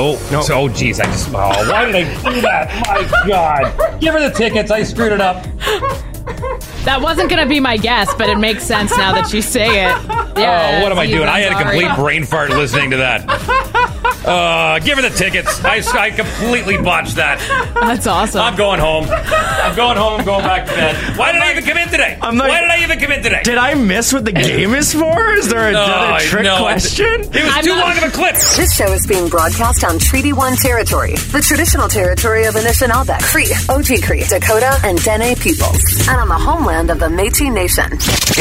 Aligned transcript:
Oh, 0.00 0.16
no. 0.30 0.42
oh, 0.52 0.68
geez, 0.68 1.00
I 1.00 1.06
just. 1.06 1.28
Oh, 1.30 1.32
why 1.32 1.84
did 1.84 1.96
I 1.96 2.04
do 2.22 2.40
that? 2.42 2.70
My 2.86 3.28
God. 3.28 4.00
Give 4.00 4.14
her 4.14 4.20
the 4.20 4.34
tickets. 4.34 4.70
I 4.70 4.84
screwed 4.84 5.12
it 5.12 5.20
up. 5.20 5.44
That 6.84 7.00
wasn't 7.02 7.28
going 7.30 7.42
to 7.42 7.48
be 7.48 7.60
my 7.60 7.76
guess, 7.76 8.12
but 8.14 8.28
it 8.28 8.38
makes 8.38 8.64
sense 8.64 8.96
now 8.96 9.12
that 9.12 9.32
you 9.32 9.42
say 9.42 9.84
it. 9.86 9.96
Yeah, 10.38 10.78
oh, 10.78 10.82
what 10.84 10.92
am 10.92 10.98
I 11.00 11.06
doing? 11.08 11.28
I'm 11.28 11.42
had 11.42 11.50
a 11.50 11.54
sorry. 11.56 11.64
complete 11.80 11.96
brain 11.96 12.24
fart 12.24 12.50
listening 12.50 12.90
to 12.92 12.98
that. 12.98 13.24
Uh, 14.28 14.78
give 14.80 14.98
her 14.98 15.08
the 15.08 15.16
tickets. 15.16 15.64
I, 15.64 15.80
I 15.98 16.10
completely 16.10 16.76
botched 16.76 17.16
that. 17.16 17.38
That's 17.80 18.06
awesome. 18.06 18.42
I'm 18.42 18.56
going 18.56 18.78
home. 18.78 19.06
I'm 19.08 19.74
going 19.74 19.96
home. 19.96 20.20
I'm 20.20 20.26
going 20.26 20.44
back 20.44 20.66
to 20.68 20.72
bed. 20.74 21.16
Why 21.16 21.32
did 21.32 21.40
I 21.40 21.52
even 21.52 21.64
come 21.64 21.78
in 21.78 21.88
today? 21.88 22.18
I'm 22.20 22.36
like- 22.36 22.50
Why 22.50 22.60
did 22.60 22.68
I 22.68 22.82
even 22.82 22.98
come 22.98 23.12
in 23.12 23.22
today? 23.22 23.40
Did 23.42 23.56
I 23.56 23.72
miss 23.74 24.12
what 24.12 24.26
the 24.26 24.32
game 24.32 24.74
is 24.74 24.92
for? 24.92 25.30
Is 25.32 25.48
there 25.48 25.68
another 25.70 26.16
Oh, 26.16 26.18
trick 26.20 26.42
no, 26.42 26.56
it- 26.56 26.60
question? 26.60 27.06
It 27.06 27.26
was 27.44 27.54
I'm 27.54 27.64
too 27.64 27.70
not- 27.70 27.86
long 27.96 27.96
of 27.96 28.02
a 28.04 28.10
clip. 28.14 28.34
This 28.34 28.74
show 28.76 28.92
is 28.92 29.06
being 29.06 29.28
broadcast 29.28 29.82
on 29.84 29.98
Treaty 29.98 30.34
1 30.34 30.56
territory, 30.56 31.14
the 31.32 31.40
traditional 31.40 31.88
territory 31.88 32.44
of 32.44 32.54
Anishinaabe, 32.54 33.22
Cree, 33.22 33.46
Oji-Cree, 33.46 34.24
Dakota, 34.24 34.76
and 34.84 34.98
Dene 35.02 35.36
peoples, 35.36 35.80
and 36.06 36.20
on 36.20 36.28
the 36.28 36.36
homeland 36.48 36.90
of 36.90 36.98
the 36.98 37.08
Métis 37.08 37.52
Nation. 37.52 37.84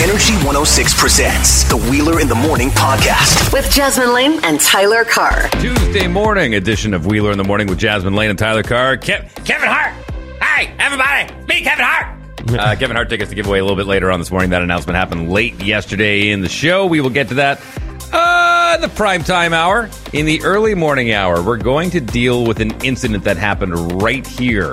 Energy 0.02 0.34
106 0.45 0.98
presents 0.98 1.67
the 1.67 1.75
Wheeler 1.75 2.21
in 2.21 2.29
the 2.29 2.35
Morning 2.35 2.70
podcast. 2.70 3.52
With 3.52 3.70
Jasmine 3.70 4.13
Lane 4.13 4.39
and 4.45 4.61
Tyler 4.61 5.03
Carr. 5.03 5.49
Tuesday 5.59 6.07
morning 6.07 6.55
edition 6.55 6.93
of 6.93 7.05
Wheeler 7.05 7.34
in 7.34 7.38
the 7.38 7.43
Morning 7.43 7.67
with 7.67 7.77
Jasmine 7.77 8.15
Lane 8.15 8.29
and 8.29 8.39
Tyler 8.39 8.63
Carr. 8.63 8.95
Kev- 8.95 9.27
Kevin 9.43 9.67
Hart. 9.67 9.93
Hi, 10.39 10.73
everybody. 10.79 11.34
It's 11.38 11.48
me, 11.49 11.62
Kevin 11.62 11.84
Hart. 11.84 12.13
Uh, 12.48 12.77
Kevin 12.77 12.95
Hart 12.95 13.09
tickets 13.09 13.29
to 13.29 13.35
give 13.35 13.45
away 13.45 13.59
a 13.59 13.62
little 13.62 13.75
bit 13.75 13.88
later 13.88 14.09
on 14.09 14.20
this 14.20 14.31
morning. 14.31 14.51
That 14.51 14.62
announcement 14.62 14.95
happened 14.95 15.29
late 15.29 15.62
yesterday 15.62 16.29
in 16.29 16.39
the 16.39 16.48
show. 16.48 16.85
We 16.85 17.01
will 17.01 17.09
get 17.09 17.27
to 17.27 17.34
that 17.34 17.62
uh, 18.13 18.76
in 18.76 18.81
the 18.81 18.87
prime 18.87 19.21
time 19.21 19.51
hour. 19.51 19.89
In 20.13 20.26
the 20.26 20.41
early 20.43 20.73
morning 20.73 21.12
hour, 21.12 21.43
we're 21.43 21.57
going 21.57 21.89
to 21.89 21.99
deal 21.99 22.45
with 22.45 22.62
an 22.62 22.71
incident 22.85 23.26
that 23.26 23.35
happened 23.35 24.01
right 24.01 24.26
here 24.26 24.71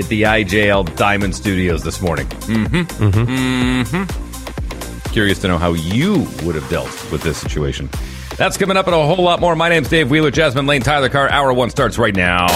at 0.00 0.08
the 0.08 0.22
IJL 0.22 0.96
Diamond 0.96 1.34
Studios 1.34 1.82
this 1.82 2.00
morning. 2.00 2.26
Mm-hmm. 2.26 3.10
Mm-hmm. 3.10 5.12
Curious 5.12 5.38
to 5.40 5.48
know 5.48 5.58
how 5.58 5.74
you 5.74 6.26
would 6.42 6.54
have 6.54 6.68
dealt 6.68 6.90
with 7.12 7.22
this 7.22 7.38
situation. 7.38 7.88
That's 8.36 8.56
coming 8.56 8.76
up 8.76 8.86
and 8.86 8.94
a 8.94 9.06
whole 9.06 9.22
lot 9.22 9.40
more. 9.40 9.54
My 9.54 9.68
name's 9.68 9.88
Dave 9.88 10.10
Wheeler, 10.10 10.30
Jasmine 10.30 10.66
Lane, 10.66 10.82
Tyler 10.82 11.10
Carr. 11.10 11.28
Hour 11.28 11.52
one 11.52 11.70
starts 11.70 11.98
right 11.98 12.14
now. 12.14 12.46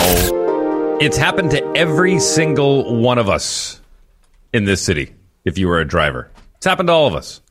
It's 1.01 1.17
happened 1.17 1.51
to 1.51 1.65
every 1.77 2.21
single 2.21 3.01
one 3.01 3.19
of 3.19 3.29
us 3.29 3.81
in 4.53 4.65
this 4.65 4.81
city. 4.81 5.15
If 5.45 5.59
you 5.59 5.69
were 5.69 5.81
a 5.81 5.87
driver, 5.87 6.31
it's 6.57 6.65
happened 6.65 6.89
to 6.89 6.93
all 6.95 7.07
of 7.07 7.15
us. 7.15 7.43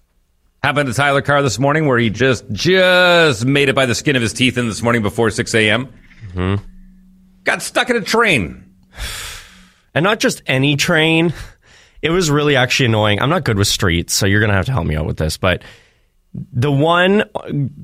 Happened 0.64 0.88
to 0.88 0.96
Tyler 0.96 1.22
Carr 1.22 1.44
this 1.44 1.60
morning, 1.60 1.86
where 1.86 2.00
he 2.00 2.10
just 2.10 2.50
just 2.52 3.46
made 3.46 3.70
it 3.70 3.76
by 3.76 3.86
the 3.86 3.94
skin 3.94 4.16
of 4.16 4.22
his 4.22 4.34
teeth 4.34 4.58
in 4.58 4.68
this 4.68 4.82
morning 4.82 5.04
before 5.04 5.30
six 5.30 5.54
a.m. 5.54 5.94
Got 7.44 7.62
stuck 7.62 7.92
in 7.92 7.98
a 7.98 8.02
train. 8.02 8.74
And 9.96 10.04
not 10.04 10.20
just 10.20 10.42
any 10.48 10.76
train. 10.76 11.34
It 12.02 12.10
was 12.10 12.30
really 12.30 12.56
actually 12.56 12.88
annoying. 12.88 13.22
I'm 13.22 13.30
not 13.30 13.46
good 13.46 13.58
with 13.58 13.68
streets, 13.68 14.14
so 14.14 14.26
you're 14.26 14.42
going 14.42 14.50
to 14.50 14.56
have 14.56 14.66
to 14.66 14.74
help 14.74 14.86
me 14.86 14.96
out 14.96 15.06
with 15.06 15.18
this. 15.18 15.38
But 15.38 15.64
the 16.34 16.72
one, 16.72 17.24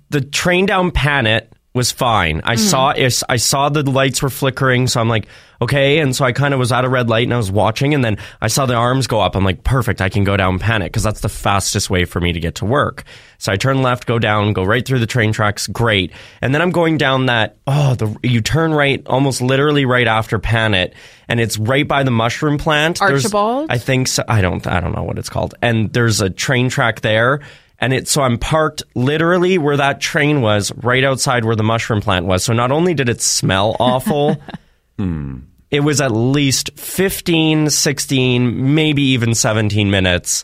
the 0.09 0.21
train 0.21 0.65
down 0.65 0.91
Panet 0.91 1.53
was 1.73 1.91
fine. 1.91 2.41
I 2.43 2.55
mm. 2.55 2.59
saw. 2.59 2.93
I 3.29 3.37
saw 3.37 3.69
the 3.69 3.89
lights 3.89 4.21
were 4.21 4.29
flickering, 4.29 4.87
so 4.87 4.99
I'm 4.99 5.07
like, 5.07 5.27
okay. 5.61 5.99
And 5.99 6.15
so 6.15 6.25
I 6.25 6.31
kind 6.31 6.53
of 6.53 6.59
was 6.59 6.71
at 6.71 6.85
a 6.85 6.89
red 6.89 7.09
light 7.09 7.23
and 7.23 7.33
I 7.33 7.37
was 7.37 7.51
watching, 7.51 7.93
and 7.93 8.03
then 8.03 8.17
I 8.41 8.47
saw 8.47 8.65
the 8.65 8.75
arms 8.75 9.07
go 9.07 9.19
up. 9.21 9.35
I'm 9.35 9.43
like, 9.43 9.63
perfect. 9.63 10.01
I 10.01 10.09
can 10.09 10.23
go 10.23 10.37
down 10.37 10.59
Panet 10.59 10.87
because 10.91 11.03
that's 11.03 11.21
the 11.21 11.29
fastest 11.29 11.89
way 11.89 12.05
for 12.05 12.19
me 12.19 12.33
to 12.33 12.39
get 12.39 12.55
to 12.55 12.65
work. 12.65 13.03
So 13.37 13.51
I 13.51 13.57
turn 13.57 13.81
left, 13.81 14.05
go 14.05 14.19
down, 14.19 14.53
go 14.53 14.63
right 14.63 14.85
through 14.85 14.99
the 14.99 15.07
train 15.07 15.31
tracks. 15.31 15.67
Great. 15.67 16.11
And 16.41 16.53
then 16.53 16.61
I'm 16.61 16.71
going 16.71 16.97
down 16.97 17.27
that. 17.27 17.57
Oh, 17.67 17.95
the 17.95 18.17
you 18.23 18.41
turn 18.41 18.73
right, 18.73 19.05
almost 19.07 19.41
literally 19.41 19.85
right 19.85 20.07
after 20.07 20.39
Panet, 20.39 20.93
and 21.27 21.39
it's 21.39 21.57
right 21.57 21.87
by 21.87 22.03
the 22.03 22.11
mushroom 22.11 22.57
plant. 22.57 22.99
There's- 22.99 23.23
Archibald? 23.25 23.67
I 23.69 23.77
think 23.77 24.07
so. 24.07 24.23
I 24.27 24.41
don't. 24.41 24.65
I 24.67 24.79
don't 24.79 24.95
know 24.95 25.03
what 25.03 25.17
it's 25.17 25.29
called. 25.29 25.55
And 25.61 25.91
there's 25.93 26.19
a 26.21 26.29
train 26.29 26.69
track 26.69 27.01
there, 27.01 27.39
and 27.79 27.93
it. 27.93 28.07
So 28.09 28.21
I'm 28.23 28.37
parked 28.37 28.83
literally 28.95 29.57
where 29.57 29.77
that 29.77 30.01
train 30.01 30.41
was, 30.41 30.73
right 30.75 31.03
outside 31.03 31.45
where 31.45 31.55
the 31.55 31.63
mushroom 31.63 32.01
plant 32.01 32.25
was. 32.25 32.43
So 32.43 32.51
not 32.53 32.71
only 32.71 32.93
did 32.93 33.07
it 33.07 33.21
smell 33.21 33.77
awful, 33.79 34.35
Hmm. 34.99 35.37
it 35.71 35.79
was 35.79 36.01
at 36.01 36.11
least 36.11 36.71
15, 36.77 37.69
16, 37.69 38.73
maybe 38.75 39.01
even 39.01 39.33
17 39.33 39.89
minutes 39.89 40.43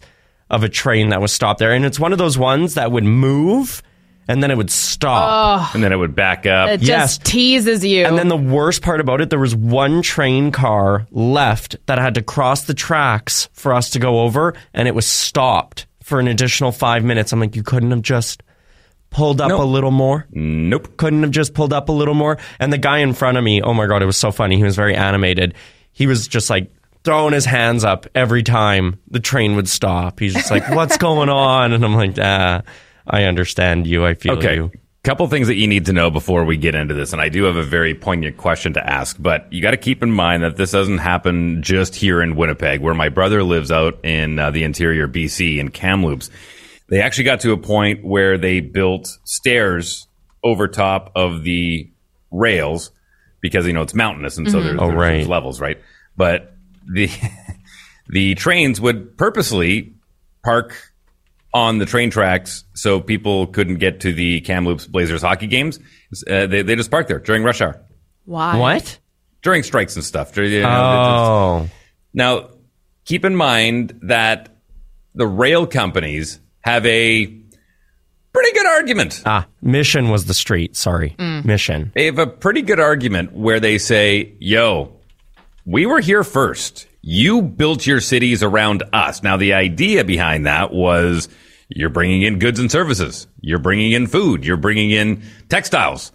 of 0.50 0.64
a 0.64 0.70
train 0.70 1.10
that 1.10 1.20
was 1.20 1.34
stopped 1.34 1.60
there. 1.60 1.74
And 1.74 1.84
it's 1.84 2.00
one 2.00 2.14
of 2.14 2.18
those 2.18 2.38
ones 2.38 2.76
that 2.76 2.92
would 2.92 3.04
move 3.04 3.84
and 4.28 4.42
then 4.42 4.52
it 4.52 4.58
would 4.58 4.72
stop. 4.72 5.76
And 5.76 5.84
then 5.84 5.92
it 5.92 5.98
would 5.98 6.16
back 6.16 6.46
up. 6.46 6.70
it 6.70 6.82
yes. 6.82 7.18
just 7.18 7.26
teases 7.26 7.86
you. 7.86 8.06
And 8.06 8.18
then 8.18 8.28
the 8.28 8.38
worst 8.38 8.82
part 8.82 9.00
about 9.00 9.22
it, 9.22 9.30
there 9.30 9.40
was 9.40 9.56
one 9.56 10.02
train 10.02 10.52
car 10.52 11.06
left 11.12 11.76
that 11.86 12.00
had 12.00 12.16
to 12.16 12.22
cross 12.22 12.64
the 12.64 12.74
tracks 12.74 13.50
for 13.54 13.74
us 13.74 13.92
to 13.92 14.00
go 14.00 14.22
over, 14.22 14.54
and 14.74 14.88
it 14.88 14.96
was 14.96 15.06
stopped 15.06 15.86
for 16.02 16.20
an 16.20 16.28
additional 16.28 16.72
five 16.72 17.04
minutes. 17.04 17.34
I'm 17.34 17.40
like, 17.40 17.56
you 17.56 17.64
couldn't 17.64 17.92
have 17.92 18.02
just 18.02 18.42
pulled 19.16 19.40
up 19.42 19.50
No. 19.50 19.62
a 19.62 19.66
little 19.66 19.92
more? 19.92 20.28
nope. 20.32 20.98
Couldn't 20.98 21.24
have 21.24 21.32
just 21.32 21.54
pulled 21.54 21.74
up 21.74 21.90
a 21.90 21.92
little 21.92 22.14
more? 22.14 22.38
And 22.60 22.72
the 22.72 22.78
guy 22.78 23.00
in 23.00 23.14
front 23.14 23.38
of 23.38 23.44
me, 23.44 23.62
oh 23.62 23.74
my 23.74 23.88
God, 23.88 24.02
it 24.04 24.06
was 24.06 24.18
so 24.18 24.32
funny. 24.32 24.58
He 24.58 24.64
was 24.64 24.76
very 24.76 24.94
animated. 24.96 25.54
He 25.94 26.06
was 26.08 26.28
just 26.28 26.50
like, 26.50 26.72
Throwing 27.06 27.34
his 27.34 27.46
hands 27.46 27.84
up 27.84 28.08
every 28.16 28.42
time 28.42 29.00
the 29.12 29.20
train 29.20 29.56
would 29.58 29.70
stop. 29.70 30.20
He's 30.20 30.34
just 30.34 30.50
like, 30.50 30.68
What's 30.70 30.98
going 30.98 31.30
on? 31.30 31.72
And 31.72 31.86
I'm 31.86 31.94
like, 31.96 32.16
Ah, 32.20 32.64
I 33.08 33.26
understand 33.26 33.86
you. 33.86 34.04
I 34.06 34.16
feel 34.16 34.38
Okay. 34.40 34.56
you. 34.56 34.72
Couple 35.04 35.28
things 35.28 35.46
that 35.48 35.54
you 35.56 35.68
need 35.68 35.86
to 35.86 35.94
know 35.94 36.10
before 36.10 36.46
we 36.46 36.58
get 36.58 36.74
into 36.74 36.96
this, 36.96 37.14
and 37.14 37.22
I 37.22 37.30
do 37.30 37.44
have 37.44 37.58
a 37.58 37.64
very 37.64 37.94
poignant 37.94 38.38
question 38.38 38.74
to 38.74 38.84
ask, 38.90 39.16
but 39.20 39.46
you 39.54 39.62
got 39.62 39.70
to 39.70 39.78
keep 39.78 40.02
in 40.02 40.10
mind 40.12 40.42
that 40.42 40.58
this 40.58 40.72
doesn't 40.72 40.98
happen 40.98 41.62
just 41.62 41.94
here 41.94 42.24
in 42.24 42.36
Winnipeg, 42.36 42.82
where 42.82 42.96
my 42.96 43.10
brother 43.10 43.44
lives 43.44 43.72
out 43.72 44.04
in 44.04 44.40
uh, 44.40 44.50
the 44.50 44.64
interior 44.64 45.08
BC 45.08 45.60
in 45.60 45.70
Kamloops. 45.70 46.32
They 46.88 47.02
actually 47.02 47.24
got 47.26 47.40
to 47.42 47.52
a 47.52 47.58
point 47.58 48.04
where 48.06 48.38
they 48.38 48.60
built 48.60 49.08
stairs 49.24 50.08
over 50.44 50.68
top 50.68 51.12
of 51.16 51.44
the 51.44 51.90
rails 52.32 52.92
because 53.42 53.66
you 53.66 53.74
know 53.74 53.82
it's 53.82 53.94
mountainous, 53.96 54.38
and 54.38 54.50
so 54.50 54.62
there's, 54.62 54.78
Oh, 54.80 54.88
there's, 54.88 54.96
right. 54.98 55.12
there's 55.18 55.28
levels, 55.28 55.60
right? 55.60 55.80
But 56.18 56.54
the 56.92 57.10
the 58.10 58.36
trains 58.36 58.80
would 58.80 59.18
purposely 59.18 59.94
park 60.44 60.76
on 61.54 61.78
the 61.80 61.86
train 61.86 62.12
tracks 62.12 62.66
so 62.74 63.00
people 63.00 63.48
couldn't 63.48 63.78
get 63.78 64.02
to 64.02 64.14
the 64.14 64.42
Kamloops 64.42 64.86
Blazers 64.86 65.22
hockey 65.22 65.48
games. 65.48 65.80
Uh, 66.30 66.46
they, 66.48 66.62
they 66.62 66.76
just 66.76 66.92
parked 66.92 67.08
there 67.08 67.20
during 67.20 67.44
rush 67.44 67.62
hour, 67.62 67.82
Why? 68.26 68.58
What? 68.58 69.00
during 69.42 69.64
strikes 69.64 69.96
and 69.96 70.04
stuff. 70.04 70.36
You 70.38 70.62
know, 70.62 70.70
Oh. 70.70 71.70
Now, 72.14 72.50
keep 73.06 73.24
in 73.26 73.36
mind 73.36 74.00
that 74.04 74.50
the 75.14 75.28
rail 75.28 75.66
companies 75.68 76.40
have 76.66 76.86
a 76.88 77.28
pretty 78.34 78.52
good 78.54 78.66
argument. 78.66 79.22
Ah, 79.26 79.48
Mission 79.62 80.10
was 80.10 80.26
the 80.26 80.34
street. 80.34 80.76
Sorry. 80.76 81.16
Mission. 81.20 81.92
They 81.96 82.06
have 82.06 82.18
a 82.20 82.28
pretty 82.28 82.64
good 82.64 82.80
argument 82.80 83.34
where 83.34 83.60
they 83.60 83.78
say, 83.78 84.34
yo, 84.40 85.00
we 85.66 85.86
were 85.86 86.02
here 86.02 86.24
first. 86.24 86.88
You 87.02 87.44
built 87.44 87.86
your 87.86 88.02
cities 88.02 88.42
around 88.42 88.84
us. 88.92 89.22
Now, 89.22 89.38
the 89.38 89.54
idea 89.54 90.04
behind 90.04 90.48
that 90.48 90.74
was 90.74 91.30
you're 91.70 91.90
bringing 91.92 92.24
in 92.24 92.40
goods 92.40 92.60
and 92.60 92.72
services. 92.72 93.28
You're 93.42 93.60
bringing 93.60 93.92
in 93.92 94.08
food. 94.08 94.44
You're 94.44 94.58
bringing 94.58 94.90
in 94.92 95.22
textiles. 95.50 96.12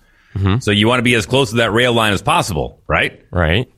So 0.60 0.70
you 0.70 0.86
want 0.86 1.00
to 1.00 1.02
be 1.04 1.14
as 1.14 1.26
close 1.26 1.50
to 1.50 1.56
that 1.56 1.72
rail 1.72 1.92
line 1.92 2.12
as 2.12 2.22
possible, 2.22 2.82
right? 2.86 3.24
Right? 3.32 3.68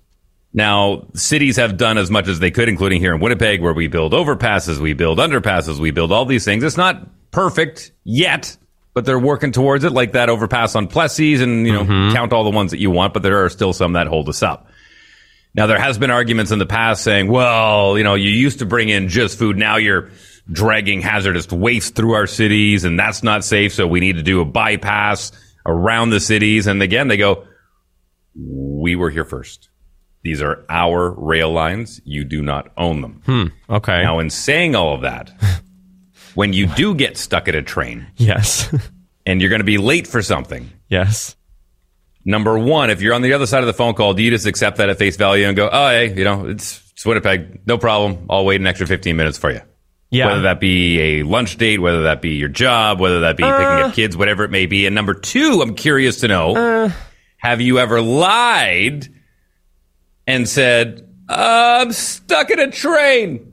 Now, 0.55 1.07
cities 1.15 1.57
have 1.57 1.79
done 1.79 1.97
as 1.97 2.11
much 2.11 2.29
as 2.29 2.39
they 2.39 2.51
could, 2.51 2.69
including 2.69 3.01
here 3.01 3.15
in 3.15 3.21
Winnipeg, 3.21 3.63
where 3.63 3.73
we 3.73 3.87
build 3.87 4.13
overpasses, 4.13 4.79
we 4.79 4.93
build 4.93 5.19
underpasses, 5.19 5.79
we 5.79 5.91
build 5.91 6.13
all 6.13 6.27
these 6.27 6.45
things. 6.45 6.63
It's 6.63 6.77
not 6.77 7.07
perfect 7.31 7.93
yet, 8.05 8.57
but 8.93 9.07
they're 9.07 9.19
working 9.19 9.53
towards 9.53 9.85
it, 9.85 9.93
like 9.93 10.13
that 10.13 10.29
overpass 10.29 10.77
on 10.77 10.89
Plessis, 10.89 11.41
and 11.41 11.67
you 11.67 11.73
know, 11.73 11.85
mm-hmm. 11.85 12.15
count 12.15 12.35
all 12.35 12.45
the 12.45 12.51
ones 12.51 12.73
that 12.73 12.81
you 12.81 12.91
want. 12.91 13.15
But 13.15 13.23
there 13.23 13.45
are 13.45 13.49
still 13.49 13.73
some 13.73 13.95
that 13.95 14.09
hold 14.09 14.29
us 14.29 14.43
up. 14.43 14.67
Now, 15.55 15.67
there 15.67 15.79
has 15.79 15.99
been 15.99 16.11
arguments 16.11 16.51
in 16.51 16.59
the 16.59 16.67
past 16.67 17.03
saying, 17.03 17.29
well, 17.29 17.99
you 17.99 18.05
know, 18.05 18.15
you 18.15 18.31
used 18.31 18.61
to 18.61 18.67
bring 18.67 18.89
in 18.89 19.09
just 19.09 19.39
food. 19.39 19.57
Now 19.57 19.77
you're 19.77 20.11
dragging 20.51 21.01
hazardous 21.01 21.51
waste 21.53 21.95
through 21.95 22.13
our 22.15 22.27
cities 22.27 22.85
and 22.85 22.99
that's 22.99 23.23
not 23.23 23.45
safe. 23.45 23.75
So 23.75 23.87
we 23.87 24.01
need 24.01 24.17
to 24.17 24.23
do 24.23 24.41
a 24.41 24.45
bypass 24.45 25.31
around 25.67 26.11
the 26.11 26.21
cities. 26.21 26.67
And 26.67 26.83
again, 26.83 27.09
they 27.09 27.17
go, 27.17 27.47
we 28.35 28.97
were 28.97 29.11
here 29.11 29.25
first. 29.25 29.69
These 30.23 30.41
are 30.41 30.65
our 30.69 31.11
rail 31.11 31.51
lines. 31.53 32.01
You 32.05 32.25
do 32.25 32.43
not 32.43 32.71
own 32.77 33.01
them. 33.01 33.53
Okay. 33.69 34.03
Now, 34.03 34.19
in 34.21 34.31
saying 34.31 34.75
all 34.77 34.95
of 34.95 35.01
that, 35.03 35.33
when 36.35 36.53
you 36.53 36.67
do 36.67 36.95
get 36.95 37.17
stuck 37.17 37.49
at 37.49 37.55
a 37.55 37.63
train 37.63 38.07
yes. 38.17 38.73
and 39.27 39.41
you're 39.41 39.51
going 39.51 39.61
to 39.61 39.65
be 39.65 39.79
late 39.79 40.07
for 40.07 40.23
something, 40.23 40.71
yes. 40.89 41.37
Number 42.25 42.57
one, 42.57 42.91
if 42.91 43.03
you're 43.03 43.15
on 43.15 43.23
the 43.23 43.33
other 43.33 43.47
side 43.47 43.61
of 43.65 43.67
the 43.67 43.73
phone 43.73 43.95
call, 43.95 44.15
do 44.15 44.23
you 44.23 44.31
just 44.31 44.47
accept 44.47 44.77
that 44.77 44.89
at 44.89 44.97
face 44.97 45.17
value 45.17 45.45
and 45.47 45.57
go, 45.57 45.69
oh, 45.73 45.89
hey, 45.89 46.15
you 46.17 46.23
know, 46.23 46.47
it's, 46.47 46.81
it's 46.93 47.05
Winnipeg. 47.05 47.67
No 47.67 47.79
problem. 47.79 48.27
I'll 48.31 48.45
wait 48.45 48.61
an 48.61 48.67
extra 48.69 48.87
15 48.87 49.17
minutes 49.17 49.39
for 49.39 49.51
you. 49.51 49.61
Yeah. 50.11 50.27
Whether 50.27 50.43
that 50.43 50.61
be 50.61 51.01
a 51.01 51.23
lunch 51.25 51.57
date, 51.57 51.81
whether 51.81 52.03
that 52.05 52.23
be 52.23 52.35
your 52.35 52.49
job, 52.51 53.01
whether 53.01 53.21
that 53.21 53.37
be 53.37 53.43
picking 53.43 53.57
Uh. 53.57 53.87
up 53.89 53.95
kids, 53.95 54.17
whatever 54.17 54.45
it 54.45 54.51
may 54.53 54.67
be. 54.67 54.87
And 54.87 54.95
number 54.95 55.15
two, 55.15 55.61
I'm 55.63 55.75
curious 55.75 56.21
to 56.21 56.29
know 56.29 56.93
have 57.39 57.61
you 57.61 57.81
ever 57.81 58.01
lied 58.01 59.09
and 60.27 60.49
said, 60.49 61.09
I'm 61.29 61.93
stuck 61.93 62.51
in 62.51 62.59
a 62.59 62.71
train? 62.71 63.49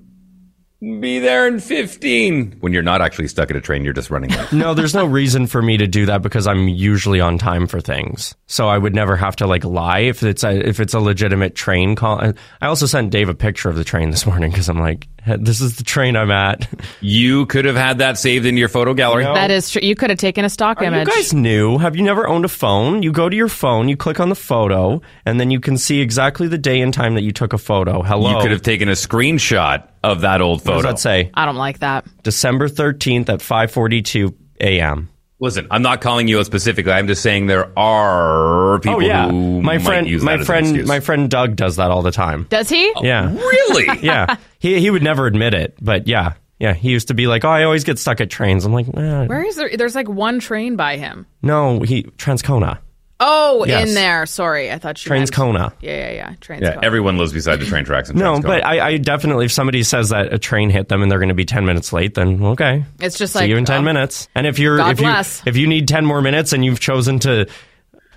Be 0.81 1.19
there 1.19 1.45
in 1.45 1.59
15. 1.59 2.59
When 2.61 2.71
you're 2.71 2.81
not 2.81 3.01
actually 3.01 3.27
stuck 3.27 3.51
in 3.51 3.57
a 3.57 3.61
train, 3.61 3.83
you're 3.83 3.91
just 3.91 4.09
running 4.09 4.29
late. 4.29 4.53
No, 4.53 4.73
there's 4.73 4.95
no 4.95 5.05
reason 5.05 5.45
for 5.45 5.61
me 5.61 5.75
to 5.75 5.87
do 5.87 6.05
that 6.05 6.21
because 6.21 6.47
I'm 6.47 6.69
usually 6.69 7.19
on 7.19 7.37
time 7.37 7.67
for 7.67 7.81
things. 7.81 8.33
So 8.47 8.69
I 8.69 8.77
would 8.77 8.95
never 8.95 9.17
have 9.17 9.35
to 9.37 9.47
like 9.47 9.65
lie 9.65 9.99
if 9.99 10.23
it's 10.23 10.41
a, 10.45 10.51
if 10.65 10.79
it's 10.79 10.93
a 10.93 11.01
legitimate 11.01 11.53
train 11.53 11.97
call. 11.97 12.33
I 12.61 12.65
also 12.65 12.85
sent 12.85 13.11
Dave 13.11 13.27
a 13.27 13.35
picture 13.35 13.67
of 13.69 13.75
the 13.75 13.83
train 13.83 14.09
this 14.09 14.25
morning 14.25 14.51
because 14.51 14.69
I'm 14.69 14.79
like, 14.79 15.09
"Hey, 15.18 15.18
this 15.37 15.61
is 15.61 15.77
the 15.77 15.83
train 15.83 16.15
I'm 16.15 16.31
at. 16.31 16.67
you 17.01 17.45
could 17.45 17.65
have 17.65 17.75
had 17.75 17.99
that 17.99 18.17
saved 18.17 18.45
in 18.45 18.57
your 18.57 18.69
photo 18.69 18.93
gallery. 18.93 19.23
No. 19.23 19.33
That 19.33 19.51
is 19.51 19.69
true. 19.69 19.81
You 19.83 19.95
could 19.95 20.09
have 20.09 20.19
taken 20.19 20.45
a 20.45 20.49
stock 20.49 20.81
Are 20.81 20.85
image. 20.85 21.07
you 21.07 21.13
guys 21.13 21.33
new? 21.33 21.77
Have 21.77 21.95
you 21.95 22.03
never 22.03 22.27
owned 22.27 22.45
a 22.45 22.49
phone? 22.49 23.03
You 23.03 23.11
go 23.11 23.29
to 23.29 23.35
your 23.35 23.47
phone, 23.49 23.89
you 23.89 23.97
click 23.97 24.19
on 24.19 24.29
the 24.29 24.35
photo, 24.35 25.01
and 25.25 25.39
then 25.39 25.51
you 25.51 25.59
can 25.59 25.77
see 25.77 25.99
exactly 26.01 26.47
the 26.47 26.57
day 26.57 26.81
and 26.81 26.93
time 26.93 27.15
that 27.15 27.23
you 27.23 27.31
took 27.31 27.53
a 27.53 27.57
photo. 27.57 28.01
Hello. 28.01 28.31
You 28.35 28.41
could 28.41 28.51
have 28.51 28.61
taken 28.61 28.89
a 28.89 28.93
screenshot 28.93 29.87
of 30.03 30.21
that 30.21 30.41
old 30.41 30.59
What 30.59 30.65
photo. 30.65 30.75
does 30.81 30.91
that 30.91 30.99
say? 30.99 31.31
I 31.33 31.45
don't 31.45 31.55
like 31.57 31.79
that. 31.79 32.05
December 32.23 32.67
13th 32.69 33.29
at 33.29 33.39
5:42 33.39 34.33
a.m. 34.61 35.09
Listen, 35.41 35.67
I'm 35.71 35.81
not 35.81 36.01
calling 36.01 36.27
you 36.27 36.39
out 36.39 36.45
specifically. 36.45 36.91
I'm 36.91 37.07
just 37.07 37.21
saying 37.21 37.47
there 37.47 37.71
are 37.79 38.79
people 38.79 38.97
Oh 38.97 38.99
yeah, 38.99 39.29
who 39.29 39.61
my 39.61 39.77
might 39.77 39.85
friend, 39.85 40.07
use 40.07 40.21
my 40.21 40.33
that 40.33 40.41
as 40.41 40.41
an 40.41 40.45
friend, 40.45 40.65
excuse. 40.67 40.87
my 40.87 40.99
friend 40.99 41.29
Doug 41.29 41.55
does 41.55 41.77
that 41.77 41.91
all 41.91 42.01
the 42.01 42.11
time. 42.11 42.45
Does 42.49 42.67
he? 42.69 42.91
Yeah, 43.01 43.33
really? 43.33 43.99
yeah. 44.01 44.35
He 44.59 44.79
he 44.79 44.89
would 44.89 45.03
never 45.03 45.27
admit 45.27 45.53
it, 45.53 45.77
but 45.81 46.07
yeah, 46.07 46.33
yeah. 46.59 46.73
He 46.73 46.89
used 46.89 47.07
to 47.07 47.13
be 47.13 47.27
like, 47.27 47.45
"Oh, 47.45 47.49
I 47.49 47.63
always 47.63 47.85
get 47.85 47.97
stuck 47.99 48.19
at 48.19 48.29
trains." 48.29 48.65
I'm 48.65 48.73
like, 48.73 48.87
eh, 48.89 49.25
Where 49.27 49.43
is 49.43 49.55
there? 49.55 49.69
There's 49.77 49.95
like 49.95 50.09
one 50.09 50.39
train 50.39 50.75
by 50.75 50.97
him. 50.97 51.25
"No, 51.41 51.79
he 51.79 52.03
Transcona, 52.03 52.79
Oh, 53.19 53.65
Yes. 53.65 53.89
in 53.89 53.95
there. 53.95 54.25
Sorry, 54.25 54.71
I 54.71 54.77
thought 54.77 55.03
you 55.05 55.11
meant- 55.11 55.29
Transcona." 55.31 55.73
Yeah, 55.81 55.91
yeah, 55.91 56.11
yeah. 56.11 56.33
Transcona. 56.41 56.61
Yeah, 56.61 56.79
everyone 56.83 57.17
lives 57.17 57.33
beside 57.33 57.57
the 57.59 57.65
train 57.65 57.83
tracks. 57.85 58.09
In 58.09 58.17
No, 58.17 58.39
but 58.39 58.65
I, 58.65 58.87
I 58.87 58.97
definitely, 58.97 59.45
if 59.45 59.51
somebody 59.51 59.83
says 59.83 60.09
that 60.09 60.33
a 60.33 60.39
train 60.39 60.69
hit 60.69 60.87
them 60.87 61.01
and 61.01 61.11
they're 61.11 61.19
going 61.19 61.29
to 61.29 61.35
be 61.35 61.45
ten 61.45 61.65
minutes 61.65 61.91
late, 61.91 62.13
then 62.13 62.41
okay, 62.43 62.85
It's 62.99 63.17
just 63.17 63.33
see 63.33 63.39
like 63.39 63.49
you 63.49 63.57
in 63.57 63.65
ten 63.65 63.81
oh, 63.81 63.83
minutes. 63.83 64.27
And 64.35 64.47
if 64.47 64.57
you're 64.59 64.77
God 64.77 64.91
if 64.91 64.99
you 64.99 65.05
bless. 65.05 65.45
if 65.45 65.57
you 65.57 65.67
need 65.67 65.87
ten 65.87 66.05
more 66.05 66.21
minutes 66.21 66.53
and 66.53 66.63
you've 66.63 66.79
chosen 66.79 67.19
to 67.19 67.47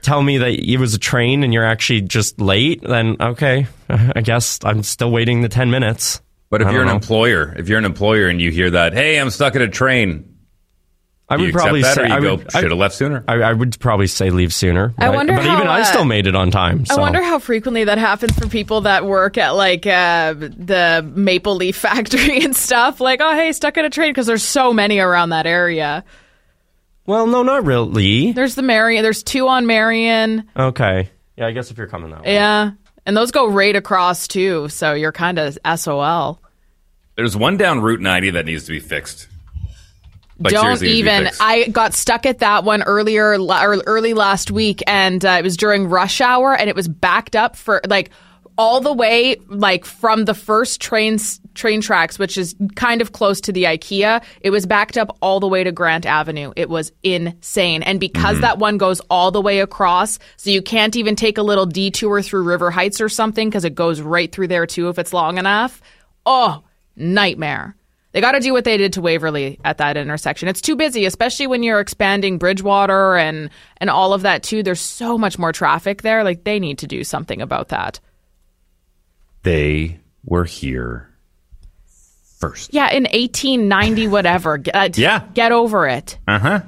tell 0.02 0.22
me 0.22 0.38
that 0.38 0.50
it 0.50 0.78
was 0.78 0.94
a 0.94 0.98
train 0.98 1.42
and 1.44 1.52
you're 1.52 1.64
actually 1.66 2.02
just 2.02 2.40
late, 2.40 2.82
then 2.82 3.16
okay, 3.20 3.66
I 3.88 4.20
guess 4.20 4.58
I'm 4.64 4.82
still 4.82 5.10
waiting 5.10 5.42
the 5.42 5.48
ten 5.48 5.70
minutes. 5.70 6.20
But 6.50 6.60
if 6.60 6.68
I 6.68 6.72
you're 6.72 6.82
an 6.82 6.88
don't 6.88 6.96
know. 6.96 7.02
employer, 7.02 7.54
if 7.56 7.68
you're 7.68 7.78
an 7.78 7.86
employer 7.86 8.28
and 8.28 8.38
you 8.40 8.50
hear 8.50 8.70
that, 8.72 8.92
hey, 8.92 9.18
I'm 9.18 9.30
stuck 9.30 9.56
at 9.56 9.62
a 9.62 9.68
train, 9.68 10.31
I 11.32 11.36
would 11.36 11.46
you 11.46 11.52
probably 11.52 11.82
that, 11.82 11.94
say 11.94 12.02
or 12.02 12.06
you 12.06 12.12
I 12.12 12.20
would, 12.20 12.46
I, 12.54 12.60
should 12.60 12.70
have 12.70 12.78
left 12.78 12.94
sooner. 12.94 13.24
I, 13.26 13.34
I 13.36 13.52
would 13.52 13.80
probably 13.80 14.06
say 14.06 14.30
leave 14.30 14.52
sooner. 14.52 14.94
I 14.98 15.08
but- 15.08 15.14
wonder 15.14 15.32
but 15.34 15.44
how, 15.44 15.56
even 15.56 15.66
I 15.66 15.80
uh, 15.80 15.84
still 15.84 16.04
made 16.04 16.26
it 16.26 16.34
on 16.36 16.50
time. 16.50 16.84
I 16.90 17.00
wonder 17.00 17.22
how 17.22 17.38
frequently 17.38 17.84
that 17.84 17.98
happens 17.98 18.38
for 18.38 18.48
people 18.48 18.82
that 18.82 19.06
work 19.06 19.38
at 19.38 19.50
like 19.50 19.86
uh, 19.86 20.34
the 20.34 21.10
Maple 21.14 21.56
Leaf 21.56 21.76
factory 21.78 22.44
and 22.44 22.54
stuff. 22.54 23.00
Like, 23.00 23.20
oh, 23.22 23.34
hey, 23.34 23.52
stuck 23.52 23.76
in 23.76 23.84
a 23.84 23.90
train 23.90 24.10
because 24.10 24.26
there's 24.26 24.42
so 24.42 24.72
many 24.72 24.98
around 24.98 25.30
that 25.30 25.46
area. 25.46 26.04
Well, 27.06 27.26
no, 27.26 27.42
not 27.42 27.64
really. 27.64 28.32
There's 28.32 28.54
the 28.54 28.62
Marion. 28.62 29.02
There's 29.02 29.22
two 29.22 29.48
on 29.48 29.66
Marion. 29.66 30.48
Okay. 30.56 31.10
Yeah, 31.36 31.46
I 31.46 31.52
guess 31.52 31.70
if 31.70 31.78
you're 31.78 31.88
coming 31.88 32.10
that 32.10 32.22
way. 32.22 32.34
Yeah, 32.34 32.72
and 33.06 33.16
those 33.16 33.30
go 33.30 33.48
right 33.48 33.74
across 33.74 34.28
too. 34.28 34.68
So 34.68 34.92
you're 34.92 35.12
kind 35.12 35.38
of 35.38 35.58
SOL. 35.76 36.40
There's 37.16 37.36
one 37.36 37.56
down 37.56 37.80
Route 37.80 38.00
90 38.00 38.30
that 38.30 38.46
needs 38.46 38.64
to 38.64 38.72
be 38.72 38.80
fixed. 38.80 39.28
Like, 40.42 40.52
Don't 40.52 40.62
seriously 40.62 40.88
needs 40.88 40.98
to 41.00 41.04
be 41.04 41.20
even. 41.20 41.30
I 41.40 41.68
got 41.68 41.94
stuck 41.94 42.26
at 42.26 42.40
that 42.40 42.64
one 42.64 42.82
earlier 42.82 43.38
or 43.38 43.82
early 43.86 44.14
last 44.14 44.50
week, 44.50 44.82
and 44.86 45.24
uh, 45.24 45.36
it 45.38 45.42
was 45.42 45.56
during 45.56 45.88
rush 45.88 46.20
hour, 46.20 46.54
and 46.54 46.68
it 46.68 46.76
was 46.76 46.88
backed 46.88 47.36
up 47.36 47.56
for 47.56 47.80
like 47.86 48.10
all 48.58 48.80
the 48.80 48.92
way 48.92 49.36
like 49.48 49.84
from 49.84 50.24
the 50.24 50.34
first 50.34 50.80
train 50.80 51.18
train 51.54 51.80
tracks, 51.80 52.18
which 52.18 52.36
is 52.36 52.54
kind 52.74 53.00
of 53.00 53.12
close 53.12 53.40
to 53.42 53.52
the 53.52 53.64
IKEA. 53.64 54.22
It 54.40 54.50
was 54.50 54.66
backed 54.66 54.98
up 54.98 55.16
all 55.20 55.38
the 55.40 55.48
way 55.48 55.62
to 55.64 55.72
Grant 55.72 56.06
Avenue. 56.06 56.52
It 56.56 56.68
was 56.68 56.92
insane, 57.02 57.82
and 57.82 58.00
because 58.00 58.40
that 58.40 58.58
one 58.58 58.78
goes 58.78 59.00
all 59.10 59.30
the 59.30 59.40
way 59.40 59.60
across, 59.60 60.18
so 60.36 60.50
you 60.50 60.62
can't 60.62 60.96
even 60.96 61.14
take 61.14 61.38
a 61.38 61.42
little 61.42 61.66
detour 61.66 62.20
through 62.20 62.42
River 62.42 62.70
Heights 62.70 63.00
or 63.00 63.08
something 63.08 63.48
because 63.48 63.64
it 63.64 63.74
goes 63.74 64.00
right 64.00 64.30
through 64.32 64.48
there 64.48 64.66
too 64.66 64.88
if 64.88 64.98
it's 64.98 65.12
long 65.12 65.38
enough. 65.38 65.80
Oh, 66.26 66.64
nightmare. 66.96 67.76
They 68.12 68.20
got 68.20 68.32
to 68.32 68.40
do 68.40 68.52
what 68.52 68.64
they 68.64 68.76
did 68.76 68.92
to 68.94 69.00
Waverley 69.00 69.58
at 69.64 69.78
that 69.78 69.96
intersection. 69.96 70.48
It's 70.48 70.60
too 70.60 70.76
busy, 70.76 71.06
especially 71.06 71.46
when 71.46 71.62
you're 71.62 71.80
expanding 71.80 72.38
Bridgewater 72.38 73.16
and 73.16 73.48
and 73.78 73.88
all 73.90 74.12
of 74.12 74.22
that 74.22 74.42
too. 74.42 74.62
There's 74.62 74.80
so 74.80 75.16
much 75.16 75.38
more 75.38 75.52
traffic 75.52 76.02
there. 76.02 76.22
Like 76.22 76.44
they 76.44 76.58
need 76.60 76.78
to 76.78 76.86
do 76.86 77.04
something 77.04 77.40
about 77.40 77.68
that. 77.68 78.00
they 79.42 79.98
were 80.24 80.44
here 80.44 81.08
first. 82.38 82.72
Yeah, 82.74 82.90
in 82.90 83.04
1890 83.04 84.08
whatever. 84.08 84.58
Get, 84.58 84.98
Yeah. 84.98 85.24
get 85.34 85.52
over 85.52 85.88
it. 85.88 86.18
Uh 86.28 86.38
huh. 86.38 86.60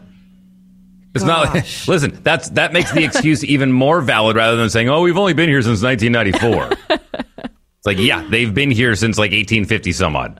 It's 1.14 1.25
not. 1.25 1.52
Gosh. 1.55 1.87
listen, 1.88 2.19
that's 2.23 2.49
that 2.50 2.73
makes 2.73 2.91
the 2.91 3.05
excuse 3.05 3.44
even 3.55 3.70
more 3.70 4.00
valid 4.00 4.35
rather 4.37 4.56
than 4.56 4.70
saying, 4.70 4.88
"Oh, 4.88 5.02
we've 5.02 5.17
only 5.19 5.35
been 5.35 5.49
here 5.49 5.62
since 5.62 5.82
1994." 5.82 6.70
it's 7.38 7.87
like, 7.87 7.99
yeah, 7.99 8.26
they've 8.29 8.52
been 8.52 8.70
here 8.73 8.96
since 8.96 9.17
like 9.19 9.31
1850 9.31 9.93
some 9.93 10.17
odd. 10.17 10.38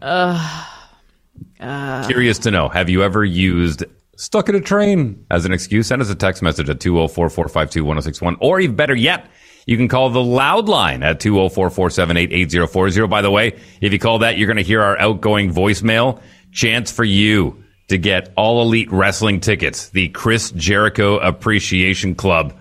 Uh, 1.65 2.07
Curious 2.07 2.39
to 2.41 2.51
know, 2.51 2.69
have 2.69 2.91
you 2.91 3.03
ever 3.03 3.25
used 3.25 3.85
"stuck 4.17 4.49
in 4.49 4.55
a 4.55 4.61
train" 4.61 5.25
as 5.31 5.45
an 5.45 5.53
excuse? 5.53 5.87
Send 5.87 6.03
us 6.03 6.11
a 6.11 6.15
text 6.15 6.43
message 6.43 6.69
at 6.69 6.79
204-452-1061, 6.79 8.37
or 8.41 8.61
even 8.61 8.77
better 8.77 8.95
yet. 8.95 9.29
You 9.67 9.79
can 9.79 9.89
call 9.89 10.11
the 10.11 10.23
loud 10.23 10.69
line 10.69 11.03
at 11.03 11.21
204-478-8040. 11.21 13.09
By 13.09 13.23
the 13.23 13.31
way, 13.31 13.59
if 13.81 13.93
you 13.93 13.99
call 13.99 14.19
that, 14.19 14.37
you're 14.37 14.47
going 14.47 14.59
to 14.59 14.63
hear 14.63 14.83
our 14.83 14.99
outgoing 14.99 15.53
voicemail. 15.53 16.21
Chance 16.53 16.93
for 16.93 17.05
you 17.05 17.65
to 17.89 17.97
get 17.97 18.33
all 18.37 18.63
elite 18.63 18.93
wrestling 18.93 19.41
tickets. 19.41 19.89
The 19.91 20.09
Chris 20.11 20.51
Jericho 20.51 21.19
Appreciation 21.19 22.15
Club 22.15 22.55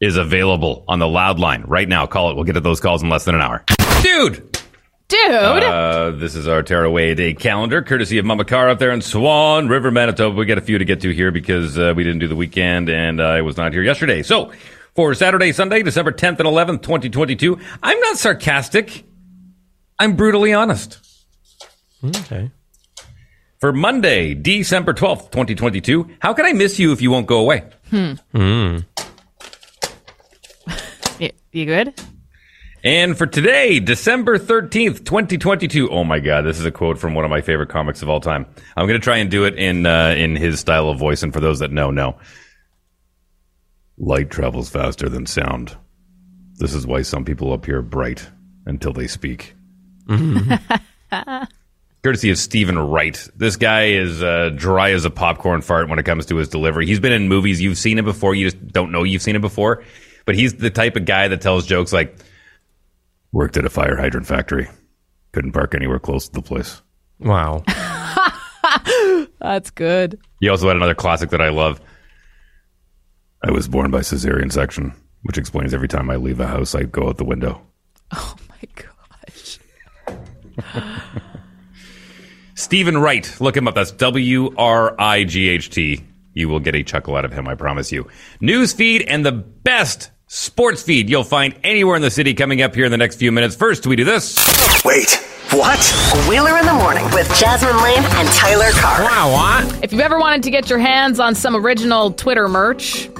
is 0.00 0.16
available 0.16 0.84
on 0.88 0.98
the 0.98 1.08
loud 1.08 1.38
line 1.38 1.62
right 1.66 1.88
now. 1.88 2.06
Call 2.06 2.30
it. 2.30 2.34
We'll 2.34 2.44
get 2.44 2.54
to 2.54 2.60
those 2.60 2.80
calls 2.80 3.02
in 3.02 3.08
less 3.08 3.24
than 3.24 3.34
an 3.34 3.40
hour. 3.40 3.64
Dude! 4.02 4.51
Dude, 5.12 5.30
Uh, 5.30 6.10
this 6.12 6.34
is 6.34 6.48
our 6.48 6.62
Tearaway 6.62 7.14
Day 7.14 7.34
calendar, 7.34 7.82
courtesy 7.82 8.16
of 8.16 8.24
Mama 8.24 8.46
Carr 8.46 8.70
up 8.70 8.78
there 8.78 8.92
in 8.92 9.02
Swan 9.02 9.68
River, 9.68 9.90
Manitoba. 9.90 10.34
We 10.34 10.46
got 10.46 10.56
a 10.56 10.62
few 10.62 10.78
to 10.78 10.86
get 10.86 11.02
to 11.02 11.10
here 11.10 11.30
because 11.30 11.78
uh, 11.78 11.92
we 11.94 12.02
didn't 12.02 12.20
do 12.20 12.28
the 12.28 12.34
weekend 12.36 12.88
and 12.88 13.20
I 13.20 13.42
was 13.42 13.58
not 13.58 13.74
here 13.74 13.82
yesterday. 13.82 14.22
So, 14.22 14.52
for 14.94 15.12
Saturday, 15.14 15.52
Sunday, 15.52 15.82
December 15.82 16.12
10th 16.12 16.38
and 16.40 16.48
11th, 16.48 16.80
2022, 16.82 17.58
I'm 17.82 18.00
not 18.00 18.16
sarcastic. 18.16 19.04
I'm 19.98 20.16
brutally 20.16 20.54
honest. 20.54 20.98
Okay. 22.02 22.50
For 23.60 23.70
Monday, 23.70 24.32
December 24.32 24.94
12th, 24.94 25.30
2022, 25.30 26.08
how 26.20 26.32
can 26.32 26.46
I 26.46 26.54
miss 26.54 26.78
you 26.78 26.90
if 26.92 27.02
you 27.02 27.10
won't 27.10 27.26
go 27.26 27.38
away? 27.38 27.64
Y- 31.20 31.30
you 31.52 31.66
good? 31.66 31.94
And 32.84 33.16
for 33.16 33.26
today, 33.26 33.78
December 33.78 34.38
13th, 34.38 35.04
2022. 35.04 35.88
Oh 35.88 36.02
my 36.02 36.18
God, 36.18 36.42
this 36.42 36.58
is 36.58 36.64
a 36.64 36.72
quote 36.72 36.98
from 36.98 37.14
one 37.14 37.24
of 37.24 37.30
my 37.30 37.40
favorite 37.40 37.68
comics 37.68 38.02
of 38.02 38.08
all 38.08 38.18
time. 38.18 38.44
I'm 38.76 38.88
going 38.88 39.00
to 39.00 39.04
try 39.04 39.18
and 39.18 39.30
do 39.30 39.44
it 39.44 39.54
in, 39.54 39.86
uh, 39.86 40.14
in 40.16 40.34
his 40.34 40.58
style 40.58 40.88
of 40.88 40.98
voice. 40.98 41.22
And 41.22 41.32
for 41.32 41.38
those 41.38 41.60
that 41.60 41.70
know, 41.70 41.92
know. 41.92 42.18
Light 43.98 44.30
travels 44.30 44.68
faster 44.68 45.08
than 45.08 45.26
sound. 45.26 45.76
This 46.54 46.74
is 46.74 46.84
why 46.84 47.02
some 47.02 47.24
people 47.24 47.52
appear 47.52 47.82
bright 47.82 48.28
until 48.66 48.92
they 48.92 49.06
speak. 49.06 49.54
Courtesy 52.02 52.30
of 52.30 52.38
Steven 52.38 52.76
Wright. 52.80 53.28
This 53.36 53.54
guy 53.54 53.90
is 53.90 54.24
uh, 54.24 54.50
dry 54.56 54.90
as 54.90 55.04
a 55.04 55.10
popcorn 55.10 55.60
fart 55.60 55.88
when 55.88 56.00
it 56.00 56.04
comes 56.04 56.26
to 56.26 56.36
his 56.36 56.48
delivery. 56.48 56.86
He's 56.86 56.98
been 56.98 57.12
in 57.12 57.28
movies. 57.28 57.60
You've 57.60 57.78
seen 57.78 57.96
him 57.96 58.04
before. 58.04 58.34
You 58.34 58.50
just 58.50 58.72
don't 58.72 58.90
know 58.90 59.04
you've 59.04 59.22
seen 59.22 59.36
him 59.36 59.42
before. 59.42 59.84
But 60.24 60.34
he's 60.34 60.54
the 60.54 60.70
type 60.70 60.96
of 60.96 61.04
guy 61.04 61.28
that 61.28 61.40
tells 61.40 61.64
jokes 61.64 61.92
like, 61.92 62.16
worked 63.32 63.56
at 63.56 63.64
a 63.64 63.70
fire 63.70 63.96
hydrant 63.96 64.26
factory. 64.26 64.68
Couldn't 65.32 65.52
park 65.52 65.74
anywhere 65.74 65.98
close 65.98 66.28
to 66.28 66.32
the 66.34 66.42
place. 66.42 66.82
Wow. 67.18 67.64
That's 69.40 69.70
good. 69.70 70.20
He 70.40 70.48
also 70.48 70.68
had 70.68 70.76
another 70.76 70.94
classic 70.94 71.30
that 71.30 71.40
I 71.40 71.48
love. 71.48 71.80
I 73.44 73.50
was 73.50 73.66
born 73.66 73.90
by 73.90 74.00
cesarean 74.00 74.52
section, 74.52 74.94
which 75.22 75.38
explains 75.38 75.74
every 75.74 75.88
time 75.88 76.10
I 76.10 76.16
leave 76.16 76.38
a 76.40 76.46
house, 76.46 76.74
I 76.74 76.84
go 76.84 77.08
out 77.08 77.16
the 77.16 77.24
window. 77.24 77.60
Oh 78.12 78.36
my 78.48 78.68
gosh. 78.76 79.58
Steven 82.54 82.98
Wright. 82.98 83.34
Look 83.40 83.56
him 83.56 83.66
up. 83.66 83.74
That's 83.74 83.90
W 83.92 84.54
R 84.56 84.94
I 85.00 85.24
G 85.24 85.48
H 85.48 85.70
T. 85.70 86.04
You 86.34 86.48
will 86.48 86.60
get 86.60 86.74
a 86.74 86.82
chuckle 86.82 87.16
out 87.16 87.24
of 87.24 87.32
him, 87.32 87.48
I 87.48 87.54
promise 87.54 87.90
you. 87.90 88.08
Newsfeed 88.40 89.04
and 89.06 89.24
the 89.26 89.32
best 89.32 90.10
sports 90.32 90.82
feed 90.82 91.10
you'll 91.10 91.22
find 91.22 91.54
anywhere 91.62 91.94
in 91.94 92.00
the 92.00 92.10
city 92.10 92.32
coming 92.32 92.62
up 92.62 92.74
here 92.74 92.86
in 92.86 92.90
the 92.90 92.96
next 92.96 93.16
few 93.16 93.30
minutes. 93.30 93.54
First, 93.54 93.86
we 93.86 93.96
do 93.96 94.04
this. 94.04 94.34
Wait, 94.82 95.10
What? 95.50 95.78
Wheeler 96.26 96.58
in 96.58 96.64
the 96.64 96.72
Morning 96.72 97.04
with 97.12 97.28
Jasmine 97.38 97.76
Lane 97.82 98.02
and 98.02 98.28
Tyler 98.30 98.70
Carr. 98.70 99.02
Wow, 99.02 99.30
what? 99.30 99.84
If 99.84 99.92
you've 99.92 100.00
ever 100.00 100.18
wanted 100.18 100.42
to 100.44 100.50
get 100.50 100.70
your 100.70 100.78
hands 100.78 101.20
on 101.20 101.34
some 101.34 101.54
original 101.54 102.12
Twitter 102.12 102.48
merch, 102.48 103.10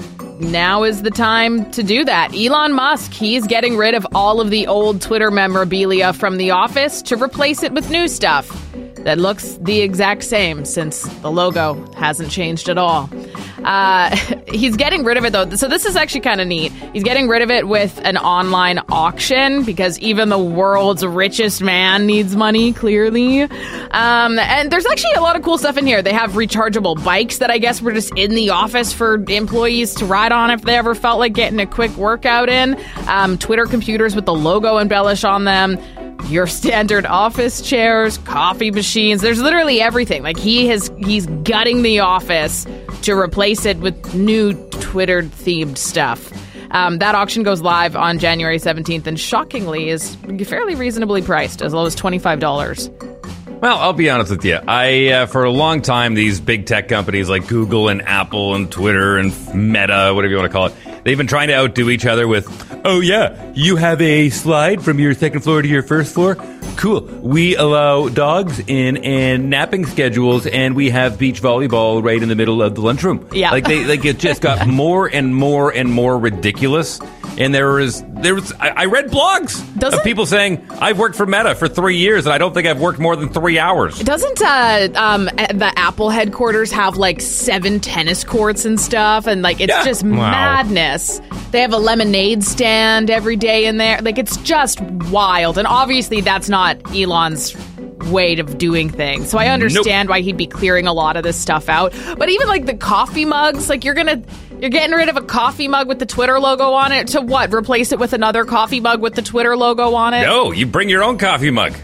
now 0.41 0.85
is 0.85 1.03
the 1.03 1.11
time 1.11 1.71
to 1.73 1.83
do 1.83 2.03
that. 2.07 2.35
Elon 2.35 2.73
Musk, 2.73 3.13
he's 3.13 3.47
getting 3.47 3.77
rid 3.77 3.95
of 3.95 4.07
all 4.15 4.41
of 4.41 4.49
the 4.49 4.67
old 4.67 5.03
Twitter 5.03 5.31
memorabilia 5.31 6.15
from 6.15 6.39
the 6.39 6.51
office 6.53 7.03
to 7.03 7.17
replace 7.23 7.63
it 7.63 7.73
with 7.73 7.91
new 7.91 8.09
stuff 8.09 8.72
that 9.05 9.19
looks 9.19 9.59
the 9.61 9.81
exact 9.81 10.25
same 10.25 10.65
since 10.65 11.03
the 11.21 11.31
logo 11.31 11.75
hasn't 11.95 12.31
changed 12.31 12.69
at 12.69 12.79
all. 12.79 13.11
Uh, 13.65 14.15
he's 14.49 14.77
getting 14.77 15.05
rid 15.05 15.17
of 15.17 15.25
it 15.25 15.33
though. 15.33 15.49
So 15.51 15.69
this 15.69 15.85
is 15.85 15.97
actually 15.97 16.21
kind 16.21 16.41
of 16.41 16.47
neat. 16.47 16.73
He's 16.93 17.03
getting 17.03 17.29
rid 17.29 17.43
of 17.43 17.51
it 17.51 17.69
with 17.69 18.01
an 18.05 18.17
online 18.17 18.81
auction 18.89 19.65
because 19.65 19.99
even 20.01 20.29
the 20.29 20.39
world's 20.39 21.05
richest 21.05 21.63
man 21.63 22.07
needs 22.07 22.37
money, 22.37 22.73
clearly. 22.73 23.43
Um, 23.43 24.39
and 24.39 24.71
there's 24.71 24.87
actually 24.87 25.15
a 25.15 25.21
lot 25.21 25.37
of 25.37 25.43
cool 25.43 25.59
stuff 25.59 25.77
in 25.77 25.87
here. 25.87 26.03
They 26.03 26.13
have 26.13 26.33
rechargeable 26.33 27.03
bikes 27.05 27.39
that 27.39 27.51
I 27.51 27.59
guess 27.59 27.83
were 27.83 27.93
just 27.93 28.17
in 28.17 28.35
the 28.35 28.51
office 28.51 28.93
for 28.93 29.15
employees 29.29 29.95
to 29.97 30.05
ride 30.05 30.33
on 30.33 30.51
if 30.51 30.63
they 30.63 30.77
ever 30.77 30.95
felt 30.95 31.19
like 31.19 31.33
getting 31.33 31.61
a 31.61 31.67
quick 31.67 31.95
workout 31.97 32.49
in. 32.49 32.79
Um, 33.09 33.39
Twitter 33.39 33.67
computers 33.67 34.15
with 34.15 34.27
the 34.27 34.35
logo 34.35 34.79
embellished 34.79 35.25
on 35.25 35.45
them 35.45 35.79
your 36.29 36.47
standard 36.47 37.07
office 37.07 37.61
chairs, 37.61 38.19
coffee 38.19 38.71
machines. 38.71 39.21
There's 39.21 39.41
literally 39.41 39.81
everything. 39.81 40.23
Like 40.23 40.39
he 40.39 40.67
has 40.69 40.91
he's 40.99 41.27
gutting 41.27 41.83
the 41.83 42.01
office 42.01 42.67
to 43.03 43.15
replace 43.15 43.67
it 43.67 43.79
with 43.79 44.15
new 44.15 44.55
Twitter 44.71 45.23
themed 45.23 45.77
stuff. 45.77 46.33
Um, 46.71 46.99
that 46.99 47.15
auction 47.15 47.43
goes 47.43 47.61
live 47.61 47.97
on 47.97 48.19
January 48.19 48.59
17th 48.59 49.07
and 49.07 49.21
shockingly 49.21 49.91
is 49.91 50.17
fairly 50.47 50.75
reasonably 50.75 51.21
priced, 51.21 51.61
as 51.61 51.75
low 51.75 51.85
as 51.85 51.95
$25. 51.95 53.61
Well, 53.61 53.79
I'll 53.79 53.93
be 53.93 54.11
honest 54.11 54.31
with 54.31 54.45
you. 54.45 54.59
I 54.67 55.09
uh, 55.09 55.27
for 55.27 55.45
a 55.45 55.51
long 55.51 55.83
time 55.83 56.15
these 56.15 56.41
big 56.41 56.67
tech 56.67 56.89
companies 56.89 57.29
like 57.29 57.47
Google 57.47 57.89
and 57.89 58.03
Apple 58.03 58.57
and 58.57 58.69
Twitter 58.73 59.19
and 59.19 59.33
Meta, 59.55 60.13
whatever 60.15 60.33
you 60.33 60.37
want 60.37 60.51
to 60.51 60.53
call 60.53 60.67
it, 60.67 60.75
they've 61.05 61.19
been 61.19 61.27
trying 61.27 61.49
to 61.49 61.55
outdo 61.55 61.91
each 61.91 62.07
other 62.07 62.27
with, 62.29 62.47
"Oh 62.85 63.01
yeah, 63.01 63.35
you 63.55 63.77
have 63.77 64.01
a 64.01 64.31
slide 64.31 64.83
from 64.83 64.99
your 64.99 65.15
second 65.15 65.41
floor 65.41 65.63
to 65.63 65.69
your 65.69 65.83
first 65.83 66.15
floor. 66.15 66.37
Cool. 66.77 67.03
We 67.21 67.55
allow 67.57 68.09
dogs 68.09 68.61
in 68.67 68.97
and 68.99 69.51
napping 69.51 69.85
schedules, 69.87 70.47
and 70.47 70.75
we 70.75 70.91
have 70.91 71.19
beach 71.19 71.43
volleyball 71.43 72.03
right 72.03 72.23
in 72.23 72.29
the 72.29 72.35
middle 72.37 72.63
of 72.63 72.75
the 72.75 72.81
lunchroom." 72.81 73.27
Yeah. 73.33 73.51
like 73.51 73.65
they 73.65 73.85
like 73.85 74.05
it 74.05 74.19
just 74.19 74.41
got 74.41 74.67
more 74.83 75.07
and 75.07 75.35
more 75.35 75.71
and 75.71 75.93
more 75.93 76.19
ridiculous. 76.19 77.01
And 77.39 77.55
there 77.55 77.73
was 77.73 78.03
there 78.09 78.35
was 78.35 78.53
I, 78.61 78.69
I 78.71 78.85
read 78.85 79.07
blogs 79.11 79.63
Does 79.79 79.95
of 79.95 80.05
people 80.05 80.27
saying 80.27 80.67
I've 80.81 80.99
worked 80.99 81.17
for 81.17 81.25
Meta 81.27 81.55
for 81.55 81.67
three 81.67 81.97
years 81.97 82.27
and 82.27 82.33
I 82.33 82.39
don't 82.39 82.53
think 82.53 82.67
I've 82.67 82.81
worked 82.81 82.99
more 82.99 83.17
than 83.17 83.31
three 83.31 83.59
hours. 83.59 83.99
Doesn't 84.01 84.43
uh, 84.43 84.89
um, 84.95 85.25
the 85.25 85.73
Apple 85.77 86.11
headquarters 86.11 86.71
have 86.73 86.97
like 86.99 87.21
seven 87.23 87.81
tennis 87.81 88.23
courts 88.23 88.65
and 88.67 88.79
stuff? 88.79 89.27
And 89.27 89.41
like, 89.43 89.61
it's 89.61 89.71
Yeah. 89.71 89.83
just 89.85 90.03
Wow. 90.05 90.31
madness. 90.31 91.21
They 91.53 91.61
have 91.63 91.73
a 91.73 91.79
lemonade 91.79 92.45
stand 92.45 93.11
every 93.11 93.37
day 93.37 93.67
in 93.67 93.77
there. 93.79 93.99
Like, 94.03 94.19
it's 94.19 94.37
just 94.39 94.81
wild. 94.81 95.59
And 95.59 95.67
obviously, 95.67 96.21
that's 96.21 96.49
not 96.49 96.79
Elon's 96.95 97.55
way 98.11 98.39
of 98.39 98.59
doing 98.59 98.89
things. 98.91 99.31
So 99.31 99.39
I 99.39 99.49
understand 99.49 100.09
why 100.09 100.21
he'd 100.21 100.37
be 100.37 100.47
clearing 100.47 100.87
a 100.87 100.93
lot 100.93 101.17
of 101.17 101.23
this 101.23 101.37
stuff 101.39 101.69
out. 101.69 101.93
But 102.19 102.29
even 102.29 102.49
like 102.49 102.67
the 102.67 102.75
coffee 102.75 103.25
mugs, 103.25 103.69
like 103.69 103.85
you're 103.85 103.95
gonna 103.95 104.23
you're 104.61 104.71
getting 104.71 104.95
rid 104.95 105.09
of 105.09 105.17
a 105.17 105.23
coffee 105.23 105.69
mug 105.69 105.89
with 105.89 105.99
the 105.99 106.07
Twitter 106.07 106.39
logo 106.39 106.73
on 106.73 106.93
it 106.93 107.09
to 107.09 107.21
what? 107.21 107.53
Replace 107.53 107.93
it 107.93 107.99
with 107.99 108.13
another 108.13 108.45
coffee 108.45 108.81
mug 108.81 109.01
with 109.01 109.15
the 109.15 109.23
Twitter 109.23 109.57
logo 109.57 109.95
on 109.95 110.15
it? 110.15 110.23
No, 110.23 110.53
you 110.53 110.67
bring 110.67 110.89
your 110.89 111.03
own 111.03 111.19
coffee 111.19 111.51
mug. 111.51 111.75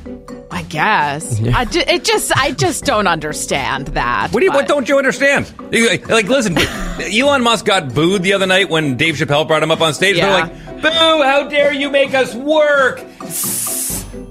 I 0.51 0.63
guess. 0.63 1.41
I 1.55 1.65
ju- 1.67 1.85
it 1.87 2.05
just 2.05 2.37
I 2.37 2.53
just 2.53 2.85
don't 2.85 3.07
understand 3.07 3.89
that. 3.89 4.33
What 4.33 4.41
do 4.41 4.47
you, 4.47 4.53
what 4.53 4.67
don't 4.67 4.89
you 4.89 4.97
understand? 4.97 5.53
Like, 5.71 6.09
like, 6.09 6.27
listen, 6.27 6.57
Elon 7.01 7.43
Musk 7.43 7.67
got 7.67 7.95
booed 7.95 8.23
the 8.23 8.33
other 8.33 8.47
night 8.47 8.71
when 8.71 8.97
Dave 8.97 9.17
Chappelle 9.17 9.47
brought 9.47 9.63
him 9.63 9.71
up 9.71 9.81
on 9.81 9.93
stage. 9.93 10.17
Yeah. 10.17 10.47
They're 10.47 10.73
like, 10.73 10.83
"Boo! 10.83 11.23
How 11.23 11.49
dare 11.49 11.73
you 11.73 11.91
make 11.91 12.15
us 12.15 12.35
work?" 12.35 13.01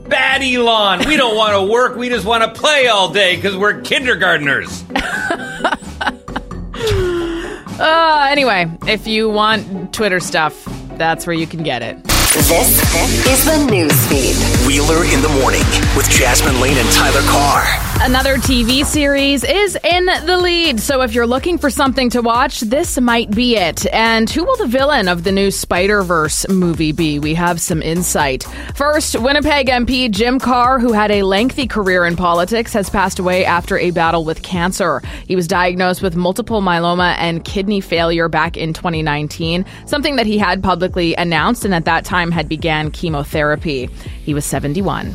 Bad 0.09 0.41
Elon. 0.41 1.07
We 1.07 1.17
don't 1.17 1.35
want 1.35 1.53
to 1.53 1.71
work. 1.71 1.95
We 1.95 2.09
just 2.09 2.25
want 2.25 2.43
to 2.43 2.59
play 2.59 2.87
all 2.87 3.11
day 3.11 3.35
because 3.35 3.55
we're 3.55 3.81
kindergartners. 3.81 4.83
Uh, 7.79 8.27
anyway, 8.31 8.65
if 8.87 9.05
you 9.05 9.29
want 9.29 9.93
Twitter 9.93 10.19
stuff, 10.19 10.65
that's 10.97 11.27
where 11.27 11.35
you 11.35 11.45
can 11.45 11.61
get 11.61 11.83
it. 11.83 11.95
This 12.33 12.51
is 12.51 13.45
the 13.45 13.67
news 13.71 14.05
feed. 14.07 14.35
Wheeler 14.67 15.05
in 15.05 15.21
the 15.21 15.29
morning 15.39 15.63
with 15.95 16.09
Jasmine 16.09 16.59
Lane 16.59 16.77
and 16.77 16.91
Tyler 16.91 17.21
Carr. 17.21 17.63
Another 17.99 18.35
TV 18.35 18.85
series 18.85 19.43
is 19.43 19.75
in 19.83 20.05
the 20.05 20.37
lead, 20.37 20.79
so 20.79 21.01
if 21.01 21.15
you're 21.15 21.25
looking 21.25 21.57
for 21.57 21.71
something 21.71 22.11
to 22.11 22.21
watch, 22.21 22.59
this 22.59 22.99
might 22.99 23.31
be 23.31 23.55
it. 23.55 23.91
And 23.91 24.29
who 24.29 24.43
will 24.43 24.57
the 24.57 24.67
villain 24.67 25.07
of 25.07 25.23
the 25.23 25.31
new 25.31 25.49
Spider 25.49 26.03
Verse 26.03 26.47
movie 26.47 26.91
be? 26.91 27.17
We 27.17 27.33
have 27.33 27.59
some 27.59 27.81
insight. 27.81 28.43
First, 28.75 29.19
Winnipeg 29.19 29.67
MP 29.67 30.11
Jim 30.11 30.37
Carr, 30.37 30.79
who 30.79 30.93
had 30.93 31.09
a 31.09 31.23
lengthy 31.23 31.65
career 31.65 32.05
in 32.05 32.15
politics, 32.15 32.71
has 32.73 32.89
passed 32.89 33.17
away 33.17 33.45
after 33.45 33.79
a 33.79 33.89
battle 33.89 34.25
with 34.25 34.43
cancer. 34.43 35.01
He 35.25 35.35
was 35.35 35.47
diagnosed 35.47 36.03
with 36.03 36.15
multiple 36.15 36.61
myeloma 36.61 37.15
and 37.17 37.43
kidney 37.43 37.81
failure 37.81 38.29
back 38.29 38.57
in 38.57 38.73
2019, 38.73 39.65
something 39.87 40.17
that 40.17 40.27
he 40.27 40.37
had 40.37 40.61
publicly 40.61 41.15
announced 41.15 41.65
and 41.65 41.73
at 41.73 41.85
that 41.85 42.05
time 42.05 42.16
had 42.25 42.49
began 42.49 42.91
chemotherapy. 42.91 43.89
He 44.23 44.33
was 44.33 44.45
71. 44.45 45.13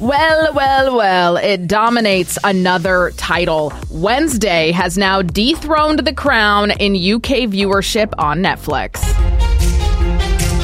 Well, 0.00 0.52
well, 0.54 0.96
well, 0.96 1.36
it 1.36 1.68
dominates 1.68 2.36
another 2.42 3.12
title. 3.16 3.72
Wednesday 3.90 4.72
has 4.72 4.98
now 4.98 5.22
dethroned 5.22 6.00
the 6.00 6.12
crown 6.12 6.72
in 6.72 6.94
UK 6.94 7.48
viewership 7.48 8.12
on 8.18 8.42
Netflix. 8.42 9.00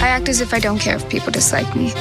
I 0.03 0.09
act 0.09 0.29
as 0.29 0.41
if 0.41 0.53
I 0.53 0.59
don't 0.59 0.79
care 0.79 0.97
if 0.97 1.09
people 1.09 1.31
dislike 1.31 1.75
me. 1.77 1.93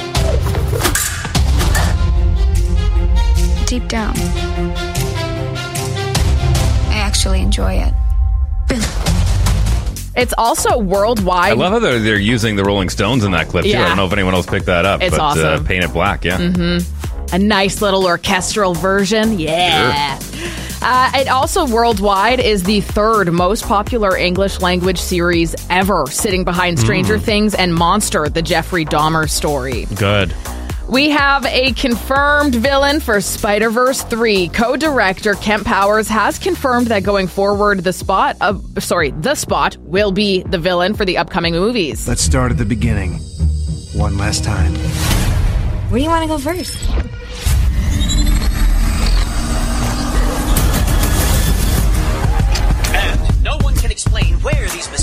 Deep 3.66 3.86
down, 3.88 4.14
I 6.88 6.96
actually 6.96 7.40
enjoy 7.40 7.74
it. 7.74 7.94
It's 10.16 10.34
also 10.36 10.78
worldwide. 10.78 11.52
I 11.52 11.54
love 11.54 11.72
how 11.72 11.78
they're, 11.78 11.98
they're 12.00 12.18
using 12.18 12.56
the 12.56 12.64
Rolling 12.64 12.88
Stones 12.88 13.24
in 13.24 13.32
that 13.32 13.48
clip 13.48 13.64
too. 13.64 13.70
Yeah. 13.70 13.84
I 13.84 13.88
don't 13.88 13.96
know 13.96 14.06
if 14.06 14.12
anyone 14.12 14.34
else 14.34 14.46
picked 14.46 14.66
that 14.66 14.84
up. 14.84 15.02
It's 15.02 15.16
but, 15.16 15.20
Uh, 15.20 15.24
awesome. 15.24 15.64
Paint 15.66 15.84
It 15.84 15.92
Black, 15.92 16.24
yeah. 16.24 16.38
a 17.32 17.38
nice 17.38 17.80
little 17.80 18.04
orchestral 18.06 18.74
version. 18.74 19.38
Yeah. 19.38 20.18
Uh, 20.82 21.10
it 21.14 21.28
also 21.28 21.66
worldwide 21.66 22.40
is 22.40 22.62
the 22.62 22.80
third 22.80 23.30
most 23.32 23.64
popular 23.66 24.16
English 24.16 24.60
language 24.60 24.98
series 24.98 25.54
ever, 25.68 26.06
sitting 26.08 26.42
behind 26.42 26.78
Stranger 26.78 27.18
Things 27.18 27.54
and 27.54 27.74
Monster, 27.74 28.28
the 28.30 28.40
Jeffrey 28.42 28.84
Dahmer 28.86 29.28
story. 29.28 29.86
Good. 29.94 30.34
We 30.90 31.10
have 31.10 31.46
a 31.46 31.70
confirmed 31.74 32.56
villain 32.56 32.98
for 32.98 33.20
Spider 33.20 33.70
Verse 33.70 34.02
3. 34.02 34.48
Co 34.48 34.76
director 34.76 35.34
Kemp 35.34 35.64
Powers 35.64 36.08
has 36.08 36.36
confirmed 36.36 36.88
that 36.88 37.04
going 37.04 37.28
forward, 37.28 37.84
the 37.84 37.92
spot 37.92 38.36
of, 38.40 38.82
sorry, 38.82 39.12
the 39.12 39.36
spot 39.36 39.76
will 39.76 40.10
be 40.10 40.42
the 40.42 40.58
villain 40.58 40.94
for 40.94 41.04
the 41.04 41.18
upcoming 41.18 41.54
movies. 41.54 42.08
Let's 42.08 42.22
start 42.22 42.50
at 42.50 42.58
the 42.58 42.64
beginning. 42.64 43.20
One 43.94 44.18
last 44.18 44.42
time. 44.42 44.74
Where 45.90 46.00
do 46.00 46.02
you 46.02 46.10
want 46.10 46.24
to 46.24 46.28
go 46.28 46.38
first? 46.38 46.90
And 52.92 53.44
no 53.44 53.58
one 53.58 53.76
can 53.76 53.92
explain 53.92 54.34
where 54.40 54.68
these 54.70 54.90
mysterious 54.90 54.99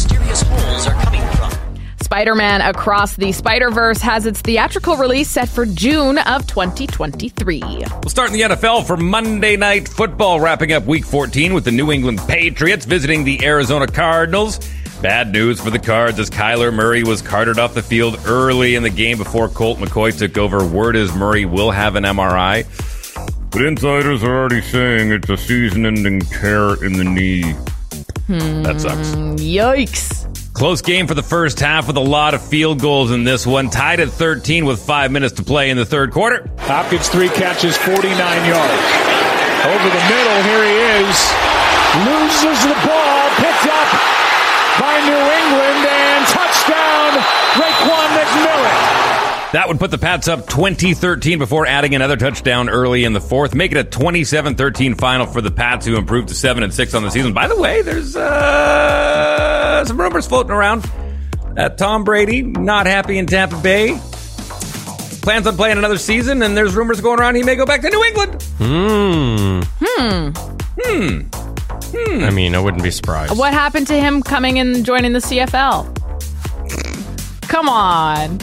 Spider 2.07 2.35
Man 2.35 2.61
Across 2.61 3.17
the 3.17 3.33
Spider 3.33 3.69
Verse 3.69 3.99
has 3.99 4.25
its 4.25 4.39
theatrical 4.39 4.95
release 4.95 5.27
set 5.27 5.49
for 5.49 5.65
June 5.65 6.17
of 6.19 6.47
2023. 6.47 7.59
We'll 7.59 8.01
start 8.07 8.29
in 8.29 8.33
the 8.33 8.55
NFL 8.55 8.87
for 8.87 8.95
Monday 8.95 9.57
Night 9.57 9.89
Football, 9.89 10.39
wrapping 10.39 10.71
up 10.71 10.85
Week 10.85 11.03
14 11.03 11.53
with 11.53 11.65
the 11.65 11.71
New 11.73 11.91
England 11.91 12.21
Patriots 12.25 12.85
visiting 12.85 13.25
the 13.25 13.45
Arizona 13.45 13.87
Cardinals. 13.87 14.57
Bad 15.01 15.33
news 15.33 15.59
for 15.59 15.69
the 15.69 15.79
Cards 15.79 16.17
as 16.17 16.29
Kyler 16.29 16.73
Murray 16.73 17.03
was 17.03 17.21
carted 17.21 17.59
off 17.59 17.73
the 17.73 17.83
field 17.83 18.17
early 18.25 18.75
in 18.75 18.83
the 18.83 18.89
game 18.89 19.17
before 19.17 19.49
Colt 19.49 19.77
McCoy 19.77 20.17
took 20.17 20.37
over. 20.37 20.65
Word 20.65 20.95
is 20.95 21.13
Murray 21.13 21.43
will 21.43 21.71
have 21.71 21.97
an 21.97 22.05
MRI. 22.05 22.63
But 23.51 23.65
insiders 23.65 24.23
are 24.23 24.33
already 24.33 24.61
saying 24.61 25.11
it's 25.11 25.29
a 25.29 25.35
season 25.35 25.85
ending 25.85 26.21
tear 26.21 26.81
in 26.81 26.93
the 26.93 27.03
knee. 27.03 27.51
Hmm. 28.27 28.63
That 28.63 28.79
sucks. 28.79 29.09
Yikes. 29.41 30.36
Close 30.57 30.81
game 30.81 31.05
for 31.05 31.13
the 31.13 31.21
first 31.21 31.59
half 31.59 31.85
with 31.85 31.97
a 31.97 32.01
lot 32.01 32.33
of 32.33 32.41
field 32.41 32.81
goals 32.81 33.11
in 33.11 33.23
this 33.23 33.45
one. 33.45 33.69
Tied 33.69 33.99
at 33.99 34.09
13 34.09 34.65
with 34.65 34.81
five 34.81 35.11
minutes 35.11 35.35
to 35.35 35.43
play 35.43 35.69
in 35.69 35.77
the 35.77 35.85
third 35.85 36.09
quarter. 36.09 36.49
Hopkins 36.57 37.07
three 37.09 37.29
catches, 37.29 37.77
49 37.77 38.09
yards. 38.09 38.83
Over 39.69 39.85
the 39.85 40.03
middle, 40.09 40.37
here 40.49 40.63
he 40.65 41.05
is. 41.05 41.13
Loses 42.09 42.57
the 42.65 42.73
ball, 42.89 43.29
picked 43.37 43.69
up 43.69 43.89
by 44.81 44.97
New 45.05 45.23
England, 45.45 45.85
and 45.93 46.25
touchdown, 46.25 47.21
Raekwon 47.53 48.09
McMillan. 48.17 48.56
That 49.53 49.69
would 49.69 49.79
put 49.79 49.91
the 49.91 49.97
Pats 49.97 50.27
up 50.27 50.45
20-13 50.47 51.37
before 51.39 51.65
adding 51.65 51.95
another 51.95 52.17
touchdown 52.17 52.67
early 52.67 53.05
in 53.05 53.13
the 53.13 53.21
fourth, 53.21 53.55
make 53.55 53.71
it 53.71 53.77
a 53.77 53.83
27-13 53.85 54.97
final 54.99 55.25
for 55.25 55.39
the 55.41 55.51
Pats, 55.51 55.85
who 55.85 55.95
improved 55.95 56.27
to 56.27 56.35
seven 56.35 56.63
and 56.63 56.73
six 56.73 56.93
on 56.93 57.01
the 57.03 57.09
season. 57.09 57.33
By 57.33 57.47
the 57.47 57.55
way, 57.57 57.81
there's 57.81 58.15
uh, 58.17 59.85
some 59.85 59.99
rumors 59.99 60.27
floating 60.27 60.51
around 60.51 60.81
that 61.53 61.77
Tom 61.77 62.03
Brady 62.03 62.41
not 62.41 62.87
happy 62.87 63.17
in 63.17 63.25
Tampa 63.25 63.57
Bay, 63.61 63.97
plans 65.21 65.47
on 65.47 65.55
playing 65.55 65.77
another 65.77 65.97
season, 65.97 66.41
and 66.41 66.55
there's 66.57 66.75
rumors 66.75 66.99
going 66.99 67.19
around 67.19 67.35
he 67.35 67.43
may 67.43 67.55
go 67.55 67.65
back 67.65 67.81
to 67.81 67.89
New 67.89 68.03
England. 68.03 68.43
Hmm. 68.57 69.61
Hmm. 69.81 70.31
Hmm. 70.81 71.19
Hmm. 71.95 72.23
I 72.25 72.29
mean, 72.31 72.53
I 72.53 72.59
wouldn't 72.59 72.83
be 72.83 72.91
surprised. 72.91 73.37
What 73.37 73.53
happened 73.53 73.87
to 73.87 73.97
him 73.97 74.21
coming 74.21 74.59
and 74.59 74.85
joining 74.85 75.13
the 75.13 75.19
CFL? 75.19 75.93
Come 77.47 77.69
on. 77.69 78.39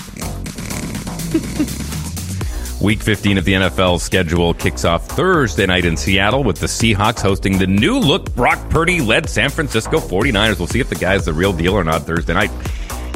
Week 2.81 3.01
15 3.01 3.39
of 3.39 3.45
the 3.45 3.55
NFL 3.55 3.99
schedule 4.01 4.55
kicks 4.55 4.85
off 4.85 5.07
Thursday 5.09 5.67
night 5.67 5.85
in 5.85 5.97
Seattle 5.97 6.45
with 6.45 6.59
the 6.59 6.67
Seahawks 6.67 7.21
hosting 7.21 7.59
the 7.59 7.67
new 7.67 7.99
look 7.99 8.33
Brock 8.35 8.71
Purdy 8.71 9.01
led 9.01 9.29
San 9.29 9.51
Francisco 9.51 9.99
49ers. 9.99 10.59
We'll 10.59 10.69
see 10.69 10.81
if 10.81 10.89
the 10.89 10.95
guy's 10.95 11.25
the 11.25 11.33
real 11.33 11.53
deal 11.53 11.73
or 11.75 11.83
not 11.83 12.03
Thursday 12.03 12.35
night. 12.35 12.51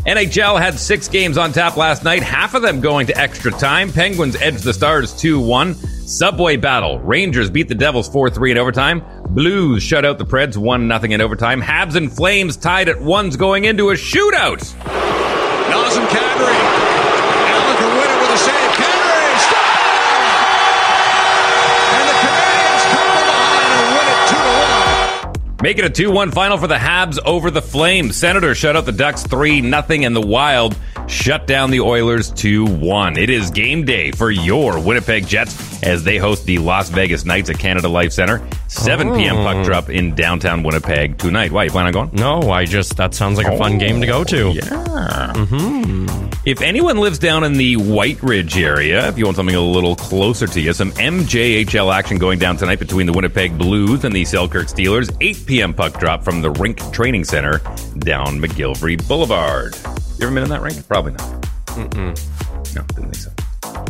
NHL 0.07 0.59
had 0.59 0.79
six 0.79 1.07
games 1.07 1.37
on 1.37 1.53
tap 1.53 1.77
last 1.77 2.03
night, 2.03 2.23
half 2.23 2.55
of 2.55 2.63
them 2.63 2.81
going 2.81 3.07
to 3.09 3.17
extra 3.17 3.53
time. 3.53 3.93
Penguins 3.93 4.37
edged 4.37 4.65
the 4.65 4.73
Stars 4.73 5.15
2 5.15 5.39
1. 5.39 5.75
Subway 5.75 6.57
battle. 6.57 6.99
Rangers 7.01 7.51
beat 7.51 7.69
the 7.69 7.75
Devils 7.75 8.09
4 8.09 8.31
3 8.31 8.53
in 8.53 8.59
overtime. 8.59 9.05
Blues 9.29 9.83
shut 9.83 10.05
out 10.05 10.19
the 10.19 10.25
Preds 10.25 10.57
1 10.57 10.89
0 10.89 11.13
in 11.13 11.21
overtime. 11.21 11.61
Habs 11.61 11.95
and 11.95 12.11
Flames 12.11 12.57
tied 12.57 12.89
at 12.89 13.01
ones 13.01 13.37
going 13.37 13.67
into 13.67 13.91
a 13.91 13.95
shootout. 13.95 15.08
Make 25.69 25.77
it 25.77 25.85
a 25.85 25.91
2 25.91 26.11
1 26.11 26.31
final 26.31 26.57
for 26.57 26.67
the 26.67 26.77
Habs 26.77 27.19
over 27.27 27.51
the 27.51 27.61
Flames. 27.61 28.17
Senators 28.17 28.57
shut 28.57 28.75
out 28.75 28.87
the 28.87 28.93
Ducks 28.93 29.23
3 29.25 29.61
0, 29.61 29.85
and 29.91 30.17
the 30.17 30.21
Wild 30.27 30.75
shut 31.09 31.47
down 31.47 31.71
the 31.71 31.81
Oilers 31.81 32.31
2 32.31 32.65
1. 32.65 33.19
It 33.19 33.29
is 33.29 33.51
game 33.51 33.85
day 33.85 34.11
for 34.11 34.31
your 34.31 34.81
Winnipeg 34.81 35.27
Jets 35.27 35.83
as 35.83 36.05
they 36.05 36.17
host 36.17 36.47
the 36.47 36.57
Las 36.57 36.89
Vegas 36.89 37.27
Knights 37.27 37.51
at 37.51 37.59
Canada 37.59 37.87
Life 37.87 38.15
Center. 38.15 38.43
7 38.69 39.15
p.m. 39.15 39.37
puck 39.37 39.63
drop 39.67 39.91
in 39.91 40.15
downtown 40.15 40.63
Winnipeg 40.63 41.19
tonight. 41.19 41.53
Why, 41.53 41.65
you 41.65 41.71
plan 41.71 41.85
on 41.85 41.93
going? 41.93 42.11
No, 42.15 42.51
I 42.51 42.65
just, 42.65 42.97
that 42.97 43.13
sounds 43.13 43.37
like 43.37 43.47
a 43.47 43.59
fun 43.59 43.75
oh, 43.75 43.79
game 43.79 44.01
to 44.01 44.07
go 44.07 44.25
to. 44.25 44.53
Yeah. 44.53 44.63
Mm-hmm. 45.35 46.29
If 46.45 46.63
anyone 46.63 46.97
lives 46.97 47.19
down 47.19 47.45
in 47.45 47.55
the 47.55 47.77
Whyte 47.77 48.23
Ridge 48.23 48.57
area, 48.57 49.07
if 49.09 49.19
you 49.19 49.27
want 49.27 49.37
something 49.37 49.55
a 49.55 49.61
little 49.61 49.95
closer 49.95 50.47
to 50.47 50.61
you, 50.61 50.73
some 50.73 50.93
MJHL 50.93 51.95
action 51.95 52.17
going 52.17 52.39
down 52.39 52.57
tonight 52.57 52.79
between 52.79 53.07
the 53.07 53.13
Winnipeg 53.13 53.59
Blues 53.59 54.05
and 54.05 54.15
the 54.15 54.25
Selkirk 54.25 54.69
Steelers. 54.69 55.15
8 55.21 55.47
p.m. 55.47 55.58
puck 55.75 55.99
drop 55.99 56.23
from 56.23 56.41
the 56.41 56.51
Rink 56.51 56.79
Training 56.93 57.25
Center 57.25 57.59
down 57.99 58.39
McGillivray 58.41 59.07
Boulevard. 59.09 59.77
You 60.19 60.27
ever 60.27 60.35
been 60.35 60.45
in 60.45 60.51
that 60.51 60.63
rink? 60.63 60.87
Probably 60.87 61.13
not. 61.13 61.43
Mm-mm. 61.67 62.75
No, 62.75 62.83
didn't 62.83 63.13
think 63.13 63.17
so. 63.17 63.31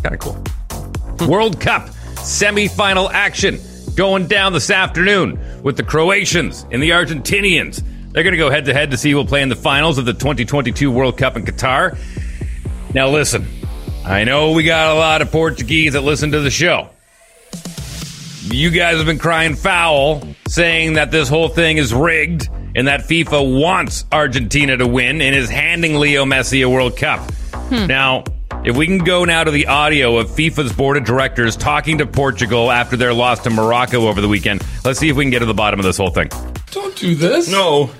Kind 0.02 0.14
of 0.14 0.18
cool. 0.18 1.28
World 1.28 1.60
Cup 1.60 1.88
semifinal 2.16 3.10
action 3.12 3.58
going 3.94 4.26
down 4.26 4.52
this 4.52 4.70
afternoon 4.70 5.38
with 5.62 5.76
the 5.76 5.82
Croatians 5.82 6.64
and 6.70 6.82
the 6.82 6.90
Argentinians. 6.90 7.82
They're 8.12 8.22
going 8.22 8.32
to 8.32 8.38
go 8.38 8.50
head 8.50 8.64
to 8.64 8.72
head 8.72 8.90
to 8.92 8.96
see 8.96 9.10
who 9.10 9.18
will 9.18 9.26
play 9.26 9.42
in 9.42 9.50
the 9.50 9.56
finals 9.56 9.98
of 9.98 10.06
the 10.06 10.14
2022 10.14 10.90
World 10.90 11.18
Cup 11.18 11.36
in 11.36 11.44
Qatar. 11.44 11.98
Now, 12.94 13.10
listen, 13.10 13.46
I 14.06 14.24
know 14.24 14.52
we 14.52 14.62
got 14.62 14.96
a 14.96 14.98
lot 14.98 15.20
of 15.20 15.30
Portuguese 15.30 15.92
that 15.92 16.00
listen 16.00 16.32
to 16.32 16.40
the 16.40 16.50
show. 16.50 16.88
You 18.50 18.70
guys 18.70 18.96
have 18.96 19.06
been 19.06 19.18
crying 19.18 19.54
foul, 19.54 20.22
saying 20.48 20.94
that 20.94 21.10
this 21.10 21.28
whole 21.28 21.48
thing 21.48 21.76
is 21.76 21.92
rigged 21.92 22.48
and 22.74 22.88
that 22.88 23.02
FIFA 23.02 23.60
wants 23.60 24.06
Argentina 24.10 24.76
to 24.76 24.86
win 24.86 25.20
and 25.20 25.34
is 25.36 25.50
handing 25.50 25.96
Leo 25.96 26.24
Messi 26.24 26.64
a 26.64 26.68
World 26.68 26.96
Cup. 26.96 27.30
Hmm. 27.52 27.86
Now, 27.86 28.24
if 28.64 28.74
we 28.74 28.86
can 28.86 28.98
go 28.98 29.24
now 29.26 29.44
to 29.44 29.50
the 29.50 29.66
audio 29.66 30.16
of 30.16 30.30
FIFA's 30.30 30.72
board 30.72 30.96
of 30.96 31.04
directors 31.04 31.56
talking 31.56 31.98
to 31.98 32.06
Portugal 32.06 32.70
after 32.70 32.96
their 32.96 33.12
loss 33.12 33.40
to 33.40 33.50
Morocco 33.50 34.08
over 34.08 34.20
the 34.20 34.28
weekend, 34.28 34.64
let's 34.84 34.98
see 34.98 35.10
if 35.10 35.16
we 35.16 35.24
can 35.24 35.30
get 35.30 35.40
to 35.40 35.46
the 35.46 35.54
bottom 35.54 35.78
of 35.78 35.84
this 35.84 35.98
whole 35.98 36.10
thing. 36.10 36.30
Don't 36.70 36.96
do 36.96 37.14
this. 37.14 37.50
No. 37.50 37.90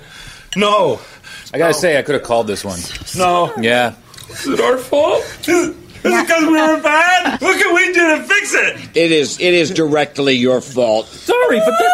No. 0.55 0.99
I 1.53 1.59
gotta 1.59 1.75
say, 1.75 1.99
I 1.99 2.01
could 2.01 2.15
have 2.15 2.23
called 2.23 2.47
this 2.47 2.65
one. 2.65 2.79
No. 3.15 3.53
Yeah. 3.61 3.93
Is 4.29 4.47
it 4.47 4.59
our 4.59 4.77
fault? 4.77 5.23
Is 6.03 6.13
it 6.13 6.27
because 6.27 6.45
we 6.45 6.53
were 6.53 6.81
bad? 6.81 7.41
What 7.41 7.61
can 7.61 7.73
we 7.75 7.93
do 7.93 8.17
to 8.17 8.23
fix 8.23 8.53
it? 8.53 8.95
It 8.97 9.11
is. 9.11 9.39
It 9.39 9.53
is 9.53 9.71
directly 9.71 10.33
your 10.35 10.61
fault. 10.61 11.07
Sorry, 11.07 11.59
but 11.59 11.73
this- 11.77 11.91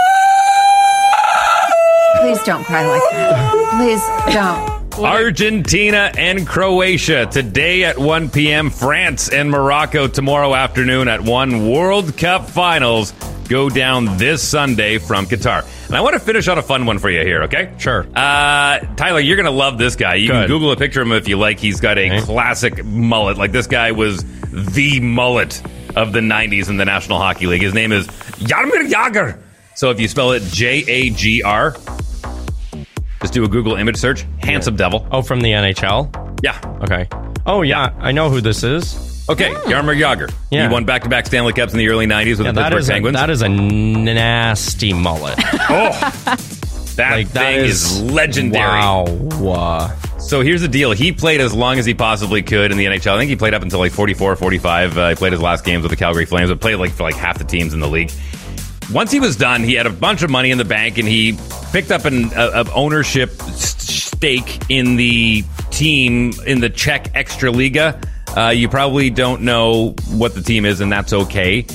Please 2.22 2.44
don't 2.44 2.64
cry 2.64 2.86
like 2.88 3.02
that. 3.12 3.72
Please 3.78 4.34
don't. 4.34 4.76
Argentina 5.04 6.10
and 6.18 6.48
Croatia 6.48 7.26
today 7.30 7.84
at 7.84 7.98
1 7.98 8.30
p.m. 8.30 8.70
France 8.70 9.28
and 9.30 9.52
Morocco 9.52 10.08
tomorrow 10.08 10.56
afternoon 10.56 11.08
at 11.10 11.20
1. 11.22 11.70
World 11.70 12.16
Cup 12.18 12.50
finals 12.50 13.12
go 13.50 13.70
down 13.70 14.18
this 14.18 14.42
Sunday 14.42 14.98
from 14.98 15.26
Qatar. 15.26 15.66
And 15.96 16.02
I 16.02 16.04
want 16.04 16.16
to 16.16 16.20
finish 16.20 16.50
on 16.50 16.58
a 16.58 16.62
fun 16.62 16.86
one 16.86 17.00
for 17.00 17.10
you 17.10 17.22
here, 17.22 17.44
okay? 17.44 17.74
Sure. 17.78 18.06
Uh, 18.14 18.80
Tyler, 18.98 19.22
you're 19.22 19.38
going 19.38 19.46
to 19.46 19.50
love 19.52 19.78
this 19.78 19.96
guy. 19.96 20.16
You 20.16 20.28
can 20.30 20.46
Google 20.46 20.74
a 20.74 20.76
picture 20.76 21.00
of 21.00 21.08
him 21.08 21.14
if 21.14 21.30
you 21.30 21.38
like. 21.38 21.58
He's 21.58 21.80
got 21.80 21.98
a 21.98 22.08
Okay. 22.18 22.22
classic 22.22 22.84
mullet. 22.84 23.38
Like 23.38 23.54
this 23.54 23.66
guy 23.66 23.94
was 23.94 24.26
the 24.52 25.00
mullet 25.00 25.62
of 25.96 26.12
the 26.12 26.20
90s 26.20 26.68
in 26.68 26.76
the 26.76 26.84
National 26.84 27.18
Hockey 27.18 27.48
League. 27.48 27.62
His 27.62 27.74
name 27.74 27.94
is 27.94 28.08
Jaromir 28.08 28.92
Jagr. 28.92 29.40
So 29.76 29.90
if 29.90 30.02
you 30.02 30.10
spell 30.10 30.34
it 30.34 30.44
J 30.44 30.84
A 30.86 31.12
G 31.12 31.42
R, 31.44 31.78
just 33.22 33.32
do 33.32 33.46
a 33.46 33.48
Google 33.48 33.76
image 33.78 33.96
search. 33.96 34.26
Handsome 34.40 34.76
devil. 34.76 35.08
Oh, 35.14 35.22
from 35.22 35.40
the 35.40 35.52
NHL? 35.52 36.14
Yeah. 36.44 36.60
Okay. 36.84 37.08
Oh, 37.46 37.62
yeah. 37.62 37.94
I 38.00 38.12
know 38.12 38.30
who 38.30 38.42
this 38.42 38.64
is. 38.64 39.05
Okay, 39.28 39.50
Jaromir 39.50 40.00
Jagr. 40.00 40.32
Yeah. 40.52 40.68
He 40.68 40.74
won 40.74 40.86
back-to-back 40.86 41.26
Stanley 41.26 41.54
Cups 41.54 41.74
in 41.74 41.80
the 41.80 41.88
early 41.90 42.06
'90s 42.06 42.38
with 42.38 42.46
Yeah, 42.46 42.52
the 42.52 42.62
that 42.62 42.72
Pittsburgh 42.74 42.80
is, 42.80 42.90
a, 42.90 42.92
Penguins. 42.94 43.16
that 43.18 43.30
is 43.30 43.42
a 43.42 43.50
nasty 43.50 44.94
mullet. 44.94 45.34
oh, 45.70 45.90
that 46.96 47.12
Like, 47.16 47.30
that 47.32 47.54
thing 47.56 47.60
is, 47.66 47.84
is- 47.92 48.02
legendary. 48.04 48.80
Wow. 48.82 49.06
Uh, 49.44 49.96
So 50.20 50.42
here's 50.42 50.62
the 50.62 50.68
deal. 50.68 50.92
He 50.92 51.12
played 51.12 51.42
as 51.42 51.54
long 51.54 51.78
as 51.80 51.86
he 51.86 51.94
possibly 51.94 52.42
could 52.44 52.72
in 52.72 52.78
the 52.78 52.86
NHL. 52.86 53.16
I 53.16 53.18
think 53.20 53.30
he 53.30 53.36
played 53.36 53.54
up 53.54 53.62
until 53.64 53.80
like 53.80 53.92
44, 53.92 54.36
45. 54.36 54.98
Uh, 54.98 55.10
he 55.10 55.16
played 55.16 55.34
his 55.34 55.42
last 55.42 55.66
games 55.66 55.82
with 55.84 55.90
the 55.92 55.98
Calgary 55.98 56.26
Flames, 56.26 56.50
but 56.50 56.60
played 56.62 56.76
like 56.76 56.92
for 56.92 57.04
like 57.04 57.16
half 57.16 57.38
the 57.38 57.44
teams 57.44 57.74
in 57.74 57.80
the 57.80 57.88
league. 57.88 58.12
Once 58.92 59.12
he 59.12 59.20
was 59.20 59.36
done, 59.36 59.64
he 59.64 59.74
had 59.74 59.88
a 59.88 59.92
bunch 59.92 60.22
of 60.22 60.30
money 60.30 60.52
in 60.52 60.58
the 60.60 60.66
bank, 60.66 60.98
and 61.00 61.08
he 61.08 61.36
picked 61.72 61.90
up 61.92 62.06
an 62.06 62.32
a, 62.36 62.62
a 62.62 62.72
ownership 62.74 63.32
stake 63.32 64.60
in 64.70 64.96
the 64.96 65.44
team 65.72 66.32
in 66.46 66.60
the 66.60 66.70
Czech 66.70 67.12
Extraliga. 67.14 68.02
Uh, 68.36 68.50
you 68.50 68.68
probably 68.70 69.10
don't 69.10 69.42
know 69.42 69.96
what 70.12 70.34
the 70.36 70.42
team 70.42 70.66
is, 70.66 70.82
and 70.82 70.92
that's 70.92 71.14
okay. 71.14 71.66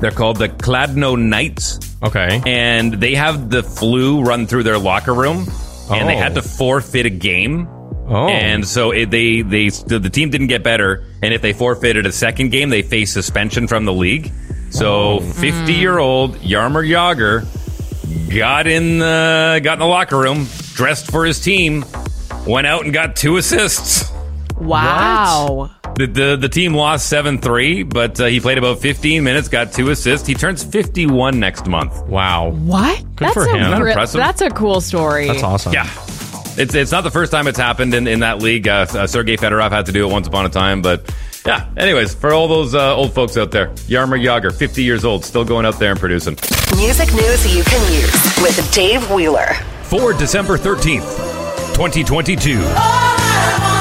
They're 0.00 0.10
called 0.10 0.36
the 0.38 0.48
Kladno 0.48 1.18
Knights. 1.18 1.78
Okay. 2.02 2.42
And 2.44 2.92
they 2.94 3.14
have 3.14 3.48
the 3.48 3.62
flu 3.62 4.22
run 4.22 4.46
through 4.46 4.64
their 4.64 4.78
locker 4.78 5.14
room, 5.14 5.46
and 5.90 6.08
they 6.08 6.14
Oh. 6.16 6.18
had 6.18 6.34
to 6.34 6.42
forfeit 6.42 7.06
a 7.06 7.10
game. 7.10 7.66
Oh. 8.06 8.28
And 8.28 8.68
so 8.68 8.90
it, 8.90 9.10
they 9.10 9.40
they 9.40 9.70
the 9.70 10.10
team 10.12 10.28
didn't 10.28 10.48
get 10.48 10.62
better, 10.62 11.04
and 11.22 11.32
if 11.32 11.40
they 11.40 11.54
forfeited 11.54 12.04
a 12.04 12.12
second 12.12 12.50
game, 12.50 12.68
they 12.68 12.82
face 12.82 13.10
suspension 13.12 13.66
from 13.66 13.86
the 13.86 13.92
league. 13.94 14.30
So 14.68 14.92
Oh. 14.92 15.20
fifty 15.20 15.72
year 15.72 15.96
old 15.98 16.36
Jaromir 16.40 16.86
Jagr 16.86 17.46
got 18.36 18.66
in 18.66 18.98
the 18.98 19.60
got 19.64 19.74
in 19.74 19.78
the 19.78 19.86
locker 19.86 20.18
room, 20.18 20.46
dressed 20.74 21.10
for 21.10 21.24
his 21.24 21.40
team, 21.40 21.82
went 22.46 22.66
out 22.66 22.84
and 22.84 22.92
got 22.92 23.16
two 23.16 23.38
assists. 23.38 24.12
Wow. 24.58 25.70
The 25.96 26.06
the, 26.06 26.36
the 26.36 26.48
team 26.48 26.74
lost 26.74 27.08
seven 27.08 27.38
three, 27.38 27.84
but 27.84 28.20
uh, 28.20 28.26
he 28.26 28.40
played 28.40 28.58
about 28.58 28.80
fifteen 28.80 29.22
minutes, 29.22 29.48
got 29.48 29.72
two 29.72 29.90
assists. 29.90 30.26
He 30.26 30.34
turns 30.34 30.64
fifty 30.64 31.06
one 31.06 31.38
next 31.38 31.66
month. 31.66 32.04
Wow. 32.06 32.50
What? 32.50 32.98
Good 33.16 33.26
that's 33.26 33.34
for 33.34 33.44
a 33.44 33.48
him. 33.48 33.60
Isn't 33.60 33.70
that 33.70 33.86
impressive? 33.86 34.18
That's 34.18 34.42
a 34.42 34.50
cool 34.50 34.80
story. 34.80 35.28
That's 35.28 35.42
awesome. 35.42 35.72
Yeah. 35.72 35.88
It's, 36.56 36.74
it's 36.74 36.92
not 36.92 37.02
the 37.02 37.10
first 37.10 37.32
time 37.32 37.48
it's 37.48 37.58
happened 37.58 37.94
in, 37.94 38.06
in 38.06 38.20
that 38.20 38.40
league. 38.40 38.68
Uh, 38.68 38.86
uh, 38.90 39.06
Sergei 39.08 39.36
Fedorov 39.36 39.70
had 39.70 39.86
to 39.86 39.92
do 39.92 40.08
it 40.08 40.12
once 40.12 40.28
upon 40.28 40.46
a 40.46 40.48
time, 40.48 40.82
but 40.82 41.12
yeah. 41.44 41.68
Anyways, 41.76 42.14
for 42.14 42.32
all 42.32 42.46
those 42.46 42.76
uh, 42.76 42.94
old 42.94 43.12
folks 43.12 43.36
out 43.36 43.50
there, 43.50 43.68
Jaromir 43.68 44.22
Jagr, 44.22 44.56
50 44.56 44.82
years 44.82 45.04
old, 45.04 45.24
still 45.24 45.44
going 45.44 45.66
out 45.66 45.80
there 45.80 45.90
and 45.90 45.98
producing. 45.98 46.36
Music 46.76 47.12
news 47.12 47.56
you 47.56 47.64
can 47.64 47.92
use 47.92 48.38
with 48.40 48.72
Dave 48.72 49.10
Wheeler. 49.10 49.54
For 49.82 50.12
December 50.12 50.56
13th, 50.56 51.74
2022. 51.74 53.73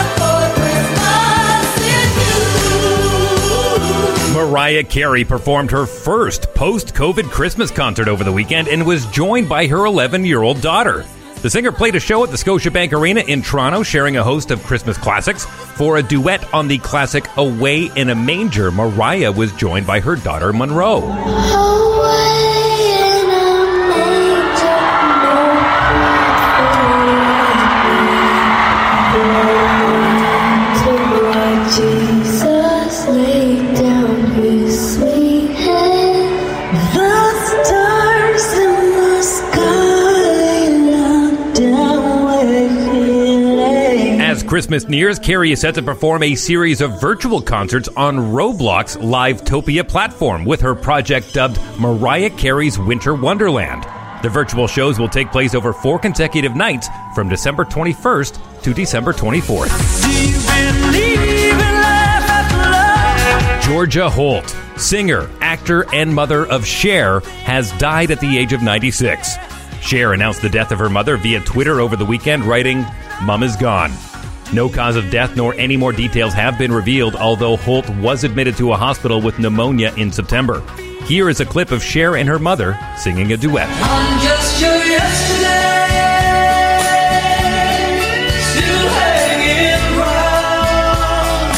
Mariah 4.54 4.84
Carey 4.84 5.26
performed 5.26 5.72
her 5.72 5.88
first 5.88 6.54
post 6.54 6.94
COVID 6.94 7.32
Christmas 7.32 7.72
concert 7.72 8.08
over 8.08 8.24
the 8.24 8.32
weekend 8.32 8.68
and 8.68 8.86
was 8.86 9.08
joined 9.08 9.50
by 9.50 9.66
her 9.66 9.88
11 9.88 10.26
year 10.26 10.44
old 10.44 10.62
daughter. 10.62 11.04
The 11.42 11.50
singer 11.50 11.72
played 11.72 11.96
a 11.96 12.00
show 12.00 12.24
at 12.24 12.30
the 12.30 12.38
Scotiabank 12.38 12.94
Arena 12.94 13.22
in 13.22 13.42
Toronto, 13.42 13.82
sharing 13.82 14.18
a 14.18 14.24
host 14.24 14.52
of 14.52 14.62
Christmas 14.62 14.96
classics. 14.96 15.46
For 15.46 15.98
a 15.98 16.04
duet 16.04 16.54
on 16.54 16.68
the 16.68 16.78
classic 16.78 17.26
Away 17.36 17.90
in 17.96 18.12
a 18.12 18.16
Manger, 18.16 18.70
Mariah 18.70 19.32
was 19.32 19.52
joined 19.54 19.88
by 19.88 20.00
her 20.02 20.16
daughter 20.16 20.54
Monroe. 20.54 21.02
Jesus 21.02 22.43
Christmas 44.54 44.88
nears, 44.88 45.18
Carey 45.18 45.52
is 45.52 45.62
set 45.62 45.74
to 45.74 45.82
perform 45.82 46.22
a 46.22 46.36
series 46.36 46.80
of 46.80 47.02
virtual 47.02 47.42
concerts 47.42 47.90
on 47.98 48.18
Roblox 48.18 48.96
Livetopia 48.98 49.84
platform 49.90 50.46
with 50.46 50.62
her 50.62 50.76
project 50.76 51.34
dubbed 51.34 51.60
Mariah 51.80 52.30
Carey's 52.30 52.78
Winter 52.78 53.16
Wonderland. 53.16 53.84
The 54.22 54.30
virtual 54.30 54.68
shows 54.68 55.00
will 55.00 55.10
take 55.10 55.32
place 55.32 55.56
over 55.56 55.74
four 55.74 55.98
consecutive 55.98 56.56
nights 56.56 56.88
from 57.16 57.30
December 57.30 57.66
21st 57.66 58.62
to 58.62 58.74
December 58.76 59.12
24th. 59.12 59.72
Georgia 63.64 64.08
Holt, 64.08 64.56
singer, 64.78 65.32
actor, 65.42 65.92
and 65.96 66.14
mother 66.14 66.46
of 66.46 66.64
Cher, 66.64 67.22
has 67.22 67.72
died 67.80 68.12
at 68.12 68.20
the 68.20 68.38
age 68.38 68.54
of 68.54 68.62
96. 68.62 69.36
Cher 69.82 70.14
announced 70.14 70.44
the 70.44 70.50
death 70.50 70.72
of 70.72 70.78
her 70.78 70.92
mother 70.92 71.18
via 71.18 71.40
Twitter 71.40 71.82
over 71.82 71.96
the 71.96 72.06
weekend, 72.06 72.46
writing, 72.46 72.86
Mum 73.24 73.42
is 73.42 73.56
gone. 73.56 73.92
No 74.54 74.70
cause 74.70 74.96
of 74.96 75.10
death 75.10 75.36
nor 75.36 75.56
any 75.56 75.76
more 75.76 75.92
details 75.92 76.32
have 76.36 76.60
been 76.60 76.72
revealed, 76.72 77.16
although 77.16 77.58
Holt 77.58 77.90
was 77.90 78.24
admitted 78.24 78.56
to 78.58 78.72
a 78.72 78.78
hospital 78.78 79.20
with 79.20 79.40
pneumonia 79.40 79.92
in 79.98 80.12
September. 80.12 80.62
Here 81.06 81.28
is 81.28 81.40
a 81.40 81.46
clip 81.46 81.72
of 81.72 81.82
Cher 81.84 82.16
and 82.18 82.30
her 82.30 82.38
mother 82.38 82.78
singing 82.96 83.34
a 83.34 83.38
duet. 83.38 83.68
I'm 83.68 84.22
just 84.22 84.62
your 84.62 84.76
yesterday. 84.76 85.50
Still 88.52 88.90
hanging 88.90 89.98
round. 89.98 91.58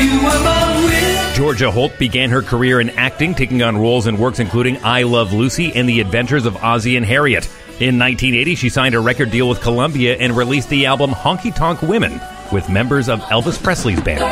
You 0.00 0.16
were 0.18 0.44
my 0.44 0.84
wind. 0.86 1.34
Georgia 1.34 1.72
Holt 1.72 1.98
began 1.98 2.30
her 2.30 2.40
career 2.40 2.80
in 2.80 2.90
acting, 2.90 3.34
taking 3.34 3.64
on 3.64 3.76
roles 3.76 4.06
in 4.06 4.16
works 4.16 4.38
including 4.38 4.78
I 4.84 5.02
Love 5.02 5.32
Lucy 5.32 5.74
and 5.74 5.88
The 5.88 6.00
Adventures 6.00 6.46
of 6.46 6.56
Ozzie 6.58 6.96
and 6.96 7.04
Harriet. 7.04 7.48
In 7.80 7.98
1980, 7.98 8.54
she 8.54 8.68
signed 8.68 8.94
a 8.94 9.00
record 9.00 9.32
deal 9.32 9.48
with 9.48 9.60
Columbia 9.60 10.16
and 10.20 10.36
released 10.36 10.68
the 10.68 10.86
album 10.86 11.10
Honky 11.10 11.52
Tonk 11.52 11.82
Women 11.82 12.20
with 12.52 12.68
members 12.68 13.08
of 13.08 13.18
Elvis 13.22 13.60
Presley's 13.60 14.00
band. 14.00 14.22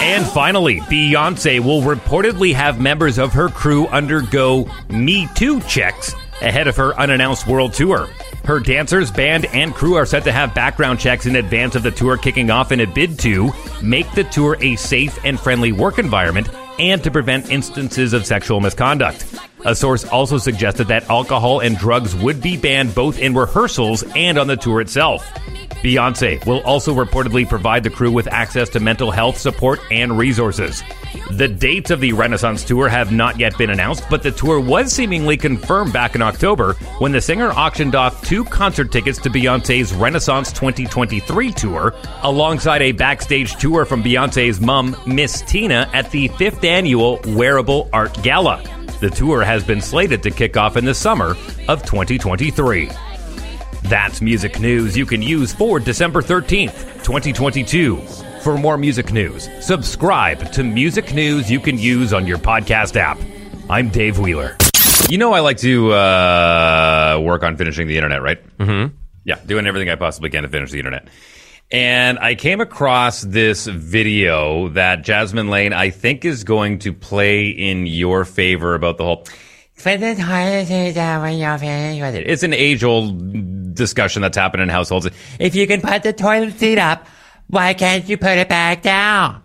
And 0.00 0.24
finally, 0.28 0.78
Beyonce 0.82 1.58
will 1.58 1.82
reportedly 1.82 2.54
have 2.54 2.80
members 2.80 3.18
of 3.18 3.32
her 3.32 3.48
crew 3.48 3.88
undergo 3.88 4.70
Me 4.88 5.28
Too 5.34 5.60
checks 5.62 6.14
ahead 6.42 6.68
of 6.68 6.76
her 6.76 6.96
unannounced 6.96 7.48
world 7.48 7.72
tour. 7.72 8.08
Her 8.44 8.60
dancers, 8.60 9.10
band, 9.10 9.46
and 9.46 9.74
crew 9.74 9.94
are 9.94 10.06
set 10.06 10.22
to 10.24 10.32
have 10.32 10.54
background 10.54 11.00
checks 11.00 11.26
in 11.26 11.34
advance 11.34 11.74
of 11.74 11.82
the 11.82 11.90
tour 11.90 12.16
kicking 12.16 12.50
off 12.50 12.70
in 12.70 12.78
a 12.78 12.86
bid 12.86 13.18
to 13.18 13.50
make 13.82 14.10
the 14.12 14.24
tour 14.24 14.56
a 14.60 14.76
safe 14.76 15.18
and 15.24 15.40
friendly 15.40 15.72
work 15.72 15.98
environment 15.98 16.48
and 16.80 17.04
to 17.04 17.10
prevent 17.10 17.50
instances 17.50 18.14
of 18.14 18.24
sexual 18.24 18.60
misconduct. 18.60 19.26
A 19.66 19.74
source 19.74 20.06
also 20.06 20.38
suggested 20.38 20.88
that 20.88 21.08
alcohol 21.10 21.60
and 21.60 21.76
drugs 21.76 22.16
would 22.16 22.40
be 22.40 22.56
banned 22.56 22.94
both 22.94 23.18
in 23.18 23.34
rehearsals 23.34 24.02
and 24.16 24.38
on 24.38 24.46
the 24.46 24.56
tour 24.56 24.80
itself. 24.80 25.22
Beyonce 25.82 26.44
will 26.46 26.62
also 26.62 26.94
reportedly 26.94 27.46
provide 27.46 27.84
the 27.84 27.90
crew 27.90 28.10
with 28.10 28.26
access 28.28 28.70
to 28.70 28.80
mental 28.80 29.10
health 29.10 29.36
support 29.36 29.80
and 29.90 30.16
resources. 30.16 30.82
The 31.30 31.48
dates 31.48 31.90
of 31.90 32.00
the 32.00 32.12
Renaissance 32.12 32.64
tour 32.64 32.88
have 32.88 33.12
not 33.12 33.38
yet 33.38 33.56
been 33.58 33.70
announced, 33.70 34.04
but 34.08 34.22
the 34.22 34.30
tour 34.30 34.60
was 34.60 34.92
seemingly 34.92 35.36
confirmed 35.36 35.92
back 35.92 36.14
in 36.14 36.22
October 36.22 36.74
when 36.98 37.12
the 37.12 37.20
singer 37.20 37.50
auctioned 37.50 37.94
off 37.94 38.22
two 38.26 38.44
concert 38.44 38.92
tickets 38.92 39.18
to 39.20 39.30
Beyonce's 39.30 39.92
Renaissance 39.92 40.52
2023 40.52 41.52
tour, 41.52 41.94
alongside 42.22 42.82
a 42.82 42.92
backstage 42.92 43.56
tour 43.56 43.84
from 43.84 44.02
Beyonce's 44.02 44.60
mom, 44.60 44.96
Miss 45.06 45.42
Tina, 45.42 45.88
at 45.92 46.10
the 46.10 46.28
fifth 46.28 46.62
annual 46.64 47.20
Wearable 47.28 47.88
Art 47.92 48.22
Gala. 48.22 48.62
The 49.00 49.10
tour 49.10 49.42
has 49.42 49.64
been 49.64 49.80
slated 49.80 50.22
to 50.24 50.30
kick 50.30 50.56
off 50.56 50.76
in 50.76 50.84
the 50.84 50.94
summer 50.94 51.30
of 51.68 51.82
2023. 51.84 52.90
That's 53.84 54.20
music 54.20 54.60
news 54.60 54.96
you 54.96 55.06
can 55.06 55.22
use 55.22 55.52
for 55.52 55.80
December 55.80 56.22
13th, 56.22 57.02
2022. 57.02 58.29
For 58.42 58.56
more 58.56 58.78
music 58.78 59.12
news, 59.12 59.50
subscribe 59.60 60.50
to 60.52 60.64
Music 60.64 61.12
News 61.12 61.50
you 61.50 61.60
can 61.60 61.76
use 61.76 62.14
on 62.14 62.26
your 62.26 62.38
podcast 62.38 62.96
app. 62.96 63.18
I'm 63.68 63.90
Dave 63.90 64.18
Wheeler. 64.18 64.56
You 65.10 65.18
know, 65.18 65.34
I 65.34 65.40
like 65.40 65.58
to 65.58 65.92
uh, 65.92 67.20
work 67.22 67.42
on 67.42 67.58
finishing 67.58 67.86
the 67.86 67.98
internet, 67.98 68.22
right? 68.22 68.56
Mm-hmm. 68.56 68.96
Yeah, 69.24 69.38
doing 69.44 69.66
everything 69.66 69.90
I 69.90 69.96
possibly 69.96 70.30
can 70.30 70.44
to 70.44 70.48
finish 70.48 70.70
the 70.70 70.78
internet. 70.78 71.08
And 71.70 72.18
I 72.18 72.34
came 72.34 72.62
across 72.62 73.20
this 73.20 73.66
video 73.66 74.68
that 74.70 75.04
Jasmine 75.04 75.50
Lane, 75.50 75.74
I 75.74 75.90
think, 75.90 76.24
is 76.24 76.42
going 76.42 76.78
to 76.78 76.94
play 76.94 77.48
in 77.48 77.84
your 77.84 78.24
favor 78.24 78.74
about 78.74 78.96
the 78.96 79.04
whole. 79.04 79.26
Toilet 79.76 80.16
seat 80.66 80.96
up 80.96 81.22
when 81.22 81.38
you're 81.38 81.58
It's 82.26 82.42
an 82.42 82.54
age 82.54 82.84
old 82.84 83.74
discussion 83.74 84.22
that's 84.22 84.36
happened 84.38 84.62
in 84.62 84.70
households. 84.70 85.06
If 85.38 85.54
you 85.54 85.66
can 85.66 85.82
put 85.82 86.02
the 86.02 86.14
toilet 86.14 86.58
seat 86.58 86.78
up, 86.78 87.06
why 87.50 87.74
can't 87.74 88.08
you 88.08 88.16
put 88.16 88.38
it 88.38 88.48
back 88.48 88.82
down? 88.82 89.42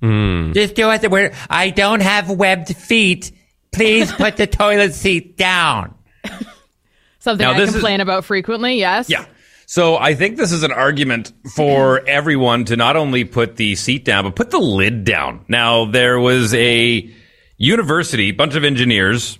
Hmm. 0.00 0.52
Just 0.52 0.74
do 0.74 0.90
it. 0.90 1.10
Where 1.10 1.32
I 1.50 1.70
don't 1.70 2.00
have 2.00 2.30
webbed 2.30 2.76
feet. 2.76 3.32
Please 3.72 4.12
put 4.12 4.36
the 4.36 4.46
toilet 4.46 4.94
seat 4.94 5.36
down. 5.36 5.94
Something 7.18 7.44
Now, 7.46 7.52
I 7.52 7.58
this 7.58 7.70
is- 7.70 7.74
complain 7.76 8.00
about 8.00 8.24
frequently, 8.24 8.76
yes? 8.78 9.10
Yeah. 9.10 9.26
So 9.66 9.98
I 9.98 10.14
think 10.14 10.38
this 10.38 10.52
is 10.52 10.62
an 10.62 10.72
argument 10.72 11.32
for 11.54 12.00
everyone 12.08 12.64
to 12.66 12.76
not 12.76 12.96
only 12.96 13.24
put 13.24 13.56
the 13.56 13.74
seat 13.74 14.02
down, 14.04 14.24
but 14.24 14.34
put 14.34 14.50
the 14.50 14.58
lid 14.58 15.04
down. 15.04 15.44
Now, 15.46 15.84
there 15.84 16.18
was 16.18 16.54
a 16.54 17.10
university, 17.58 18.30
bunch 18.32 18.54
of 18.54 18.64
engineers 18.64 19.38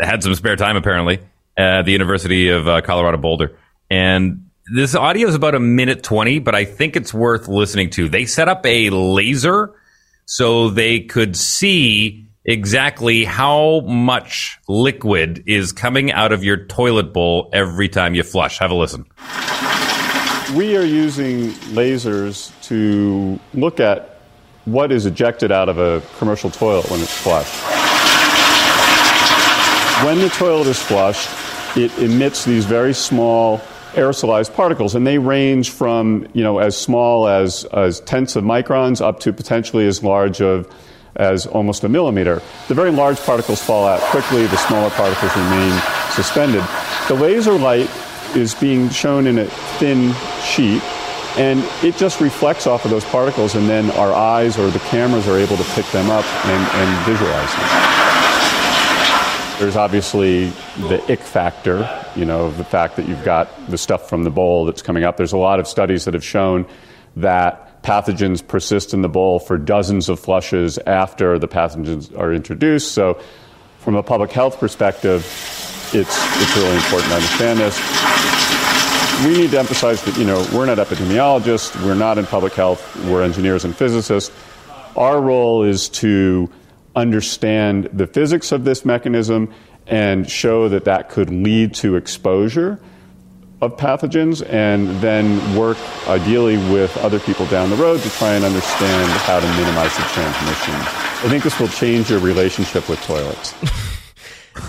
had 0.00 0.22
some 0.22 0.34
spare 0.36 0.54
time 0.54 0.76
apparently 0.76 1.18
at 1.56 1.82
the 1.86 1.92
University 1.92 2.50
of 2.50 2.68
uh, 2.68 2.82
Colorado 2.82 3.16
Boulder. 3.16 3.58
And 3.90 4.50
this 4.72 4.94
audio 4.94 5.28
is 5.28 5.34
about 5.34 5.54
a 5.54 5.60
minute 5.60 6.02
20, 6.02 6.38
but 6.38 6.54
I 6.54 6.64
think 6.64 6.96
it's 6.96 7.12
worth 7.12 7.48
listening 7.48 7.90
to. 7.90 8.08
They 8.08 8.24
set 8.24 8.48
up 8.48 8.64
a 8.64 8.90
laser 8.90 9.74
so 10.24 10.70
they 10.70 11.00
could 11.00 11.36
see 11.36 12.26
exactly 12.46 13.24
how 13.24 13.80
much 13.80 14.58
liquid 14.66 15.44
is 15.46 15.72
coming 15.72 16.12
out 16.12 16.32
of 16.32 16.42
your 16.44 16.56
toilet 16.56 17.12
bowl 17.12 17.50
every 17.52 17.88
time 17.88 18.14
you 18.14 18.22
flush. 18.22 18.58
Have 18.58 18.70
a 18.70 18.74
listen. 18.74 19.04
We 20.56 20.76
are 20.76 20.84
using 20.84 21.50
lasers 21.74 22.50
to 22.68 23.38
look 23.52 23.80
at 23.80 24.20
what 24.64 24.92
is 24.92 25.04
ejected 25.04 25.52
out 25.52 25.68
of 25.68 25.78
a 25.78 26.02
commercial 26.18 26.50
toilet 26.50 26.90
when 26.90 27.00
it's 27.00 27.16
flushed. 27.18 27.52
When 30.06 30.20
the 30.20 30.30
toilet 30.30 30.68
is 30.68 30.80
flushed, 30.80 31.28
it 31.76 31.96
emits 31.98 32.44
these 32.44 32.64
very 32.64 32.94
small 32.94 33.60
aerosolized 33.94 34.54
particles, 34.54 34.94
and 34.94 35.06
they 35.06 35.18
range 35.18 35.70
from 35.70 36.26
you 36.34 36.42
know 36.42 36.58
as 36.58 36.76
small 36.76 37.28
as, 37.28 37.64
as 37.72 38.00
tenths 38.00 38.36
of 38.36 38.44
microns 38.44 39.00
up 39.00 39.20
to 39.20 39.32
potentially 39.32 39.86
as 39.86 40.02
large 40.02 40.40
of 40.40 40.70
as 41.16 41.46
almost 41.46 41.84
a 41.84 41.88
millimeter. 41.88 42.42
The 42.68 42.74
very 42.74 42.90
large 42.90 43.20
particles 43.20 43.62
fall 43.62 43.86
out 43.86 44.00
quickly, 44.00 44.46
the 44.46 44.56
smaller 44.56 44.90
particles 44.90 45.34
remain 45.36 45.80
suspended. 46.10 46.64
The 47.08 47.14
laser 47.14 47.52
light 47.52 47.90
is 48.34 48.54
being 48.54 48.88
shown 48.88 49.26
in 49.26 49.38
a 49.38 49.46
thin 49.78 50.12
sheet, 50.42 50.82
and 51.36 51.60
it 51.84 51.96
just 51.96 52.20
reflects 52.20 52.66
off 52.66 52.84
of 52.84 52.90
those 52.90 53.04
particles, 53.04 53.54
and 53.54 53.68
then 53.68 53.90
our 53.92 54.12
eyes 54.12 54.58
or 54.58 54.70
the 54.70 54.80
cameras 54.80 55.28
are 55.28 55.38
able 55.38 55.56
to 55.56 55.64
pick 55.74 55.86
them 55.92 56.10
up 56.10 56.24
and, 56.46 56.68
and 56.72 57.06
visualize 57.06 57.52
them. 57.52 58.03
There's 59.58 59.76
obviously 59.76 60.46
the 60.88 61.00
ick 61.08 61.20
factor, 61.20 61.88
you 62.16 62.24
know, 62.24 62.50
the 62.50 62.64
fact 62.64 62.96
that 62.96 63.08
you've 63.08 63.24
got 63.24 63.48
the 63.70 63.78
stuff 63.78 64.08
from 64.08 64.24
the 64.24 64.30
bowl 64.30 64.64
that's 64.64 64.82
coming 64.82 65.04
up. 65.04 65.16
There's 65.16 65.32
a 65.32 65.38
lot 65.38 65.60
of 65.60 65.68
studies 65.68 66.04
that 66.06 66.14
have 66.14 66.24
shown 66.24 66.66
that 67.16 67.82
pathogens 67.84 68.46
persist 68.46 68.94
in 68.94 69.02
the 69.02 69.08
bowl 69.08 69.38
for 69.38 69.56
dozens 69.56 70.08
of 70.08 70.18
flushes 70.18 70.78
after 70.78 71.38
the 71.38 71.46
pathogens 71.46 72.16
are 72.18 72.32
introduced. 72.32 72.92
So, 72.92 73.20
from 73.78 73.94
a 73.94 74.02
public 74.02 74.32
health 74.32 74.58
perspective, 74.58 75.22
it's, 75.92 76.42
it's 76.42 76.56
really 76.56 76.74
important 76.74 77.10
to 77.10 77.14
understand 77.16 77.60
this. 77.60 77.78
We 79.24 79.42
need 79.42 79.50
to 79.52 79.58
emphasize 79.60 80.02
that, 80.02 80.16
you 80.18 80.24
know, 80.24 80.44
we're 80.52 80.66
not 80.66 80.78
epidemiologists, 80.78 81.80
we're 81.84 81.94
not 81.94 82.18
in 82.18 82.26
public 82.26 82.54
health, 82.54 82.96
we're 83.04 83.22
engineers 83.22 83.64
and 83.64 83.76
physicists. 83.76 84.34
Our 84.96 85.20
role 85.20 85.62
is 85.62 85.88
to 85.90 86.50
understand 86.96 87.90
the 87.92 88.06
physics 88.06 88.52
of 88.52 88.64
this 88.64 88.84
mechanism 88.84 89.52
and 89.86 90.30
show 90.30 90.68
that 90.68 90.84
that 90.84 91.10
could 91.10 91.30
lead 91.30 91.74
to 91.74 91.96
exposure 91.96 92.80
of 93.60 93.76
pathogens 93.76 94.46
and 94.48 94.88
then 95.00 95.56
work 95.56 95.78
ideally 96.08 96.56
with 96.72 96.96
other 96.98 97.18
people 97.20 97.46
down 97.46 97.70
the 97.70 97.76
road 97.76 98.00
to 98.00 98.10
try 98.10 98.34
and 98.34 98.44
understand 98.44 99.10
how 99.22 99.40
to 99.40 99.46
minimize 99.46 99.96
the 99.96 100.02
transmission. 100.02 100.74
I 100.74 101.28
think 101.28 101.44
this 101.44 101.58
will 101.58 101.68
change 101.68 102.10
your 102.10 102.20
relationship 102.20 102.88
with 102.88 103.00
toilets. 103.02 103.54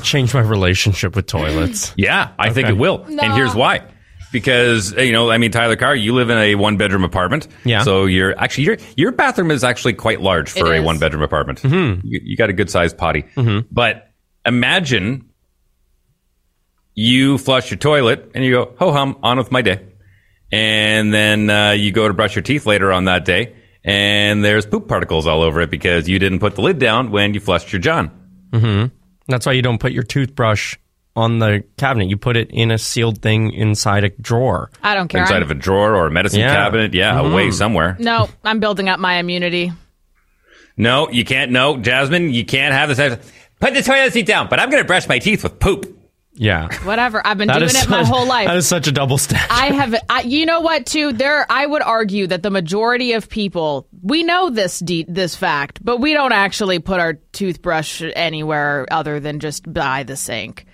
Change 0.02 0.34
my 0.34 0.40
relationship 0.40 1.16
with 1.16 1.28
toilets. 1.28 1.94
Yeah, 1.96 2.32
I 2.40 2.50
think 2.52 2.70
it 2.70 2.78
will. 2.78 3.04
And 3.04 3.34
here's 3.34 3.54
why. 3.54 3.84
Because 4.32 4.92
you 4.94 5.12
know, 5.12 5.32
I 5.32 5.38
mean, 5.38 5.52
Tyler 5.52 5.76
Carr, 5.76 5.96
you 5.96 6.14
live 6.14 6.30
in 6.30 6.38
a 6.38 6.56
one 6.56 6.78
bedroom 6.78 7.04
apartment. 7.04 7.48
Yeah. 7.64 7.84
So 7.84 8.06
your 8.06 8.38
actually 8.38 8.66
your 8.66 8.78
your 8.98 9.12
bathroom 9.12 9.50
is 9.52 9.64
actually 9.64 9.94
quite 9.94 10.22
large 10.22 10.52
for 10.52 10.74
a 10.74 10.82
one 10.82 11.00
bedroom 11.00 11.24
apartment. 11.24 11.62
Mm-hmm. 11.62 12.06
You, 12.06 12.20
you 12.24 12.38
got 12.38 12.50
a 12.50 12.54
good 12.54 12.70
sized 12.70 12.98
potty. 12.98 13.24
But 13.72 14.12
imagine 14.46 15.30
you 16.94 17.38
flush 17.38 17.70
your 17.72 17.78
toilet 17.78 18.32
and 18.36 18.44
you 18.44 18.52
go 18.52 18.76
ho 18.78 18.92
hum 18.92 19.18
on 19.24 19.38
with 19.38 19.52
my 19.52 19.62
day, 19.62 19.86
and 20.52 21.14
then 21.14 21.50
uh, 21.50 21.72
you 21.72 21.92
go 21.92 22.08
to 22.08 22.14
brush 22.14 22.36
your 22.36 22.44
teeth 22.44 22.66
later 22.66 22.92
on 22.92 23.06
that 23.06 23.26
day, 23.26 23.56
and 23.84 24.44
there's 24.44 24.66
poop 24.66 24.88
particles 24.88 25.28
all 25.28 25.42
over 25.42 25.62
it 25.62 25.70
because 25.70 26.08
you 26.10 26.20
didn't 26.20 26.40
put 26.40 26.56
the 26.56 26.62
lid 26.62 26.80
down 26.80 27.12
when 27.12 27.34
you 27.34 27.40
flushed 27.40 27.72
your 27.72 27.82
john. 27.82 28.12
hmm 28.54 28.86
That's 29.28 29.46
why 29.46 29.54
you 29.54 29.62
don't 29.62 29.80
put 29.80 29.92
your 29.92 30.04
toothbrush 30.04 30.78
on 31.16 31.40
the 31.40 31.64
cabinet. 31.78 32.10
You 32.10 32.18
put 32.18 32.36
it 32.38 32.50
in 32.52 32.72
a 32.72 32.78
sealed 32.78 33.22
thing 33.22 33.52
inside 33.54 34.04
a 34.04 34.10
drawer. 34.10 34.70
I 34.84 34.96
don't 34.96 35.08
care. 35.08 35.22
Inside 35.22 35.36
I'm- 35.36 35.44
of 35.44 35.52
a 35.52 35.56
drawer 35.56 35.96
or 35.96 36.08
a 36.08 36.12
medicine 36.12 36.42
Yeah. 36.42 36.54
cabinet, 36.54 36.94
yeah, 36.94 37.14
Mhm. 37.14 37.32
away 37.32 37.52
somewhere. 37.52 37.96
No, 38.00 38.30
I'm 38.44 38.60
building 38.60 38.90
up 38.90 39.00
my 39.00 39.16
immunity. 39.18 39.72
No, 40.78 41.10
you 41.10 41.24
can't. 41.24 41.52
No, 41.52 41.78
Jasmine, 41.78 42.34
you 42.34 42.44
can't 42.46 42.74
have 42.74 42.96
this. 42.96 43.18
Put 43.62 43.74
the 43.74 43.82
toilet 43.82 44.12
seat 44.14 44.26
down, 44.26 44.48
but 44.50 44.60
I'm 44.60 44.70
going 44.70 44.84
to 44.84 44.88
brush 44.88 45.08
my 45.08 45.20
teeth 45.20 45.44
with 45.44 45.60
poop. 45.60 45.92
Yeah. 46.38 46.68
Whatever. 46.84 47.26
I've 47.26 47.38
been 47.38 47.48
That 47.48 47.60
doing 47.60 47.70
is 47.70 47.84
it 47.84 47.90
my 47.90 48.04
whole 48.04 48.26
life. 48.28 48.48
That 48.50 48.58
is 48.58 48.68
such 48.68 48.88
a 48.88 48.92
double 48.92 49.18
standard. 49.18 49.48
I 49.50 49.68
have, 49.72 49.96
I, 50.10 50.22
you 50.24 50.46
know 50.46 50.60
what? 50.60 50.86
Too 50.86 51.14
there, 51.14 51.46
I 51.50 51.66
would 51.66 51.82
argue 51.82 52.28
that 52.28 52.44
the 52.44 52.50
majority 52.50 53.14
of 53.14 53.30
people 53.30 53.88
we 54.04 54.24
know 54.24 54.50
this 54.50 54.80
de- 54.80 55.06
this 55.08 55.34
fact, 55.34 55.80
but 55.82 56.02
we 56.02 56.12
don't 56.12 56.34
actually 56.34 56.80
put 56.80 57.00
our 57.00 57.14
toothbrush 57.32 58.04
anywhere 58.18 58.86
other 58.92 59.22
than 59.22 59.40
just 59.40 59.72
by 59.72 60.04
the 60.04 60.18
sink. 60.18 60.66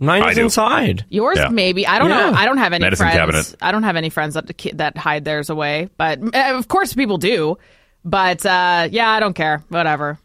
Mine 0.00 0.22
I 0.22 0.30
is 0.30 0.36
do. 0.36 0.42
inside. 0.44 1.04
Yours 1.08 1.38
Yeah. 1.38 1.48
maybe. 1.48 1.86
I 1.86 1.98
don't 1.98 2.08
Yeah. 2.10 2.30
know. 2.30 2.36
I 2.36 2.44
don't 2.44 2.58
have 2.58 2.72
any 2.72 2.84
Medicine 2.84 3.04
friends. 3.06 3.16
cabinet. 3.16 3.54
I 3.60 3.72
don't 3.72 3.82
have 3.82 3.96
any 3.96 4.10
friends 4.10 4.34
that 4.34 4.50
that 4.74 4.96
hide 4.96 5.24
theirs 5.24 5.50
away. 5.50 5.88
But 5.96 6.20
uh, 6.34 6.54
of 6.56 6.68
course, 6.68 6.94
people 6.94 7.18
do. 7.18 7.58
But 8.04 8.46
uh, 8.46 8.88
yeah, 8.90 9.10
I 9.10 9.18
don't 9.20 9.34
care. 9.34 9.62
Whatever. 9.68 10.18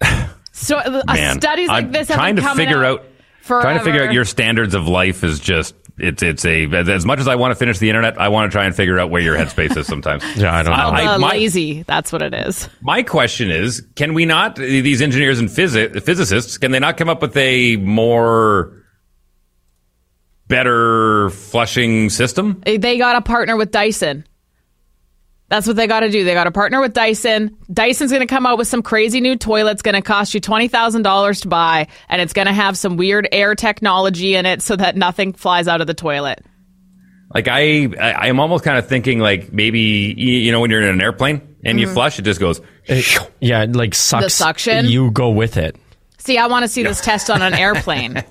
So 0.52 0.76
uh, 0.76 1.02
Man, 1.06 1.40
studies 1.40 1.68
like 1.68 1.84
I'm 1.86 1.92
this 1.92 2.08
have 2.08 2.16
trying 2.18 2.34
been 2.34 2.42
to 2.44 2.48
coming 2.50 2.66
figure 2.66 2.84
out, 2.84 3.04
forever. 3.40 3.62
trying 3.62 3.78
to 3.78 3.84
figure 3.84 4.04
out 4.06 4.12
your 4.12 4.26
standards 4.26 4.74
of 4.74 4.86
life 4.88 5.24
is 5.24 5.40
just 5.40 5.74
it's 5.96 6.22
it's 6.22 6.44
a 6.44 6.64
as 6.66 7.06
much 7.06 7.18
as 7.18 7.28
I 7.28 7.36
want 7.36 7.52
to 7.52 7.54
finish 7.54 7.78
the 7.78 7.88
internet, 7.88 8.20
I 8.20 8.28
want 8.28 8.50
to 8.50 8.54
try 8.54 8.66
and 8.66 8.74
figure 8.76 8.98
out 8.98 9.08
where 9.10 9.22
your 9.22 9.36
headspace 9.36 9.74
is 9.76 9.86
sometimes. 9.86 10.22
Yeah, 10.36 10.54
I 10.54 10.62
don't 10.62 10.76
know. 10.76 10.82
I- 10.82 11.14
Uh, 11.14 11.18
my- 11.18 11.30
lazy. 11.30 11.82
That's 11.84 12.12
what 12.12 12.20
it 12.20 12.34
is. 12.34 12.68
My 12.82 13.02
question 13.02 13.50
is, 13.50 13.86
can 13.96 14.12
we 14.12 14.26
not 14.26 14.56
these 14.56 15.00
engineers 15.00 15.38
and 15.38 15.48
physi- 15.48 16.02
physicists 16.02 16.58
can 16.58 16.72
they 16.72 16.78
not 16.80 16.98
come 16.98 17.08
up 17.08 17.22
with 17.22 17.34
a 17.38 17.76
more 17.76 18.79
better 20.50 21.30
flushing 21.30 22.10
system? 22.10 22.62
They 22.66 22.98
got 22.98 23.14
to 23.14 23.22
partner 23.22 23.56
with 23.56 23.70
Dyson. 23.70 24.26
That's 25.48 25.66
what 25.66 25.74
they 25.74 25.86
got 25.88 26.00
to 26.00 26.10
do. 26.10 26.22
They 26.24 26.34
got 26.34 26.44
to 26.44 26.52
partner 26.52 26.80
with 26.80 26.92
Dyson. 26.92 27.56
Dyson's 27.72 28.12
going 28.12 28.20
to 28.20 28.32
come 28.32 28.46
out 28.46 28.56
with 28.58 28.68
some 28.68 28.82
crazy 28.82 29.20
new 29.20 29.34
toilet. 29.34 29.72
It's 29.72 29.82
going 29.82 29.96
to 29.96 30.02
cost 30.02 30.32
you 30.34 30.40
$20,000 30.40 31.42
to 31.42 31.48
buy, 31.48 31.88
and 32.08 32.22
it's 32.22 32.32
going 32.32 32.46
to 32.46 32.52
have 32.52 32.76
some 32.76 32.96
weird 32.96 33.26
air 33.32 33.54
technology 33.56 34.36
in 34.36 34.46
it 34.46 34.62
so 34.62 34.76
that 34.76 34.94
nothing 34.96 35.32
flies 35.32 35.66
out 35.66 35.80
of 35.80 35.86
the 35.88 35.94
toilet. 35.94 36.44
Like 37.34 37.46
I, 37.48 37.84
I 38.00 38.28
I'm 38.28 38.40
almost 38.40 38.64
kind 38.64 38.76
of 38.76 38.88
thinking 38.88 39.20
like 39.20 39.52
maybe 39.52 39.78
you 39.80 40.32
you 40.38 40.50
know 40.52 40.58
when 40.60 40.68
you're 40.70 40.82
in 40.82 40.88
an 40.88 41.00
airplane 41.00 41.56
and 41.64 41.78
you 41.78 41.86
Mhm. 41.86 41.94
flush, 41.94 42.18
it 42.18 42.22
just 42.22 42.40
goes. 42.40 42.60
Yeah, 43.40 43.62
it, 43.62 43.76
like 43.76 43.94
sucks. 43.94 44.24
The 44.24 44.30
suction? 44.30 44.86
You 44.86 45.12
go 45.12 45.30
with 45.30 45.56
it. 45.56 45.76
See, 46.18 46.38
I 46.38 46.48
want 46.48 46.64
to 46.64 46.68
see 46.68 46.82
this 46.82 47.00
test 47.00 47.30
on 47.30 47.40
an 47.40 47.54
airplane. 47.66 48.22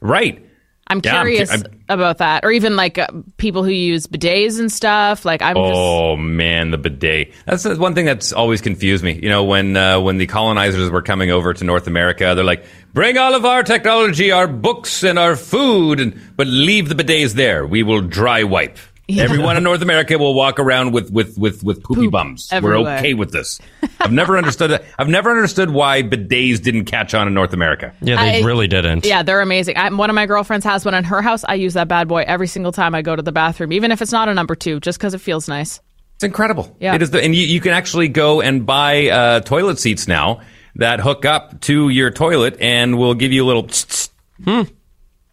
Right. 0.00 0.44
I'm 0.86 1.00
Yeah, 1.02 1.16
I'm 1.20 1.26
curious 1.26 1.50
I'm- 1.50 1.64
about 1.88 2.18
that. 2.18 2.44
Or 2.44 2.50
even 2.52 2.76
like 2.76 2.98
uh, 2.98 3.06
people 3.38 3.64
who 3.64 3.70
use 3.70 4.06
bidets 4.06 4.58
and 4.60 4.70
stuff. 4.70 5.24
Like, 5.24 5.40
I'm 5.42 5.56
just. 5.56 5.72
Oh 5.74 6.16
man, 6.16 6.70
the 6.70 6.78
bidet. 6.78 7.32
That's 7.46 7.64
one 7.64 7.94
thing 7.94 8.04
that's 8.04 8.32
always 8.32 8.60
confused 8.60 9.02
me. 9.02 9.12
You 9.22 9.28
know, 9.30 9.44
when 9.44 9.76
uh, 9.76 10.00
when 10.00 10.18
the 10.18 10.26
colonizers 10.26 10.90
were 10.90 11.02
coming 11.02 11.30
over 11.30 11.54
to 11.54 11.64
North 11.64 11.86
America, 11.86 12.34
they're 12.34 12.44
like, 12.44 12.64
"Bring 12.92 13.16
all 13.18 13.34
of 13.34 13.44
our 13.44 13.62
technology, 13.62 14.30
our 14.30 14.46
books, 14.46 15.02
and 15.02 15.18
our 15.18 15.36
food, 15.36 16.00
and 16.00 16.20
but 16.36 16.46
leave 16.46 16.88
the 16.88 16.94
bidets 16.94 17.32
there. 17.32 17.66
We 17.66 17.82
will 17.82 18.00
dry 18.02 18.44
wipe." 18.44 18.78
Yeah. 19.06 19.24
Everyone 19.24 19.56
in 19.58 19.62
North 19.62 19.82
America 19.82 20.16
will 20.16 20.32
walk 20.34 20.58
around 20.58 20.92
with 20.92 21.10
with 21.10 21.36
with 21.36 21.62
with 21.62 21.82
poopy 21.82 22.06
bums. 22.06 22.48
We're 22.62 22.78
okay 22.78 23.12
with 23.12 23.32
this. 23.32 23.60
I've 24.00 24.12
never 24.12 24.38
understood 24.38 24.70
that. 24.70 24.84
I've 24.98 25.08
never 25.08 25.30
understood 25.30 25.70
why 25.70 26.02
bidets 26.02 26.62
didn't 26.62 26.86
catch 26.86 27.12
on 27.12 27.26
in 27.28 27.34
North 27.34 27.52
America. 27.52 27.92
Yeah, 28.00 28.16
they 28.16 28.42
I- 28.42 28.46
really 28.46 28.66
didn't. 28.66 29.04
Yeah, 29.04 29.22
they're 29.22 29.42
amazing. 29.42 29.76
I, 29.76 29.90
one 29.90 30.08
of 30.08 30.14
my 30.14 30.24
girlfriends 30.24 30.64
has 30.64 30.84
one 30.86 30.94
in 30.94 31.04
her 31.04 31.20
house. 31.20 31.44
I 31.44 31.54
use 31.54 31.74
that 31.74 31.86
bad 31.88 32.08
boy 32.08 32.24
every 32.26 32.46
single 32.46 32.72
time 32.72 32.94
I 32.94 33.02
go 33.02 33.14
to 33.14 33.22
the 33.22 33.32
bathroom, 33.32 33.72
even 33.72 33.92
if 33.92 34.00
it's 34.00 34.12
not 34.12 34.28
a 34.28 34.34
number 34.34 34.54
two, 34.54 34.80
just 34.80 34.98
because 34.98 35.12
it 35.12 35.18
feels 35.20 35.48
nice. 35.48 35.80
It's 36.14 36.24
incredible. 36.24 36.74
Yeah. 36.80 36.94
It 36.94 37.02
is 37.02 37.10
the, 37.10 37.22
and 37.22 37.34
you, 37.34 37.44
you 37.44 37.60
can 37.60 37.72
actually 37.72 38.08
go 38.08 38.40
and 38.40 38.64
buy 38.64 39.08
uh, 39.08 39.40
toilet 39.40 39.78
seats 39.80 40.08
now 40.08 40.40
that 40.76 41.00
hook 41.00 41.24
up 41.26 41.60
to 41.62 41.88
your 41.90 42.10
toilet 42.10 42.56
and 42.60 42.96
will 42.98 43.14
give 43.14 43.32
you 43.32 43.44
a 43.44 43.46
little. 43.46 43.64
tss, 43.64 44.08
tss. 44.44 44.70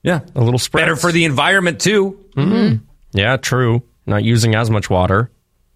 Yeah, 0.03 0.21
A 0.35 0.41
little 0.43 0.59
spread. 0.59 0.81
better 0.81 0.95
for 0.95 1.11
the 1.11 1.23
environment 1.25 1.79
too. 1.79 2.19
Mm-hmm. 2.35 2.83
Yeah, 3.13 3.37
true. 3.37 3.83
Not 4.05 4.23
using 4.23 4.55
as 4.55 4.69
much 4.69 4.89
water. 4.89 5.31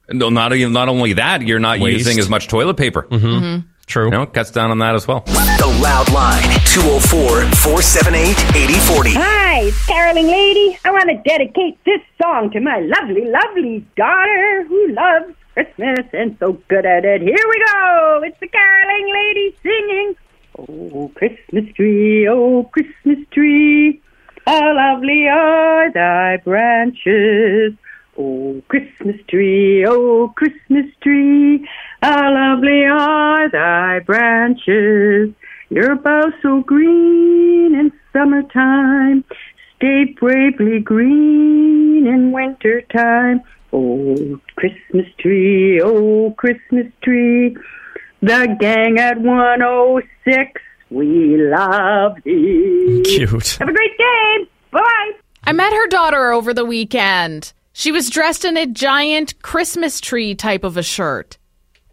No, 0.09 0.29
not 0.29 0.53
even 0.53 0.73
not 0.73 0.87
only 0.89 1.13
that, 1.13 1.41
you're 1.41 1.59
not 1.59 1.79
Waste. 1.79 1.99
using 1.99 2.19
as 2.19 2.29
much 2.29 2.47
toilet 2.47 2.75
paper. 2.75 3.03
Mm-hmm. 3.09 3.67
True. 3.87 4.05
You 4.05 4.11
know, 4.11 4.21
it 4.23 4.33
cuts 4.33 4.51
down 4.51 4.71
on 4.71 4.79
that 4.79 4.95
as 4.95 5.07
well. 5.07 5.21
The 5.21 5.79
Loud 5.81 6.11
Line, 6.11 6.43
204 6.73 7.41
478 7.55 8.31
8040. 8.55 9.13
Hi, 9.13 9.59
it's 9.61 9.85
Caroling 9.85 10.27
Lady. 10.27 10.77
I 10.83 10.91
want 10.91 11.09
to 11.09 11.17
dedicate 11.27 11.77
this 11.85 12.01
song 12.21 12.49
to 12.51 12.59
my 12.59 12.79
lovely, 12.79 13.25
lovely 13.25 13.85
daughter 13.95 14.63
who 14.67 14.87
loves 14.89 15.33
Christmas 15.53 16.05
and 16.13 16.35
so 16.39 16.53
good 16.67 16.85
at 16.85 17.05
it. 17.05 17.21
Here 17.21 17.35
we 17.49 17.65
go. 17.71 18.21
It's 18.25 18.39
the 18.39 18.47
Caroling 18.47 19.13
Lady 19.13 19.55
singing. 19.61 20.15
Oh, 20.57 21.11
Christmas 21.15 21.65
tree, 21.75 22.27
oh, 22.27 22.63
Christmas 22.71 23.19
tree, 23.31 24.01
how 24.45 24.75
lovely 24.75 25.27
are 25.27 25.91
thy 25.91 26.37
branches. 26.37 27.73
O 28.17 28.61
Christmas 28.69 29.17
tree, 29.27 29.85
O 29.85 30.29
Christmas 30.35 30.85
tree, 31.01 31.67
how 32.01 32.33
lovely 32.33 32.85
are 32.85 33.49
thy 33.49 33.99
branches. 33.99 35.33
Your 35.69 35.95
boughs 35.95 36.33
so 36.41 36.61
green 36.61 37.75
in 37.75 37.91
summertime, 38.13 39.25
stay 39.75 40.05
bravely 40.17 40.79
green 40.79 42.07
in 42.07 42.31
wintertime. 42.31 43.41
O 43.73 44.39
Christmas 44.55 45.07
tree, 45.19 45.81
O 45.81 46.31
Christmas 46.37 46.87
tree, 47.03 47.57
the 48.21 48.55
gang 48.59 48.97
at 48.99 49.19
106, 49.19 50.61
we 50.95 51.37
love 51.37 52.15
thee. 52.23 53.03
Cute. 53.05 53.57
Have 53.59 53.69
a 53.69 53.73
great 53.73 53.97
day. 53.97 54.49
Bye. 54.71 55.11
I 55.43 55.51
met 55.51 55.73
her 55.73 55.87
daughter 55.87 56.31
over 56.31 56.53
the 56.53 56.65
weekend. 56.65 57.53
She 57.73 57.91
was 57.91 58.09
dressed 58.09 58.45
in 58.45 58.55
a 58.57 58.65
giant 58.65 59.41
Christmas 59.41 59.99
tree 59.99 60.33
type 60.35 60.63
of 60.63 60.77
a 60.77 60.83
shirt. 60.83 61.37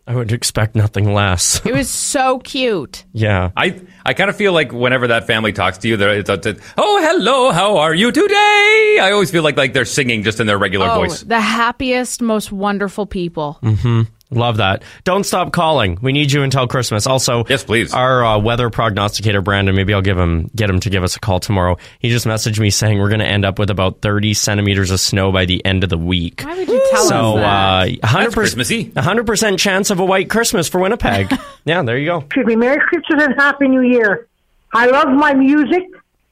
I 0.07 0.15
would 0.17 0.33
expect 0.33 0.75
nothing 0.75 1.12
less. 1.12 1.61
It 1.67 1.73
was 1.75 1.88
so 1.91 2.38
cute. 2.41 3.05
yeah. 3.12 3.51
I 3.57 3.81
I 4.07 4.15
kind 4.15 4.31
of 4.31 4.37
feel 4.37 4.53
like 4.53 4.73
whenever 4.73 5.09
that 5.09 5.27
family 5.27 5.53
talks 5.53 5.79
to 5.79 5.88
you, 5.88 5.97
they're 5.97 6.19
it's, 6.19 6.31
it's, 6.31 6.61
oh 6.77 7.01
hello, 7.03 7.51
how 7.53 7.79
are 7.79 7.95
you 7.95 8.11
today? 8.12 8.99
I 9.01 9.11
always 9.12 9.31
feel 9.31 9.43
like 9.45 9.57
like 9.57 9.73
they're 9.73 9.85
singing 9.85 10.23
just 10.25 10.41
in 10.41 10.47
their 10.47 10.59
regular 10.59 10.88
Oh, 10.88 10.95
voice. 10.97 11.23
the 11.23 11.41
happiest, 11.41 12.21
most 12.23 12.51
wonderful 12.53 13.07
people. 13.07 13.59
hmm 13.62 14.03
Love 14.33 14.57
that. 14.57 14.83
Don't 15.05 15.25
stop 15.25 15.53
calling. 15.53 15.99
We 16.03 16.12
need 16.12 16.33
you 16.33 16.42
until 16.42 16.66
Christmas. 16.66 17.07
Also, 17.07 17.45
yes, 17.49 17.64
please. 17.64 17.92
Our 17.92 18.25
uh, 18.25 18.38
weather 18.38 18.71
prognosticator, 18.71 19.40
Brandon. 19.42 19.75
Maybe 19.75 19.92
I'll 19.95 20.03
give 20.03 20.18
him 20.18 20.51
get 20.57 20.68
him 20.71 20.81
to 20.81 20.90
give 20.90 21.03
us 21.03 21.16
a 21.16 21.21
call 21.21 21.40
tomorrow. 21.40 21.77
He 21.99 22.11
just 22.11 22.27
messaged 22.27 22.59
me 22.59 22.71
saying 22.71 22.99
we're 22.99 23.09
going 23.09 23.21
to 23.21 23.27
end 23.27 23.45
up 23.45 23.59
with 23.59 23.71
about 23.71 24.01
thirty 24.01 24.35
centimeters 24.35 24.90
of 24.90 25.01
snow 25.01 25.31
by 25.33 25.45
the 25.45 25.64
end 25.64 25.85
of 25.85 25.90
the 25.90 25.99
week. 25.99 26.42
Why 26.45 26.57
would 26.59 26.68
you 26.68 26.88
tell 26.90 27.05
so, 27.05 27.37
us 27.37 27.37
that? 27.37 28.05
uh, 28.05 28.07
hundred 28.07 28.33
Christmassy. 28.33 28.90
hundred 28.97 29.27
percent 29.27 29.59
chance 29.59 29.90
of 29.90 30.01
a 30.01 30.05
white 30.05 30.31
Christmas 30.31 30.68
for 30.68 30.81
Winnipeg. 30.81 31.31
yeah, 31.64 31.83
there 31.83 31.99
you 31.99 32.07
go. 32.07 32.18
Excuse 32.18 32.47
me, 32.47 32.57
Merry 32.57 32.81
Christmas 32.81 33.23
and 33.25 33.35
Happy 33.38 33.68
New 33.68 33.83
Year. 33.83 34.27
I 34.75 34.87
love 34.87 35.09
my 35.09 35.35
music. 35.35 35.83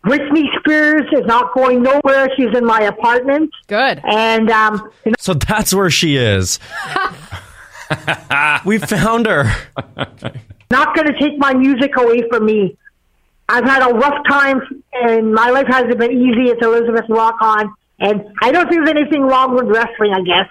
Britney 0.06 0.44
Spears 0.58 1.02
is 1.12 1.26
not 1.26 1.52
going 1.52 1.82
nowhere. 1.82 2.30
She's 2.34 2.56
in 2.56 2.64
my 2.64 2.80
apartment. 2.80 3.50
Good. 3.66 4.00
And 4.02 4.50
um, 4.50 4.90
So 5.18 5.34
that's 5.34 5.74
where 5.74 5.90
she 5.90 6.16
is. 6.16 6.58
we 8.64 8.78
found 8.78 9.26
her. 9.26 9.44
Not 10.70 10.94
going 10.94 11.08
to 11.08 11.18
take 11.18 11.38
my 11.38 11.54
music 11.54 11.96
away 11.96 12.28
from 12.28 12.46
me. 12.46 12.76
I've 13.48 13.64
had 13.64 13.82
a 13.82 13.92
rough 13.92 14.24
time, 14.28 14.62
and 14.92 15.34
my 15.34 15.50
life 15.50 15.66
hasn't 15.66 15.98
been 15.98 16.12
easy. 16.12 16.50
It's 16.50 16.64
Elizabeth 16.64 17.06
Rock 17.08 17.36
and 18.00 18.24
I 18.42 18.50
don't 18.50 18.68
think 18.68 18.84
there's 18.84 18.96
anything 18.96 19.22
wrong 19.22 19.54
with 19.54 19.66
wrestling. 19.66 20.12
I 20.12 20.22
guess, 20.22 20.48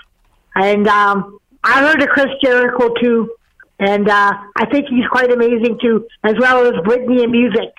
and 0.56 0.88
um, 0.88 1.40
I 1.64 1.82
heard 1.82 2.02
of 2.02 2.10
Chris 2.10 2.28
Jericho 2.44 2.94
too, 3.02 3.36
and 3.80 4.08
uh, 4.08 4.34
I 4.56 4.66
think 4.72 4.88
he's 4.88 5.08
quite 5.08 5.32
amazing 5.32 5.80
too, 5.82 6.08
as 6.24 6.36
well 6.40 6.66
as 6.68 6.74
Britney 6.84 7.24
and 7.24 7.32
music. 7.32 7.74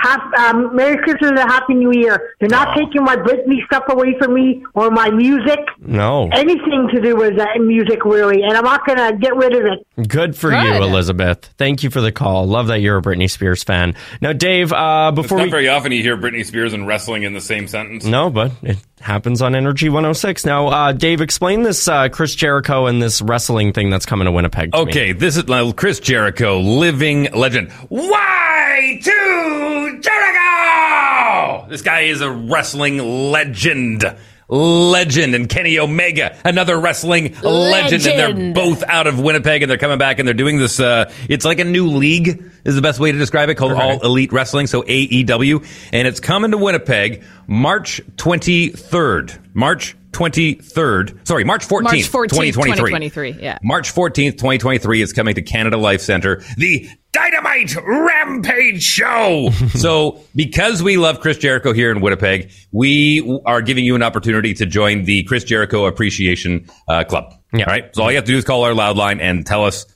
Hap- 0.00 0.32
um, 0.38 0.74
Merry 0.74 0.96
Christmas 0.98 1.30
and 1.30 1.38
a 1.38 1.42
Happy 1.42 1.74
New 1.74 1.92
Year. 1.92 2.34
They're 2.40 2.48
not 2.48 2.76
taking 2.76 3.02
my 3.04 3.16
Britney 3.16 3.64
stuff 3.66 3.84
away 3.88 4.16
from 4.18 4.34
me 4.34 4.64
or 4.74 4.90
my 4.90 5.10
music. 5.10 5.58
No. 5.80 6.28
Anything 6.32 6.88
to 6.94 7.00
do 7.00 7.16
with 7.16 7.38
uh, 7.38 7.46
music, 7.60 8.04
really, 8.04 8.42
and 8.42 8.52
I'm 8.56 8.64
not 8.64 8.86
going 8.86 8.98
to 8.98 9.18
get 9.18 9.36
rid 9.36 9.54
of 9.54 9.62
it. 9.66 10.08
Good 10.08 10.36
for 10.36 10.50
Good. 10.50 10.62
you, 10.64 10.72
Elizabeth. 10.82 11.50
Thank 11.58 11.82
you 11.82 11.90
for 11.90 12.00
the 12.00 12.12
call. 12.12 12.46
Love 12.46 12.68
that 12.68 12.80
you're 12.80 12.98
a 12.98 13.02
Britney 13.02 13.30
Spears 13.30 13.62
fan. 13.62 13.94
Now, 14.20 14.32
Dave, 14.32 14.72
uh, 14.72 15.12
It's 15.12 15.22
before 15.22 15.38
not 15.38 15.44
we. 15.44 15.50
very 15.50 15.68
often 15.68 15.92
you 15.92 16.02
hear 16.02 16.16
Britney 16.16 16.44
Spears 16.46 16.72
and 16.72 16.86
wrestling 16.86 17.22
in 17.24 17.32
the 17.34 17.40
same 17.40 17.68
sentence. 17.68 18.04
No, 18.04 18.30
but 18.30 18.52
it 18.62 18.78
happens 19.00 19.42
on 19.42 19.54
Energy 19.54 19.88
106. 19.88 20.44
Now, 20.46 20.68
uh, 20.68 20.92
Dave, 20.92 21.20
explain 21.20 21.62
this 21.62 21.86
uh, 21.88 22.08
Chris 22.08 22.34
Jericho 22.34 22.86
and 22.86 23.02
this 23.02 23.20
wrestling 23.22 23.72
thing 23.72 23.90
that's 23.90 24.06
coming 24.06 24.24
to 24.26 24.32
Winnipeg. 24.32 24.72
To 24.72 24.78
me. 24.78 24.82
Okay, 24.90 25.12
this 25.12 25.36
is 25.36 25.48
uh, 25.48 25.72
Chris 25.76 26.00
Jericho, 26.00 26.60
living 26.60 27.24
legend. 27.32 27.70
Why, 27.88 28.98
to 29.02 29.89
Jericho! 30.00 31.66
This 31.68 31.82
guy 31.82 32.00
is 32.02 32.20
a 32.20 32.30
wrestling 32.30 32.98
legend. 33.30 34.04
Legend 34.52 35.36
and 35.36 35.48
Kenny 35.48 35.78
Omega, 35.78 36.36
another 36.44 36.76
wrestling 36.80 37.36
legend. 37.40 38.04
and 38.04 38.18
they're 38.18 38.52
both 38.52 38.82
out 38.82 39.06
of 39.06 39.20
Winnipeg 39.20 39.62
and 39.62 39.70
they're 39.70 39.78
coming 39.78 39.98
back 39.98 40.18
and 40.18 40.26
they're 40.26 40.34
doing 40.34 40.58
this. 40.58 40.80
Uh, 40.80 41.10
it's 41.28 41.44
like 41.44 41.60
a 41.60 41.64
new 41.64 41.86
league 41.86 42.42
is 42.64 42.74
the 42.74 42.82
best 42.82 42.98
way 42.98 43.12
to 43.12 43.18
describe 43.18 43.48
it, 43.48 43.54
called 43.54 43.72
All 43.72 44.00
Elite 44.00 44.32
Wrestling, 44.32 44.66
so 44.66 44.82
AEW, 44.82 45.64
and 45.92 46.08
it's 46.08 46.18
coming 46.18 46.50
to 46.50 46.58
Winnipeg 46.58 47.22
March 47.46 48.00
23rd. 48.16 49.38
March 49.54 49.94
23rd. 50.12 51.26
Sorry, 51.26 51.44
March 51.44 51.66
14th, 51.66 51.82
March 51.82 52.10
14th, 52.10 52.28
2023. 52.28 52.74
2023, 52.74 53.30
yeah. 53.40 53.58
March 53.62 53.94
14th, 53.94 54.32
2023 54.32 55.02
is 55.02 55.12
coming 55.12 55.34
to 55.34 55.42
Canada 55.42 55.76
Life 55.76 56.00
Center. 56.00 56.42
The 56.56 56.88
Dynamite 57.12 57.74
Rampage 57.76 58.82
Show. 58.82 59.50
so, 59.74 60.20
because 60.34 60.82
we 60.82 60.96
love 60.96 61.20
Chris 61.20 61.38
Jericho 61.38 61.72
here 61.72 61.90
in 61.90 62.00
Winnipeg, 62.00 62.52
we 62.72 63.40
are 63.46 63.62
giving 63.62 63.84
you 63.84 63.94
an 63.94 64.02
opportunity 64.02 64.54
to 64.54 64.66
join 64.66 65.04
the 65.04 65.24
Chris 65.24 65.44
Jericho 65.44 65.86
Appreciation 65.86 66.66
uh, 66.88 67.04
Club. 67.04 67.34
Yeah. 67.52 67.64
All 67.64 67.72
right. 67.72 67.94
So 67.94 68.02
all 68.02 68.10
you 68.10 68.16
have 68.16 68.24
to 68.24 68.32
do 68.32 68.38
is 68.38 68.44
call 68.44 68.64
our 68.64 68.74
loud 68.74 68.96
line 68.96 69.20
and 69.20 69.44
tell 69.44 69.64
us 69.64 69.86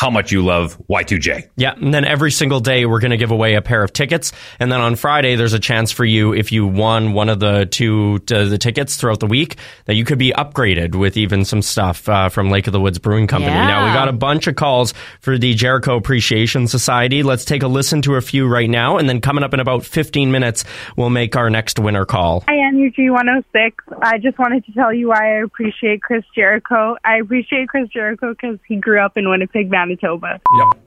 how 0.00 0.08
much 0.08 0.32
you 0.32 0.42
love 0.42 0.78
Y2J. 0.88 1.50
Yeah, 1.56 1.74
and 1.74 1.92
then 1.92 2.06
every 2.06 2.30
single 2.30 2.60
day 2.60 2.86
we're 2.86 3.00
going 3.00 3.10
to 3.10 3.18
give 3.18 3.30
away 3.30 3.54
a 3.54 3.60
pair 3.60 3.82
of 3.82 3.92
tickets, 3.92 4.32
and 4.58 4.72
then 4.72 4.80
on 4.80 4.96
Friday 4.96 5.36
there's 5.36 5.52
a 5.52 5.58
chance 5.58 5.90
for 5.90 6.06
you 6.06 6.32
if 6.32 6.52
you 6.52 6.66
won 6.66 7.12
one 7.12 7.28
of 7.28 7.38
the 7.38 7.66
two 7.66 8.18
uh, 8.32 8.44
the 8.44 8.56
tickets 8.56 8.96
throughout 8.96 9.20
the 9.20 9.26
week 9.26 9.56
that 9.84 9.96
you 9.96 10.04
could 10.06 10.18
be 10.18 10.32
upgraded 10.32 10.94
with 10.94 11.18
even 11.18 11.44
some 11.44 11.60
stuff 11.60 12.08
uh, 12.08 12.30
from 12.30 12.50
Lake 12.50 12.66
of 12.66 12.72
the 12.72 12.80
Woods 12.80 12.98
Brewing 12.98 13.26
Company. 13.26 13.52
Yeah. 13.52 13.66
Now 13.66 13.86
we 13.86 13.92
got 13.92 14.08
a 14.08 14.12
bunch 14.12 14.46
of 14.46 14.56
calls 14.56 14.94
for 15.20 15.36
the 15.36 15.52
Jericho 15.52 15.96
Appreciation 15.96 16.66
Society. 16.66 17.22
Let's 17.22 17.44
take 17.44 17.62
a 17.62 17.68
listen 17.68 18.00
to 18.02 18.14
a 18.14 18.22
few 18.22 18.48
right 18.48 18.70
now, 18.70 18.96
and 18.96 19.06
then 19.06 19.20
coming 19.20 19.44
up 19.44 19.52
in 19.52 19.60
about 19.60 19.84
15 19.84 20.32
minutes 20.32 20.64
we'll 20.96 21.10
make 21.10 21.36
our 21.36 21.50
next 21.50 21.78
winner 21.78 22.06
call. 22.06 22.42
Hi, 22.48 22.70
NUG 22.70 22.94
106. 22.96 23.84
I 24.00 24.16
just 24.16 24.38
wanted 24.38 24.64
to 24.64 24.72
tell 24.72 24.94
you 24.94 25.08
why 25.08 25.36
I 25.36 25.42
appreciate 25.42 26.00
Chris 26.00 26.24
Jericho. 26.34 26.96
I 27.04 27.18
appreciate 27.18 27.68
Chris 27.68 27.88
Jericho 27.90 28.30
because 28.30 28.58
he 28.66 28.76
grew 28.76 28.98
up 28.98 29.18
in 29.18 29.28
Winnipeg, 29.28 29.70
Manitoba. 29.70 29.89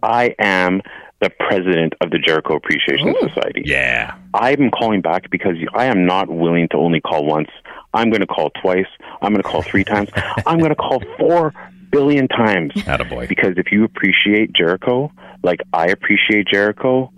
I 0.01 0.35
am 0.39 0.81
the 1.21 1.29
president 1.29 1.93
of 2.01 2.11
the 2.11 2.19
Jericho 2.19 2.55
Appreciation 2.55 3.15
Society. 3.19 3.63
Yeah. 3.65 4.15
I'm 4.33 4.69
calling 4.71 5.01
back 5.01 5.29
because 5.29 5.55
I 5.73 5.85
am 5.85 6.05
not 6.05 6.29
willing 6.29 6.67
to 6.69 6.77
only 6.77 6.99
call 6.99 7.25
once. 7.25 7.49
I'm 7.93 8.09
going 8.09 8.21
to 8.21 8.27
call 8.27 8.49
twice. 8.61 8.87
I'm 9.21 9.31
going 9.31 9.41
to 9.41 9.47
call 9.47 9.61
three 9.61 9.83
times. 9.83 10.09
I'm 10.45 10.59
going 10.59 10.71
to 10.71 10.75
call 10.75 11.01
four 11.17 11.53
billion 11.91 12.27
times. 12.27 12.73
Attaboy. 12.73 13.29
Because 13.29 13.53
if 13.57 13.71
you 13.71 13.85
appreciate 13.85 14.51
Jericho, 14.53 15.11
like 15.43 15.61
I 15.71 15.87
appreciate 15.87 16.47
Jericho, 16.47 17.11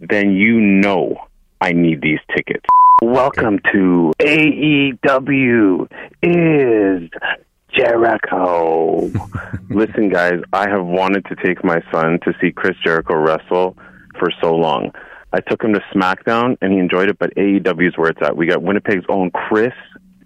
then 0.00 0.32
you 0.32 0.60
know 0.60 1.16
I 1.60 1.72
need 1.72 2.00
these 2.00 2.20
tickets. 2.34 2.64
Welcome 3.02 3.60
to 3.72 4.12
AEW 4.20 5.88
is 6.22 7.10
Jericho. 7.74 9.10
Listen, 9.70 10.08
guys, 10.08 10.40
I 10.52 10.68
have 10.68 10.84
wanted 10.84 11.24
to 11.26 11.36
take 11.36 11.64
my 11.64 11.80
son 11.92 12.18
to 12.24 12.34
see 12.40 12.52
Chris 12.52 12.76
Jericho 12.84 13.14
wrestle 13.14 13.76
for 14.18 14.30
so 14.40 14.54
long. 14.54 14.92
I 15.32 15.40
took 15.40 15.62
him 15.62 15.72
to 15.74 15.80
SmackDown 15.94 16.56
and 16.60 16.72
he 16.72 16.78
enjoyed 16.78 17.08
it, 17.08 17.18
but 17.18 17.34
AEW 17.36 17.88
is 17.88 17.96
where 17.96 18.10
it's 18.10 18.20
at. 18.22 18.36
We 18.36 18.46
got 18.46 18.62
Winnipeg's 18.62 19.04
own 19.08 19.30
Chris 19.30 19.72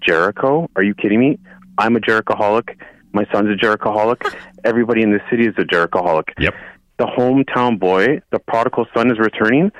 Jericho. 0.00 0.68
Are 0.76 0.82
you 0.82 0.94
kidding 0.94 1.20
me? 1.20 1.38
I'm 1.78 1.96
a 1.96 2.00
Jerichoholic. 2.00 2.78
My 3.12 3.26
son's 3.32 3.48
a 3.50 3.64
Jerichoholic. 3.64 4.34
Everybody 4.64 5.02
in 5.02 5.12
this 5.12 5.22
city 5.30 5.46
is 5.46 5.54
a 5.58 5.62
Jerichoholic. 5.62 6.30
Yep. 6.38 6.54
The 6.98 7.06
hometown 7.06 7.78
boy, 7.78 8.22
the 8.30 8.38
prodigal 8.38 8.86
son 8.94 9.10
is 9.10 9.18
returning. 9.18 9.72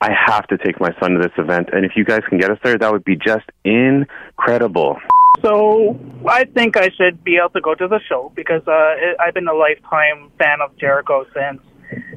I 0.00 0.10
have 0.26 0.46
to 0.48 0.58
take 0.58 0.80
my 0.80 0.94
son 1.00 1.12
to 1.12 1.18
this 1.18 1.32
event. 1.38 1.70
And 1.72 1.84
if 1.84 1.92
you 1.96 2.04
guys 2.04 2.20
can 2.28 2.38
get 2.38 2.50
us 2.50 2.58
there, 2.62 2.78
that 2.78 2.92
would 2.92 3.04
be 3.04 3.16
just 3.16 3.46
incredible. 3.64 4.98
So 5.42 5.98
I 6.26 6.44
think 6.44 6.76
I 6.76 6.90
should 6.90 7.22
be 7.22 7.36
able 7.36 7.50
to 7.50 7.60
go 7.60 7.74
to 7.74 7.86
the 7.86 8.00
show 8.08 8.32
because 8.34 8.62
uh, 8.66 8.94
I've 9.20 9.34
been 9.34 9.48
a 9.48 9.54
lifetime 9.54 10.30
fan 10.38 10.60
of 10.60 10.76
Jericho 10.78 11.24
since 11.32 11.60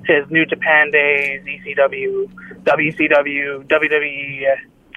his 0.05 0.29
New 0.29 0.45
Japan 0.45 0.91
days, 0.91 1.43
ECW, 1.45 2.29
WCW, 2.63 3.67
WWE. 3.67 4.45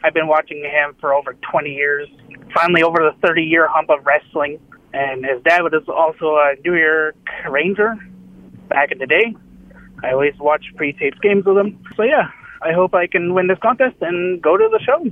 I've 0.02 0.14
been 0.14 0.26
watching 0.26 0.62
him 0.62 0.94
for 1.00 1.14
over 1.14 1.34
20 1.50 1.70
years. 1.70 2.08
Finally, 2.54 2.82
over 2.82 2.98
the 2.98 3.26
30 3.26 3.42
year 3.42 3.68
hump 3.68 3.90
of 3.90 4.04
wrestling. 4.04 4.58
And 4.92 5.24
his 5.24 5.42
dad 5.42 5.62
was 5.62 5.72
also 5.88 6.36
a 6.36 6.54
New 6.64 6.76
York 6.76 7.16
Ranger 7.48 7.96
back 8.68 8.92
in 8.92 8.98
the 8.98 9.06
day. 9.06 9.34
I 10.02 10.12
always 10.12 10.34
watch 10.38 10.64
pre-taped 10.76 11.20
games 11.20 11.44
with 11.44 11.58
him. 11.58 11.82
So 11.96 12.04
yeah, 12.04 12.28
I 12.62 12.72
hope 12.72 12.94
I 12.94 13.06
can 13.06 13.34
win 13.34 13.48
this 13.48 13.58
contest 13.60 13.96
and 14.00 14.40
go 14.40 14.56
to 14.56 14.68
the 14.70 14.80
show. 14.80 15.04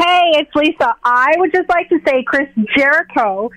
Hey, 0.00 0.32
it's 0.40 0.54
Lisa. 0.54 0.94
I 1.04 1.32
would 1.36 1.52
just 1.52 1.68
like 1.68 1.88
to 1.90 1.98
say 2.06 2.22
Chris 2.26 2.48
Jericho 2.76 3.50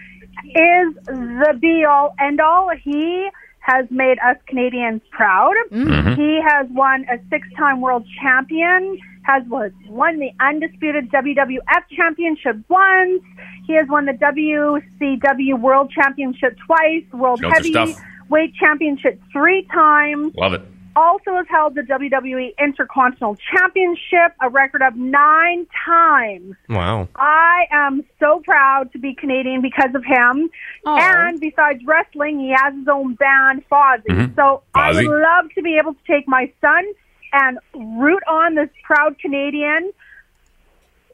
is 0.45 0.93
the 1.05 1.57
be 1.61 1.85
all 1.85 2.13
end 2.19 2.39
all. 2.41 2.69
He 2.83 3.27
has 3.59 3.85
made 3.89 4.17
us 4.19 4.35
Canadians 4.47 5.01
proud. 5.11 5.53
Mhm. 5.71 6.15
He 6.17 6.41
has 6.41 6.67
won 6.71 7.05
a 7.11 7.17
six 7.29 7.47
time 7.57 7.79
world 7.79 8.05
champion, 8.21 8.97
has 9.23 9.43
was- 9.47 9.71
won 9.87 10.19
the 10.19 10.31
undisputed 10.41 11.09
WWF 11.11 11.83
championship 11.95 12.57
once. 12.67 13.23
He 13.65 13.73
has 13.75 13.87
won 13.87 14.05
the 14.05 14.13
WCW 14.13 15.55
world 15.55 15.91
championship 15.91 16.57
twice, 16.65 17.03
world 17.13 17.41
Knows 17.41 17.53
his 17.59 17.67
stuff. 17.67 17.89
heavyweight 18.27 18.53
championship 18.55 19.21
three 19.31 19.65
times 19.73 20.33
Love 20.35 20.53
it. 20.53 20.61
Also 20.95 21.35
has 21.35 21.45
held 21.49 21.75
the 21.75 21.81
WWE 21.81 22.53
Intercontinental 22.59 23.37
Championship 23.51 24.35
a 24.41 24.49
record 24.49 24.81
of 24.81 24.95
nine 24.95 25.67
times. 25.85 26.55
Wow. 26.69 27.07
I 27.15 27.65
am 27.71 28.03
so 28.19 28.41
proud 28.45 28.91
to 28.93 28.99
be 28.99 29.15
Canadian 29.15 29.61
because 29.61 29.93
of 29.95 30.03
him. 30.03 30.49
And 30.85 31.39
besides 31.39 31.83
wrestling, 31.85 32.39
he 32.39 32.53
has 32.55 32.73
his 32.75 32.87
own 32.87 33.15
band, 33.15 33.63
Fozzy. 33.71 34.07
Mhm. 34.09 34.35
So 34.35 34.63
I 34.75 34.93
would 34.93 35.05
love 35.05 35.49
to 35.55 35.61
be 35.61 35.77
able 35.77 35.93
to 35.93 36.03
take 36.07 36.27
my 36.27 36.51
son 36.61 36.85
and 37.33 37.57
root 37.73 38.21
on 38.27 38.55
this 38.55 38.69
proud 38.83 39.17
Canadian. 39.19 39.91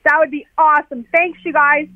That 0.04 0.18
would 0.20 0.32
be 0.32 0.46
awesome. 0.58 1.06
Thanks, 1.12 1.40
you 1.46 1.54
guys. 1.54 1.88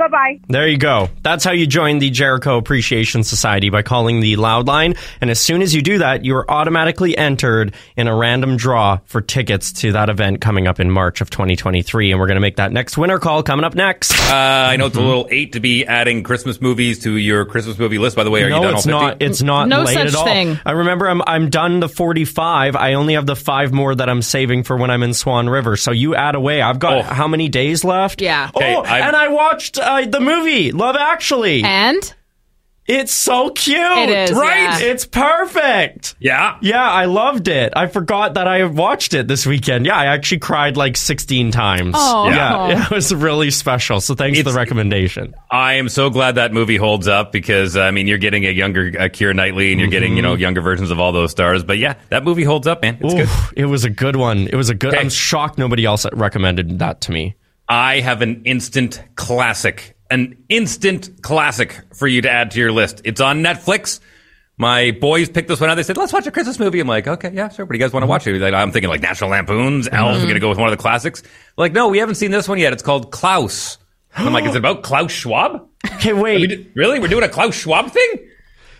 Bye 0.00 0.08
bye. 0.08 0.40
There 0.48 0.66
you 0.66 0.78
go. 0.78 1.10
That's 1.22 1.44
how 1.44 1.52
you 1.52 1.66
join 1.66 1.98
the 1.98 2.08
Jericho 2.08 2.56
Appreciation 2.56 3.22
Society 3.22 3.68
by 3.68 3.82
calling 3.82 4.20
the 4.20 4.36
loud 4.36 4.66
line. 4.66 4.94
And 5.20 5.28
as 5.28 5.38
soon 5.38 5.60
as 5.60 5.74
you 5.74 5.82
do 5.82 5.98
that, 5.98 6.24
you 6.24 6.34
are 6.36 6.50
automatically 6.50 7.14
entered 7.18 7.74
in 7.98 8.08
a 8.08 8.16
random 8.16 8.56
draw 8.56 9.00
for 9.04 9.20
tickets 9.20 9.72
to 9.82 9.92
that 9.92 10.08
event 10.08 10.40
coming 10.40 10.66
up 10.66 10.80
in 10.80 10.90
March 10.90 11.20
of 11.20 11.28
2023. 11.28 12.12
And 12.12 12.18
we're 12.18 12.26
going 12.28 12.36
to 12.36 12.40
make 12.40 12.56
that 12.56 12.72
next 12.72 12.96
winner 12.96 13.18
call 13.18 13.42
coming 13.42 13.64
up 13.64 13.74
next. 13.74 14.12
Uh, 14.30 14.32
I 14.34 14.76
know 14.76 14.86
it's 14.86 14.96
a 14.96 15.02
little 15.02 15.28
eight 15.30 15.52
to 15.52 15.60
be 15.60 15.84
adding 15.86 16.22
Christmas 16.22 16.62
movies 16.62 17.00
to 17.00 17.12
your 17.16 17.44
Christmas 17.44 17.78
movie 17.78 17.98
list. 17.98 18.16
By 18.16 18.24
the 18.24 18.30
way, 18.30 18.42
are 18.44 18.48
no, 18.48 18.56
you 18.56 18.62
done 18.62 18.74
it's 18.76 18.86
all 18.86 19.00
50? 19.00 19.06
not. 19.06 19.22
It's 19.22 19.42
not 19.42 19.68
No 19.68 19.82
late 19.82 19.92
such 19.94 20.06
at 20.08 20.14
all. 20.14 20.24
thing. 20.24 20.58
I 20.64 20.70
remember 20.72 21.08
I'm 21.10 21.20
I'm 21.26 21.50
done 21.50 21.80
the 21.80 21.88
45. 21.90 22.74
I 22.74 22.94
only 22.94 23.14
have 23.14 23.26
the 23.26 23.36
five 23.36 23.70
more 23.72 23.94
that 23.94 24.08
I'm 24.08 24.22
saving 24.22 24.62
for 24.62 24.78
when 24.78 24.90
I'm 24.90 25.02
in 25.02 25.12
Swan 25.12 25.50
River. 25.50 25.76
So 25.76 25.90
you 25.92 26.14
add 26.14 26.36
away. 26.36 26.62
I've 26.62 26.78
got 26.78 27.04
how 27.04 27.28
many 27.28 27.48
days 27.50 27.84
left? 27.84 28.22
Yeah. 28.22 28.50
Oh, 28.54 28.82
I've- 28.82 29.02
and 29.10 29.14
I 29.16 29.28
watched 29.28 29.78
uh, 29.78 29.89
the 30.10 30.20
movie 30.20 30.72
Love 30.72 30.96
Actually. 30.96 31.62
And 31.64 32.14
It's 32.86 33.12
so 33.14 33.50
cute. 33.50 33.76
It 33.78 34.30
is, 34.30 34.32
right? 34.32 34.80
yeah. 34.80 34.88
It's 34.90 35.04
perfect. 35.06 36.16
Yeah. 36.18 36.56
Yeah, 36.60 36.82
I 36.82 37.04
loved 37.04 37.46
it. 37.46 37.72
I 37.76 37.86
forgot 37.86 38.34
that 38.34 38.48
I 38.48 38.64
watched 38.64 39.14
it 39.14 39.28
this 39.28 39.46
weekend. 39.46 39.86
Yeah, 39.86 39.96
I 39.96 40.06
actually 40.06 40.38
cried 40.40 40.76
like 40.76 40.96
16 40.96 41.52
times. 41.52 41.94
Oh. 41.96 42.28
Yeah, 42.28 42.68
yeah, 42.68 42.84
it 42.90 42.90
was 42.90 43.14
really 43.14 43.50
special. 43.52 44.00
So 44.00 44.14
thanks 44.16 44.38
for 44.38 44.44
the 44.44 44.52
recommendation. 44.52 45.34
I 45.52 45.74
am 45.74 45.88
so 45.88 46.10
glad 46.10 46.34
that 46.34 46.52
movie 46.52 46.76
holds 46.78 47.06
up 47.06 47.30
because 47.30 47.76
I 47.76 47.92
mean 47.92 48.08
you're 48.08 48.18
getting 48.18 48.44
a 48.46 48.50
younger 48.50 48.88
uh, 48.88 49.02
Keira 49.04 49.36
Knightley 49.36 49.70
and 49.70 49.80
you're 49.80 49.90
getting 49.90 50.16
you 50.16 50.22
know 50.22 50.34
younger 50.34 50.60
versions 50.60 50.90
of 50.90 50.98
all 50.98 51.12
those 51.12 51.30
stars. 51.30 51.62
But 51.62 51.78
yeah, 51.78 51.94
that 52.08 52.24
movie 52.24 52.44
holds 52.44 52.66
up, 52.66 52.82
man. 52.82 52.98
It's 53.00 53.14
good. 53.14 53.28
It 53.56 53.66
was 53.66 53.84
a 53.84 53.90
good 53.90 54.16
one. 54.16 54.48
It 54.48 54.56
was 54.56 54.68
a 54.70 54.74
good. 54.74 54.94
Okay. 54.94 55.00
I'm 55.00 55.10
shocked 55.10 55.58
nobody 55.58 55.84
else 55.84 56.06
recommended 56.12 56.80
that 56.80 57.02
to 57.02 57.12
me. 57.12 57.36
I 57.70 58.00
have 58.00 58.20
an 58.20 58.42
instant 58.46 59.00
classic, 59.14 59.96
an 60.10 60.42
instant 60.48 61.22
classic 61.22 61.80
for 61.94 62.08
you 62.08 62.20
to 62.22 62.28
add 62.28 62.50
to 62.50 62.58
your 62.58 62.72
list. 62.72 63.00
It's 63.04 63.20
on 63.20 63.44
Netflix. 63.44 64.00
My 64.56 64.90
boys 64.90 65.30
picked 65.30 65.46
this 65.46 65.60
one 65.60 65.70
out. 65.70 65.76
They 65.76 65.84
said, 65.84 65.96
"Let's 65.96 66.12
watch 66.12 66.26
a 66.26 66.32
Christmas 66.32 66.58
movie." 66.58 66.80
I'm 66.80 66.88
like, 66.88 67.06
"Okay, 67.06 67.30
yeah, 67.32 67.48
sure." 67.48 67.64
What 67.64 67.72
do 67.72 67.78
you 67.78 67.84
guys 67.84 67.92
want 67.92 68.02
to 68.02 68.08
mm-hmm. 68.08 68.32
watch? 68.32 68.40
Like, 68.40 68.54
I'm 68.54 68.72
thinking 68.72 68.90
like 68.90 69.02
National 69.02 69.30
Lampoon's 69.30 69.86
Elf. 69.86 69.94
We're 69.94 70.18
mm-hmm. 70.18 70.26
gonna 70.26 70.40
go 70.40 70.48
with 70.48 70.58
one 70.58 70.66
of 70.66 70.76
the 70.76 70.82
classics. 70.82 71.22
Like, 71.56 71.72
no, 71.72 71.88
we 71.88 71.98
haven't 71.98 72.16
seen 72.16 72.32
this 72.32 72.48
one 72.48 72.58
yet. 72.58 72.72
It's 72.72 72.82
called 72.82 73.12
Klaus. 73.12 73.78
I'm 74.16 74.32
like, 74.32 74.44
"Is 74.46 74.56
it 74.56 74.58
about 74.64 74.82
Klaus 74.82 75.12
Schwab?" 75.12 75.68
Okay, 75.94 76.12
We 76.12 76.20
wait. 76.20 76.72
really? 76.74 76.98
We're 76.98 77.06
doing 77.06 77.22
a 77.22 77.28
Klaus 77.28 77.54
Schwab 77.54 77.92
thing? 77.92 78.29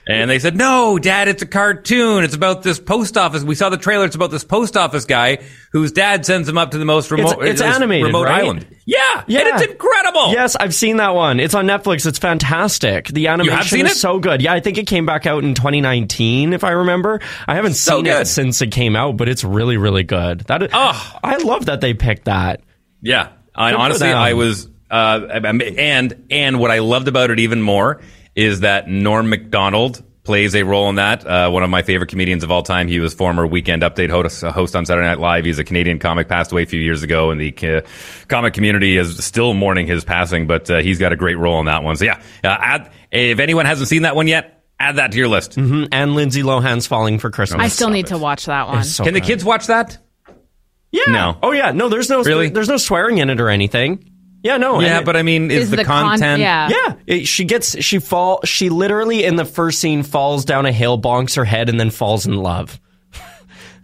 And 0.09 0.28
they 0.30 0.38
said, 0.40 0.57
no, 0.57 0.98
dad, 0.98 1.28
it's 1.28 1.42
a 1.42 1.46
cartoon. 1.46 2.24
It's 2.24 2.34
about 2.34 2.62
this 2.62 2.80
post 2.80 3.16
office. 3.16 3.44
We 3.44 3.55
saw 3.55 3.68
the 3.68 3.76
trailer. 3.76 4.07
It's 4.07 4.16
about 4.16 4.30
this 4.32 4.42
post 4.42 4.76
office 4.76 5.05
guy 5.05 5.38
whose 5.72 5.92
dad 5.92 6.26
sends 6.26 6.48
him 6.48 6.59
up 6.59 6.72
to 6.72 6.78
the 6.78 6.84
most 6.84 7.11
remote, 7.12 7.38
it's 7.44 7.61
this 7.61 7.76
animated, 7.76 8.07
remote 8.07 8.24
right? 8.24 8.42
island. 8.42 8.66
Yeah, 8.86 9.22
Yeah. 9.28 9.40
And 9.40 9.48
it's 9.61 9.70
incredible. 9.70 10.32
Yes, 10.32 10.57
I've 10.57 10.74
seen 10.74 10.96
that 10.96 11.14
one. 11.14 11.38
It's 11.38 11.55
on 11.55 11.66
Netflix. 11.66 12.07
It's 12.07 12.18
fantastic. 12.18 13.07
The 13.09 13.28
animation 13.28 13.86
is 13.86 13.92
it? 13.92 13.96
so 13.96 14.18
good. 14.18 14.42
Yeah, 14.42 14.53
I 14.53 14.59
think 14.61 14.78
it 14.78 14.86
came 14.88 15.07
back 15.07 15.26
out 15.26 15.44
in 15.44 15.55
2019, 15.55 16.55
if 16.55 16.64
I 16.64 16.70
remember. 16.70 17.20
I 17.46 17.55
haven't 17.55 17.74
So 17.74 17.96
seen 17.96 18.05
good. 18.07 18.22
it 18.22 18.26
since 18.26 18.61
it 18.62 18.72
came 18.72 18.96
out, 18.96 19.16
but 19.16 19.28
it's 19.28 19.44
really, 19.44 19.76
really 19.76 20.03
good. 20.03 20.40
That 20.48 20.62
is, 20.64 20.70
Oh. 20.72 21.18
I 21.22 21.36
love 21.36 21.66
that 21.66 21.80
they 21.80 21.94
picked 21.94 22.24
that. 22.24 22.62
Yeah. 23.01 23.28
I, 23.55 23.74
honestly. 23.74 24.09
I 24.09 24.32
was, 24.32 24.68
uh, 24.90 25.20
and, 25.44 26.24
and 26.30 26.59
what 26.59 26.70
I 26.72 26.80
loved 26.80 27.07
about 27.07 27.30
it 27.30 27.38
even 27.38 27.62
more 27.62 28.01
is 28.34 28.60
that 28.60 28.88
Norm 28.88 29.28
MacDonald 29.28 30.02
plays 30.22 30.54
a 30.54 30.62
role 30.62 30.88
in 30.90 30.96
that. 30.96 31.26
Uh, 31.26 31.50
one 31.50 31.62
of 31.62 31.70
my 31.70 31.82
favorite 31.82 32.08
comedians 32.08 32.44
of 32.44 32.50
all 32.50 32.62
time. 32.62 32.86
He 32.88 33.00
was 33.00 33.14
former 33.14 33.46
Weekend 33.46 33.82
Update 33.82 34.10
host, 34.10 34.42
host 34.42 34.76
on 34.76 34.84
Saturday 34.86 35.06
Night 35.08 35.18
Live. 35.18 35.44
He's 35.44 35.58
a 35.58 35.64
Canadian 35.64 35.98
comic, 35.98 36.28
passed 36.28 36.52
away 36.52 36.62
a 36.62 36.66
few 36.66 36.80
years 36.80 37.02
ago, 37.02 37.30
and 37.30 37.40
the 37.40 37.54
uh, 37.62 37.80
comic 38.28 38.54
community 38.54 38.96
is 38.96 39.24
still 39.24 39.54
mourning 39.54 39.86
his 39.86 40.04
passing, 40.04 40.46
but 40.46 40.70
uh, 40.70 40.78
he's 40.82 40.98
got 40.98 41.12
a 41.12 41.16
great 41.16 41.38
role 41.38 41.58
in 41.60 41.66
that 41.66 41.82
one. 41.82 41.96
So 41.96 42.04
yeah, 42.04 42.20
uh, 42.44 42.56
add, 42.60 42.92
if 43.10 43.38
anyone 43.40 43.66
hasn't 43.66 43.88
seen 43.88 44.02
that 44.02 44.14
one 44.14 44.28
yet, 44.28 44.62
add 44.78 44.96
that 44.96 45.12
to 45.12 45.18
your 45.18 45.28
list. 45.28 45.54
hmm 45.54 45.84
And 45.90 46.14
Lindsay 46.14 46.42
Lohan's 46.42 46.86
Falling 46.86 47.18
for 47.18 47.30
Christmas. 47.30 47.60
I 47.60 47.68
still 47.68 47.90
need 47.90 48.08
to 48.08 48.18
watch 48.18 48.46
that 48.46 48.68
one. 48.68 48.84
So 48.84 49.04
Can 49.04 49.14
the 49.14 49.20
kids 49.20 49.44
watch 49.44 49.66
that? 49.68 49.98
Yeah. 50.92 51.04
No. 51.08 51.38
Oh 51.42 51.52
yeah. 51.52 51.70
No, 51.72 51.88
there's 51.88 52.10
no 52.10 52.22
Really? 52.22 52.48
there's 52.48 52.68
no 52.68 52.76
swearing 52.76 53.18
in 53.18 53.30
it 53.30 53.40
or 53.40 53.48
anything. 53.48 54.09
Yeah, 54.43 54.57
no. 54.57 54.80
Yeah, 54.80 54.99
it- 55.01 55.05
but 55.05 55.16
I 55.16 55.22
mean, 55.22 55.51
is, 55.51 55.64
Is 55.64 55.70
the, 55.70 55.76
the 55.76 55.84
con- 55.84 56.09
content? 56.11 56.41
yeah. 56.41 56.68
Yeah, 56.70 56.95
it- 57.07 57.26
she 57.26 57.45
gets 57.45 57.82
she 57.84 57.99
fall 57.99 58.41
she 58.45 58.68
literally 58.70 59.24
in 59.24 59.36
the 59.36 59.45
first 59.45 59.78
scene 59.80 60.03
falls 60.03 60.45
down 60.45 60.66
a 60.66 60.72
hill, 60.72 61.01
bonks 61.01 61.36
her 61.36 61.45
head, 61.45 61.68
and 61.68 61.78
then 61.78 61.91
falls 61.91 62.26
in 62.26 62.34
love. 62.36 62.80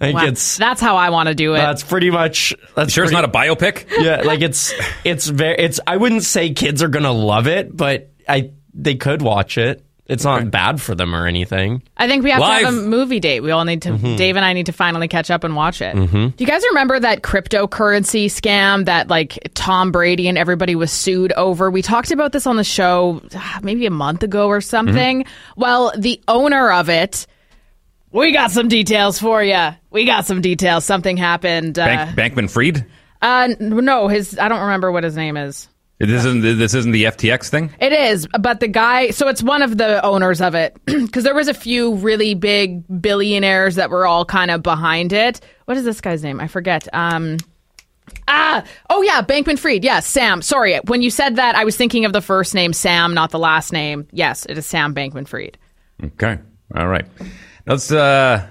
I 0.00 0.06
think 0.06 0.18
Wow. 0.18 0.26
it's 0.26 0.56
That's 0.58 0.80
how 0.80 0.96
I 0.96 1.10
want 1.10 1.28
to 1.28 1.34
do 1.34 1.54
it. 1.54 1.58
that's 1.58 1.82
pretty 1.82 2.10
much 2.10 2.54
that's 2.74 2.92
Sure, 2.92 3.04
it's 3.04 3.12
not 3.12 3.24
a 3.24 3.28
biopic. 3.28 3.86
yeah 4.02 4.22
like 4.22 4.40
it's 4.42 4.74
it's 5.04 5.26
very 5.26 5.56
it's 5.58 5.80
I 5.86 5.96
wouldn't 5.96 6.22
say 6.24 6.50
kids 6.52 6.82
are 6.82 6.88
gonna 6.88 7.12
love 7.12 7.46
it, 7.46 7.74
but 7.74 8.10
I 8.28 8.50
they 8.74 8.96
could 8.96 9.22
watch 9.22 9.56
it. 9.56 9.85
It's 10.08 10.22
not 10.22 10.50
bad 10.52 10.80
for 10.80 10.94
them 10.94 11.16
or 11.16 11.26
anything. 11.26 11.82
I 11.96 12.06
think 12.06 12.22
we 12.22 12.30
have 12.30 12.40
to 12.40 12.46
have 12.46 12.74
a 12.74 12.76
movie 12.76 13.18
date. 13.18 13.40
We 13.40 13.50
all 13.50 13.64
need 13.64 13.82
to. 13.82 13.90
Mm-hmm. 13.90 14.16
Dave 14.16 14.36
and 14.36 14.44
I 14.44 14.52
need 14.52 14.66
to 14.66 14.72
finally 14.72 15.08
catch 15.08 15.30
up 15.32 15.42
and 15.42 15.56
watch 15.56 15.82
it. 15.82 15.94
Do 15.94 16.32
you 16.38 16.46
guys 16.46 16.62
remember 16.70 17.00
that 17.00 17.22
cryptocurrency 17.22 18.26
scam 18.26 18.84
that 18.84 19.08
like 19.08 19.50
Tom 19.54 19.90
Brady 19.90 20.28
and 20.28 20.38
everybody 20.38 20.76
was 20.76 20.92
sued 20.92 21.32
over? 21.32 21.70
We 21.70 21.82
talked 21.82 22.12
about 22.12 22.30
this 22.32 22.46
on 22.46 22.56
the 22.56 22.62
show 22.64 23.20
ah, 23.34 23.58
maybe 23.62 23.84
a 23.86 23.90
month 23.90 24.22
ago 24.22 24.46
or 24.46 24.60
something. 24.60 25.24
Mm-hmm. 25.24 25.60
Well, 25.60 25.92
the 25.96 26.20
owner 26.28 26.70
of 26.70 26.88
it. 26.88 27.26
We 28.12 28.32
got 28.32 28.52
some 28.52 28.68
details 28.68 29.18
for 29.18 29.42
you. 29.42 29.70
We 29.90 30.04
got 30.04 30.24
some 30.24 30.40
details. 30.40 30.84
Something 30.84 31.16
happened. 31.16 31.78
Uh, 31.78 32.06
Bank, 32.14 32.34
Bankman 32.34 32.50
Fried? 32.50 32.86
uh, 33.20 33.48
n- 33.58 33.84
no, 33.84 34.06
his. 34.08 34.38
I 34.38 34.48
don't 34.48 34.60
remember 34.62 34.92
what 34.92 35.02
his 35.04 35.16
name 35.16 35.36
is. 35.36 35.68
This 35.98 36.24
isn't 36.26 36.42
this 36.42 36.74
isn't 36.74 36.92
the 36.92 37.04
FTX 37.04 37.48
thing. 37.48 37.70
It 37.80 37.92
is, 37.92 38.28
but 38.38 38.60
the 38.60 38.68
guy, 38.68 39.10
so 39.10 39.28
it's 39.28 39.42
one 39.42 39.62
of 39.62 39.78
the 39.78 40.04
owners 40.04 40.42
of 40.42 40.54
it 40.54 40.76
because 40.84 41.24
there 41.24 41.34
was 41.34 41.48
a 41.48 41.54
few 41.54 41.94
really 41.94 42.34
big 42.34 42.84
billionaires 43.00 43.76
that 43.76 43.88
were 43.88 44.06
all 44.06 44.26
kind 44.26 44.50
of 44.50 44.62
behind 44.62 45.14
it. 45.14 45.40
What 45.64 45.78
is 45.78 45.84
this 45.84 46.02
guy's 46.02 46.22
name? 46.22 46.38
I 46.38 46.48
forget. 46.48 46.86
Um, 46.92 47.38
ah, 48.28 48.62
oh 48.90 49.00
yeah, 49.00 49.22
Bankman 49.22 49.58
Fried. 49.58 49.84
Yes, 49.84 50.06
Sam. 50.06 50.42
Sorry, 50.42 50.78
when 50.84 51.00
you 51.00 51.10
said 51.10 51.36
that, 51.36 51.54
I 51.54 51.64
was 51.64 51.78
thinking 51.78 52.04
of 52.04 52.12
the 52.12 52.20
first 52.20 52.54
name 52.54 52.74
Sam, 52.74 53.14
not 53.14 53.30
the 53.30 53.38
last 53.38 53.72
name. 53.72 54.06
Yes, 54.12 54.44
it 54.46 54.58
is 54.58 54.66
Sam 54.66 54.94
Bankman 54.94 55.26
Fried. 55.26 55.56
Okay. 56.04 56.38
All 56.74 56.88
right. 56.88 57.06
Let's 57.66 57.90
uh 57.90 58.46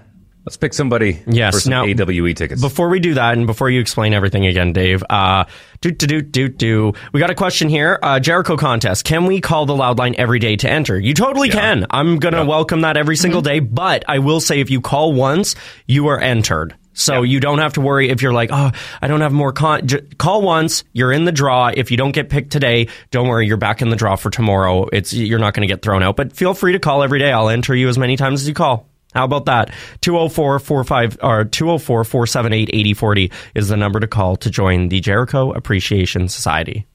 let's 0.46 0.58
pick 0.58 0.74
somebody 0.74 1.22
Yes, 1.28 1.56
for 1.56 1.60
some 1.62 1.72
now- 1.72 1.86
AWE 1.86 2.34
tickets. 2.34 2.62
Before 2.62 2.90
we 2.90 3.00
do 3.00 3.16
that, 3.16 3.38
and 3.38 3.48
before 3.48 3.70
you 3.70 3.80
explain 3.80 4.14
everything 4.14 4.46
again, 4.46 4.74
Dave, 4.74 5.04
uh, 5.10 5.46
do 5.82 5.92
do 5.92 6.08
do 6.08 6.22
do 6.22 6.48
do. 6.50 6.94
We 7.14 7.20
got 7.20 7.30
a 7.30 7.36
question 7.36 7.70
here. 7.70 8.00
Uh, 8.02 8.20
Jericho 8.20 8.58
contest. 8.58 9.06
Can 9.06 9.26
we 9.26 9.42
call 9.42 9.66
the 9.66 9.76
loud 9.76 9.98
line 10.00 10.16
every 10.18 10.40
day 10.40 10.56
to 10.58 10.70
enter? 10.70 11.00
You 11.00 11.14
totally 11.14 11.50
can. 11.50 11.86
I'm 11.90 12.18
gonna 12.20 12.46
welcome 12.46 12.82
that 12.82 12.98
every 12.98 13.16
single 13.18 13.42
day. 13.42 13.60
But 13.60 14.06
I 14.08 14.20
will 14.20 14.40
say, 14.40 14.60
if 14.62 14.70
you 14.70 14.82
call 14.82 15.14
once, 15.14 15.56
you 15.88 16.08
are 16.08 16.20
entered. 16.20 16.76
So 16.98 17.24
you 17.24 17.42
don't 17.42 17.58
have 17.60 17.74
to 17.74 17.82
worry 17.82 18.08
if 18.10 18.22
you're 18.22 18.32
like, 18.32 18.52
oh, 18.54 18.72
I 19.02 19.08
don't 19.08 19.20
have 19.20 19.34
more 19.34 19.52
con. 19.52 19.86
J- 19.86 20.00
call 20.18 20.42
once, 20.42 20.86
you're 20.94 21.12
in 21.12 21.26
the 21.26 21.32
draw. 21.34 21.70
If 21.76 21.92
you 21.92 21.98
don't 21.98 22.14
get 22.14 22.30
picked 22.30 22.52
today, 22.54 22.88
don't 23.12 23.28
worry, 23.28 23.48
you're 23.48 23.58
back 23.58 23.82
in 23.82 23.90
the 23.90 23.98
draw 23.98 24.16
for 24.16 24.30
tomorrow. 24.30 24.88
It's 24.94 25.12
you're 25.12 25.38
not 25.40 25.54
going 25.54 25.68
to 25.68 25.72
get 25.74 25.82
thrown 25.82 26.04
out. 26.04 26.16
But 26.16 26.32
feel 26.32 26.54
free 26.54 26.72
to 26.72 26.80
call 26.80 27.04
every 27.04 27.20
day. 27.20 27.34
I'll 27.34 27.50
enter 27.50 27.76
you 27.76 27.90
as 27.90 27.98
many 27.98 28.16
times 28.16 28.44
as 28.44 28.48
you 28.48 28.54
call. 28.54 28.88
How 29.16 29.24
about 29.24 29.46
that? 29.46 29.72
204 30.02 30.60
45 30.60 31.18
or 31.24 31.46
204 31.46 32.04
478 32.04 32.70
8040 32.70 33.32
is 33.56 33.70
the 33.70 33.78
number 33.78 34.00
to 34.00 34.08
call 34.08 34.36
to 34.38 34.50
join 34.50 34.90
the 34.90 35.00
Jericho 35.00 35.54
Appreciation 35.54 36.28
Society. 36.28 36.86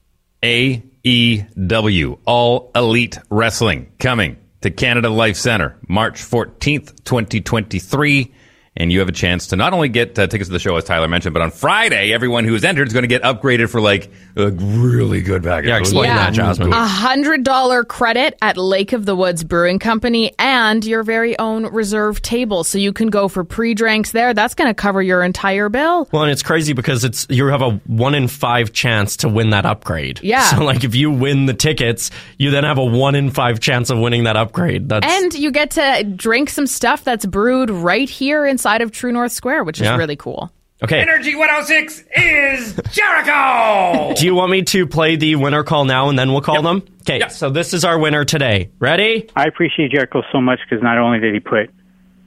AEW 0.43 2.18
All 2.27 2.71
Elite 2.75 3.18
Wrestling 3.31 3.91
coming 3.99 4.37
to 4.61 4.71
Canada 4.71 5.09
Life 5.09 5.37
Center 5.37 5.77
March 5.89 6.21
14th, 6.23 7.05
2023. 7.05 8.35
And 8.77 8.93
you 8.93 9.01
have 9.01 9.09
a 9.09 9.12
chance 9.12 9.49
to 9.49 9.57
not 9.57 9.73
only 9.73 9.89
get 9.89 10.16
uh, 10.16 10.29
tickets 10.29 10.49
to 10.49 10.53
the 10.53 10.61
show, 10.61 10.77
as 10.77 10.85
Tyler 10.85 11.09
mentioned, 11.09 11.35
but 11.35 11.43
on 11.43 11.51
Friday, 11.51 12.12
everyone 12.12 12.45
who 12.45 12.55
is 12.55 12.64
entered 12.64 12.87
is 12.87 12.93
going 12.93 13.03
to 13.03 13.09
get 13.09 13.23
upgraded 13.23 13.68
for 13.68 13.81
like 13.81 14.12
a 14.37 14.51
really 14.51 15.23
good 15.23 15.43
package. 15.43 15.68
Yeah, 15.68 15.79
explain 15.79 16.05
that, 16.05 16.33
Jasmine. 16.33 16.73
A 16.73 16.87
hundred 16.87 17.43
dollar 17.43 17.83
credit 17.83 18.39
at 18.41 18.57
Lake 18.57 18.93
of 18.93 19.07
the 19.07 19.16
Woods 19.16 19.43
Brewing 19.43 19.81
Company 19.81 20.33
and 20.39 20.85
your 20.85 21.03
very 21.03 21.37
own 21.41 21.66
reserve 21.66 22.23
table, 22.23 22.62
so 22.62 22.79
you 22.79 22.93
can 22.93 23.09
go 23.09 23.27
for 23.27 23.43
pre 23.43 23.75
drinks 23.75 24.12
there. 24.12 24.35
That's 24.35 24.55
going 24.55 24.71
to 24.71 24.75
cover 24.75 25.03
your 25.03 25.25
entire 25.25 25.68
bill. 25.68 26.09
Well, 26.12 26.23
and 26.23 26.31
it's 26.31 26.45
crazy 26.45 26.73
because 26.73 27.03
it's 27.03 27.27
you 27.29 27.47
have 27.47 27.62
a 27.62 27.73
one 27.87 28.14
in 28.14 28.29
five 28.29 28.73
chance 28.73 29.16
to 29.18 29.29
win 29.29 29.51
that 29.51 29.66
upgrade. 29.66 30.21
Yeah. 30.23 30.45
So 30.45 30.62
like 30.62 30.85
if 30.85 30.95
you 30.95 31.11
win 31.11 31.47
the 31.47 31.55
tickets, 31.55 32.12
you 32.39 32.53
then 32.53 32.62
have 32.62 32.79
a 32.79 32.85
one 32.85 33.16
in 33.16 33.31
five 33.31 33.59
chance 33.59 33.91
of 33.91 33.99
winning 33.99 34.25
that 34.25 34.37
upgrade. 34.37 34.89
That's 34.89 35.07
And 35.07 35.35
you 35.35 35.51
get 35.51 35.73
to 35.73 36.05
drink 36.05 36.51
some 36.51 36.68
stuff 36.68 37.03
that's 37.03 37.27
brewed 37.27 37.68
right 37.71 38.09
here 38.09 38.47
inside 38.61 38.83
of 38.83 38.91
True 38.93 39.11
North 39.11 39.33
Square, 39.33 39.65
which 39.65 39.81
is 39.81 39.87
Yeah. 39.87 39.97
really 39.97 40.17
cool. 40.17 40.53
okay. 40.83 41.01
Energy 41.01 41.35
106 41.35 42.05
is 42.15 42.79
Jericho! 42.93 44.13
Do 44.19 44.27
you 44.27 44.35
want 44.35 44.51
me 44.53 44.63
to 44.65 44.87
play 44.87 45.17
the 45.17 45.37
winner 45.37 45.63
call 45.65 45.87
now 45.87 46.11
and 46.11 46.19
then 46.19 46.31
we'll 46.33 46.43
call 46.43 46.61
them? 46.63 46.83
Okay. 47.03 47.21
Yep. 47.21 47.31
So 47.33 47.49
this 47.49 47.73
is 47.73 47.85
our 47.87 47.99
winner 47.99 48.25
today. 48.27 48.69
Ready? 48.79 49.31
I 49.35 49.45
appreciate 49.47 49.93
Jericho 49.93 50.23
so 50.31 50.43
much 50.43 50.59
because 50.69 50.83
not 50.83 50.99
only 50.99 51.21
did 51.21 51.33
he 51.33 51.41
put 51.41 51.71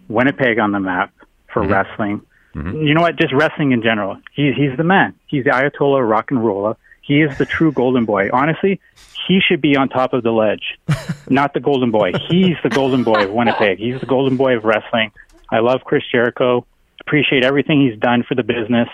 Winnipeg 0.08 0.58
on 0.60 0.72
the 0.72 0.80
map 0.80 1.14
for 1.54 1.62
Mm-hmm. 1.62 1.72
wrestling, 1.72 2.22
you 2.56 2.94
know 2.96 3.02
what? 3.02 3.16
Just 3.16 3.32
wrestling 3.34 3.72
in 3.74 3.82
general. 3.84 4.18
He's 4.36 4.56
he's 4.56 4.76
the 4.78 4.84
man. 4.84 5.14
He's 5.28 5.44
the 5.44 5.50
Ayatollah 5.52 6.02
of 6.04 6.08
rock 6.10 6.30
and 6.32 6.44
roller. 6.44 6.76
He 7.02 7.22
is 7.22 7.36
the 7.40 7.46
true 7.46 7.72
golden 7.72 8.06
boy. 8.06 8.30
Honestly, 8.34 8.80
he 9.28 9.40
should 9.48 9.60
be 9.62 9.76
on 9.76 9.90
top 9.90 10.14
of 10.14 10.22
the 10.24 10.32
ledge, 10.32 10.78
not 11.30 11.54
the 11.56 11.60
golden 11.60 11.90
boy. 11.92 12.12
He's 12.30 12.56
the 12.64 12.70
golden 12.70 13.04
boy 13.04 13.24
of 13.26 13.32
Winnipeg. 13.40 13.78
He's 13.80 14.00
the 14.00 14.06
golden 14.06 14.36
boy 14.38 14.56
of 14.58 14.64
wrestling. 14.66 15.12
I 15.54 15.60
love 15.60 15.82
Chris 15.86 16.04
Jericho. 16.12 16.66
Appreciate 17.02 17.46
everything 17.46 17.88
he's 17.90 18.00
done 18.00 18.24
for 18.28 18.36
the 18.36 18.44
business, 18.44 18.90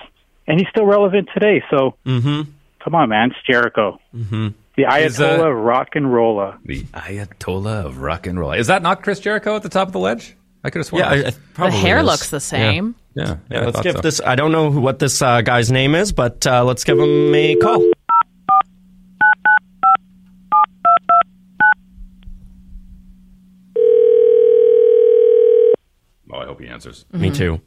and 0.47 0.59
he's 0.59 0.67
still 0.69 0.85
relevant 0.85 1.29
today. 1.33 1.63
So 1.71 1.95
Mm-hmm. 2.05 2.41
come 2.83 2.95
on, 2.95 3.09
man, 3.09 3.31
it's 3.31 3.39
Jericho, 3.49 3.99
Mm-hmm. 4.15 4.47
the 4.75 4.83
Is, 5.03 5.19
uh, 5.19 5.23
Ayatollah 5.37 5.51
of 5.51 5.57
rock 5.63 5.89
and 5.95 6.13
roller. 6.13 6.57
The 6.65 6.83
Ayatollah 6.93 7.85
of 7.85 7.97
rock 7.99 8.27
and 8.27 8.39
roll. 8.39 8.51
Is 8.51 8.67
that 8.67 8.81
not 8.81 9.01
Chris 9.03 9.19
Jericho 9.19 9.55
at 9.55 9.63
the 9.63 9.69
top 9.69 9.87
of 9.87 9.93
the 9.93 9.99
ledge? 9.99 10.35
I 10.63 10.69
could 10.69 10.79
have 10.79 10.87
sworn. 10.87 11.03
Yeah, 11.03 11.09
I- 11.09 11.15
it 11.29 11.37
I- 11.57 11.69
The 11.69 11.75
hair 11.77 11.99
is. 11.99 12.05
looks 12.05 12.29
the 12.29 12.39
same. 12.41 12.95
yeah, 13.15 13.23
yeah. 13.23 13.35
Yeah, 13.49 13.61
I 13.61 13.65
let's 13.65 13.81
give 13.81 13.95
so. 13.95 14.01
this. 14.01 14.19
I 14.25 14.35
don't 14.35 14.51
know 14.51 14.69
what 14.69 14.99
this 14.99 15.21
uh, 15.21 15.39
guy's 15.41 15.71
name 15.71 15.95
is, 15.95 16.11
but 16.11 16.45
uh, 16.45 16.65
let's 16.65 16.83
give 16.83 16.99
him 16.99 17.33
a 17.33 17.55
call. 17.55 17.81
Answers. 26.69 27.05
Me 27.11 27.27
mm-hmm. 27.27 27.35
too. 27.35 27.61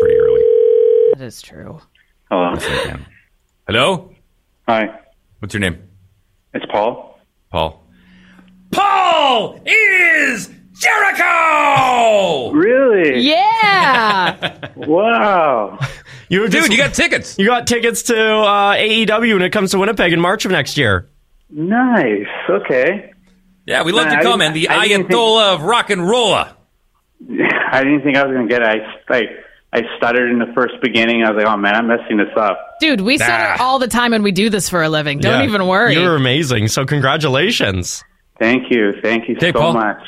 Pretty 0.00 0.16
early. 0.16 0.42
That 1.14 1.22
is 1.22 1.42
true. 1.42 1.80
Hello. 2.30 2.56
Hello? 3.66 4.14
Hi. 4.66 5.00
What's 5.38 5.54
your 5.54 5.60
name? 5.60 5.78
It's 6.54 6.66
Paul. 6.66 7.20
Paul. 7.50 7.84
Paul 8.72 9.60
is 9.64 10.50
Jericho! 10.78 12.50
Really? 12.52 13.20
Yeah. 13.20 14.68
wow. 14.76 15.78
You 16.28 16.48
Dude, 16.48 16.70
you 16.70 16.76
got 16.76 16.94
tickets. 16.94 17.38
You 17.38 17.46
got 17.46 17.66
tickets 17.66 18.02
to 18.04 18.16
uh, 18.16 18.74
AEW 18.76 19.34
when 19.34 19.42
it 19.42 19.50
comes 19.50 19.70
to 19.72 19.78
Winnipeg 19.78 20.12
in 20.12 20.20
March 20.20 20.44
of 20.44 20.50
next 20.52 20.76
year. 20.76 21.08
Nice. 21.50 22.26
Okay. 22.48 23.12
Yeah, 23.66 23.82
we 23.82 23.92
love 23.92 24.04
Man, 24.06 24.12
your 24.14 24.20
I 24.20 24.24
comment. 24.24 24.54
didn't- 24.54 24.68
The 24.70 24.74
I 24.74 24.88
didn't 24.88 25.08
think- 25.08 25.18
Ayatollah 25.18 25.54
of 25.54 25.62
rock 25.62 25.90
and 25.90 26.06
rolla. 26.08 26.56
I 27.72 27.82
didn't 27.84 28.02
think 28.02 28.16
I 28.16 28.24
was 28.24 28.34
going 28.34 28.48
to 28.48 28.52
get 28.54 28.62
it. 28.62 28.68
I, 28.68 29.12
like, 29.12 29.28
I 29.72 29.82
stuttered 29.98 30.30
in 30.30 30.38
the 30.38 30.52
first 30.54 30.74
beginning. 30.82 31.22
I 31.24 31.30
was 31.32 31.42
like, 31.42 31.52
oh, 31.52 31.56
man, 31.56 31.74
I'm 31.74 31.86
messing 31.88 32.16
this 32.18 32.34
up. 32.36 32.58
Dude, 32.80 33.00
we 33.00 33.18
say 33.18 33.52
it 33.54 33.60
all 33.60 33.78
the 33.78 33.88
time 33.88 34.12
and 34.12 34.22
we 34.24 34.32
do 34.32 34.48
this 34.50 34.68
for 34.68 34.82
a 34.82 34.88
living. 34.88 35.18
Don't 35.18 35.40
Yeah. 35.40 35.46
even 35.46 35.66
worry. 35.66 35.94
You're 35.94 36.16
amazing. 36.16 36.68
So 36.68 36.86
congratulations. 36.86 38.04
Thank 38.38 38.70
you. 38.70 38.92
Thank 39.02 39.28
you 39.28 39.36
Okay, 39.36 39.52
so 39.52 39.58
Paul. 39.60 39.72
much. 39.74 39.98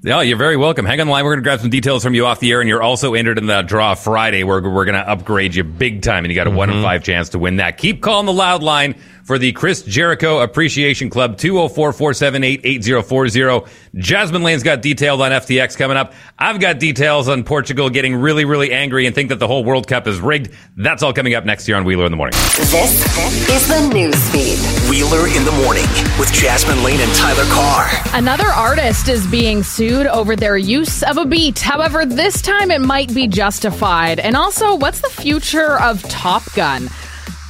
Yeah, 0.00 0.20
you're 0.22 0.38
very 0.38 0.56
welcome. 0.56 0.86
Hang 0.86 1.00
on 1.00 1.08
the 1.08 1.12
line. 1.12 1.24
We're 1.24 1.32
going 1.32 1.42
to 1.42 1.48
grab 1.48 1.58
some 1.58 1.70
details 1.70 2.04
from 2.04 2.14
you 2.14 2.24
off 2.24 2.38
the 2.38 2.52
air, 2.52 2.60
and 2.60 2.68
you're 2.68 2.82
also 2.82 3.14
entered 3.14 3.36
in 3.36 3.46
that 3.46 3.66
draw 3.66 3.96
Friday 3.96 4.44
where 4.44 4.62
we're 4.62 4.84
going 4.84 4.94
to 4.94 5.10
upgrade 5.10 5.56
you 5.56 5.64
big 5.64 6.02
time, 6.02 6.24
and 6.24 6.30
you 6.30 6.36
got 6.36 6.46
a 6.46 6.50
one 6.50 6.70
in 6.70 6.76
mm-hmm. 6.76 6.84
five 6.84 7.02
chance 7.02 7.30
to 7.30 7.38
win 7.40 7.56
that. 7.56 7.78
Keep 7.78 8.00
calling 8.00 8.26
the 8.26 8.32
loud 8.32 8.62
line 8.62 8.94
for 9.24 9.38
the 9.38 9.50
Chris 9.52 9.82
Jericho 9.82 10.38
Appreciation 10.38 11.10
Club, 11.10 11.36
204 11.36 11.92
478 11.92 12.60
8040. 12.62 13.70
Jasmine 13.96 14.44
Lane's 14.44 14.62
got 14.62 14.82
details 14.82 15.20
on 15.20 15.32
FTX 15.32 15.76
coming 15.76 15.96
up. 15.96 16.14
I've 16.38 16.60
got 16.60 16.78
details 16.78 17.28
on 17.28 17.42
Portugal 17.42 17.90
getting 17.90 18.14
really, 18.14 18.44
really 18.44 18.72
angry 18.72 19.04
and 19.04 19.14
think 19.14 19.30
that 19.30 19.40
the 19.40 19.48
whole 19.48 19.64
World 19.64 19.88
Cup 19.88 20.06
is 20.06 20.20
rigged. 20.20 20.54
That's 20.76 21.02
all 21.02 21.12
coming 21.12 21.34
up 21.34 21.44
next 21.44 21.66
year 21.66 21.76
on 21.76 21.84
Wheeler 21.84 22.06
in 22.06 22.12
the 22.12 22.16
Morning. 22.16 22.38
This 22.56 22.72
is 22.72 23.68
the 23.68 23.92
news 23.92 24.30
feed. 24.30 24.58
Wheeler 24.88 25.26
in 25.26 25.44
the 25.44 25.52
morning 25.64 25.84
with 26.18 26.32
Jasmine 26.32 26.82
Lane 26.84 27.00
and 27.00 27.12
Tyler 27.16 27.44
Carr. 27.50 27.90
Another 28.14 28.46
artist 28.46 29.08
is 29.08 29.26
being 29.26 29.62
sued 29.62 29.87
over 29.96 30.36
their 30.36 30.56
use 30.56 31.02
of 31.02 31.16
a 31.16 31.24
beat. 31.24 31.58
However, 31.58 32.04
this 32.04 32.42
time 32.42 32.70
it 32.70 32.80
might 32.80 33.14
be 33.14 33.26
justified. 33.26 34.18
And 34.20 34.36
also, 34.36 34.74
what's 34.74 35.00
the 35.00 35.08
future 35.08 35.80
of 35.80 36.02
Top 36.02 36.44
Gun? 36.54 36.88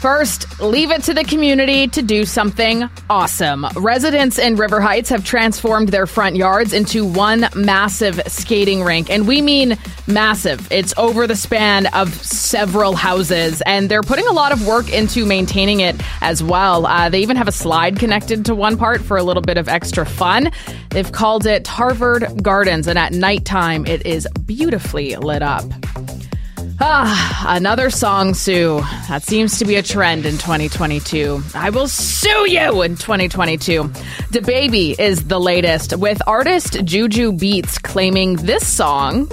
First, 0.00 0.60
leave 0.60 0.92
it 0.92 1.02
to 1.04 1.12
the 1.12 1.24
community 1.24 1.88
to 1.88 2.02
do 2.02 2.24
something 2.24 2.88
awesome. 3.10 3.66
Residents 3.74 4.38
in 4.38 4.54
River 4.54 4.80
Heights 4.80 5.10
have 5.10 5.24
transformed 5.24 5.88
their 5.88 6.06
front 6.06 6.36
yards 6.36 6.72
into 6.72 7.04
one 7.04 7.48
massive 7.56 8.22
skating 8.28 8.84
rink. 8.84 9.10
And 9.10 9.26
we 9.26 9.42
mean 9.42 9.76
massive. 10.06 10.70
It's 10.70 10.94
over 10.96 11.26
the 11.26 11.34
span 11.34 11.86
of 11.86 12.14
several 12.14 12.94
houses, 12.94 13.60
and 13.62 13.88
they're 13.88 14.02
putting 14.02 14.28
a 14.28 14.32
lot 14.32 14.52
of 14.52 14.64
work 14.68 14.88
into 14.92 15.26
maintaining 15.26 15.80
it 15.80 15.96
as 16.20 16.44
well. 16.44 16.86
Uh, 16.86 17.08
they 17.08 17.18
even 17.18 17.36
have 17.36 17.48
a 17.48 17.52
slide 17.52 17.98
connected 17.98 18.44
to 18.44 18.54
one 18.54 18.76
part 18.76 19.00
for 19.00 19.16
a 19.16 19.24
little 19.24 19.42
bit 19.42 19.58
of 19.58 19.68
extra 19.68 20.06
fun. 20.06 20.52
They've 20.90 21.10
called 21.10 21.44
it 21.44 21.66
Harvard 21.66 22.40
Gardens, 22.40 22.86
and 22.86 23.00
at 23.00 23.12
nighttime, 23.12 23.84
it 23.84 24.06
is 24.06 24.28
beautifully 24.46 25.16
lit 25.16 25.42
up. 25.42 25.64
Ah, 26.80 27.44
another 27.56 27.90
song 27.90 28.34
sue. 28.34 28.80
That 29.08 29.24
seems 29.24 29.58
to 29.58 29.64
be 29.64 29.74
a 29.76 29.82
trend 29.82 30.24
in 30.26 30.34
2022. 30.38 31.42
I 31.54 31.70
will 31.70 31.88
sue 31.88 32.48
you 32.48 32.82
in 32.82 32.94
2022. 32.94 33.82
DaBaby 34.30 34.98
is 34.98 35.24
the 35.24 35.40
latest, 35.40 35.96
with 35.96 36.22
artist 36.28 36.84
Juju 36.84 37.32
Beats 37.32 37.78
claiming 37.78 38.36
this 38.36 38.64
song 38.66 39.26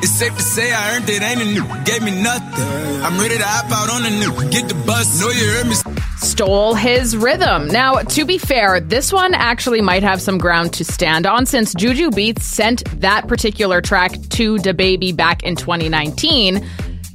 It's 0.00 0.12
safe 0.12 0.34
to 0.36 0.42
say 0.42 0.72
I 0.72 0.94
earned 0.96 1.08
it, 1.08 1.22
ain't 1.22 1.42
a 1.42 1.44
new. 1.44 1.64
Gave 1.84 2.02
me 2.02 2.22
nothing. 2.22 2.64
I'm 3.02 3.18
ready 3.18 3.36
to 3.36 3.44
hop 3.44 3.70
out 3.72 3.90
on 3.90 4.02
the 4.04 4.10
new. 4.10 4.50
Get 4.50 4.68
the 4.68 4.74
bus, 4.86 5.20
know 5.20 5.28
you 5.30 5.46
heard 5.50 5.66
me. 5.66 5.74
stole 6.18 6.74
his 6.74 7.16
rhythm. 7.16 7.66
Now, 7.68 7.94
to 7.96 8.24
be 8.24 8.38
fair, 8.38 8.78
this 8.78 9.12
one 9.12 9.34
actually 9.34 9.80
might 9.80 10.04
have 10.04 10.20
some 10.22 10.38
ground 10.38 10.72
to 10.74 10.84
stand 10.84 11.26
on 11.26 11.46
since 11.46 11.74
Juju 11.74 12.10
Beats 12.10 12.44
sent 12.44 12.84
that 13.00 13.26
particular 13.26 13.80
track 13.80 14.12
to 14.12 14.56
DaBaby 14.56 15.16
back 15.16 15.42
in 15.42 15.56
2019, 15.56 16.64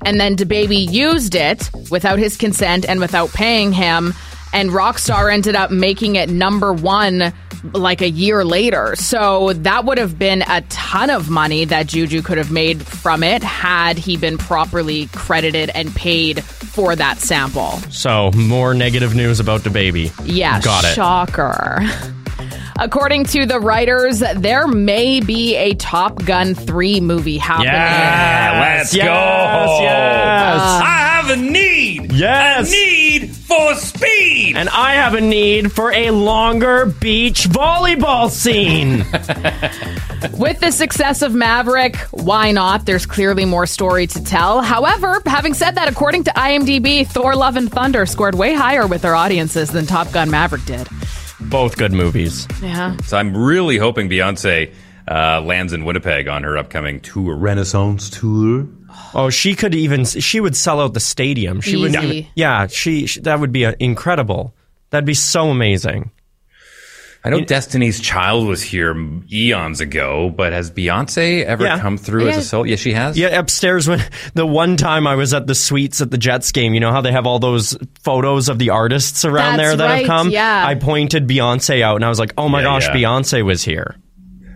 and 0.05 0.19
then 0.19 0.36
DaBaby 0.36 0.91
used 0.91 1.36
it 1.36 1.69
without 1.89 2.19
his 2.19 2.36
consent 2.36 2.86
and 2.88 2.99
without 2.99 3.29
paying 3.29 3.71
him, 3.71 4.13
and 4.53 4.69
Rockstar 4.69 5.33
ended 5.33 5.55
up 5.55 5.71
making 5.71 6.15
it 6.15 6.29
number 6.29 6.71
one 6.71 7.33
like 7.73 8.01
a 8.01 8.09
year 8.09 8.43
later. 8.45 8.95
So 8.95 9.53
that 9.53 9.85
would 9.85 9.97
have 9.97 10.19
been 10.19 10.43
a 10.43 10.61
ton 10.69 11.09
of 11.09 11.29
money 11.29 11.65
that 11.65 11.87
Juju 11.87 12.21
could 12.21 12.37
have 12.37 12.51
made 12.51 12.85
from 12.85 13.23
it 13.23 13.41
had 13.41 13.97
he 13.97 14.17
been 14.17 14.37
properly 14.37 15.07
credited 15.07 15.69
and 15.73 15.93
paid 15.95 16.43
for 16.43 16.95
that 16.95 17.19
sample. 17.19 17.71
So 17.89 18.31
more 18.31 18.73
negative 18.73 19.15
news 19.15 19.39
about 19.39 19.61
DaBaby. 19.61 20.11
Yeah, 20.25 20.61
got 20.61 20.83
it. 20.83 20.93
shocker. 20.93 21.79
According 22.80 23.26
to 23.26 23.45
the 23.45 23.59
writers, 23.59 24.19
there 24.19 24.67
may 24.67 25.19
be 25.19 25.55
a 25.55 25.74
Top 25.76 26.24
Gun 26.26 26.55
3 26.55 26.99
movie 27.01 27.38
happening. 27.38 27.67
Yeah, 27.74 28.59
let's 28.78 28.93
Yes, 28.95 29.05
go. 29.05 29.84
yes. 29.84 30.61
Uh, 30.61 30.82
I 30.84 30.97
have 31.21 31.30
a 31.30 31.36
need. 31.36 32.11
Yes. 32.13 32.67
A 32.67 32.71
need 32.71 33.36
for 33.36 33.76
speed. 33.76 34.57
And 34.57 34.69
I 34.69 34.95
have 34.95 35.13
a 35.13 35.21
need 35.21 35.71
for 35.71 35.91
a 35.93 36.11
longer 36.11 36.86
beach 36.88 37.43
volleyball 37.49 38.30
scene. 38.30 39.05
With 40.38 40.59
the 40.61 40.71
success 40.71 41.21
of 41.21 41.34
Maverick, 41.34 41.95
why 42.11 42.51
not? 42.51 42.86
There's 42.86 43.05
clearly 43.05 43.45
more 43.45 43.65
story 43.65 44.07
to 44.07 44.24
tell. 44.24 44.61
However, 44.61 45.21
having 45.26 45.53
said 45.53 45.76
that, 45.76 45.89
according 45.89 46.24
to 46.26 46.32
IMDb, 46.32 47.05
Thor 47.05 47.36
Love 47.36 47.55
and 47.57 47.69
Thunder 47.71 48.05
scored 48.05 48.36
way 48.36 48.53
higher 48.53 48.88
with 48.88 49.01
their 49.01 49.15
audiences 49.15 49.69
than 49.69 49.86
Top 49.86 50.11
Gun 50.11 50.32
Maverick 50.32 50.65
did. 50.65 50.88
Both 51.49 51.77
good 51.77 51.93
movies. 51.93 52.47
Yeah. 52.61 52.97
So 53.01 53.17
I'm 53.17 53.35
really 53.35 53.77
hoping 53.77 54.09
Beyonce 54.09 54.73
uh, 55.07 55.41
lands 55.41 55.73
in 55.73 55.85
Winnipeg 55.85 56.27
on 56.27 56.43
her 56.43 56.57
upcoming 56.57 56.99
tour, 56.99 57.35
Renaissance 57.35 58.09
tour. 58.09 58.67
Oh, 59.13 59.29
she 59.29 59.55
could 59.55 59.75
even 59.75 60.05
she 60.05 60.39
would 60.39 60.55
sell 60.55 60.79
out 60.81 60.93
the 60.93 60.99
stadium. 60.99 61.61
She 61.61 61.77
would 61.77 61.95
Easy. 61.95 62.07
even 62.07 62.31
Yeah, 62.35 62.67
she, 62.67 63.07
she 63.07 63.19
that 63.21 63.39
would 63.39 63.51
be 63.51 63.65
uh, 63.65 63.73
incredible. 63.79 64.55
That'd 64.89 65.05
be 65.05 65.13
so 65.15 65.49
amazing. 65.49 66.11
I 67.26 67.30
know 67.30 67.39
Destiny's 67.41 68.01
Child 68.01 68.47
was 68.47 68.61
here 68.61 68.93
eons 69.32 69.80
ago, 69.80 70.30
but 70.30 70.51
has 70.51 70.69
Beyonce 70.69 71.43
ever 71.45 71.63
Yeah. 71.63 71.80
come 71.80 71.97
through 71.97 72.28
as 72.28 72.38
a 72.38 72.41
solo? 72.41 72.63
Yeah, 72.65 72.76
she 72.76 72.91
has. 72.93 73.17
Yeah, 73.17 73.39
upstairs 73.39 73.88
when 73.88 74.01
the 74.34 74.45
one 74.45 74.76
time 74.76 75.07
I 75.07 75.15
was 75.15 75.34
at 75.34 75.47
the 75.47 75.55
suites 75.55 76.01
at 76.01 76.11
the 76.11 76.17
Jets 76.17 76.51
game, 76.51 76.74
you 76.74 76.82
know 76.82 76.91
how 76.91 76.99
they 77.01 77.13
have 77.13 77.26
all 77.26 77.39
those 77.39 77.78
photos 78.01 78.49
of 78.49 78.59
the 78.59 78.71
artists 78.71 79.24
around 79.24 79.57
That's 79.57 79.69
there 79.69 79.78
that 79.78 79.86
right, 79.86 79.99
have 79.99 80.07
come? 80.07 80.30
yeah. 80.32 80.65
I 80.67 80.76
pointed 80.76 81.26
Beyonce 81.28 81.82
out 81.82 81.95
and 81.95 82.03
I 82.03 82.09
was 82.09 82.19
like, 82.19 82.34
"Oh 82.38 82.49
my 82.49 82.59
Yeah, 82.59 82.65
gosh, 82.65 82.88
yeah. 82.88 82.93
Beyonce 82.95 83.45
was 83.45 83.63
here." 83.63 83.95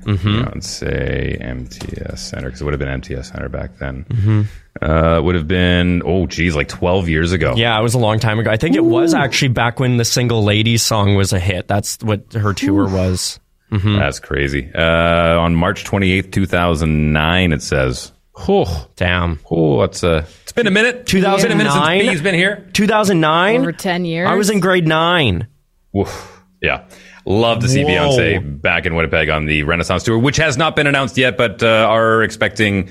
Mm-hmm. 0.03 0.41
Beyonce 0.41 1.41
MTS 1.41 2.22
Center 2.22 2.47
because 2.47 2.61
it 2.61 2.63
would 2.65 2.74
have 2.74 2.80
been 2.80 2.89
MTS 2.89 3.30
Center 3.30 3.49
back 3.49 3.78
then. 3.78 4.05
Mm-hmm. 4.09 4.41
Uh, 4.82 5.17
it 5.17 5.23
would 5.23 5.36
have 5.36 5.47
been 5.47 6.01
oh 6.05 6.28
geez, 6.28 6.55
like 6.55 6.67
12 6.67 7.09
years 7.09 7.32
ago. 7.32 7.53
Yeah, 7.55 7.78
it 7.80 7.84
was 7.84 7.93
a 7.93 7.99
long 7.99 8.19
time 8.19 8.39
ago. 8.39 8.51
I 8.51 8.57
think 8.57 8.75
it 8.75 8.84
was 8.84 9.13
actually 9.13 9.49
back 9.49 9.80
when 9.80 9.97
the 9.97 10.05
Single 10.05 10.43
Ladies 10.43 10.84
song 10.84 11.15
was 11.15 11.34
a 11.34 11.39
hit. 11.39 11.67
That's 11.67 11.97
what 12.01 12.34
her 12.34 12.53
tour 12.53 12.88
was. 12.88 13.39
That's 13.69 14.19
crazy. 14.19 14.71
Uh, 14.73 15.39
on 15.39 15.55
March 15.55 15.84
28th, 15.84 16.32
2009, 16.32 17.51
it 17.51 17.61
says. 17.61 18.13
Oh, 18.47 18.88
Damn. 18.95 19.39
oh, 19.49 19.82
it's 19.82 20.03
uh, 20.03 20.25
it's 20.43 20.51
been 20.51 20.67
a 20.67 20.71
minute. 20.71 21.01
It's 21.01 21.11
been 21.13 21.23
a 21.25 21.55
minute 21.55 21.71
since 21.73 21.86
2009? 21.86 21.99
B's 21.99 22.21
been 22.21 22.36
here. 22.36 22.69
2009? 22.73 23.59
Over 23.61 23.71
10 23.71 24.05
years. 24.05 24.30
I 24.30 24.36
was 24.36 24.49
in 24.49 24.59
grade 24.59 24.88
9. 24.88 25.47
Woof. 25.91 26.43
Yeah. 26.61 26.86
Love 27.25 27.59
to 27.59 27.67
see 27.67 27.84
Whoa. 27.84 27.89
Beyonce 27.89 28.61
back 28.61 28.86
in 28.86 28.95
Winnipeg 28.95 29.30
on 29.30 29.45
the 29.47 29.63
Renaissance 29.63 30.03
tour, 30.03 30.17
which 30.17 30.38
has 30.38 30.55
not 30.55 30.75
been 30.75 30.88
announced 30.88 31.17
yet, 31.17 31.36
but 31.36 31.61
uh, 31.61 31.88
are 31.89 32.23
expecting 32.23 32.89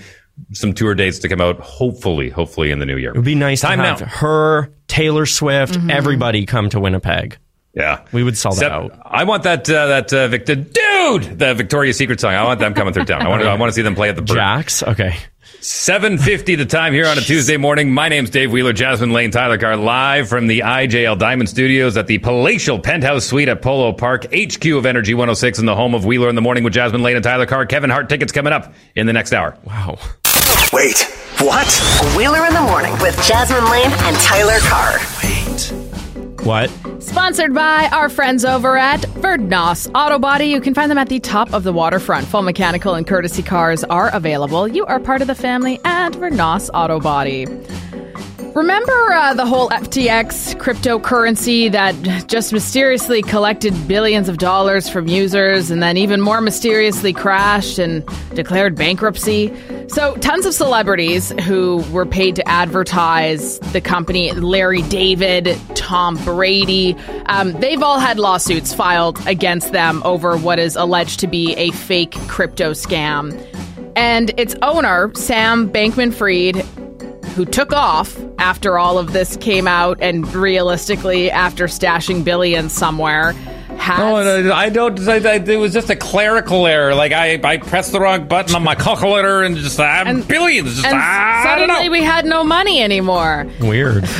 some 0.53 0.73
tour 0.73 0.95
dates 0.95 1.19
to 1.21 1.29
come 1.29 1.41
out. 1.41 1.59
Hopefully, 1.61 2.29
hopefully 2.31 2.71
in 2.71 2.79
the 2.79 2.87
new 2.87 2.97
year. 2.97 3.11
It 3.11 3.17
would 3.17 3.25
be 3.25 3.35
nice 3.35 3.61
Time 3.63 3.79
to 3.79 3.85
have 3.85 4.01
now. 4.01 4.07
her, 4.07 4.73
Taylor 4.89 5.27
Swift, 5.27 5.75
Mm-hmm. 5.75 5.91
everybody 5.91 6.47
come 6.47 6.69
to 6.71 6.81
Winnipeg. 6.81 7.39
Yeah, 7.75 8.05
we 8.11 8.23
would 8.23 8.39
sell 8.39 8.55
that 8.55 8.73
out. 8.73 8.99
I 9.05 9.25
want 9.25 9.43
that 9.43 9.69
uh, 9.69 9.87
that 9.89 10.11
uh, 10.13 10.29
Victor 10.29 10.55
dude, 10.55 11.39
the 11.39 11.53
Victoria's 11.55 11.99
Secret 11.99 12.19
song. 12.21 12.33
I 12.33 12.43
want 12.45 12.59
them 12.59 12.73
coming 12.73 12.95
through 12.95 13.05
town. 13.05 13.21
I 13.21 13.29
want 13.29 13.43
to 13.43 13.49
I 13.49 13.55
want 13.57 13.69
to 13.69 13.75
see 13.75 13.83
them 13.83 13.95
play 13.95 14.09
at 14.09 14.17
the 14.17 14.23
Bird. 14.23 14.35
Jax. 14.35 14.83
Okay. 14.83 15.15
Seven 15.61 16.17
fifty 16.17 16.55
the 16.55 16.65
time 16.65 16.95
here 16.95 17.07
on 17.07 17.19
a 17.19 17.21
Tuesday 17.21 17.59
morning. 17.59 17.93
My 17.93 18.09
name's 18.09 18.31
Dave 18.31 18.51
Wheeler, 18.51 18.73
Jasmine 18.73 19.13
Lane, 19.13 19.31
Tyler 19.31 19.59
Carr, 19.59 19.77
live 19.77 20.27
from 20.29 20.47
the 20.47 20.61
IJL 20.61 21.19
Diamond 21.19 21.51
Studios 21.51 21.99
at 21.99 22.07
the 22.07 22.17
palatial 22.19 22.79
penthouse 22.79 23.27
suite 23.27 23.49
at 23.49 23.61
Polo 23.61 23.93
Park, 23.93 24.25
HQ 24.35 24.65
of 24.67 24.87
Energy 24.87 25.13
106, 25.13 25.59
in 25.59 25.67
the 25.67 25.75
home 25.77 25.95
of 25.95 26.05
Wheeler 26.07 26.31
in 26.31 26.35
the 26.35 26.41
morning 26.43 26.65
with 26.65 26.73
Jasmine 26.73 27.03
Lane 27.03 27.17
and 27.17 27.23
Tyler 27.25 27.45
Carr. 27.47 27.67
Kevin 27.67 27.91
Hart 27.91 28.09
tickets 28.09 28.33
coming 28.33 28.53
up 28.55 28.73
in 28.95 29.07
the 29.07 29.13
next 29.13 29.33
hour. 29.35 29.57
Wow. 29.65 29.99
Wait, 30.73 31.03
what? 31.41 31.67
Wheeler 32.17 32.45
in 32.47 32.55
the 32.55 32.61
morning 32.61 32.93
with 33.01 33.17
Jasmine 33.27 33.65
Lane 33.71 33.91
and 33.91 34.17
Tyler 34.19 34.59
Carr. 34.61 34.99
Wait. 35.23 35.73
What? 36.47 36.71
Sponsored 37.01 37.55
by 37.55 37.89
our 37.93 38.09
friends 38.09 38.45
over 38.45 38.77
at 38.77 39.01
Verdnos 39.01 39.91
Auto 39.95 40.19
Body. 40.19 40.47
You 40.47 40.61
can 40.61 40.75
find 40.75 40.91
them 40.91 40.99
at 40.99 41.09
the 41.09 41.19
top 41.19 41.53
of 41.53 41.65
the 41.65 41.73
waterfront. 41.73 42.27
Full 42.27 42.43
mechanical 42.43 42.95
and 42.95 43.07
courtesy 43.07 43.43
cars 43.43 43.85
are 43.85 44.15
available. 44.15 44.69
You 44.69 44.87
are 44.87 45.01
part 45.01 45.23
of 45.23 45.27
the 45.29 45.35
family 45.35 45.81
at 45.85 46.13
Verdnos 46.13 46.71
Auto 46.73 47.01
Body. 47.01 47.47
Remember 48.57 49.13
uh, 49.13 49.35
the 49.35 49.45
whole 49.45 49.69
FTX 49.69 50.55
cryptocurrency 50.55 51.71
that 51.73 51.95
just 52.27 52.55
mysteriously 52.55 53.21
collected 53.21 53.75
billions 53.87 54.31
of 54.31 54.39
dollars 54.39 54.89
from 54.89 55.09
users 55.09 55.71
and 55.71 55.83
then 55.83 55.99
even 55.99 56.23
more 56.23 56.41
mysteriously 56.41 57.13
crashed 57.13 57.79
and 57.79 58.03
declared 58.33 58.75
bankruptcy? 58.75 59.55
So, 59.89 60.17
tons 60.17 60.47
of 60.47 60.55
celebrities 60.55 61.33
who 61.43 61.85
were 61.93 62.07
paid 62.07 62.35
to 62.37 62.49
advertise 62.49 63.59
the 63.59 63.83
company 63.83 64.33
Larry 64.33 64.81
David, 64.81 65.55
Tom 65.75 66.17
Brady 66.25 66.95
um, 67.27 67.53
they've 67.61 67.83
all 67.83 67.99
had 67.99 68.19
lawsuits 68.19 68.73
filed 68.73 69.19
against 69.27 69.73
them 69.73 70.01
over 70.03 70.35
what 70.39 70.59
is 70.59 70.77
alleged 70.77 71.21
to 71.21 71.27
be 71.27 71.53
a 71.57 71.73
fake 71.73 72.13
crypto 72.27 72.71
scam. 72.71 73.39
And 73.97 74.33
its 74.39 74.55
owner, 74.63 75.13
Sam 75.15 75.69
Bankman 75.69 76.15
Fried, 76.15 76.65
who 77.37 77.45
took 77.45 77.73
off 77.73 78.19
after 78.39 78.79
all 78.79 78.99
of 78.99 79.13
this 79.13 79.37
came 79.37 79.69
out 79.69 79.99
and 80.01 80.35
realistically 80.35 81.31
after 81.31 81.67
stashing 81.67 82.25
billions 82.25 82.73
somewhere 82.73 83.33
has 83.77 84.01
Oh, 84.01 84.17
and 84.17 84.51
I 84.53 84.67
I 84.67 84.69
don't. 84.71 84.99
I, 85.07 85.17
I, 85.17 85.35
it 85.35 85.59
was 85.59 85.73
just 85.73 85.91
a 85.91 85.97
clerical 85.97 86.67
error. 86.67 86.95
Like 86.95 87.13
I, 87.13 87.39
I 87.45 87.59
pressed 87.59 87.93
the 87.93 88.01
wrong 88.01 88.27
button 88.27 88.55
on 88.55 88.63
my 88.63 88.75
calculator 88.75 89.43
and 89.43 89.57
just 89.57 89.79
uh, 89.79 90.05
billions. 90.27 90.75
Just, 90.75 90.87
and 90.87 90.97
I 90.97 91.57
don't 91.59 91.69
know. 91.69 91.75
suddenly 91.75 91.91
we 91.91 92.03
had 92.03 92.25
no 92.25 92.43
money 92.43 92.83
anymore. 92.83 93.47
Weird. 93.61 94.05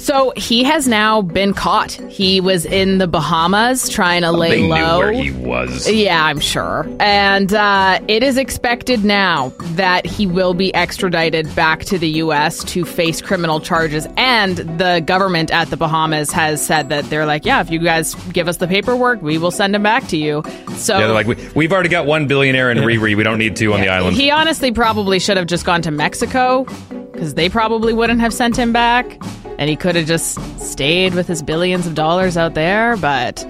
Ugh. 0.00 0.04
so 0.04 0.32
he 0.36 0.64
has 0.64 0.88
now 0.88 1.22
been 1.22 1.54
caught. 1.54 1.92
He 1.92 2.40
was 2.40 2.64
in 2.66 2.98
the 2.98 3.06
Bahamas 3.06 3.88
trying 3.88 4.22
to 4.22 4.32
lay 4.32 4.50
they 4.50 4.68
low. 4.68 4.76
knew 4.76 4.98
where 4.98 5.12
he 5.12 5.30
was. 5.30 5.90
Yeah, 5.90 6.24
I'm 6.24 6.40
sure. 6.40 6.86
And 7.00 7.52
uh, 7.52 8.00
it 8.08 8.22
is 8.22 8.36
expected 8.36 9.04
now 9.04 9.50
that 9.76 10.06
he 10.06 10.26
will 10.26 10.54
be 10.54 10.74
extradited 10.74 11.54
back 11.54 11.84
to 11.84 11.98
the 11.98 12.08
U.S. 12.08 12.64
to 12.64 12.84
face 12.84 13.20
criminal 13.20 13.60
charges. 13.60 14.06
And 14.16 14.56
the 14.78 15.02
government 15.06 15.50
at 15.50 15.68
the 15.70 15.76
Bahamas 15.76 16.30
has 16.32 16.64
said 16.64 16.88
that 16.88 17.04
they're 17.10 17.26
like, 17.26 17.44
yeah, 17.44 17.60
if 17.60 17.70
you 17.70 17.78
guys 17.78 18.14
give 18.32 18.48
us 18.48 18.56
the 18.58 18.66
paperwork, 18.66 19.22
we 19.22 19.38
will 19.38 19.50
send 19.50 19.74
him 19.74 19.82
back 19.82 20.06
to 20.08 20.16
you. 20.16 20.42
So 20.76 20.98
Yeah, 20.98 21.06
they're 21.06 21.14
like 21.14 21.26
we, 21.26 21.36
we've 21.54 21.72
already 21.72 21.88
got 21.88 22.06
one 22.06 22.26
billionaire 22.26 22.70
in 22.70 22.78
Riri. 22.78 23.16
We 23.16 23.22
don't 23.22 23.38
need 23.38 23.56
two 23.56 23.72
on 23.74 23.80
the 23.80 23.88
island. 23.88 24.16
he 24.16 24.30
honestly 24.30 24.72
probably 24.72 25.18
should 25.18 25.36
have 25.36 25.46
just 25.46 25.64
gone 25.64 25.82
to 25.82 25.90
Mexico 25.90 26.64
because 27.12 27.34
they 27.34 27.48
probably 27.48 27.92
wouldn't 27.92 28.20
have 28.20 28.32
sent 28.32 28.56
him 28.56 28.72
back. 28.72 29.20
And 29.58 29.68
he 29.68 29.76
could 29.76 29.89
have 29.96 30.06
just 30.06 30.38
stayed 30.60 31.14
with 31.14 31.26
his 31.28 31.42
billions 31.42 31.86
of 31.86 31.94
dollars 31.94 32.36
out 32.36 32.54
there. 32.54 32.96
But 32.96 33.44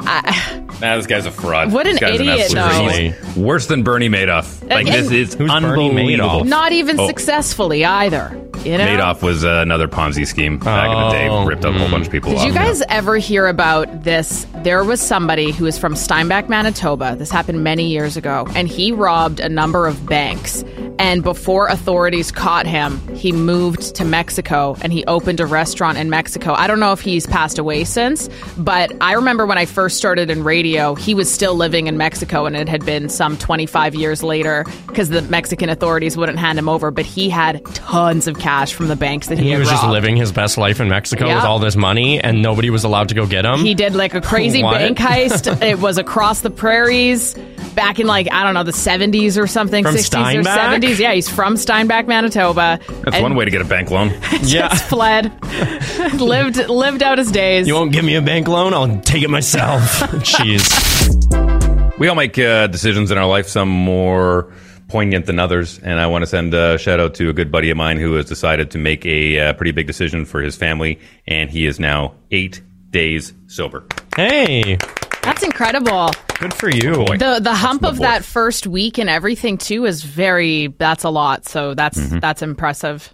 I, 0.00 0.60
Nah, 0.80 0.96
this 0.96 1.06
guy's 1.06 1.24
a 1.24 1.30
fraud. 1.30 1.72
What 1.72 1.86
an 1.86 1.96
idiot, 2.02 2.50
though. 2.52 3.12
Worse 3.40 3.66
than 3.66 3.82
Bernie 3.84 4.08
Madoff. 4.08 4.60
Like 4.68 4.86
And- 4.86 4.94
this 5.06 5.10
is 5.10 5.34
Who's 5.34 5.50
Bernie 5.50 5.66
unbelievable. 5.66 6.40
Madoff? 6.42 6.46
not 6.46 6.72
even 6.72 6.98
Oh. 6.98 7.06
successfully 7.06 7.84
either. 7.84 8.36
You 8.64 8.78
know? 8.78 8.86
Madoff 8.86 9.22
was 9.22 9.44
uh, 9.44 9.60
another 9.62 9.88
Ponzi 9.88 10.26
scheme 10.26 10.58
back 10.58 10.90
in 10.90 11.02
the 11.02 11.10
day. 11.10 11.28
Oh, 11.28 11.44
Ripped 11.44 11.64
out 11.64 11.74
a 11.74 11.78
whole 11.78 11.90
bunch 11.90 12.06
of 12.06 12.12
people 12.12 12.30
Did 12.30 12.38
off. 12.40 12.46
you 12.46 12.52
guys 12.54 12.82
ever 12.88 13.16
hear 13.16 13.46
about 13.46 14.04
this? 14.04 14.46
There 14.62 14.82
was 14.84 15.00
somebody 15.00 15.52
who 15.52 15.64
was 15.64 15.78
from 15.78 15.94
Steinbach, 15.94 16.48
Manitoba. 16.48 17.16
This 17.16 17.30
happened 17.30 17.62
many 17.62 17.88
years 17.88 18.16
ago, 18.16 18.46
and 18.54 18.66
he 18.66 18.92
robbed 18.92 19.40
a 19.40 19.48
number 19.48 19.86
of 19.86 20.06
banks. 20.06 20.64
And 20.98 21.22
before 21.22 21.66
authorities 21.66 22.30
caught 22.30 22.66
him, 22.66 23.00
he 23.14 23.32
moved 23.32 23.96
to 23.96 24.04
Mexico 24.04 24.76
and 24.80 24.92
he 24.92 25.04
opened 25.06 25.40
a 25.40 25.46
restaurant 25.46 25.98
in 25.98 26.08
Mexico. 26.08 26.52
I 26.54 26.68
don't 26.68 26.78
know 26.78 26.92
if 26.92 27.00
he's 27.00 27.26
passed 27.26 27.58
away 27.58 27.82
since, 27.82 28.28
but 28.56 28.92
I 29.00 29.14
remember 29.14 29.44
when 29.44 29.58
I 29.58 29.64
first 29.66 29.96
started 29.96 30.30
in 30.30 30.44
radio, 30.44 30.94
he 30.94 31.12
was 31.12 31.30
still 31.32 31.56
living 31.56 31.88
in 31.88 31.98
Mexico, 31.98 32.46
and 32.46 32.56
it 32.56 32.68
had 32.68 32.86
been 32.86 33.08
some 33.08 33.36
25 33.36 33.96
years 33.96 34.22
later 34.22 34.64
because 34.86 35.08
the 35.08 35.22
Mexican 35.22 35.68
authorities 35.68 36.16
wouldn't 36.16 36.38
hand 36.38 36.60
him 36.60 36.68
over. 36.68 36.92
But 36.92 37.06
he 37.06 37.28
had 37.28 37.64
tons 37.74 38.28
of 38.28 38.38
cash 38.38 38.53
from 38.74 38.88
the 38.88 38.96
banks 38.96 39.26
that 39.28 39.38
he, 39.38 39.44
He 39.44 39.50
had 39.50 39.60
was 39.60 39.68
just 39.68 39.84
living 39.86 40.16
his 40.16 40.32
best 40.32 40.56
life 40.58 40.80
in 40.80 40.88
Mexico 40.88 41.26
Yeah. 41.26 41.36
with 41.36 41.44
all 41.44 41.58
this 41.58 41.76
money, 41.76 42.20
and 42.20 42.42
nobody 42.42 42.70
was 42.70 42.84
allowed 42.84 43.08
to 43.10 43.14
go 43.14 43.26
get 43.26 43.44
him. 43.44 43.60
He 43.60 43.74
did 43.74 43.94
like 43.94 44.14
a 44.14 44.20
crazy 44.20 44.62
What? 44.62 44.74
bank 44.78 44.98
heist. 44.98 45.62
it 45.68 45.78
was 45.80 45.98
across 45.98 46.40
the 46.40 46.50
prairies 46.50 47.34
back 47.74 47.98
in 47.98 48.06
like, 48.06 48.30
I 48.32 48.44
don't 48.44 48.54
know, 48.54 48.62
the 48.62 48.70
70s 48.72 49.36
or 49.36 49.46
something, 49.46 49.84
60s 49.84 50.38
or 50.38 50.42
70s. 50.42 50.98
Yeah, 50.98 51.12
he's 51.12 51.28
from 51.28 51.56
Steinbach, 51.56 52.06
Manitoba. 52.06 52.78
That's 53.02 53.20
one 53.20 53.34
way 53.34 53.44
to 53.44 53.50
get 53.50 53.60
a 53.60 53.64
bank 53.64 53.90
loan. 53.90 54.08
yeah. 54.42 54.68
Just 54.68 54.84
fled, 54.84 55.32
lived 56.20 56.56
lived 56.68 57.02
out 57.02 57.18
his 57.18 57.30
days. 57.32 57.66
You 57.66 57.74
won't 57.74 57.92
give 57.92 58.04
me 58.04 58.14
a 58.14 58.22
bank 58.22 58.48
loan? 58.48 58.72
I'll 58.74 59.00
take 59.00 59.22
it 59.22 59.30
myself. 59.30 59.80
Jeez. 60.22 61.98
We 61.98 62.08
all 62.08 62.14
make 62.16 62.38
uh, 62.38 62.66
decisions 62.68 63.10
in 63.10 63.18
our 63.18 63.26
life, 63.26 63.46
some 63.48 63.68
more 63.68 64.52
poignant 64.94 65.26
than 65.26 65.40
others. 65.40 65.80
And 65.80 65.98
I 65.98 66.06
want 66.06 66.22
to 66.22 66.26
send 66.28 66.54
a 66.54 66.78
shout 66.78 67.00
out 67.00 67.14
to 67.16 67.28
a 67.28 67.32
good 67.32 67.50
buddy 67.50 67.68
of 67.70 67.76
mine 67.76 67.98
who 67.98 68.14
has 68.14 68.26
decided 68.26 68.70
to 68.70 68.78
make 68.78 69.04
a 69.04 69.40
uh, 69.40 69.52
pretty 69.54 69.72
big 69.72 69.88
decision 69.88 70.24
for 70.24 70.40
his 70.40 70.54
family. 70.54 71.00
And 71.26 71.50
he 71.50 71.66
is 71.66 71.80
now 71.80 72.14
eight 72.30 72.62
days 72.90 73.32
sober. 73.48 73.84
Hey, 74.14 74.78
That's 75.22 75.42
incredible. 75.42 76.10
good 76.38 76.54
for 76.54 76.68
you. 76.70 76.92
The 77.06 77.40
the 77.42 77.54
hump 77.54 77.82
of 77.84 77.98
that 77.98 78.24
first 78.24 78.68
week 78.68 78.98
and 78.98 79.10
everything 79.10 79.58
too 79.58 79.84
is 79.84 80.04
very. 80.04 80.68
That's 80.68 81.02
a 81.02 81.10
lot. 81.10 81.44
So 81.48 81.74
that's 81.74 81.98
Mm-hmm. 81.98 82.20
that's 82.20 82.42
impressive. 82.42 83.12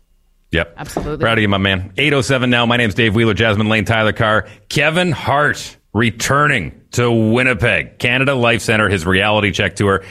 Yep. 0.52 0.74
Absolutely. 0.76 1.22
Proud 1.24 1.38
of 1.38 1.42
you, 1.42 1.48
my 1.48 1.56
man. 1.58 1.94
807 1.96 2.50
now. 2.50 2.66
My 2.66 2.76
name's 2.76 2.94
Dave 2.94 3.14
Wheeler, 3.14 3.32
Jasmine 3.34 3.68
Lane, 3.70 3.86
Tyler 3.86 4.12
Carr. 4.12 4.48
Kevin 4.68 5.12
Hart 5.12 5.76
returning 5.94 6.78
to 6.92 7.10
Winnipeg, 7.10 7.98
Canada 7.98 8.34
Life 8.34 8.60
Center, 8.60 8.88
his 8.90 9.06
reality 9.06 9.50
check 9.52 9.76
tour. 9.76 10.02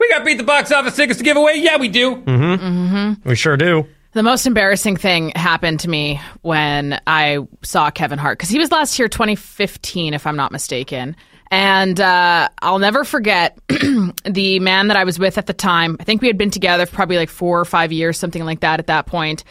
We 0.00 0.08
got 0.08 0.24
beat 0.24 0.38
the 0.38 0.44
box 0.44 0.72
office 0.72 0.96
tickets 0.96 1.18
to 1.18 1.24
give 1.24 1.36
away. 1.36 1.56
Yeah, 1.56 1.76
we 1.76 1.88
do. 1.88 2.16
Mm-hmm. 2.16 3.28
We 3.28 3.36
sure 3.36 3.56
do. 3.56 3.86
The 4.12 4.22
most 4.24 4.46
embarrassing 4.46 4.96
thing 4.96 5.30
happened 5.36 5.80
to 5.80 5.88
me 5.88 6.20
when 6.40 7.00
I 7.06 7.38
saw 7.62 7.90
Kevin 7.90 8.18
Hart 8.18 8.38
because 8.38 8.48
he 8.48 8.58
was 8.58 8.72
last 8.72 8.96
here 8.96 9.08
2015, 9.08 10.14
if 10.14 10.26
I'm 10.26 10.34
not 10.34 10.50
mistaken. 10.50 11.14
And 11.52 12.00
uh, 12.00 12.48
I'll 12.60 12.78
never 12.78 13.04
forget 13.04 13.58
the 14.24 14.58
man 14.60 14.88
that 14.88 14.96
I 14.96 15.04
was 15.04 15.18
with 15.18 15.36
at 15.36 15.46
the 15.46 15.52
time. 15.52 15.96
I 16.00 16.04
think 16.04 16.22
we 16.22 16.28
had 16.28 16.38
been 16.38 16.50
together 16.50 16.86
for 16.86 16.94
probably 16.94 17.16
like 17.16 17.28
four 17.28 17.60
or 17.60 17.64
five 17.64 17.92
years, 17.92 18.18
something 18.18 18.44
like 18.44 18.60
that 18.60 18.80
at 18.80 18.86
that 18.88 19.06
point. 19.06 19.44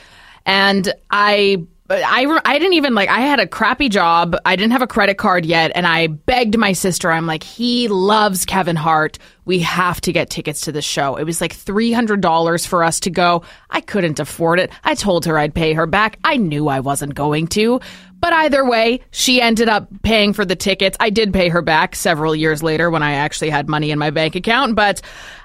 And 0.46 0.92
I. 1.12 1.68
I, 1.92 2.40
I 2.46 2.60
didn't 2.60 2.74
even 2.74 2.94
like 2.94 3.10
I 3.10 3.22
had 3.22 3.40
a 3.40 3.48
crappy 3.48 3.90
job. 3.90 4.36
I 4.46 4.56
didn't 4.56 4.74
have 4.74 4.84
a 4.84 4.88
credit 4.88 5.18
card 5.18 5.44
yet 5.44 5.72
and 5.74 5.88
I 5.88 6.08
begged 6.08 6.58
my 6.58 6.74
sister. 6.74 7.12
I'm 7.12 7.26
like, 7.26 7.44
"He 7.44 7.88
loves 7.88 8.46
Kevin 8.46 8.76
Hart. 8.76 9.18
We 9.46 9.60
have 9.60 10.00
to 10.02 10.14
get 10.14 10.30
tickets 10.30 10.62
to 10.62 10.72
the 10.72 10.84
show." 10.84 11.16
It 11.16 11.24
was 11.24 11.42
like 11.42 11.56
$300 11.56 12.68
for 12.68 12.84
us 12.84 13.00
to 13.02 13.10
go. 13.10 13.42
I 13.72 13.82
couldn't 13.82 14.20
afford 14.20 14.60
it. 14.60 14.72
I 14.84 14.94
told 14.94 15.26
her 15.26 15.40
I'd 15.40 15.56
pay 15.56 15.74
her 15.74 15.88
back. 15.88 16.20
I 16.24 16.38
knew 16.38 16.68
I 16.68 16.80
wasn't 16.80 17.16
going 17.16 17.48
to. 17.48 17.80
But 18.20 18.34
either 18.34 18.64
way, 18.64 19.00
she 19.12 19.42
ended 19.42 19.70
up 19.70 19.88
paying 20.04 20.34
for 20.34 20.46
the 20.46 20.56
tickets. 20.56 20.98
I 21.00 21.10
did 21.10 21.34
pay 21.34 21.50
her 21.50 21.62
back 21.62 21.96
several 21.96 22.36
years 22.36 22.62
later 22.62 22.92
when 22.92 23.02
I 23.02 23.14
actually 23.14 23.50
had 23.50 23.68
money 23.68 23.90
in 23.90 23.98
my 23.98 24.12
bank 24.12 24.36
account, 24.36 24.76
but 24.76 25.02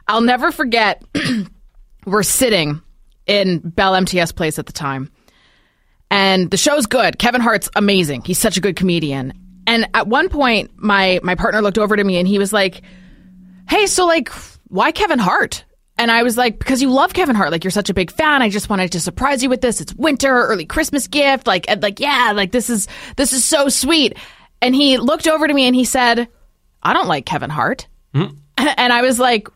I'll 0.08 0.20
never 0.20 0.52
forget 0.52 1.02
we're 2.04 2.22
sitting 2.22 2.82
in 3.26 3.60
Bell 3.60 3.94
MTS 3.94 4.32
Place 4.32 4.58
at 4.58 4.66
the 4.66 4.72
time 4.72 5.10
and 6.14 6.48
the 6.48 6.56
show's 6.56 6.86
good. 6.86 7.18
Kevin 7.18 7.40
Hart's 7.40 7.68
amazing. 7.74 8.22
He's 8.22 8.38
such 8.38 8.56
a 8.56 8.60
good 8.60 8.76
comedian. 8.76 9.32
And 9.66 9.88
at 9.94 10.06
one 10.06 10.28
point, 10.28 10.70
my 10.76 11.18
my 11.24 11.34
partner 11.34 11.60
looked 11.60 11.76
over 11.78 11.96
to 11.96 12.04
me 12.04 12.18
and 12.18 12.28
he 12.28 12.38
was 12.38 12.52
like, 12.52 12.82
"Hey, 13.68 13.86
so 13.86 14.06
like, 14.06 14.28
why 14.68 14.92
Kevin 14.92 15.18
Hart?" 15.18 15.64
And 15.98 16.12
I 16.12 16.22
was 16.22 16.36
like, 16.36 16.60
"Because 16.60 16.80
you 16.80 16.90
love 16.90 17.14
Kevin 17.14 17.34
Hart. 17.34 17.50
Like, 17.50 17.64
you're 17.64 17.72
such 17.72 17.90
a 17.90 17.94
big 17.94 18.12
fan. 18.12 18.42
I 18.42 18.48
just 18.48 18.70
wanted 18.70 18.92
to 18.92 19.00
surprise 19.00 19.42
you 19.42 19.48
with 19.48 19.60
this. 19.60 19.80
It's 19.80 19.92
winter, 19.94 20.30
early 20.30 20.66
Christmas 20.66 21.08
gift. 21.08 21.48
Like, 21.48 21.68
and 21.68 21.82
like, 21.82 21.98
yeah, 21.98 22.32
like 22.32 22.52
this 22.52 22.70
is 22.70 22.86
this 23.16 23.32
is 23.32 23.44
so 23.44 23.68
sweet." 23.68 24.16
And 24.62 24.72
he 24.72 24.98
looked 24.98 25.26
over 25.26 25.48
to 25.48 25.52
me 25.52 25.66
and 25.66 25.74
he 25.74 25.84
said, 25.84 26.28
"I 26.80 26.92
don't 26.92 27.08
like 27.08 27.26
Kevin 27.26 27.50
Hart." 27.50 27.88
Hmm. 28.14 28.36
And 28.56 28.92
I 28.92 29.02
was 29.02 29.18
like, 29.18 29.48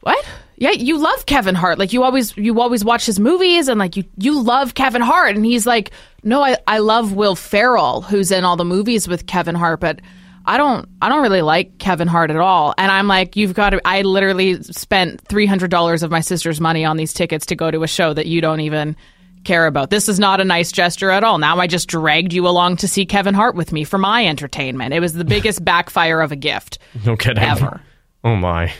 "What?" 0.00 0.22
Yeah, 0.56 0.70
you 0.70 0.98
love 0.98 1.26
Kevin 1.26 1.54
Hart. 1.54 1.78
Like 1.78 1.92
you 1.92 2.02
always 2.02 2.36
you 2.36 2.60
always 2.60 2.84
watch 2.84 3.06
his 3.06 3.18
movies 3.18 3.68
and 3.68 3.78
like 3.78 3.96
you 3.96 4.04
you 4.18 4.40
love 4.40 4.74
Kevin 4.74 5.02
Hart 5.02 5.34
and 5.36 5.44
he's 5.44 5.66
like, 5.66 5.90
"No, 6.22 6.42
I 6.42 6.56
I 6.66 6.78
love 6.78 7.12
Will 7.12 7.34
Ferrell 7.34 8.02
who's 8.02 8.30
in 8.30 8.44
all 8.44 8.56
the 8.56 8.64
movies 8.64 9.08
with 9.08 9.26
Kevin 9.26 9.54
Hart, 9.54 9.80
but 9.80 10.00
I 10.46 10.56
don't 10.56 10.88
I 11.02 11.08
don't 11.08 11.22
really 11.22 11.42
like 11.42 11.78
Kevin 11.78 12.08
Hart 12.08 12.30
at 12.30 12.36
all." 12.36 12.74
And 12.78 12.90
I'm 12.92 13.08
like, 13.08 13.36
"You've 13.36 13.54
got 13.54 13.70
to 13.70 13.80
I 13.84 14.02
literally 14.02 14.62
spent 14.62 15.24
$300 15.24 16.02
of 16.02 16.10
my 16.10 16.20
sister's 16.20 16.60
money 16.60 16.84
on 16.84 16.96
these 16.96 17.12
tickets 17.12 17.46
to 17.46 17.56
go 17.56 17.70
to 17.70 17.82
a 17.82 17.88
show 17.88 18.14
that 18.14 18.26
you 18.26 18.40
don't 18.40 18.60
even 18.60 18.96
care 19.44 19.66
about. 19.66 19.90
This 19.90 20.08
is 20.08 20.18
not 20.18 20.40
a 20.40 20.44
nice 20.44 20.72
gesture 20.72 21.10
at 21.10 21.22
all. 21.22 21.38
Now 21.38 21.58
I 21.58 21.66
just 21.66 21.88
dragged 21.88 22.32
you 22.32 22.48
along 22.48 22.78
to 22.78 22.88
see 22.88 23.06
Kevin 23.06 23.34
Hart 23.34 23.54
with 23.54 23.72
me 23.72 23.84
for 23.84 23.98
my 23.98 24.26
entertainment. 24.26 24.94
It 24.94 25.00
was 25.00 25.12
the 25.12 25.24
biggest 25.24 25.64
backfire 25.64 26.20
of 26.20 26.32
a 26.32 26.36
gift. 26.36 26.78
No 27.04 27.16
kidding. 27.16 27.42
Ever. 27.44 27.80
Oh 28.24 28.36
my. 28.36 28.72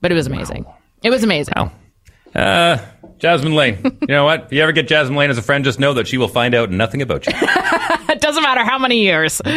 But 0.00 0.12
it 0.12 0.14
was 0.14 0.26
amazing. 0.26 0.66
It 1.06 1.10
was 1.10 1.22
amazing. 1.22 1.54
Uh, 2.34 2.78
Jasmine 3.18 3.54
Lane. 3.54 3.78
You 3.84 4.08
know 4.08 4.24
what? 4.24 4.46
If 4.46 4.52
you 4.52 4.60
ever 4.60 4.72
get 4.72 4.88
Jasmine 4.88 5.16
Lane 5.16 5.30
as 5.30 5.38
a 5.38 5.42
friend, 5.42 5.64
just 5.64 5.78
know 5.78 5.94
that 5.94 6.08
she 6.08 6.18
will 6.18 6.26
find 6.26 6.52
out 6.52 6.72
nothing 6.72 7.00
about 7.00 7.28
you. 7.28 7.32
it 7.36 8.20
doesn't 8.20 8.42
matter 8.42 8.64
how 8.64 8.76
many 8.76 9.02
years. 9.02 9.40
but 9.44 9.52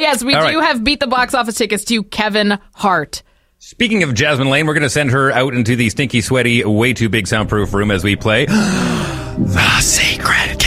yes, 0.00 0.24
we 0.24 0.32
All 0.32 0.48
do 0.48 0.58
right. 0.58 0.66
have 0.66 0.82
beat 0.82 0.98
the 0.98 1.06
box 1.06 1.34
office 1.34 1.56
tickets 1.56 1.84
to 1.84 2.04
Kevin 2.04 2.58
Hart. 2.72 3.22
Speaking 3.58 4.02
of 4.02 4.14
Jasmine 4.14 4.48
Lane, 4.48 4.66
we're 4.66 4.72
going 4.72 4.82
to 4.82 4.88
send 4.88 5.10
her 5.10 5.30
out 5.30 5.52
into 5.52 5.76
the 5.76 5.90
stinky, 5.90 6.22
sweaty, 6.22 6.64
way 6.64 6.94
too 6.94 7.10
big 7.10 7.26
soundproof 7.26 7.74
room 7.74 7.90
as 7.90 8.02
we 8.02 8.16
play 8.16 8.46
the 9.36 9.80
secret 9.82 10.63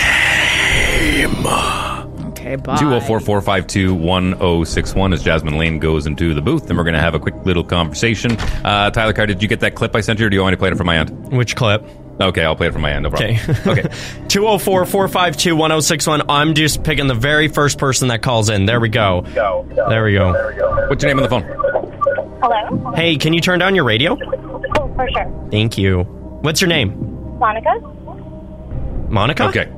bye. 2.63 2.77
204 2.77 3.19
452 3.19 3.93
1061 3.93 5.13
as 5.13 5.23
Jasmine 5.23 5.57
Lane 5.57 5.79
goes 5.79 6.05
into 6.05 6.33
the 6.33 6.41
booth, 6.41 6.69
and 6.69 6.77
we're 6.77 6.83
going 6.83 6.93
to 6.93 6.99
have 7.01 7.15
a 7.15 7.19
quick 7.19 7.35
little 7.45 7.63
conversation. 7.63 8.37
Uh, 8.63 8.89
Tyler 8.91 9.13
Carr, 9.13 9.27
did 9.27 9.41
you 9.41 9.47
get 9.47 9.59
that 9.61 9.75
clip 9.75 9.95
I 9.95 10.01
sent 10.01 10.19
you, 10.19 10.25
or 10.25 10.29
do 10.29 10.35
you 10.35 10.41
want 10.41 10.51
me 10.51 10.55
to 10.55 10.59
play 10.59 10.69
it 10.69 10.77
from 10.77 10.87
my 10.87 10.97
end? 10.97 11.31
Which 11.31 11.55
clip? 11.55 11.83
Okay, 12.19 12.43
I'll 12.43 12.55
play 12.55 12.67
it 12.67 12.73
from 12.73 12.81
my 12.81 12.91
end. 12.91 13.03
No 13.03 13.09
problem. 13.11 13.35
Okay. 13.35 13.71
okay. 13.81 13.81
204 14.27 14.85
452 14.85 15.55
1061. 15.55 16.29
I'm 16.29 16.55
just 16.55 16.83
picking 16.83 17.07
the 17.07 17.13
very 17.13 17.47
first 17.47 17.77
person 17.77 18.07
that 18.07 18.21
calls 18.23 18.49
in. 18.49 18.65
There 18.65 18.79
we 18.79 18.89
go. 18.89 19.21
There 19.21 20.03
we 20.03 20.13
go. 20.13 20.33
What's 20.89 21.03
your 21.03 21.13
name 21.13 21.17
on 21.17 21.23
the 21.23 21.29
phone? 21.29 21.43
Hello? 22.41 22.91
Hey, 22.93 23.17
can 23.17 23.33
you 23.33 23.41
turn 23.41 23.59
down 23.59 23.75
your 23.75 23.83
radio? 23.83 24.13
Oh, 24.13 24.93
for 24.95 25.07
sure. 25.11 25.47
Thank 25.51 25.77
you. 25.77 26.03
What's 26.41 26.59
your 26.61 26.69
name? 26.69 27.37
Monica? 27.39 27.79
Monica? 29.09 29.47
Okay. 29.49 29.71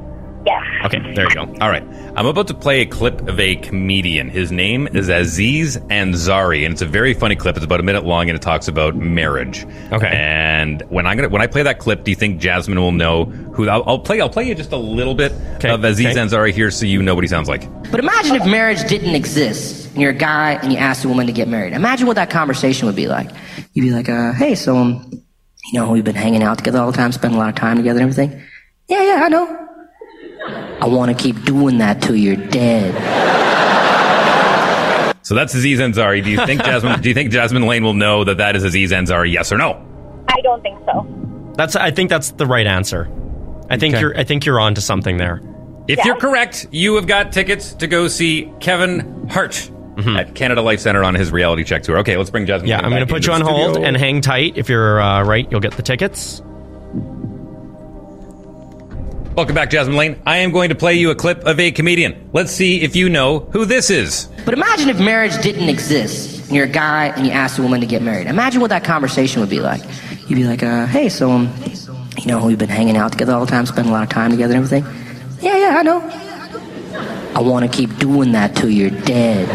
Yes. 0.45 0.63
Okay, 0.85 0.99
there 1.13 1.27
you 1.27 1.35
go. 1.35 1.41
All 1.61 1.69
right. 1.69 1.83
I'm 2.15 2.25
about 2.25 2.47
to 2.47 2.53
play 2.53 2.81
a 2.81 2.85
clip 2.85 3.27
of 3.27 3.39
a 3.39 3.57
comedian. 3.57 4.29
His 4.29 4.51
name 4.51 4.87
is 4.87 5.09
Aziz 5.09 5.77
Ansari, 5.77 6.65
and 6.65 6.73
it's 6.73 6.81
a 6.81 6.85
very 6.85 7.13
funny 7.13 7.35
clip. 7.35 7.55
It's 7.57 7.65
about 7.65 7.79
a 7.79 7.83
minute 7.83 8.05
long, 8.05 8.29
and 8.29 8.35
it 8.35 8.41
talks 8.41 8.67
about 8.67 8.95
marriage. 8.95 9.65
Okay. 9.91 10.07
And 10.07 10.81
when 10.89 11.05
I'm 11.05 11.17
gonna 11.17 11.29
when 11.29 11.41
I 11.41 11.47
play 11.47 11.63
that 11.63 11.79
clip, 11.79 12.03
do 12.03 12.11
you 12.11 12.15
think 12.15 12.39
Jasmine 12.39 12.79
will 12.79 12.91
know 12.91 13.25
who? 13.25 13.67
I'll, 13.67 13.83
I'll 13.85 13.99
play. 13.99 14.21
I'll 14.21 14.29
play 14.29 14.47
you 14.47 14.55
just 14.55 14.71
a 14.71 14.77
little 14.77 15.13
bit 15.13 15.33
of 15.65 15.83
Aziz 15.83 16.05
okay. 16.05 16.15
Ansari 16.15 16.53
here, 16.53 16.71
so 16.71 16.85
you 16.85 17.01
know 17.01 17.15
what 17.15 17.23
he 17.23 17.27
sounds 17.27 17.49
like. 17.49 17.69
But 17.91 17.99
imagine 17.99 18.35
if 18.35 18.45
marriage 18.45 18.87
didn't 18.87 19.15
exist, 19.15 19.91
and 19.91 20.01
you're 20.01 20.11
a 20.11 20.15
guy 20.15 20.53
and 20.53 20.71
you 20.71 20.79
ask 20.79 21.03
a 21.03 21.09
woman 21.09 21.27
to 21.27 21.33
get 21.33 21.47
married. 21.47 21.73
Imagine 21.73 22.07
what 22.07 22.15
that 22.15 22.29
conversation 22.29 22.85
would 22.85 22.95
be 22.95 23.07
like. 23.07 23.29
You'd 23.73 23.83
be 23.83 23.91
like, 23.91 24.09
uh, 24.09 24.33
hey, 24.33 24.55
so, 24.55 24.77
um, 24.77 25.11
you 25.11 25.79
know, 25.79 25.91
we've 25.91 26.03
been 26.03 26.15
hanging 26.15 26.43
out 26.43 26.57
together 26.57 26.79
all 26.79 26.91
the 26.91 26.97
time, 26.97 27.11
spending 27.11 27.37
a 27.37 27.39
lot 27.39 27.49
of 27.49 27.55
time 27.55 27.77
together 27.77 27.99
and 27.99 28.09
everything. 28.09 28.41
Yeah, 28.87 29.03
yeah, 29.03 29.23
I 29.23 29.29
know. 29.29 29.68
I 30.81 30.87
want 30.87 31.15
to 31.15 31.23
keep 31.23 31.43
doing 31.43 31.77
that 31.79 32.01
till 32.01 32.15
you're 32.15 32.35
dead. 32.35 32.93
So 35.25 35.35
that's 35.35 35.53
Aziz 35.53 35.79
Ansari. 35.79 36.23
Do 36.23 36.29
you 36.31 36.43
think 36.45 36.63
Jasmine? 36.65 37.01
do 37.01 37.09
you 37.09 37.13
think 37.15 37.31
Jasmine 37.31 37.67
Lane 37.67 37.83
will 37.83 37.93
know 37.93 38.23
that 38.23 38.37
that 38.37 38.55
is 38.55 38.63
Aziz 38.63 38.91
Ansari? 38.91 39.31
Yes 39.31 39.51
or 39.51 39.57
no? 39.57 39.85
I 40.27 40.41
don't 40.41 40.61
think 40.63 40.79
so. 40.85 41.05
That's. 41.55 41.75
I 41.75 41.91
think 41.91 42.09
that's 42.09 42.31
the 42.31 42.45
right 42.47 42.65
answer. 42.65 43.07
I 43.69 43.77
think 43.77 43.93
Okay. 43.93 44.01
you're. 44.01 44.17
I 44.17 44.23
think 44.23 44.45
you're 44.45 44.59
on 44.59 44.73
to 44.75 44.81
something 44.81 45.17
there. 45.17 45.41
If 45.87 46.03
you're 46.05 46.15
correct, 46.15 46.67
you 46.71 46.95
have 46.95 47.07
got 47.07 47.31
tickets 47.31 47.73
to 47.75 47.87
go 47.87 48.07
see 48.07 48.51
Kevin 48.59 49.27
Hart 49.29 49.69
at 50.07 50.33
Canada 50.35 50.61
Life 50.61 50.79
Center 50.79 51.03
on 51.03 51.13
his 51.15 51.31
reality 51.31 51.63
check 51.63 51.83
tour. 51.83 51.97
Okay, 51.99 52.15
let's 52.15 52.29
bring 52.29 52.45
Jasmine. 52.45 52.69
Yeah, 52.69 52.77
I'm 52.79 52.89
going 52.91 53.05
to 53.05 53.11
put 53.11 53.25
you 53.27 53.33
on 53.33 53.39
the 53.39 53.45
hold 53.45 53.71
studio. 53.73 53.87
and 53.87 53.97
hang 53.97 54.21
tight. 54.21 54.53
If 54.55 54.69
you're 54.69 55.01
uh, 55.01 55.23
right, 55.23 55.47
you'll 55.51 55.59
get 55.59 55.73
the 55.73 55.81
tickets. 55.83 56.41
Welcome 59.39 59.55
back, 59.55 59.69
Jasmine 59.69 59.95
Lane. 59.95 60.21
I 60.25 60.39
am 60.39 60.51
going 60.51 60.67
to 60.67 60.75
play 60.75 60.95
you 60.95 61.11
a 61.11 61.15
clip 61.15 61.45
of 61.45 61.61
a 61.61 61.71
comedian. 61.71 62.29
Let's 62.33 62.51
see 62.51 62.81
if 62.81 62.97
you 62.97 63.07
know 63.07 63.39
who 63.39 63.63
this 63.63 63.89
is. 63.89 64.27
But 64.43 64.53
imagine 64.53 64.89
if 64.89 64.99
marriage 64.99 65.41
didn't 65.41 65.69
exist, 65.69 66.47
and 66.47 66.57
you're 66.57 66.65
a 66.65 66.67
guy 66.67 67.05
and 67.05 67.25
you 67.25 67.31
ask 67.31 67.57
a 67.57 67.61
woman 67.61 67.79
to 67.79 67.87
get 67.87 68.01
married. 68.01 68.27
Imagine 68.27 68.59
what 68.59 68.71
that 68.71 68.83
conversation 68.83 69.39
would 69.39 69.49
be 69.49 69.61
like. 69.61 69.81
You'd 70.27 70.35
be 70.35 70.43
like, 70.43 70.61
uh, 70.61 70.87
hey, 70.87 71.07
so, 71.07 71.31
um, 71.31 71.53
you 72.17 72.25
know, 72.25 72.45
we've 72.45 72.57
been 72.57 72.67
hanging 72.67 72.97
out 72.97 73.13
together 73.13 73.31
all 73.31 73.45
the 73.45 73.49
time, 73.49 73.65
spending 73.65 73.93
a 73.93 73.95
lot 73.95 74.03
of 74.03 74.09
time 74.09 74.31
together 74.31 74.55
and 74.55 74.65
everything. 74.65 74.83
Yeah, 75.39 75.55
yeah, 75.55 75.77
I 75.77 75.83
know. 75.83 76.01
I 77.33 77.39
want 77.39 77.63
to 77.63 77.71
keep 77.71 77.97
doing 77.97 78.33
that 78.33 78.57
till 78.57 78.69
you're 78.69 78.89
dead. 78.89 79.47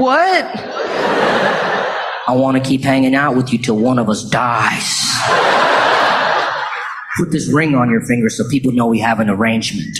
what? 0.00 0.69
I 2.30 2.32
want 2.34 2.56
to 2.56 2.62
keep 2.62 2.82
hanging 2.82 3.16
out 3.16 3.34
with 3.34 3.52
you 3.52 3.58
till 3.58 3.76
one 3.76 3.98
of 3.98 4.08
us 4.08 4.22
dies. 4.22 5.02
Put 7.18 7.32
this 7.32 7.52
ring 7.52 7.74
on 7.74 7.90
your 7.90 8.02
finger 8.02 8.30
so 8.30 8.48
people 8.48 8.70
know 8.70 8.86
we 8.86 9.00
have 9.00 9.18
an 9.18 9.28
arrangement. 9.28 9.98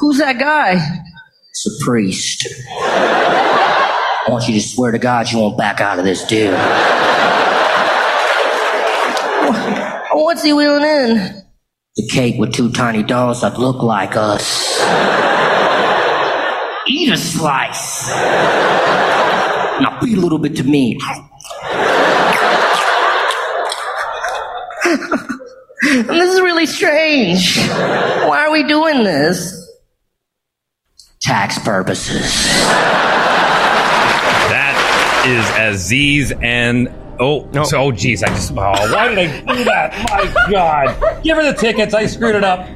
Who's 0.00 0.18
that 0.18 0.40
guy? 0.40 1.04
It's 1.50 1.66
a 1.66 1.84
priest. 1.84 2.48
I 2.80 4.24
want 4.28 4.48
you 4.48 4.54
to 4.54 4.60
swear 4.60 4.90
to 4.90 4.98
God 4.98 5.30
you 5.30 5.38
won't 5.38 5.56
back 5.56 5.80
out 5.80 6.00
of 6.00 6.04
this 6.04 6.24
deal. 6.24 6.50
What's 10.14 10.42
he 10.42 10.52
wheeling 10.52 10.82
in? 10.82 11.44
The 11.94 12.08
cake 12.10 12.40
with 12.40 12.52
two 12.52 12.72
tiny 12.72 13.04
dolls 13.04 13.42
that 13.42 13.56
look 13.56 13.84
like 13.84 14.16
us. 14.16 14.80
Eat 16.88 17.12
a 17.12 17.16
slice. 17.16 18.10
Now 19.82 19.98
feed 20.00 20.16
a 20.16 20.20
little 20.20 20.38
bit 20.38 20.56
to 20.56 20.64
me. 20.64 20.98
And 25.84 26.08
this 26.08 26.32
is 26.34 26.40
really 26.40 26.66
strange. 26.66 27.56
Why 27.66 28.46
are 28.46 28.52
we 28.52 28.62
doing 28.62 29.02
this? 29.02 29.58
Tax 31.20 31.58
purposes. 31.58 32.22
That 34.48 34.76
is 35.26 35.74
Aziz 35.74 36.32
and 36.40 36.88
oh 37.20 37.48
so 37.64 37.78
oh 37.78 37.92
geez 37.92 38.22
I 38.22 38.28
just 38.28 38.52
oh 38.52 38.54
why 38.56 39.08
did 39.08 39.18
I 39.18 39.54
do 39.54 39.64
that? 39.64 39.92
My 40.10 40.50
god. 40.50 41.22
Give 41.22 41.36
her 41.36 41.44
the 41.44 41.56
tickets. 41.58 41.94
I 41.94 42.06
screwed 42.06 42.36
it 42.36 42.44
up. 42.44 42.68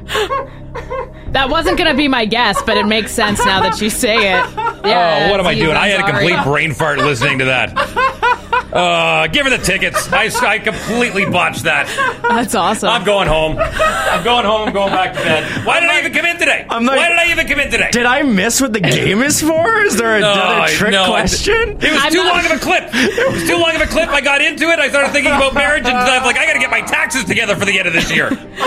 That 1.31 1.49
wasn't 1.49 1.77
going 1.77 1.89
to 1.89 1.97
be 1.97 2.07
my 2.07 2.25
guess, 2.25 2.61
but 2.63 2.77
it 2.77 2.85
makes 2.85 3.11
sense 3.11 3.43
now 3.43 3.59
that 3.61 3.81
you 3.81 3.89
say 3.89 4.15
it. 4.15 4.45
Yeah, 4.85 5.25
oh 5.27 5.31
what 5.31 5.39
am 5.39 5.47
I 5.47 5.51
Aziz 5.51 5.63
doing? 5.63 5.75
I 5.75 5.87
had 5.87 5.99
a 5.99 6.03
Ansari. 6.03 6.09
complete 6.29 6.43
brain 6.43 6.73
fart 6.73 6.99
listening 6.99 7.39
to 7.39 7.45
that 7.45 7.73
uh 8.73 9.27
give 9.27 9.45
her 9.45 9.49
the 9.55 9.63
tickets 9.63 10.11
I, 10.11 10.29
I 10.45 10.59
completely 10.59 11.25
botched 11.25 11.63
that 11.63 11.87
That's 12.27 12.53
awesome. 12.55 12.89
I'm 12.89 13.03
going 13.05 13.27
home 13.27 13.57
I'm 13.57 14.23
going 14.23 14.45
home 14.45 14.67
I'm 14.67 14.73
going 14.73 14.91
back 14.91 15.13
to 15.13 15.19
bed 15.19 15.65
why 15.65 15.79
did 15.79 15.89
I 15.89 15.99
even 15.99 16.13
come 16.13 16.25
in 16.25 16.37
today 16.37 16.65
I'm 16.69 16.85
like- 16.85 16.97
why 16.97 17.09
did 17.09 17.17
I 17.17 17.31
even 17.31 17.47
come 17.47 17.59
in 17.59 17.71
today 17.71 17.89
Did 17.91 18.05
I 18.05 18.23
miss 18.23 18.59
what 18.61 18.73
the 18.73 18.79
game 18.81 19.21
is 19.21 19.41
for? 19.41 19.81
Is 19.83 19.97
there 19.97 20.17
another 20.17 20.61
No, 20.61 20.67
trick 20.67 20.91
no, 20.91 21.05
question? 21.07 21.77
It 21.81 21.91
was 21.93 22.13
too 22.13 22.23
long 22.23 22.45
of 22.45 22.51
a 22.51 22.59
clip. 22.59 22.83
It 22.93 23.31
was 23.33 23.43
too 23.47 23.57
long 23.57 23.75
of 23.75 23.81
a 23.81 23.85
clip. 23.87 24.09
I 24.09 24.21
got 24.21 24.41
into 24.41 24.69
it. 24.69 24.79
I 24.79 24.89
started 24.89 25.11
thinking 25.11 25.31
about 25.31 25.53
marriage, 25.53 25.85
and 25.85 25.95
I 25.95 26.17
was 26.17 26.25
like, 26.25 26.37
I 26.37 26.45
got 26.45 26.53
to 26.53 26.59
get 26.59 26.69
my 26.71 26.81
taxes 26.81 27.23
together 27.25 27.55
for 27.55 27.65
the 27.65 27.77
end 27.79 27.87
of 27.87 27.93
this 27.93 28.11
year. 28.11 28.29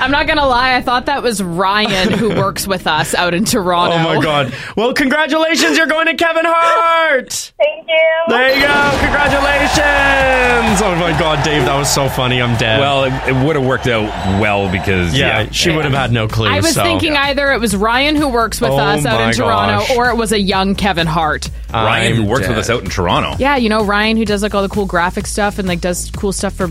I'm 0.00 0.10
not 0.10 0.26
going 0.26 0.38
to 0.38 0.46
lie. 0.46 0.74
I 0.74 0.82
thought 0.82 1.06
that 1.06 1.22
was 1.22 1.42
Ryan 1.42 2.12
who 2.12 2.30
works 2.30 2.66
with 2.66 2.86
us 2.86 3.14
out 3.14 3.34
in 3.34 3.44
Toronto. 3.44 3.96
Oh 3.96 4.02
my 4.16 4.20
god. 4.22 4.54
Well, 4.76 4.92
congratulations, 4.94 5.76
you're 5.76 5.86
going 5.86 6.06
to 6.06 6.14
Kevin 6.14 6.44
Hart. 6.46 7.52
Thank 7.58 7.86
you. 7.88 8.22
There 8.28 8.48
you 8.56 8.62
go. 8.62 8.98
Congratulations. 9.00 9.35
Oh 10.78 10.94
my 10.94 11.18
god, 11.18 11.42
Dave, 11.42 11.64
that 11.64 11.76
was 11.76 11.92
so 11.92 12.08
funny. 12.08 12.40
I'm 12.40 12.56
dead. 12.58 12.80
Well, 12.80 13.04
it, 13.04 13.12
it 13.28 13.44
would 13.44 13.56
have 13.56 13.64
worked 13.64 13.86
out 13.86 14.04
well 14.40 14.70
because 14.70 15.16
yeah, 15.16 15.40
yeah, 15.40 15.50
she 15.50 15.74
would 15.74 15.84
have 15.84 15.94
had 15.94 16.12
no 16.12 16.28
clue. 16.28 16.48
I 16.48 16.60
was 16.60 16.74
so. 16.74 16.82
thinking 16.82 17.14
either 17.16 17.50
it 17.52 17.60
was 17.60 17.74
Ryan 17.74 18.14
who 18.14 18.28
works 18.28 18.60
with 18.60 18.70
Oh 18.70 18.78
us 18.78 19.06
out 19.06 19.20
in 19.20 19.34
Toronto, 19.34 19.86
gosh. 19.86 19.96
or 19.96 20.10
it 20.10 20.16
was 20.16 20.32
a 20.32 20.38
young 20.38 20.74
Kevin 20.74 21.06
Hart. 21.06 21.50
Ryan, 21.72 22.16
who 22.16 22.22
I'm 22.22 22.28
works 22.28 22.46
with 22.46 22.58
us 22.58 22.68
out 22.68 22.84
in 22.84 22.90
Toronto. 22.90 23.36
Yeah, 23.38 23.56
you 23.56 23.68
know 23.68 23.84
Ryan 23.84 24.16
who 24.16 24.24
does 24.24 24.42
like 24.42 24.54
all 24.54 24.62
the 24.62 24.68
cool 24.68 24.86
graphic 24.86 25.26
stuff 25.26 25.58
and 25.58 25.66
like 25.66 25.80
does 25.80 26.10
cool 26.10 26.32
stuff 26.32 26.54
for 26.54 26.70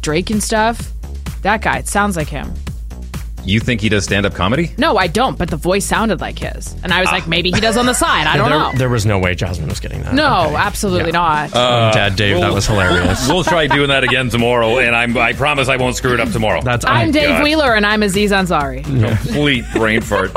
Drake 0.00 0.30
and 0.30 0.42
stuff. 0.42 0.92
That 1.42 1.62
guy, 1.62 1.78
it 1.78 1.88
sounds 1.88 2.16
like 2.16 2.28
him. 2.28 2.52
You 3.44 3.60
think 3.60 3.80
he 3.80 3.88
does 3.88 4.04
stand 4.04 4.24
up 4.26 4.34
comedy? 4.34 4.72
No, 4.78 4.96
I 4.96 5.06
don't, 5.06 5.36
but 5.36 5.50
the 5.50 5.56
voice 5.56 5.84
sounded 5.84 6.20
like 6.20 6.38
his. 6.38 6.74
And 6.82 6.92
I 6.92 7.00
was 7.00 7.10
like, 7.12 7.26
maybe 7.28 7.50
he 7.50 7.60
does 7.60 7.76
on 7.76 7.84
the 7.86 7.92
side. 7.92 8.26
I 8.26 8.36
don't 8.36 8.48
there, 8.50 8.58
know. 8.58 8.72
There 8.76 8.88
was 8.88 9.04
no 9.04 9.18
way 9.18 9.34
Jasmine 9.34 9.68
was 9.68 9.80
getting 9.80 10.02
that. 10.02 10.14
no, 10.14 10.46
Okay. 10.46 10.54
absolutely 10.56 11.12
not. 11.12 11.54
Uh, 11.54 11.58
um, 11.58 11.64
I'm 11.84 11.92
dead, 11.92 12.16
Dave. 12.16 12.40
that 12.40 12.52
was 12.52 12.66
hilarious. 12.66 13.28
We'll 13.34 13.44
try 13.44 13.66
doing 13.66 13.88
that 13.88 14.02
again 14.04 14.28
tomorrow, 14.30 14.78
and 14.78 14.94
I'm, 14.96 15.16
I 15.18 15.32
promise 15.34 15.68
I 15.68 15.76
won't 15.76 15.96
screw 15.96 16.14
it 16.14 16.20
up 16.20 16.30
tomorrow. 16.30 16.62
That's 16.62 16.84
I'm 16.86 17.08
Oh, 17.08 17.12
Dave 17.12 17.28
God. 17.28 17.42
Wheeler 17.42 17.74
and 17.74 17.84
I'm 17.84 18.02
Aziz 18.02 18.30
Ansari. 18.32 18.82
Complete 19.24 19.64
brain 19.74 20.00
fart. 20.00 20.30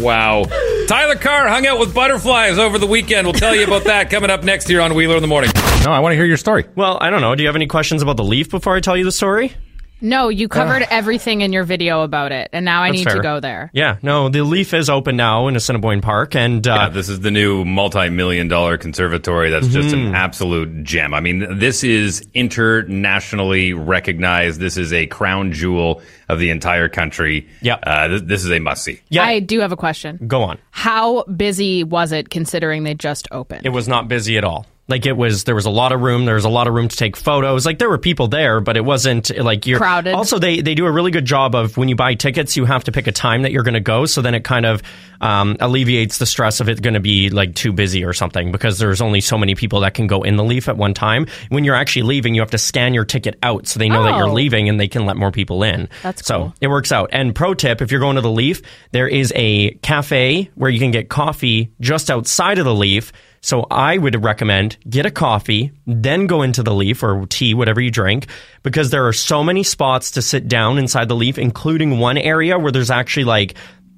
wow. 0.00 0.44
Tyler 0.86 1.16
Carr 1.16 1.48
hung 1.48 1.66
out 1.66 1.78
with 1.80 1.94
butterflies 1.94 2.58
over 2.58 2.78
the 2.78 2.86
weekend. 2.86 3.26
We'll 3.26 3.34
tell 3.34 3.54
you 3.56 3.64
about 3.64 3.84
that 3.84 4.10
coming 4.10 4.30
up 4.30 4.44
next 4.44 4.68
here 4.68 4.80
on 4.80 4.94
Wheeler 4.94 5.16
in 5.16 5.22
the 5.22 5.28
Morning. 5.28 5.50
No, 5.84 5.90
I 5.92 5.98
want 6.00 6.12
to 6.12 6.16
hear 6.16 6.24
your 6.26 6.36
story. 6.36 6.64
Well, 6.76 6.98
I 7.00 7.10
don't 7.10 7.20
know. 7.20 7.34
Do 7.34 7.42
you 7.42 7.48
have 7.48 7.56
any 7.56 7.66
questions 7.66 8.02
about 8.02 8.16
the 8.16 8.24
leaf 8.24 8.50
before 8.50 8.76
I 8.76 8.80
tell 8.80 8.96
you 8.96 9.04
the 9.04 9.12
story? 9.12 9.52
No, 10.00 10.28
you 10.28 10.46
covered 10.48 10.82
everything 10.90 11.40
in 11.40 11.52
your 11.54 11.64
video 11.64 12.02
about 12.02 12.30
it, 12.30 12.50
and 12.52 12.64
now 12.64 12.82
I 12.82 12.90
That's 12.90 13.04
need 13.06 13.10
to 13.12 13.20
go 13.22 13.40
there. 13.40 13.70
Yeah, 13.72 13.96
no, 14.02 14.28
the 14.28 14.42
leaf 14.42 14.74
is 14.74 14.90
open 14.90 15.16
now 15.16 15.48
in 15.48 15.56
Assiniboine 15.56 16.02
Park, 16.02 16.36
and 16.36 16.66
uh, 16.68 16.74
Yeah, 16.74 16.88
this 16.90 17.08
is 17.08 17.20
the 17.20 17.30
new 17.30 17.64
multi-million 17.64 18.48
dollar 18.48 18.76
conservatory. 18.76 19.50
That's 19.50 19.68
just 19.68 19.94
Mm-hmm. 19.94 20.08
an 20.08 20.14
absolute 20.14 20.84
gem. 20.84 21.14
I 21.14 21.20
mean, 21.20 21.58
this 21.58 21.82
is 21.82 22.26
internationally 22.34 23.72
recognized. 23.72 24.60
This 24.60 24.76
is 24.76 24.92
a 24.92 25.06
crown 25.06 25.52
jewel 25.52 26.02
of 26.28 26.38
the 26.38 26.50
entire 26.50 26.88
country. 26.88 27.48
Yeah, 27.62 27.74
uh, 27.82 28.08
this, 28.08 28.22
this 28.22 28.44
is 28.44 28.50
a 28.50 28.58
must 28.58 28.84
see. 28.84 29.00
Yeah, 29.08 29.24
I 29.24 29.40
do 29.40 29.60
have 29.60 29.72
a 29.72 29.76
question. 29.76 30.18
go 30.26 30.42
on. 30.42 30.58
How 30.70 31.24
busy 31.24 31.84
was 31.84 32.12
it 32.12 32.28
considering 32.30 32.84
they 32.84 32.94
just 32.94 33.28
opened? 33.30 33.64
It 33.64 33.70
was 33.70 33.88
not 33.88 34.08
busy 34.08 34.36
at 34.38 34.44
all. 34.44 34.66
Like 34.88 35.04
it 35.04 35.16
was, 35.16 35.42
there 35.44 35.56
was 35.56 35.66
a 35.66 35.70
lot 35.70 35.90
of 35.90 36.00
room. 36.00 36.26
There 36.26 36.36
was 36.36 36.44
a 36.44 36.48
lot 36.48 36.68
of 36.68 36.74
room 36.74 36.86
to 36.86 36.96
take 36.96 37.16
photos. 37.16 37.66
Like 37.66 37.80
there 37.80 37.88
were 37.88 37.98
people 37.98 38.28
there, 38.28 38.60
but 38.60 38.76
it 38.76 38.84
wasn't 38.84 39.36
like 39.36 39.66
you're 39.66 39.78
Crowded. 39.78 40.14
Also, 40.14 40.38
they 40.38 40.60
they 40.60 40.76
do 40.76 40.86
a 40.86 40.92
really 40.92 41.10
good 41.10 41.24
job 41.24 41.56
of 41.56 41.76
when 41.76 41.88
you 41.88 41.96
buy 41.96 42.14
tickets, 42.14 42.56
you 42.56 42.64
have 42.66 42.84
to 42.84 42.92
pick 42.92 43.08
a 43.08 43.12
time 43.12 43.42
that 43.42 43.50
you're 43.50 43.64
going 43.64 43.74
to 43.74 43.80
go. 43.80 44.06
So 44.06 44.22
then 44.22 44.34
it 44.36 44.44
kind 44.44 44.64
of 44.64 44.82
um, 45.20 45.56
alleviates 45.58 46.18
the 46.18 46.26
stress 46.26 46.60
of 46.60 46.68
it 46.68 46.80
going 46.82 46.94
to 46.94 47.00
be 47.00 47.30
like 47.30 47.54
too 47.56 47.72
busy 47.72 48.04
or 48.04 48.12
something 48.12 48.52
because 48.52 48.78
there's 48.78 49.00
only 49.00 49.20
so 49.20 49.36
many 49.36 49.56
people 49.56 49.80
that 49.80 49.94
can 49.94 50.06
go 50.06 50.22
in 50.22 50.36
the 50.36 50.44
Leaf 50.44 50.68
at 50.68 50.76
one 50.76 50.94
time. 50.94 51.26
When 51.48 51.64
you're 51.64 51.74
actually 51.74 52.02
leaving, 52.02 52.36
you 52.36 52.42
have 52.42 52.50
to 52.52 52.58
scan 52.58 52.94
your 52.94 53.04
ticket 53.04 53.38
out 53.42 53.66
so 53.66 53.78
they 53.80 53.88
know 53.88 54.04
that 54.04 54.14
Oh. 54.14 54.18
you're 54.18 54.30
leaving 54.30 54.68
and 54.68 54.78
they 54.78 54.86
can 54.88 55.04
let 55.04 55.16
more 55.16 55.32
people 55.32 55.64
in. 55.64 55.88
That's 56.04 56.24
so 56.24 56.38
cool. 56.38 56.54
it 56.60 56.68
works 56.68 56.92
out. 56.92 57.10
And 57.12 57.34
pro 57.34 57.54
tip: 57.54 57.82
if 57.82 57.90
you're 57.90 57.98
going 58.00 58.14
to 58.16 58.22
the 58.22 58.30
Leaf, 58.30 58.62
there 58.92 59.08
is 59.08 59.32
a 59.34 59.70
cafe 59.82 60.48
where 60.54 60.70
you 60.70 60.78
can 60.78 60.92
get 60.92 61.08
coffee 61.08 61.72
just 61.80 62.08
outside 62.08 62.58
of 62.58 62.64
the 62.64 62.74
Leaf. 62.74 63.12
So 63.40 63.66
I 63.70 63.98
would 63.98 64.22
recommend 64.24 64.76
get 64.88 65.06
a 65.06 65.10
coffee, 65.10 65.72
then 65.86 66.26
go 66.26 66.42
into 66.42 66.62
the 66.62 66.74
Leaf 66.74 67.02
or 67.02 67.26
tea, 67.26 67.54
whatever 67.54 67.80
you 67.80 67.90
drink, 67.90 68.26
because 68.62 68.90
there 68.90 69.06
are 69.06 69.12
so 69.12 69.44
many 69.44 69.62
spots 69.62 70.12
to 70.12 70.22
sit 70.22 70.48
down 70.48 70.78
inside 70.78 71.08
the 71.08 71.16
Leaf, 71.16 71.38
including 71.38 71.98
one 71.98 72.18
area 72.18 72.58
where 72.58 72.72
there's 72.72 72.90
actually 72.90 73.24
like 73.24 73.54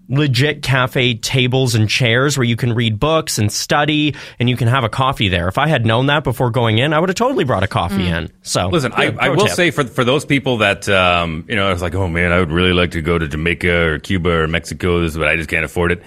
legit 0.08 0.62
cafe 0.62 1.14
tables 1.14 1.74
and 1.74 1.88
chairs 1.88 2.38
where 2.38 2.44
you 2.44 2.56
can 2.56 2.72
read 2.72 2.98
books 2.98 3.38
and 3.38 3.52
study 3.52 4.14
and 4.38 4.48
you 4.48 4.56
can 4.56 4.68
have 4.68 4.84
a 4.84 4.88
coffee 4.88 5.28
there. 5.28 5.48
If 5.48 5.58
I 5.58 5.68
had 5.68 5.84
known 5.84 6.06
that 6.06 6.24
before 6.24 6.50
going 6.50 6.78
in, 6.78 6.92
I 6.92 6.98
would 6.98 7.10
have 7.10 7.16
totally 7.16 7.44
brought 7.44 7.62
a 7.62 7.68
coffee 7.68 8.06
in. 8.06 8.30
So 8.42 8.68
Listen, 8.68 8.92
I, 8.94 9.04
yeah, 9.04 9.16
I 9.18 9.26
pro 9.28 9.36
will 9.36 9.46
tip. 9.46 9.54
say 9.54 9.70
for 9.70 9.84
for 9.84 10.04
those 10.04 10.24
people 10.24 10.58
that 10.58 10.88
um, 10.88 11.44
you 11.48 11.56
know, 11.56 11.68
I 11.68 11.72
was 11.72 11.82
like, 11.82 11.94
oh 11.94 12.08
man, 12.08 12.32
I 12.32 12.40
would 12.40 12.50
really 12.50 12.72
like 12.72 12.92
to 12.92 13.02
go 13.02 13.18
to 13.18 13.28
Jamaica 13.28 13.86
or 13.86 13.98
Cuba 13.98 14.30
or 14.30 14.48
Mexico, 14.48 15.08
but 15.10 15.28
I 15.28 15.36
just 15.36 15.50
can't 15.50 15.64
afford 15.64 15.92
it. 15.92 16.02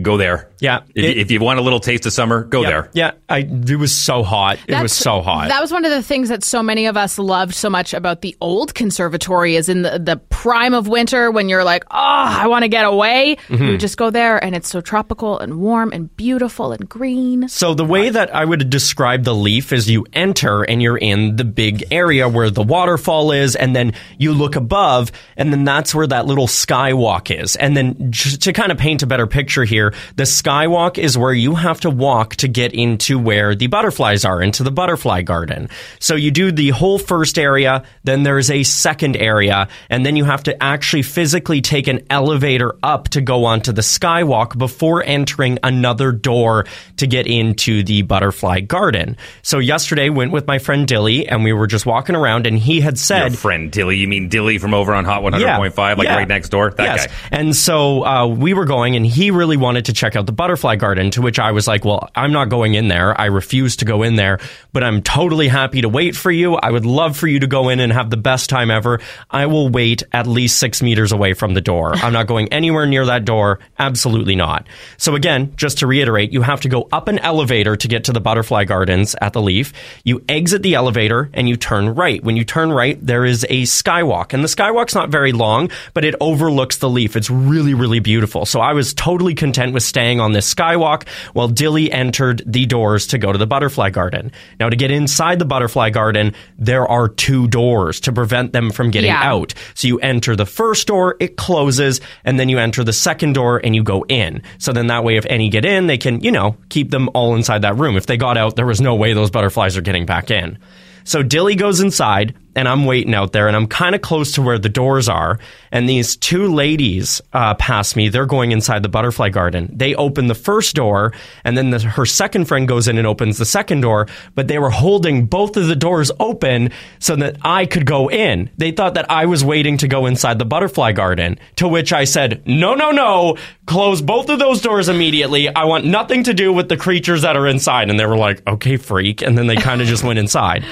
Go 0.00 0.16
there. 0.16 0.48
Yeah. 0.60 0.80
If, 0.94 1.04
It- 1.04 1.18
if 1.18 1.30
you 1.30 1.40
want 1.40 1.58
a 1.58 1.62
little 1.62 1.80
taste 1.80 2.06
of 2.06 2.12
summer, 2.12 2.44
go 2.44 2.62
yeah, 2.62 2.68
there. 2.68 2.90
Yeah, 2.92 3.10
I, 3.28 3.38
it 3.40 3.78
was 3.78 3.96
so 3.96 4.22
hot. 4.22 4.58
it 4.68 4.80
was 4.80 4.92
so 4.92 5.20
hot. 5.20 5.48
That 5.48 5.60
was 5.60 5.72
one 5.72 5.84
of 5.84 5.90
the 5.90 6.02
things 6.02 6.28
that 6.28 6.44
so 6.44 6.62
many 6.62 6.86
of 6.86 6.96
us 6.96 7.18
loved 7.18 7.54
so 7.54 7.68
much 7.70 7.92
about 7.94 8.20
the 8.22 8.36
old 8.40 8.74
conservatory 8.74 9.56
is 9.56 9.68
in 9.68 9.82
the, 9.82 9.98
the 9.98 10.16
prime 10.16 10.74
of 10.74 10.86
winter 10.88 11.30
when 11.30 11.48
you're 11.48 11.64
like, 11.64 11.84
oh, 11.90 11.96
I 11.96 12.46
want 12.48 12.62
to 12.64 12.68
get 12.68 12.84
away. 12.84 13.36
Mhm. 13.48 13.72
You 13.72 13.78
just 13.78 13.96
go 13.96 14.10
there 14.10 14.42
and 14.42 14.54
it's 14.54 14.68
so 14.68 14.80
tropical 14.80 15.38
and 15.38 15.60
warm 15.60 15.92
and 15.92 16.14
beautiful 16.16 16.72
and 16.72 16.88
green. 16.88 17.48
So 17.48 17.74
the 17.74 17.84
way 17.84 18.10
that 18.10 18.34
I 18.34 18.44
would 18.44 18.70
describe 18.70 19.24
the 19.24 19.34
leaf 19.34 19.72
is 19.72 19.88
you 19.90 20.06
enter 20.12 20.62
and 20.62 20.82
you're 20.82 20.98
in 20.98 21.36
the 21.36 21.44
big 21.44 21.84
area 21.90 22.28
where 22.28 22.50
the 22.50 22.62
waterfall 22.62 23.32
is, 23.32 23.56
and 23.56 23.74
then 23.74 23.92
you 24.18 24.32
look 24.34 24.56
above, 24.56 25.10
and 25.36 25.52
then 25.52 25.64
that's 25.64 25.94
where 25.94 26.06
that 26.06 26.26
little 26.26 26.46
skywalk 26.46 27.30
is. 27.36 27.56
And 27.56 27.76
then 27.76 28.10
j- 28.12 28.36
to 28.36 28.52
kind 28.52 28.70
of 28.72 28.78
paint 28.78 29.02
a 29.02 29.06
better 29.06 29.26
picture 29.26 29.64
here, 29.64 29.89
the 30.16 30.24
skywalk 30.24 30.98
is 30.98 31.16
where 31.16 31.32
you 31.32 31.54
have 31.54 31.80
to 31.80 31.90
walk 31.90 32.36
to 32.36 32.48
get 32.48 32.72
into 32.72 33.18
where 33.18 33.54
the 33.54 33.66
butterflies 33.66 34.24
are, 34.24 34.42
into 34.42 34.62
the 34.62 34.70
butterfly 34.70 35.22
garden. 35.22 35.68
So 35.98 36.14
you 36.14 36.30
do 36.30 36.52
the 36.52 36.70
whole 36.70 36.98
first 36.98 37.38
area, 37.38 37.84
then 38.04 38.22
there's 38.22 38.50
a 38.50 38.62
second 38.62 39.16
area, 39.16 39.68
and 39.88 40.04
then 40.04 40.16
you 40.16 40.24
have 40.24 40.42
to 40.44 40.62
actually 40.62 41.02
physically 41.02 41.60
take 41.60 41.88
an 41.88 42.00
elevator 42.10 42.74
up 42.82 43.08
to 43.10 43.20
go 43.20 43.44
onto 43.44 43.72
the 43.72 43.82
skywalk 43.82 44.56
before 44.58 45.02
entering 45.04 45.58
another 45.62 46.12
door 46.12 46.66
to 46.96 47.06
get 47.06 47.26
into 47.26 47.82
the 47.82 48.02
butterfly 48.02 48.60
garden. 48.60 49.16
So 49.42 49.58
yesterday 49.58 50.10
went 50.10 50.32
with 50.32 50.46
my 50.46 50.58
friend 50.58 50.86
Dilly 50.86 51.28
and 51.28 51.44
we 51.44 51.52
were 51.52 51.66
just 51.66 51.86
walking 51.86 52.14
around 52.16 52.46
and 52.46 52.58
he 52.58 52.80
had 52.80 52.98
said 52.98 53.32
Your 53.32 53.38
friend 53.38 53.70
Dilly, 53.70 53.96
you 53.96 54.08
mean 54.08 54.28
Dilly 54.28 54.58
from 54.58 54.74
over 54.74 54.92
on 54.94 55.04
Hot 55.04 55.22
100.5, 55.22 55.96
like 55.96 56.04
yeah. 56.04 56.16
right 56.16 56.28
next 56.28 56.48
door? 56.50 56.70
That 56.70 56.84
Yes. 56.84 57.06
guy. 57.06 57.12
And 57.32 57.54
so 57.56 58.04
uh, 58.04 58.26
we 58.26 58.54
were 58.54 58.64
going, 58.64 58.96
and 58.96 59.06
he 59.06 59.30
really 59.30 59.56
wanted 59.56 59.69
to 59.76 59.92
check 59.92 60.16
out 60.16 60.26
the 60.26 60.32
butterfly 60.32 60.76
garden. 60.76 61.10
To 61.12 61.22
which 61.22 61.38
I 61.38 61.52
was 61.52 61.66
like, 61.66 61.84
"Well, 61.84 62.08
I'm 62.14 62.32
not 62.32 62.48
going 62.48 62.74
in 62.74 62.88
there. 62.88 63.18
I 63.20 63.26
refuse 63.26 63.76
to 63.76 63.84
go 63.84 64.02
in 64.02 64.16
there. 64.16 64.38
But 64.72 64.84
I'm 64.84 65.02
totally 65.02 65.48
happy 65.48 65.80
to 65.82 65.88
wait 65.88 66.16
for 66.16 66.30
you. 66.30 66.54
I 66.54 66.70
would 66.70 66.86
love 66.86 67.16
for 67.16 67.26
you 67.26 67.40
to 67.40 67.46
go 67.46 67.68
in 67.68 67.80
and 67.80 67.92
have 67.92 68.10
the 68.10 68.16
best 68.16 68.48
time 68.48 68.70
ever. 68.70 69.00
I 69.30 69.46
will 69.46 69.68
wait 69.68 70.02
at 70.12 70.26
least 70.26 70.58
six 70.58 70.82
meters 70.82 71.12
away 71.12 71.34
from 71.34 71.54
the 71.54 71.60
door. 71.60 71.94
I'm 71.96 72.12
not 72.12 72.26
going 72.26 72.52
anywhere 72.52 72.86
near 72.86 73.06
that 73.06 73.24
door. 73.24 73.58
Absolutely 73.78 74.36
not. 74.36 74.66
So 74.96 75.14
again, 75.14 75.52
just 75.56 75.78
to 75.78 75.86
reiterate, 75.86 76.32
you 76.32 76.42
have 76.42 76.60
to 76.62 76.68
go 76.68 76.88
up 76.92 77.08
an 77.08 77.18
elevator 77.18 77.76
to 77.76 77.88
get 77.88 78.04
to 78.04 78.12
the 78.12 78.20
butterfly 78.20 78.64
gardens 78.64 79.16
at 79.20 79.32
the 79.32 79.42
Leaf. 79.42 79.72
You 80.04 80.24
exit 80.28 80.62
the 80.62 80.74
elevator 80.74 81.30
and 81.34 81.48
you 81.48 81.56
turn 81.56 81.94
right. 81.94 82.22
When 82.22 82.36
you 82.36 82.44
turn 82.44 82.72
right, 82.72 82.98
there 83.04 83.24
is 83.24 83.44
a 83.50 83.62
skywalk, 83.62 84.32
and 84.32 84.42
the 84.42 84.48
skywalk's 84.48 84.94
not 84.94 85.10
very 85.10 85.32
long, 85.32 85.70
but 85.94 86.04
it 86.04 86.14
overlooks 86.20 86.78
the 86.78 86.88
Leaf. 86.88 87.16
It's 87.16 87.30
really, 87.30 87.74
really 87.74 88.00
beautiful. 88.00 88.46
So 88.46 88.60
I 88.60 88.72
was 88.72 88.94
totally 88.94 89.34
content 89.34 89.59
with 89.72 89.82
staying 89.82 90.20
on 90.20 90.32
this 90.32 90.52
skywalk 90.52 91.06
while 91.32 91.48
Dilly 91.48 91.90
entered 91.92 92.42
the 92.46 92.66
doors 92.66 93.06
to 93.08 93.18
go 93.18 93.30
to 93.32 93.38
the 93.38 93.46
butterfly 93.46 93.90
garden. 93.90 94.32
Now, 94.58 94.68
to 94.68 94.76
get 94.76 94.90
inside 94.90 95.38
the 95.38 95.44
butterfly 95.44 95.90
garden, 95.90 96.34
there 96.58 96.86
are 96.88 97.08
two 97.08 97.46
doors 97.48 98.00
to 98.00 98.12
prevent 98.12 98.52
them 98.52 98.70
from 98.70 98.90
getting 98.90 99.10
Yeah. 99.10 99.20
out. 99.22 99.54
So 99.74 99.88
you 99.88 99.98
enter 100.00 100.34
the 100.34 100.46
first 100.46 100.86
door, 100.86 101.16
it 101.20 101.36
closes, 101.36 102.00
and 102.24 102.38
then 102.40 102.48
you 102.48 102.58
enter 102.58 102.82
the 102.84 102.92
second 102.92 103.34
door 103.34 103.60
and 103.62 103.74
you 103.76 103.82
go 103.82 104.04
in. 104.08 104.42
So 104.58 104.72
then 104.72 104.86
that 104.88 105.04
way, 105.04 105.16
if 105.16 105.26
any 105.26 105.48
get 105.48 105.64
in, 105.64 105.86
they 105.86 105.98
can, 105.98 106.20
you 106.20 106.32
know, 106.32 106.56
keep 106.68 106.90
them 106.90 107.08
all 107.14 107.34
inside 107.34 107.62
that 107.62 107.76
room. 107.76 107.96
If 107.96 108.06
they 108.06 108.16
got 108.16 108.36
out, 108.36 108.56
there 108.56 108.66
was 108.66 108.80
no 108.80 108.94
way 108.94 109.12
those 109.12 109.30
butterflies 109.30 109.76
are 109.76 109.82
getting 109.82 110.06
back 110.06 110.30
in. 110.30 110.58
So 111.04 111.22
Dilly 111.22 111.54
goes 111.54 111.80
inside, 111.80 112.34
and 112.56 112.68
I'm 112.68 112.84
waiting 112.84 113.14
out 113.14 113.32
there, 113.32 113.46
and 113.46 113.56
I'm 113.56 113.66
kind 113.66 113.94
of 113.94 114.02
close 114.02 114.32
to 114.32 114.42
where 114.42 114.58
the 114.58 114.68
doors 114.68 115.08
are. 115.08 115.38
And 115.72 115.88
these 115.88 116.16
two 116.16 116.52
ladies 116.52 117.20
uh, 117.32 117.54
pass 117.54 117.94
me. 117.94 118.08
They're 118.08 118.26
going 118.26 118.52
inside 118.52 118.82
the 118.82 118.88
butterfly 118.88 119.28
garden. 119.28 119.70
They 119.72 119.94
open 119.94 120.26
the 120.26 120.34
first 120.34 120.74
door, 120.74 121.12
and 121.44 121.56
then 121.56 121.70
the, 121.70 121.78
her 121.80 122.06
second 122.06 122.46
friend 122.46 122.66
goes 122.66 122.88
in 122.88 122.98
and 122.98 123.06
opens 123.06 123.38
the 123.38 123.44
second 123.44 123.82
door. 123.82 124.08
But 124.34 124.48
they 124.48 124.58
were 124.58 124.70
holding 124.70 125.26
both 125.26 125.56
of 125.56 125.68
the 125.68 125.76
doors 125.76 126.10
open 126.18 126.70
so 126.98 127.16
that 127.16 127.36
I 127.42 127.66
could 127.66 127.86
go 127.86 128.10
in. 128.10 128.50
They 128.56 128.72
thought 128.72 128.94
that 128.94 129.10
I 129.10 129.26
was 129.26 129.44
waiting 129.44 129.76
to 129.78 129.88
go 129.88 130.06
inside 130.06 130.38
the 130.38 130.44
butterfly 130.44 130.92
garden. 130.92 131.38
To 131.56 131.68
which 131.68 131.92
I 131.92 132.04
said, 132.04 132.42
"No, 132.46 132.74
no, 132.74 132.90
no! 132.90 133.36
Close 133.66 134.02
both 134.02 134.28
of 134.28 134.38
those 134.38 134.60
doors 134.60 134.88
immediately. 134.88 135.48
I 135.54 135.64
want 135.64 135.84
nothing 135.84 136.24
to 136.24 136.34
do 136.34 136.52
with 136.52 136.68
the 136.68 136.76
creatures 136.76 137.22
that 137.22 137.36
are 137.36 137.46
inside." 137.46 137.90
And 137.90 137.98
they 137.98 138.06
were 138.06 138.16
like, 138.16 138.46
"Okay, 138.46 138.76
freak," 138.76 139.22
and 139.22 139.38
then 139.38 139.46
they 139.46 139.56
kind 139.56 139.80
of 139.80 139.86
just 139.86 140.02
went 140.02 140.18
inside. 140.18 140.64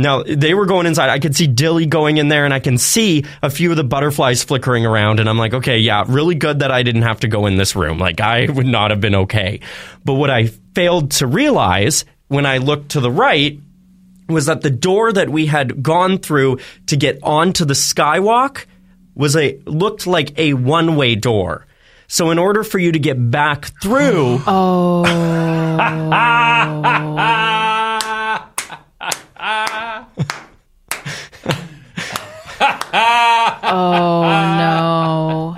Now, 0.00 0.22
they 0.22 0.54
were 0.54 0.64
going 0.64 0.86
inside. 0.86 1.10
I 1.10 1.18
could 1.18 1.36
see 1.36 1.46
Dilly 1.46 1.84
going 1.84 2.16
in 2.16 2.28
there, 2.28 2.46
and 2.46 2.54
I 2.54 2.58
can 2.58 2.78
see 2.78 3.24
a 3.42 3.50
few 3.50 3.70
of 3.70 3.76
the 3.76 3.84
butterflies 3.84 4.42
flickering 4.42 4.86
around. 4.86 5.20
And 5.20 5.28
I'm 5.28 5.36
like, 5.36 5.52
okay, 5.52 5.78
yeah, 5.78 6.04
really 6.08 6.34
good 6.34 6.60
that 6.60 6.70
I 6.70 6.82
didn't 6.82 7.02
have 7.02 7.20
to 7.20 7.28
go 7.28 7.44
in 7.44 7.56
this 7.56 7.76
room. 7.76 7.98
Like, 7.98 8.18
I 8.18 8.46
would 8.46 8.66
not 8.66 8.90
have 8.92 9.00
been 9.02 9.14
okay. 9.14 9.60
But 10.02 10.14
what 10.14 10.30
I 10.30 10.46
failed 10.74 11.10
to 11.12 11.26
realize 11.26 12.06
when 12.28 12.46
I 12.46 12.56
looked 12.58 12.92
to 12.92 13.00
the 13.00 13.10
right 13.10 13.60
was 14.26 14.46
that 14.46 14.62
the 14.62 14.70
door 14.70 15.12
that 15.12 15.28
we 15.28 15.44
had 15.46 15.82
gone 15.82 16.16
through 16.16 16.60
to 16.86 16.96
get 16.96 17.18
onto 17.22 17.66
the 17.66 17.74
skywalk 17.74 18.64
was 19.14 19.36
a 19.36 19.60
looked 19.66 20.06
like 20.06 20.38
a 20.38 20.54
one 20.54 20.96
way 20.96 21.14
door. 21.14 21.66
So 22.06 22.30
in 22.30 22.38
order 22.38 22.64
for 22.64 22.78
you 22.78 22.92
to 22.92 22.98
get 22.98 23.30
back 23.30 23.66
through, 23.82 24.40
oh, 24.46 25.04
oh 33.70 34.22
no. 34.58 35.56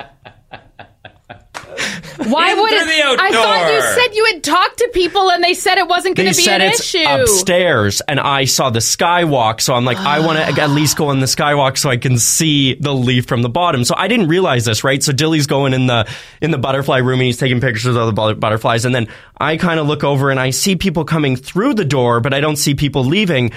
Why 2.18 2.54
would 2.54 2.72
it? 2.72 2.86
the 2.86 3.22
I 3.22 3.30
thought 3.30 3.72
you 3.72 4.02
said 4.02 4.16
you 4.16 4.24
had 4.32 4.44
talked 4.44 4.78
to 4.78 4.90
people 4.92 5.30
and 5.30 5.42
they 5.42 5.54
said 5.54 5.78
it 5.78 5.88
wasn't 5.88 6.16
going 6.16 6.30
to 6.30 6.36
be 6.36 6.42
said 6.42 6.60
an 6.60 6.70
it's 6.70 6.94
issue. 6.94 7.04
upstairs, 7.08 8.00
and 8.02 8.20
I 8.20 8.44
saw 8.44 8.70
the 8.70 8.78
skywalk. 8.78 9.60
So 9.60 9.74
I'm 9.74 9.84
like, 9.84 9.98
I 9.98 10.20
want 10.24 10.38
to 10.38 10.44
at 10.62 10.70
least 10.70 10.96
go 10.96 11.08
on 11.08 11.20
the 11.20 11.26
skywalk 11.26 11.78
so 11.78 11.90
I 11.90 11.96
can 11.96 12.18
see 12.18 12.74
the 12.74 12.94
leaf 12.94 13.26
from 13.26 13.42
the 13.42 13.48
bottom. 13.48 13.84
So 13.84 13.94
I 13.96 14.08
didn't 14.08 14.28
realize 14.28 14.64
this, 14.64 14.84
right? 14.84 15.02
So 15.02 15.12
Dilly's 15.12 15.46
going 15.46 15.74
in 15.74 15.86
the 15.86 16.08
in 16.40 16.50
the 16.50 16.58
butterfly 16.58 16.98
room 16.98 17.20
and 17.20 17.26
he's 17.26 17.38
taking 17.38 17.60
pictures 17.60 17.96
of 17.96 18.06
the 18.06 18.12
bu- 18.12 18.34
butterflies, 18.34 18.84
and 18.84 18.94
then 18.94 19.08
I 19.38 19.56
kind 19.56 19.80
of 19.80 19.86
look 19.86 20.04
over 20.04 20.30
and 20.30 20.38
I 20.38 20.50
see 20.50 20.76
people 20.76 21.04
coming 21.04 21.36
through 21.36 21.74
the 21.74 21.84
door, 21.84 22.20
but 22.20 22.34
I 22.34 22.40
don't 22.40 22.56
see 22.56 22.74
people 22.74 23.04
leaving. 23.04 23.52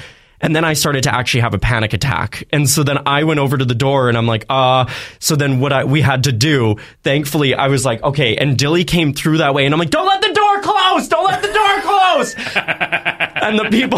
And 0.45 0.55
then 0.55 0.63
I 0.63 0.73
started 0.73 1.05
to 1.05 1.15
actually 1.15 1.41
have 1.41 1.55
a 1.55 1.57
panic 1.57 1.93
attack. 1.93 2.43
And 2.51 2.69
so 2.69 2.83
then 2.83 2.99
I 3.07 3.23
went 3.23 3.39
over 3.39 3.57
to 3.57 3.65
the 3.65 3.73
door 3.73 4.09
and 4.09 4.15
I'm 4.15 4.27
like, 4.27 4.45
uh, 4.47 4.85
so 5.17 5.35
then 5.35 5.59
what 5.59 5.73
I, 5.73 5.85
we 5.85 6.01
had 6.01 6.25
to 6.25 6.31
do, 6.31 6.75
thankfully, 7.01 7.55
I 7.55 7.67
was 7.67 7.83
like, 7.83 8.03
okay. 8.03 8.37
And 8.37 8.55
Dilly 8.55 8.83
came 8.83 9.11
through 9.11 9.39
that 9.39 9.55
way 9.55 9.65
and 9.65 9.73
I'm 9.73 9.79
like, 9.79 9.89
don't 9.89 10.05
let 10.05 10.21
the 10.21 10.31
door 10.31 10.61
close! 10.61 11.07
Don't 11.07 11.25
let 11.25 11.41
the 11.41 11.51
door 11.51 11.81
close! 11.81 12.35
and 12.55 13.57
the 13.57 13.69
people, 13.71 13.97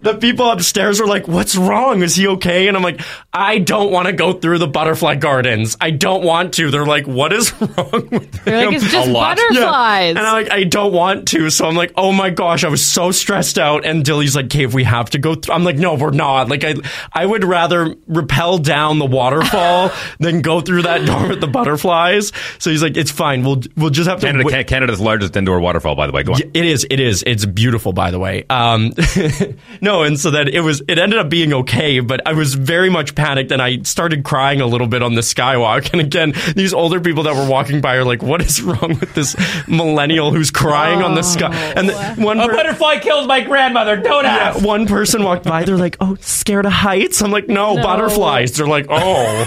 the 0.00 0.14
people 0.14 0.50
upstairs 0.50 1.00
were 1.00 1.06
like, 1.06 1.28
what's 1.28 1.56
wrong? 1.56 2.02
Is 2.02 2.16
he 2.16 2.26
okay? 2.28 2.68
And 2.68 2.76
I'm 2.76 2.82
like, 2.82 3.00
I 3.32 3.58
don't 3.58 3.90
want 3.92 4.06
to 4.06 4.12
go 4.12 4.32
through 4.32 4.58
the 4.58 4.66
butterfly 4.66 5.16
gardens. 5.16 5.76
I 5.80 5.90
don't 5.90 6.24
want 6.24 6.54
to. 6.54 6.70
They're 6.70 6.86
like, 6.86 7.06
what 7.06 7.32
is 7.32 7.52
wrong 7.60 8.08
with 8.10 8.46
You're 8.46 8.66
like, 8.66 8.74
"It's 8.76 8.90
just 8.90 9.08
A 9.08 9.10
lot. 9.10 9.36
butterflies. 9.36 10.10
And 10.16 10.18
I'm 10.18 10.32
like, 10.42 10.50
I 10.52 10.64
don't 10.64 10.92
want 10.92 11.28
to. 11.28 11.50
So 11.50 11.66
I'm 11.66 11.74
like, 11.76 11.92
oh 11.96 12.12
my 12.12 12.30
gosh, 12.30 12.64
I 12.64 12.68
was 12.68 12.84
so 12.86 13.10
stressed 13.10 13.58
out. 13.58 13.84
And 13.84 14.04
Dilly's 14.04 14.34
like, 14.34 14.46
okay, 14.46 14.64
if 14.64 14.74
we 14.74 14.84
have 14.84 15.10
to 15.10 15.18
go 15.18 15.34
through, 15.34 15.54
I'm 15.54 15.64
like, 15.64 15.76
no, 15.76 15.94
we're 15.94 16.10
not. 16.10 16.48
Like, 16.48 16.64
I, 16.64 16.74
I 17.12 17.26
would 17.26 17.44
rather 17.44 17.94
rappel 18.06 18.58
down 18.58 18.98
the 18.98 19.06
waterfall 19.06 19.90
than 20.18 20.40
go 20.42 20.60
through 20.60 20.82
that 20.82 21.04
door 21.06 21.28
with 21.28 21.40
the 21.40 21.46
butterflies. 21.48 22.32
So 22.58 22.70
he's 22.70 22.82
like, 22.82 22.96
it's 22.96 23.10
fine. 23.10 23.42
We'll, 23.44 23.60
we'll 23.76 23.90
just 23.90 24.08
have 24.08 24.20
to 24.20 24.26
Canada, 24.26 24.44
wait- 24.46 24.66
Canada's 24.66 25.00
largest 25.00 25.36
indoor 25.36 25.60
waterfall, 25.60 25.94
by 25.94 26.06
the 26.06 26.12
way. 26.12 26.22
Go 26.22 26.32
on. 26.34 26.40
It 26.54 26.64
is. 26.64 26.86
It 26.90 27.00
is. 27.00 27.22
It's 27.26 27.44
beautiful, 27.44 27.92
by 27.92 28.10
the 28.10 28.18
way. 28.18 28.44
Um, 28.48 28.92
no, 29.80 30.02
and 30.02 30.18
so 30.18 30.30
that 30.32 30.48
it 30.48 30.60
was. 30.60 30.82
It 30.88 30.98
ended 30.98 31.18
up 31.18 31.28
being 31.28 31.52
okay, 31.52 32.00
but 32.00 32.20
I 32.26 32.32
was 32.32 32.54
very 32.54 32.90
much 32.90 33.14
panicked, 33.14 33.50
and 33.52 33.60
I 33.62 33.82
started 33.82 34.24
crying 34.24 34.60
a 34.60 34.66
little 34.66 34.86
bit 34.86 35.02
on 35.02 35.14
the 35.14 35.20
skywalk. 35.20 35.90
And 35.92 36.00
again, 36.00 36.34
these 36.56 36.72
older 36.72 37.00
people 37.00 37.24
that 37.24 37.34
were 37.34 37.48
walking 37.48 37.80
by 37.80 37.96
are 37.96 38.04
like, 38.04 38.22
"What 38.22 38.40
is 38.42 38.62
wrong 38.62 38.98
with 39.00 39.14
this 39.14 39.36
millennial 39.68 40.32
who's 40.32 40.50
crying 40.50 41.02
on 41.02 41.14
the 41.14 41.22
sky?" 41.22 41.54
And 41.76 41.88
the, 41.88 41.94
one 42.16 42.38
A 42.40 42.46
butterfly 42.48 42.98
killed 42.98 43.26
my 43.28 43.40
grandmother. 43.40 43.96
Don't 43.96 44.24
yeah, 44.24 44.52
ask. 44.54 44.64
one 44.64 44.86
person 44.86 45.22
walked 45.24 45.44
by. 45.44 45.64
They're 45.64 45.76
like, 45.76 45.96
"Oh, 46.00 46.16
scared 46.20 46.66
of 46.66 46.72
heights." 46.72 47.20
I'm 47.22 47.30
like, 47.30 47.48
"No, 47.48 47.74
No. 47.74 47.82
butterflies." 47.82 48.52
They're 48.56 48.66
like, 48.66 48.86
"Oh." 48.88 49.46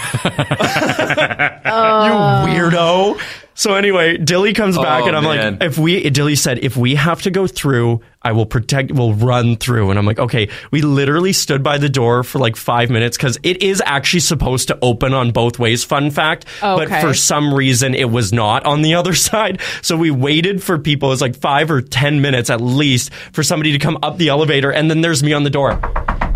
Uh, 1.65 2.45
you 2.47 2.61
weirdo. 2.61 3.19
So 3.55 3.75
anyway, 3.75 4.17
Dilly 4.17 4.53
comes 4.53 4.77
back 4.77 5.03
Oh, 5.03 5.07
and 5.07 5.15
I'm 5.15 5.23
man. 5.23 5.53
like, 5.59 5.63
if 5.63 5.77
we, 5.77 6.09
Dilly 6.09 6.35
said, 6.35 6.59
if 6.59 6.75
we 6.75 6.95
have 6.95 7.21
to 7.21 7.31
go 7.31 7.45
through, 7.45 8.01
I 8.21 8.31
will 8.31 8.45
protect, 8.47 8.91
we'll 8.91 9.13
run 9.13 9.57
through. 9.57 9.89
And 9.91 9.99
I'm 9.99 10.05
like, 10.05 10.17
okay, 10.17 10.49
we 10.71 10.81
literally 10.81 11.33
stood 11.33 11.61
by 11.61 11.77
the 11.77 11.89
door 11.89 12.23
for 12.23 12.39
like 12.39 12.55
five 12.55 12.89
minutes 12.89 13.15
because 13.15 13.37
it 13.43 13.61
is 13.61 13.81
actually 13.85 14.21
supposed 14.21 14.69
to 14.69 14.79
open 14.81 15.13
on 15.13 15.31
both 15.31 15.59
ways. 15.59 15.83
Fun 15.83 16.09
fact. 16.09 16.45
But 16.61 16.89
for 17.01 17.13
some 17.13 17.53
reason, 17.53 17.93
it 17.93 18.09
was 18.09 18.33
not 18.33 18.65
on 18.65 18.81
the 18.81 18.93
other 18.95 19.13
side. 19.13 19.61
So 19.81 19.97
we 19.97 20.09
waited 20.09 20.63
for 20.63 20.79
people. 20.79 21.09
It 21.09 21.13
was 21.13 21.21
like 21.21 21.35
five 21.35 21.69
or 21.69 21.81
10 21.81 22.21
minutes 22.21 22.49
at 22.49 22.59
least 22.61 23.13
for 23.33 23.43
somebody 23.43 23.71
to 23.73 23.79
come 23.79 23.97
up 24.01 24.17
the 24.17 24.29
elevator. 24.29 24.71
And 24.71 24.89
then 24.89 25.01
there's 25.01 25.21
me 25.21 25.33
on 25.33 25.43
the 25.43 25.49
door. 25.51 25.79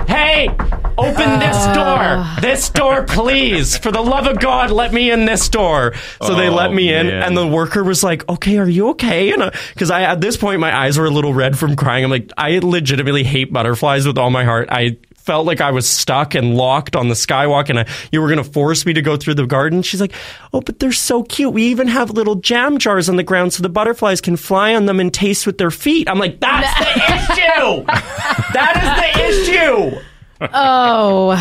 Hey, 0.07 0.47
open 0.97 1.39
this 1.39 1.57
ah. 1.57 2.35
door. 2.35 2.41
This 2.41 2.69
door, 2.69 3.03
please. 3.03 3.77
For 3.77 3.91
the 3.91 4.01
love 4.01 4.25
of 4.27 4.39
God, 4.39 4.71
let 4.71 4.93
me 4.93 5.11
in 5.11 5.25
this 5.25 5.49
door. 5.49 5.93
So 6.21 6.35
they 6.35 6.47
Oh, 6.47 6.53
let 6.55 6.71
me 6.73 6.93
in, 6.93 7.07
man. 7.07 7.23
and 7.23 7.37
the 7.37 7.45
worker 7.47 7.83
was 7.83 8.03
like, 8.03 8.27
"Okay, 8.29 8.57
are 8.57 8.69
you 8.69 8.89
okay?" 8.89 9.31
And 9.33 9.43
uh, 9.43 9.51
because 9.73 9.91
I 9.91 10.03
at 10.03 10.21
this 10.21 10.37
point 10.37 10.59
my 10.59 10.75
eyes 10.75 10.97
were 10.97 11.05
a 11.05 11.11
little 11.11 11.33
red 11.33 11.57
from 11.57 11.75
crying. 11.75 12.03
I'm 12.05 12.11
like, 12.11 12.31
I 12.37 12.59
legitimately 12.59 13.23
hate 13.23 13.51
butterflies 13.51 14.07
with 14.07 14.17
all 14.17 14.29
my 14.29 14.45
heart. 14.45 14.69
I 14.71 14.97
felt 15.27 15.45
like 15.45 15.59
I 15.59 15.71
was 15.71 15.87
stuck 15.87 16.35
and 16.35 16.55
locked 16.55 16.95
on 16.95 17.09
the 17.09 17.13
skywalk, 17.13 17.69
and 17.69 17.79
I, 17.81 17.87
you 18.13 18.21
were 18.21 18.27
going 18.27 18.43
to 18.43 18.49
force 18.49 18.85
me 18.85 18.93
to 18.93 19.01
go 19.01 19.17
through 19.17 19.35
the 19.35 19.45
garden. 19.45 19.81
She's 19.81 19.99
like, 19.99 20.13
"Oh, 20.53 20.61
but 20.61 20.79
they're 20.79 20.93
so 20.93 21.21
cute. 21.21 21.53
We 21.53 21.63
even 21.63 21.89
have 21.89 22.11
little 22.11 22.35
jam 22.35 22.77
jars 22.77 23.09
on 23.09 23.17
the 23.17 23.23
ground 23.23 23.53
so 23.53 23.61
the 23.61 23.69
butterflies 23.69 24.21
can 24.21 24.37
fly 24.37 24.73
on 24.73 24.85
them 24.85 25.01
and 25.01 25.13
taste 25.13 25.45
with 25.45 25.57
their 25.57 25.69
feet." 25.69 26.09
I'm 26.09 26.17
like, 26.17 26.39
"That's 26.39 26.73
the 26.79 26.85
issue. 27.33 27.83
That 28.53 28.73
is 28.81 29.51
the 29.51 29.91
issue." 29.93 29.99
Oh, 30.39 31.35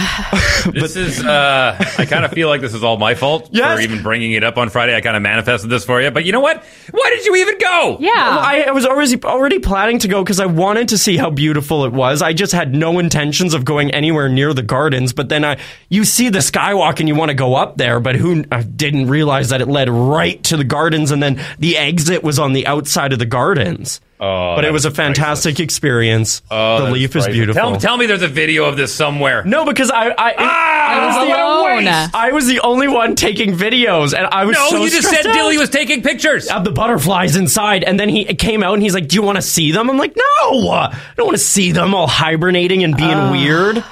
This 0.72 0.96
is, 0.96 1.22
uh, 1.24 1.76
I 1.98 2.06
kind 2.06 2.24
of 2.24 2.32
feel 2.32 2.48
like 2.48 2.60
this 2.60 2.74
is 2.74 2.82
all 2.82 2.96
my 2.96 3.14
fault 3.14 3.50
Yes. 3.52 3.76
for 3.76 3.80
even 3.82 4.02
bringing 4.02 4.32
it 4.32 4.42
up 4.42 4.56
on 4.58 4.68
Friday. 4.68 4.96
I 4.96 5.00
kind 5.00 5.16
of 5.16 5.22
manifested 5.22 5.70
this 5.70 5.84
for 5.84 6.00
you. 6.00 6.10
But 6.10 6.24
you 6.24 6.32
know 6.32 6.40
what? 6.40 6.64
Why 6.90 7.10
did 7.10 7.24
you 7.24 7.36
even 7.36 7.58
go? 7.58 7.96
yeah. 8.00 8.10
Well, 8.14 8.38
I, 8.40 8.64
I 8.68 8.70
was 8.72 8.84
already 8.86 9.22
already 9.22 9.58
planning 9.60 9.98
to 10.00 10.08
go 10.08 10.22
because 10.24 10.40
I 10.40 10.46
wanted 10.46 10.88
to 10.88 10.98
see 10.98 11.16
how 11.16 11.30
beautiful 11.30 11.84
it 11.84 11.92
was. 11.92 12.20
I 12.22 12.32
just 12.32 12.52
had 12.52 12.74
no 12.74 12.98
intentions 12.98 13.54
of 13.54 13.64
going 13.64 13.90
anywhere 13.92 14.28
near 14.28 14.52
the 14.52 14.62
gardens. 14.62 15.12
But 15.12 15.28
then 15.28 15.44
I, 15.44 15.58
you 15.88 16.04
see 16.04 16.28
the 16.28 16.40
skywalk 16.40 16.98
and 16.98 17.08
you 17.08 17.14
want 17.14 17.28
to 17.30 17.34
go 17.34 17.54
up 17.54 17.76
there, 17.76 18.00
but 18.00 18.16
who 18.16 18.44
I 18.50 18.62
didn't 18.62 19.08
realize 19.08 19.50
that 19.50 19.60
it 19.60 19.68
led 19.68 19.88
right 19.88 20.42
to 20.44 20.56
the 20.56 20.64
gardens, 20.64 21.10
and 21.12 21.22
then 21.22 21.40
the 21.58 21.76
exit 21.76 22.22
was 22.22 22.38
on 22.38 22.52
the 22.54 22.66
outside 22.66 23.12
of 23.12 23.18
the 23.18 23.26
gardens. 23.26 24.00
Oh, 24.18 24.56
but 24.56 24.64
it 24.64 24.72
was 24.72 24.84
a 24.86 24.90
is 24.90 24.96
fantastic 24.96 25.60
experience. 25.60 26.42
Oh, 26.50 26.84
the 26.84 26.90
leaf 26.90 27.14
is 27.16 27.26
beautiful. 27.26 27.60
Tell, 27.60 27.76
tell 27.76 27.96
me 27.96 28.06
there's 28.06 28.22
a 28.22 28.28
video 28.28 28.64
of 28.64 28.76
this 28.76 28.94
somewhere. 28.94 29.44
no, 29.44 29.64
because 29.64 29.90
I 29.90 30.08
I, 30.08 30.34
ah, 30.38 30.88
I, 30.88 31.06
was 31.06 31.16
was 31.16 31.26
the 31.26 31.34
alone. 31.34 31.88
only, 31.88 32.10
I 32.14 32.32
was 32.32 32.46
the 32.46 32.60
only 32.60 32.88
one 32.88 33.14
taking 33.14 33.54
videos, 33.54 34.16
and 34.16 34.26
I 34.26 34.44
was 34.44 34.56
No, 34.56 34.70
so 34.70 34.84
you 34.84 34.90
just 34.90 35.06
stressed 35.06 35.24
said 35.24 35.32
Dilly 35.32 35.58
was 35.58 35.68
taking 35.68 36.02
pictures. 36.02 36.48
of 36.48 36.64
the 36.64 36.72
butterflies 36.72 37.36
inside. 37.36 37.84
And 37.84 38.00
then 38.00 38.08
he 38.08 38.24
came 38.24 38.62
out 38.62 38.74
and 38.74 38.82
he's 38.82 38.94
like, 38.94 39.08
Do 39.08 39.16
you 39.16 39.22
want 39.22 39.36
to 39.36 39.42
see 39.42 39.72
them? 39.72 39.90
I'm 39.90 39.98
like, 39.98 40.16
No, 40.16 40.70
I 40.70 40.98
don't 41.16 41.26
want 41.26 41.36
to 41.36 41.44
see 41.44 41.72
them 41.72 41.94
all 41.94 42.06
hibernating 42.06 42.84
and 42.84 42.96
being 42.96 43.10
ah. 43.10 43.30
weird. 43.32 43.84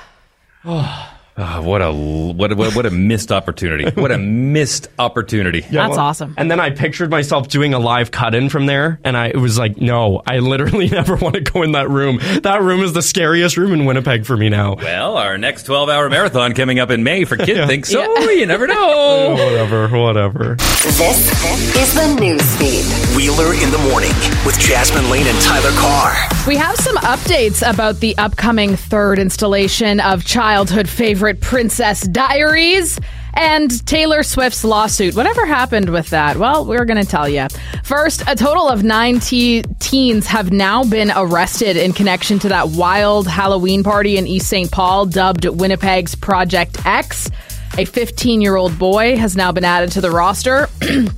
Ah, 1.37 1.61
what 1.61 1.83
a 1.83 1.93
what 1.93 2.53
a, 2.53 2.55
what 2.55 2.87
a 2.87 2.93
missed 2.93 3.33
opportunity. 3.33 3.91
What 4.01 4.13
a 4.13 4.19
missed 4.19 4.87
opportunity. 5.01 5.63
That's 5.63 5.91
well- 5.91 5.99
awesome. 5.99 6.35
And 6.37 6.49
then 6.49 6.61
I 6.61 6.71
pictured 6.71 7.11
myself 7.11 7.49
doing 7.49 7.75
a 7.75 7.79
live 7.81 8.13
cut 8.13 8.37
in 8.37 8.49
from 8.49 8.67
there. 8.67 9.01
And 9.03 9.17
I 9.17 9.29
it 9.29 9.39
was 9.39 9.59
like, 9.59 9.81
No, 9.81 10.23
I 10.27 10.39
literally 10.39 10.89
never 10.91 11.17
want 11.17 11.35
to 11.35 11.41
go 11.41 11.63
in 11.63 11.73
that 11.73 11.91
room. 11.91 12.21
That 12.43 12.63
room 12.63 12.83
is 12.83 12.93
the 12.93 13.03
scariest 13.03 13.57
room 13.57 13.73
in 13.73 13.85
Winnipeg 13.85 14.27
for 14.27 14.37
me 14.37 14.49
now. 14.49 14.77
Well, 14.77 15.17
our 15.17 15.37
next 15.37 15.65
12 15.65 15.89
hour 15.89 16.09
marathon 16.09 16.53
coming 16.55 16.79
up 16.79 16.91
in 16.91 17.03
May 17.03 17.25
for 17.25 17.37
Kid 17.37 17.67
Think 17.67 17.87
So. 17.87 18.01
Yeah. 18.01 18.31
You 18.31 18.47
never 18.47 18.67
know. 18.69 19.31
whatever, 19.39 19.89
whatever. 19.89 20.55
This 20.57 21.01
is 21.01 21.95
the 21.95 22.17
newsfeed. 22.21 23.17
Wheeler 23.17 23.55
in 23.55 23.71
the 23.71 23.79
morning 23.91 24.11
with 24.47 24.57
Jasmine 24.61 25.09
Lane 25.11 25.27
and 25.27 25.41
Tyler 25.43 25.71
Carr. 25.79 26.15
We 26.47 26.57
have 26.57 26.77
some 26.77 26.97
updates 26.99 27.69
about 27.69 28.01
the 28.01 28.17
upcoming 28.19 28.77
third 28.77 29.19
installation 29.19 29.99
of 30.01 30.25
childhood 30.25 30.89
favorite 30.89 31.24
Princess 31.33 32.03
Diaries 32.03 33.01
and 33.33 33.87
Taylor 33.87 34.23
Swift's 34.23 34.65
lawsuit. 34.65 35.15
Whatever 35.15 35.47
happened 35.47 35.89
with 35.89 36.11
that? 36.11 36.37
Well, 36.37 36.67
we're 36.67 36.85
going 36.85 37.03
to 37.03 37.09
tell 37.09 37.29
you. 37.29 37.47
First, 37.83 38.23
a 38.29 38.37
total 38.37 38.69
of 38.69 38.85
nine 38.85 39.21
te- 39.21 39.63
teens 39.79 40.27
have 40.27 40.53
now 40.53 40.85
been 40.85 41.11
arrested 41.15 41.77
in 41.77 41.93
connection 41.93 42.39
to 42.41 42.49
that 42.49 42.69
wild 42.69 43.27
Halloween 43.27 43.83
party 43.83 44.19
in 44.19 44.27
East 44.27 44.49
St. 44.49 44.71
Paul, 44.71 45.07
dubbed 45.07 45.47
Winnipeg's 45.47 46.15
Project 46.15 46.85
X. 46.85 47.31
A 47.79 47.85
15 47.87 48.41
year 48.41 48.57
old 48.57 48.79
boy 48.79 49.17
has 49.17 49.37
now 49.37 49.51
been 49.51 49.65
added 49.65 49.93
to 49.93 50.01
the 50.01 50.11
roster. 50.11 50.69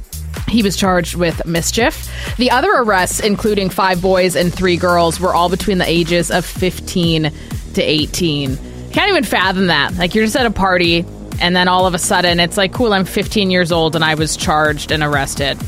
He 0.48 0.62
was 0.62 0.76
charged 0.76 1.16
with 1.16 1.44
mischief. 1.44 2.08
The 2.36 2.52
other 2.52 2.70
arrests, 2.70 3.18
including 3.18 3.68
five 3.68 4.00
boys 4.00 4.36
and 4.36 4.54
three 4.54 4.76
girls, 4.76 5.18
were 5.18 5.34
all 5.34 5.48
between 5.48 5.78
the 5.78 5.88
ages 5.88 6.30
of 6.30 6.44
15 6.44 7.32
to 7.74 7.82
18. 7.82 8.56
Can't 8.96 9.10
even 9.10 9.24
fathom 9.24 9.66
that. 9.66 9.94
Like, 9.96 10.14
you're 10.14 10.24
just 10.24 10.36
at 10.36 10.46
a 10.46 10.50
party, 10.50 11.04
and 11.38 11.54
then 11.54 11.68
all 11.68 11.86
of 11.86 11.92
a 11.92 11.98
sudden 11.98 12.40
it's 12.40 12.56
like, 12.56 12.72
cool, 12.72 12.94
I'm 12.94 13.04
15 13.04 13.50
years 13.50 13.70
old 13.70 13.94
and 13.94 14.02
I 14.02 14.14
was 14.14 14.38
charged 14.38 14.90
and 14.90 15.02
arrested. 15.02 15.58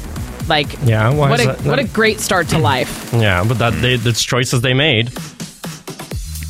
Like, 0.48 0.68
Yeah, 0.84 1.10
what 1.12 1.38
a 1.38 1.44
that- 1.48 1.60
what 1.66 1.78
a 1.78 1.84
great 1.84 2.20
start 2.20 2.48
to 2.48 2.58
life. 2.58 3.10
Yeah, 3.12 3.44
but 3.46 3.58
that 3.58 3.74
they 3.82 3.96
that's 3.96 4.22
choices 4.24 4.62
they 4.62 4.72
made. 4.72 5.12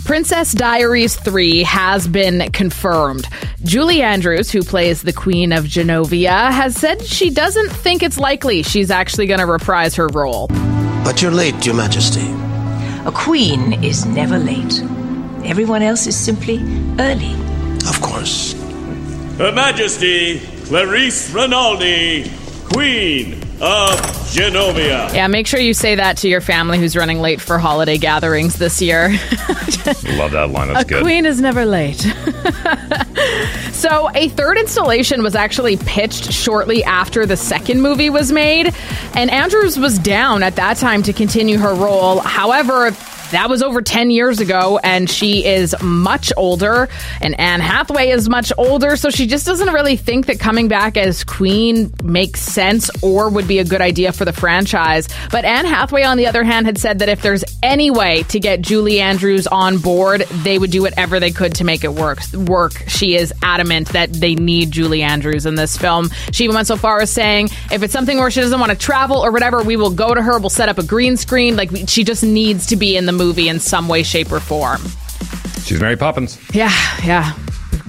Princess 0.04 0.52
Diaries 0.52 1.16
3 1.16 1.64
has 1.64 2.06
been 2.06 2.48
confirmed. 2.52 3.26
Julie 3.64 4.00
Andrews, 4.00 4.48
who 4.48 4.62
plays 4.62 5.02
the 5.02 5.12
Queen 5.12 5.52
of 5.52 5.64
Genovia, 5.64 6.52
has 6.52 6.76
said 6.76 7.02
she 7.04 7.28
doesn't 7.30 7.70
think 7.70 8.04
it's 8.04 8.18
likely 8.18 8.62
she's 8.62 8.92
actually 8.92 9.26
going 9.26 9.40
to 9.40 9.46
reprise 9.46 9.96
her 9.96 10.06
role. 10.06 10.46
But 11.02 11.20
you're 11.22 11.32
late, 11.32 11.66
Your 11.66 11.74
Majesty. 11.74 12.30
A 13.04 13.10
queen 13.12 13.82
is 13.82 14.06
never 14.06 14.38
late. 14.38 14.80
Everyone 15.44 15.82
else 15.82 16.06
is 16.06 16.16
simply 16.16 16.58
early. 16.98 17.34
Of 17.88 18.00
course. 18.02 18.52
Her 19.38 19.52
Majesty 19.52 20.40
Clarice 20.66 21.30
Rinaldi, 21.30 22.30
Queen 22.72 23.34
of 23.60 23.98
Genovia. 24.30 25.12
Yeah, 25.14 25.26
make 25.26 25.46
sure 25.46 25.58
you 25.58 25.74
say 25.74 25.94
that 25.94 26.18
to 26.18 26.28
your 26.28 26.40
family 26.40 26.78
who's 26.78 26.94
running 26.94 27.20
late 27.20 27.40
for 27.40 27.58
holiday 27.58 27.98
gatherings 27.98 28.56
this 28.56 28.82
year. 28.82 29.08
Love 30.16 30.32
that 30.32 30.50
line. 30.52 30.68
That's 30.68 30.84
a 30.84 30.86
good. 30.86 31.02
queen 31.02 31.24
is 31.24 31.40
never 31.40 31.64
late. 31.64 31.96
so, 33.72 34.10
a 34.14 34.28
third 34.28 34.58
installation 34.58 35.22
was 35.22 35.34
actually 35.34 35.76
pitched 35.78 36.32
shortly 36.32 36.84
after 36.84 37.26
the 37.26 37.36
second 37.36 37.80
movie 37.80 38.10
was 38.10 38.30
made, 38.30 38.74
and 39.14 39.30
Andrews 39.30 39.78
was 39.78 39.98
down 39.98 40.42
at 40.42 40.56
that 40.56 40.76
time 40.76 41.02
to 41.04 41.12
continue 41.12 41.58
her 41.58 41.74
role. 41.74 42.20
However, 42.20 42.94
that 43.30 43.48
was 43.48 43.62
over 43.62 43.82
10 43.82 44.10
years 44.10 44.40
ago, 44.40 44.78
and 44.82 45.08
she 45.08 45.44
is 45.44 45.74
much 45.82 46.32
older, 46.36 46.88
and 47.20 47.38
Anne 47.38 47.60
Hathaway 47.60 48.10
is 48.10 48.28
much 48.28 48.52
older, 48.56 48.96
so 48.96 49.10
she 49.10 49.26
just 49.26 49.46
doesn't 49.46 49.72
really 49.72 49.96
think 49.96 50.26
that 50.26 50.40
coming 50.40 50.68
back 50.68 50.96
as 50.96 51.24
queen 51.24 51.92
makes 52.02 52.40
sense 52.40 52.90
or 53.02 53.28
would 53.28 53.46
be 53.46 53.58
a 53.58 53.64
good 53.64 53.80
idea 53.80 54.12
for 54.12 54.24
the 54.24 54.32
franchise. 54.32 55.08
But 55.30 55.44
Anne 55.44 55.66
Hathaway, 55.66 56.04
on 56.04 56.16
the 56.16 56.26
other 56.26 56.44
hand, 56.44 56.66
had 56.66 56.78
said 56.78 57.00
that 57.00 57.08
if 57.08 57.22
there's 57.22 57.44
any 57.62 57.90
way 57.90 58.22
to 58.24 58.40
get 58.40 58.60
Julie 58.62 59.00
Andrews 59.00 59.46
on 59.46 59.78
board, 59.78 60.22
they 60.42 60.58
would 60.58 60.70
do 60.70 60.82
whatever 60.82 61.20
they 61.20 61.30
could 61.30 61.56
to 61.56 61.64
make 61.64 61.84
it 61.84 61.92
work. 61.92 62.20
Work. 62.32 62.84
She 62.88 63.14
is 63.16 63.32
adamant 63.42 63.88
that 63.90 64.12
they 64.12 64.34
need 64.34 64.70
Julie 64.70 65.02
Andrews 65.02 65.46
in 65.46 65.54
this 65.54 65.76
film. 65.76 66.10
She 66.32 66.44
even 66.44 66.54
went 66.54 66.66
so 66.66 66.76
far 66.76 67.00
as 67.00 67.10
saying, 67.10 67.48
if 67.70 67.82
it's 67.82 67.92
something 67.92 68.18
where 68.18 68.30
she 68.30 68.40
doesn't 68.40 68.58
want 68.58 68.72
to 68.72 68.78
travel 68.78 69.18
or 69.18 69.30
whatever, 69.30 69.62
we 69.62 69.76
will 69.76 69.90
go 69.90 70.14
to 70.14 70.22
her. 70.22 70.38
We'll 70.38 70.50
set 70.50 70.68
up 70.68 70.78
a 70.78 70.82
green 70.82 71.16
screen. 71.16 71.56
Like 71.56 71.70
she 71.88 72.04
just 72.04 72.22
needs 72.22 72.66
to 72.66 72.76
be 72.76 72.96
in 72.96 73.06
the 73.06 73.12
movie 73.18 73.48
in 73.48 73.60
some 73.60 73.88
way, 73.88 74.02
shape, 74.02 74.32
or 74.32 74.40
form. 74.40 74.80
She's 75.64 75.80
Mary 75.80 75.96
Poppins. 75.96 76.38
Yeah, 76.54 76.72
yeah. 77.04 77.34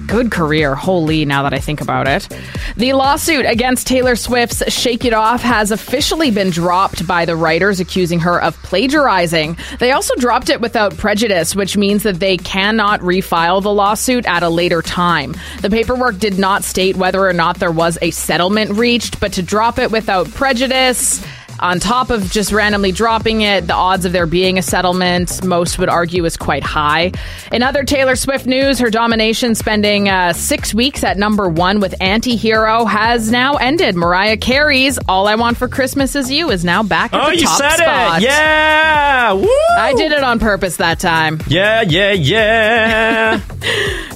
Good 0.06 0.32
career. 0.32 0.74
Holy, 0.74 1.24
now 1.24 1.44
that 1.44 1.54
I 1.54 1.60
think 1.60 1.80
about 1.80 2.08
it. 2.08 2.28
The 2.76 2.94
lawsuit 2.94 3.46
against 3.46 3.86
Taylor 3.86 4.16
Swift's 4.16 4.72
Shake 4.72 5.04
It 5.04 5.12
Off 5.12 5.40
has 5.40 5.70
officially 5.70 6.32
been 6.32 6.50
dropped 6.50 7.06
by 7.06 7.24
the 7.24 7.36
writers 7.36 7.78
accusing 7.78 8.18
her 8.20 8.42
of 8.42 8.60
plagiarizing. 8.64 9.56
They 9.78 9.92
also 9.92 10.16
dropped 10.16 10.50
it 10.50 10.60
without 10.60 10.96
prejudice, 10.96 11.54
which 11.54 11.76
means 11.76 12.02
that 12.02 12.18
they 12.18 12.36
cannot 12.38 13.00
refile 13.00 13.62
the 13.62 13.72
lawsuit 13.72 14.26
at 14.26 14.42
a 14.42 14.48
later 14.48 14.82
time. 14.82 15.36
The 15.62 15.70
paperwork 15.70 16.18
did 16.18 16.40
not 16.40 16.64
state 16.64 16.96
whether 16.96 17.24
or 17.24 17.32
not 17.32 17.60
there 17.60 17.70
was 17.70 17.96
a 18.02 18.10
settlement 18.10 18.72
reached, 18.72 19.20
but 19.20 19.32
to 19.34 19.42
drop 19.42 19.78
it 19.78 19.92
without 19.92 20.28
prejudice, 20.32 21.24
on 21.60 21.78
top 21.78 22.10
of 22.10 22.30
just 22.30 22.52
randomly 22.52 22.90
dropping 22.92 23.42
it, 23.42 23.66
the 23.66 23.74
odds 23.74 24.04
of 24.04 24.12
there 24.12 24.26
being 24.26 24.58
a 24.58 24.62
settlement, 24.62 25.44
most 25.44 25.78
would 25.78 25.88
argue, 25.88 26.24
is 26.24 26.36
quite 26.36 26.62
high. 26.62 27.12
In 27.52 27.62
other 27.62 27.84
Taylor 27.84 28.16
Swift 28.16 28.46
news, 28.46 28.78
her 28.78 28.90
domination 28.90 29.54
spending 29.54 30.08
uh, 30.08 30.32
six 30.32 30.72
weeks 30.74 31.04
at 31.04 31.18
number 31.18 31.48
one 31.48 31.80
with 31.80 31.94
Anti 32.00 32.36
Hero 32.36 32.84
has 32.86 33.30
now 33.30 33.54
ended. 33.56 33.94
Mariah 33.94 34.36
Carey's 34.38 34.98
All 35.08 35.28
I 35.28 35.34
Want 35.34 35.56
for 35.56 35.68
Christmas 35.68 36.16
Is 36.16 36.30
You 36.30 36.50
is 36.50 36.64
now 36.64 36.82
back 36.82 37.12
at 37.12 37.20
Oh, 37.22 37.30
the 37.30 37.36
you 37.38 37.44
top 37.46 37.58
said 37.58 37.76
spot. 37.76 38.22
it! 38.22 38.24
Yeah! 38.24 39.32
Woo! 39.34 39.48
I 39.78 39.92
did 39.94 40.12
it 40.12 40.22
on 40.24 40.38
purpose 40.38 40.76
that 40.76 40.98
time. 40.98 41.40
Yeah, 41.46 41.82
yeah, 41.82 42.12
yeah. 42.12 43.40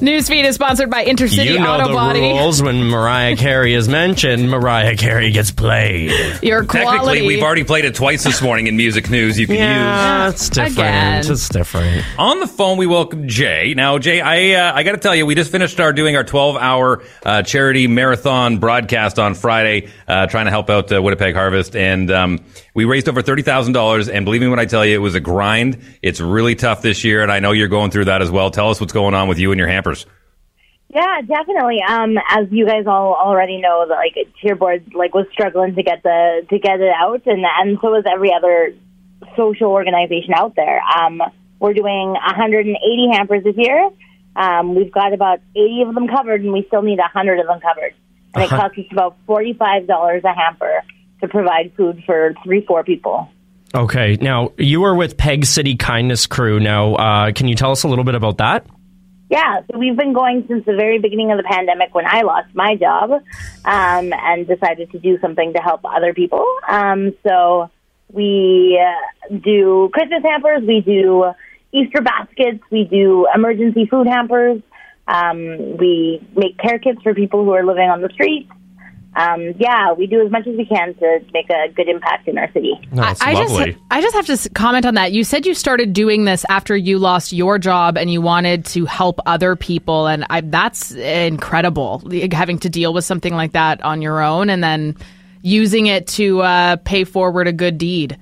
Newsfeed 0.04 0.44
is 0.44 0.54
sponsored 0.56 0.90
by 0.90 1.04
Intercity 1.04 1.44
you 1.52 1.58
know 1.58 1.74
Auto 1.74 1.88
the 1.88 1.94
Body. 1.94 2.20
rules 2.20 2.62
when 2.62 2.84
Mariah 2.88 3.36
Carey 3.36 3.74
is 3.74 3.88
mentioned. 3.88 4.50
Mariah 4.50 4.96
Carey 4.96 5.30
gets 5.30 5.50
played. 5.50 6.10
Your 6.42 6.64
quality. 6.64 7.33
We've 7.34 7.44
already 7.44 7.64
played 7.64 7.84
it 7.84 7.94
twice 7.94 8.22
this 8.24 8.40
morning 8.40 8.66
in 8.66 8.76
music 8.76 9.10
news. 9.10 9.38
You 9.38 9.46
can 9.46 9.56
Yeah, 9.56 10.26
use. 10.26 10.34
it's 10.34 10.48
different. 10.48 10.78
Again. 10.78 11.18
It's 11.30 11.48
different. 11.48 12.04
On 12.18 12.40
the 12.40 12.46
phone, 12.46 12.78
we 12.78 12.86
welcome 12.86 13.28
Jay. 13.28 13.74
Now, 13.74 13.98
Jay, 13.98 14.20
I 14.20 14.52
uh, 14.70 14.74
I 14.74 14.82
got 14.82 14.92
to 14.92 14.98
tell 14.98 15.14
you, 15.14 15.26
we 15.26 15.34
just 15.34 15.50
finished 15.50 15.80
our 15.80 15.92
doing 15.92 16.16
our 16.16 16.24
12 16.24 16.56
hour 16.56 17.02
uh, 17.24 17.42
charity 17.42 17.86
marathon 17.86 18.58
broadcast 18.58 19.18
on 19.18 19.34
Friday, 19.34 19.88
uh, 20.08 20.26
trying 20.26 20.44
to 20.46 20.50
help 20.50 20.70
out 20.70 20.92
uh, 20.92 21.02
Winnipeg 21.02 21.34
Harvest, 21.34 21.74
and 21.76 22.10
um, 22.10 22.38
we 22.74 22.84
raised 22.84 23.08
over 23.08 23.22
thirty 23.22 23.42
thousand 23.42 23.72
dollars. 23.72 24.08
And 24.08 24.24
believe 24.24 24.40
me 24.40 24.48
when 24.48 24.58
I 24.60 24.66
tell 24.66 24.84
you, 24.84 24.94
it 24.94 24.98
was 24.98 25.14
a 25.14 25.20
grind. 25.20 25.78
It's 26.02 26.20
really 26.20 26.54
tough 26.54 26.82
this 26.82 27.04
year, 27.04 27.22
and 27.22 27.32
I 27.32 27.40
know 27.40 27.52
you're 27.52 27.68
going 27.68 27.90
through 27.90 28.06
that 28.06 28.22
as 28.22 28.30
well. 28.30 28.50
Tell 28.50 28.70
us 28.70 28.80
what's 28.80 28.92
going 28.92 29.14
on 29.14 29.28
with 29.28 29.38
you 29.38 29.52
and 29.52 29.58
your 29.58 29.68
hampers. 29.68 30.06
Yeah, 30.94 31.20
definitely. 31.22 31.80
Um, 31.82 32.16
as 32.30 32.46
you 32.52 32.66
guys 32.66 32.86
all 32.86 33.14
already 33.14 33.60
know, 33.60 33.84
that 33.88 33.94
like 33.96 34.14
Cheerboard 34.40 34.94
like 34.94 35.12
was 35.12 35.26
struggling 35.32 35.74
to 35.74 35.82
get 35.82 36.02
the 36.04 36.46
to 36.48 36.58
get 36.58 36.80
it 36.80 36.92
out, 36.96 37.22
and 37.26 37.44
and 37.58 37.78
so 37.82 37.90
was 37.90 38.04
every 38.10 38.32
other 38.32 38.74
social 39.36 39.68
organization 39.68 40.34
out 40.36 40.54
there. 40.54 40.80
Um, 40.82 41.20
we're 41.58 41.72
doing 41.74 42.10
180 42.12 43.08
hampers 43.12 43.42
this 43.42 43.56
year. 43.56 43.90
Um, 44.36 44.74
we've 44.74 44.92
got 44.92 45.12
about 45.12 45.40
80 45.56 45.82
of 45.88 45.94
them 45.94 46.08
covered, 46.08 46.42
and 46.42 46.52
we 46.52 46.64
still 46.68 46.82
need 46.82 46.98
100 46.98 47.40
of 47.40 47.46
them 47.46 47.60
covered. 47.60 47.94
And 48.34 48.44
it 48.44 48.52
Uh-huh. 48.52 48.62
costs 48.68 48.78
us 48.78 48.84
about 48.92 49.16
$45 49.26 50.24
a 50.24 50.32
hamper 50.34 50.82
to 51.22 51.28
provide 51.28 51.72
food 51.76 52.02
for 52.04 52.34
three, 52.44 52.60
four 52.66 52.84
people. 52.84 53.28
Okay, 53.74 54.16
now 54.20 54.50
you 54.58 54.80
were 54.80 54.94
with 54.94 55.16
Peg 55.16 55.44
City 55.46 55.76
Kindness 55.76 56.26
Crew. 56.26 56.60
Now, 56.60 56.94
uh, 56.94 57.32
can 57.32 57.48
you 57.48 57.54
tell 57.54 57.70
us 57.70 57.82
a 57.84 57.88
little 57.88 58.04
bit 58.04 58.14
about 58.14 58.38
that? 58.38 58.66
Yeah, 59.34 59.62
so 59.68 59.78
we've 59.80 59.96
been 59.96 60.12
going 60.12 60.44
since 60.46 60.64
the 60.64 60.76
very 60.76 61.00
beginning 61.00 61.32
of 61.32 61.38
the 61.38 61.42
pandemic 61.42 61.92
when 61.92 62.06
I 62.06 62.22
lost 62.22 62.54
my 62.54 62.76
job 62.76 63.10
um, 63.10 64.12
and 64.12 64.46
decided 64.46 64.92
to 64.92 65.00
do 65.00 65.18
something 65.20 65.52
to 65.54 65.58
help 65.58 65.80
other 65.84 66.14
people. 66.14 66.46
Um, 66.68 67.14
so 67.26 67.68
we 68.12 68.80
uh, 68.80 69.36
do 69.36 69.90
Christmas 69.92 70.22
hampers, 70.22 70.62
we 70.64 70.82
do 70.82 71.32
Easter 71.72 72.00
baskets, 72.00 72.62
we 72.70 72.84
do 72.84 73.26
emergency 73.34 73.86
food 73.86 74.06
hampers, 74.06 74.62
um, 75.08 75.78
we 75.78 76.24
make 76.36 76.56
care 76.56 76.78
kits 76.78 77.02
for 77.02 77.12
people 77.12 77.44
who 77.44 77.54
are 77.54 77.66
living 77.66 77.90
on 77.90 78.02
the 78.02 78.10
street. 78.10 78.48
Um, 79.16 79.54
yeah, 79.58 79.92
we 79.92 80.06
do 80.06 80.24
as 80.24 80.30
much 80.30 80.46
as 80.46 80.56
we 80.56 80.66
can 80.66 80.94
to 80.94 81.20
make 81.32 81.48
a 81.48 81.68
good 81.72 81.88
impact 81.88 82.26
in 82.26 82.36
our 82.36 82.50
city. 82.52 82.72
That's 82.92 83.20
I 83.22 83.32
lovely. 83.32 83.72
just 83.72 83.78
I 83.90 84.00
just 84.00 84.14
have 84.14 84.26
to 84.26 84.48
comment 84.50 84.84
on 84.86 84.94
that. 84.94 85.12
You 85.12 85.22
said 85.22 85.46
you 85.46 85.54
started 85.54 85.92
doing 85.92 86.24
this 86.24 86.44
after 86.48 86.76
you 86.76 86.98
lost 86.98 87.32
your 87.32 87.58
job 87.58 87.96
and 87.96 88.10
you 88.10 88.20
wanted 88.20 88.64
to 88.66 88.86
help 88.86 89.20
other 89.24 89.54
people, 89.54 90.08
and 90.08 90.26
I, 90.30 90.40
that's 90.40 90.92
incredible. 90.92 92.02
Having 92.32 92.58
to 92.60 92.68
deal 92.68 92.92
with 92.92 93.04
something 93.04 93.34
like 93.34 93.52
that 93.52 93.80
on 93.82 94.02
your 94.02 94.20
own, 94.20 94.50
and 94.50 94.64
then 94.64 94.96
using 95.42 95.86
it 95.86 96.08
to 96.08 96.40
uh, 96.40 96.76
pay 96.76 97.04
forward 97.04 97.46
a 97.46 97.52
good 97.52 97.78
deed. 97.78 98.18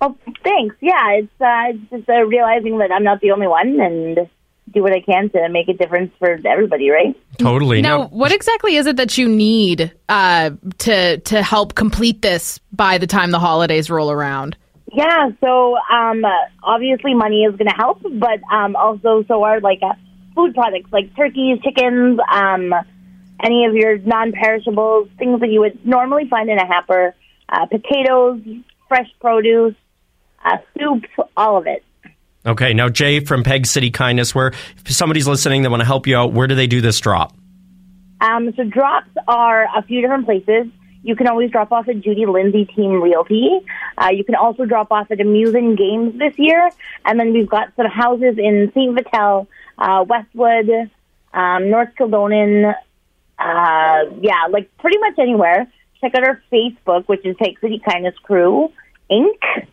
Well, 0.00 0.16
thanks. 0.42 0.76
Yeah, 0.80 1.10
it's 1.12 1.40
uh, 1.40 1.74
it's 1.74 1.90
just 1.90 2.08
uh, 2.08 2.24
realizing 2.24 2.78
that 2.78 2.90
I'm 2.90 3.04
not 3.04 3.20
the 3.20 3.32
only 3.32 3.48
one 3.48 3.80
and 3.80 4.28
do 4.72 4.82
what 4.82 4.92
I 4.92 5.00
can 5.00 5.30
to 5.30 5.48
make 5.48 5.68
a 5.68 5.74
difference 5.74 6.12
for 6.18 6.38
everybody, 6.46 6.90
right? 6.90 7.16
Totally. 7.38 7.82
Now, 7.82 8.06
what 8.08 8.32
exactly 8.32 8.76
is 8.76 8.86
it 8.86 8.96
that 8.96 9.18
you 9.18 9.28
need 9.28 9.92
uh, 10.08 10.50
to 10.78 11.18
to 11.18 11.42
help 11.42 11.74
complete 11.74 12.22
this 12.22 12.58
by 12.72 12.98
the 12.98 13.06
time 13.06 13.30
the 13.30 13.38
holidays 13.38 13.90
roll 13.90 14.10
around? 14.10 14.56
Yeah, 14.92 15.30
so 15.40 15.76
um, 15.92 16.24
uh, 16.24 16.30
obviously 16.62 17.14
money 17.14 17.42
is 17.42 17.56
going 17.56 17.68
to 17.68 17.74
help, 17.76 18.02
but 18.02 18.40
um, 18.52 18.76
also 18.76 19.24
so 19.26 19.42
are 19.42 19.60
like 19.60 19.80
uh, 19.82 19.94
food 20.34 20.54
products 20.54 20.92
like 20.92 21.14
turkeys, 21.16 21.58
chickens, 21.62 22.18
um, 22.30 22.72
any 23.42 23.64
of 23.66 23.74
your 23.74 23.98
non-perishables, 23.98 25.08
things 25.18 25.40
that 25.40 25.50
you 25.50 25.60
would 25.60 25.84
normally 25.84 26.28
find 26.28 26.48
in 26.48 26.58
a 26.58 26.66
hamper, 26.66 27.14
uh, 27.48 27.66
potatoes, 27.66 28.40
fresh 28.88 29.08
produce, 29.20 29.74
uh, 30.44 30.58
soup, 30.78 31.04
all 31.36 31.58
of 31.58 31.66
it. 31.66 31.82
Okay, 32.46 32.74
now 32.74 32.88
Jay 32.88 33.20
from 33.20 33.42
Peg 33.42 33.66
City 33.66 33.90
Kindness, 33.90 34.34
where 34.34 34.48
if 34.48 34.90
somebody's 34.90 35.26
listening 35.26 35.62
that 35.62 35.70
want 35.70 35.80
to 35.80 35.86
help 35.86 36.06
you 36.06 36.16
out, 36.16 36.32
where 36.32 36.46
do 36.46 36.54
they 36.54 36.66
do 36.66 36.80
this 36.80 37.00
drop? 37.00 37.34
Um, 38.20 38.52
so 38.56 38.64
drops 38.64 39.10
are 39.26 39.66
a 39.76 39.82
few 39.82 40.00
different 40.02 40.26
places. 40.26 40.66
You 41.02 41.16
can 41.16 41.26
always 41.26 41.50
drop 41.50 41.72
off 41.72 41.88
at 41.88 42.00
Judy 42.00 42.24
Lindsay 42.26 42.64
Team 42.64 43.02
Realty. 43.02 43.50
Uh, 43.98 44.08
you 44.10 44.24
can 44.24 44.34
also 44.34 44.64
drop 44.64 44.90
off 44.90 45.10
at 45.10 45.20
Amusing 45.20 45.76
Games 45.76 46.18
this 46.18 46.32
year. 46.38 46.70
And 47.04 47.20
then 47.20 47.32
we've 47.32 47.48
got 47.48 47.74
some 47.76 47.86
houses 47.86 48.36
in 48.38 48.72
St. 48.74 48.94
Vital, 48.94 49.46
uh, 49.76 50.04
Westwood, 50.08 50.90
um, 51.34 51.70
North 51.70 51.90
Kildonan. 51.98 52.74
Uh, 53.38 53.98
yeah, 54.20 54.46
like 54.50 54.74
pretty 54.78 54.98
much 54.98 55.18
anywhere. 55.18 55.70
Check 56.00 56.14
out 56.14 56.26
our 56.26 56.42
Facebook, 56.50 57.06
which 57.06 57.24
is 57.26 57.36
Peg 57.36 57.58
City 57.60 57.82
Kindness 57.86 58.16
Crew 58.22 58.72
Inc. 59.10 59.66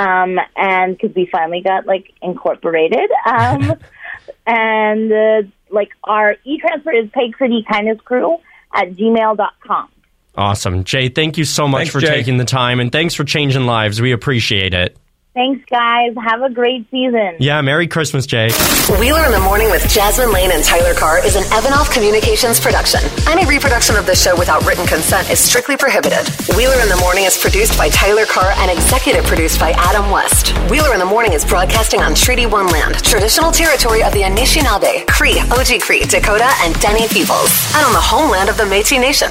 Um, 0.00 0.38
and 0.56 0.96
because 0.96 1.14
we 1.14 1.28
finally 1.30 1.60
got 1.60 1.86
like 1.86 2.12
incorporated. 2.22 3.10
Um, 3.26 3.74
and 4.46 5.12
uh, 5.12 5.42
like 5.70 5.90
our 6.04 6.36
e-transfer 6.44 6.92
is 6.92 7.10
Peg 7.10 7.36
City 7.38 7.64
Kindness 7.70 8.00
Crew 8.04 8.38
at 8.74 8.92
gmail.com. 8.92 9.88
Awesome. 10.36 10.84
Jay, 10.84 11.08
thank 11.08 11.36
you 11.36 11.44
so 11.44 11.66
much 11.66 11.80
Thanks, 11.80 11.92
for 11.92 12.00
Jay. 12.00 12.06
taking 12.06 12.36
the 12.36 12.44
time 12.44 12.80
and 12.80 12.90
thanks 12.90 13.14
for 13.14 13.24
changing 13.24 13.66
lives. 13.66 14.00
We 14.00 14.12
appreciate 14.12 14.74
it. 14.74 14.96
Thanks, 15.32 15.64
guys. 15.70 16.12
Have 16.20 16.42
a 16.42 16.50
great 16.50 16.90
season. 16.90 17.36
Yeah, 17.38 17.60
Merry 17.62 17.86
Christmas, 17.86 18.26
Jay. 18.26 18.50
Wheeler 18.98 19.24
in 19.26 19.30
the 19.30 19.38
Morning 19.38 19.70
with 19.70 19.88
Jasmine 19.88 20.32
Lane 20.32 20.50
and 20.50 20.64
Tyler 20.64 20.92
Carr 20.92 21.24
is 21.24 21.36
an 21.36 21.44
Evanov 21.52 21.88
Communications 21.90 22.58
production. 22.58 22.98
Any 23.28 23.46
reproduction 23.46 23.94
of 23.94 24.06
this 24.06 24.20
show 24.20 24.36
without 24.36 24.66
written 24.66 24.84
consent 24.88 25.30
is 25.30 25.38
strictly 25.38 25.76
prohibited. 25.76 26.26
Wheeler 26.56 26.74
in 26.82 26.88
the 26.88 26.96
Morning 26.98 27.24
is 27.26 27.38
produced 27.38 27.78
by 27.78 27.88
Tyler 27.90 28.26
Carr 28.26 28.50
and 28.58 28.72
executive 28.72 29.24
produced 29.24 29.60
by 29.60 29.70
Adam 29.78 30.10
West. 30.10 30.50
Wheeler 30.68 30.94
in 30.94 30.98
the 30.98 31.06
Morning 31.06 31.32
is 31.32 31.44
broadcasting 31.44 32.02
on 32.02 32.12
Treaty 32.16 32.46
One 32.46 32.66
land, 32.66 32.96
traditional 33.04 33.52
territory 33.52 34.02
of 34.02 34.12
the 34.12 34.22
Anishinaabe, 34.22 35.06
Cree, 35.06 35.38
Oji 35.54 35.80
Cree, 35.80 36.02
Dakota, 36.10 36.50
and 36.66 36.74
Dene 36.80 37.06
peoples, 37.08 37.54
and 37.78 37.86
on 37.86 37.92
the 37.92 38.02
homeland 38.02 38.48
of 38.50 38.56
the 38.56 38.64
Métis 38.64 38.98
Nation. 39.00 39.30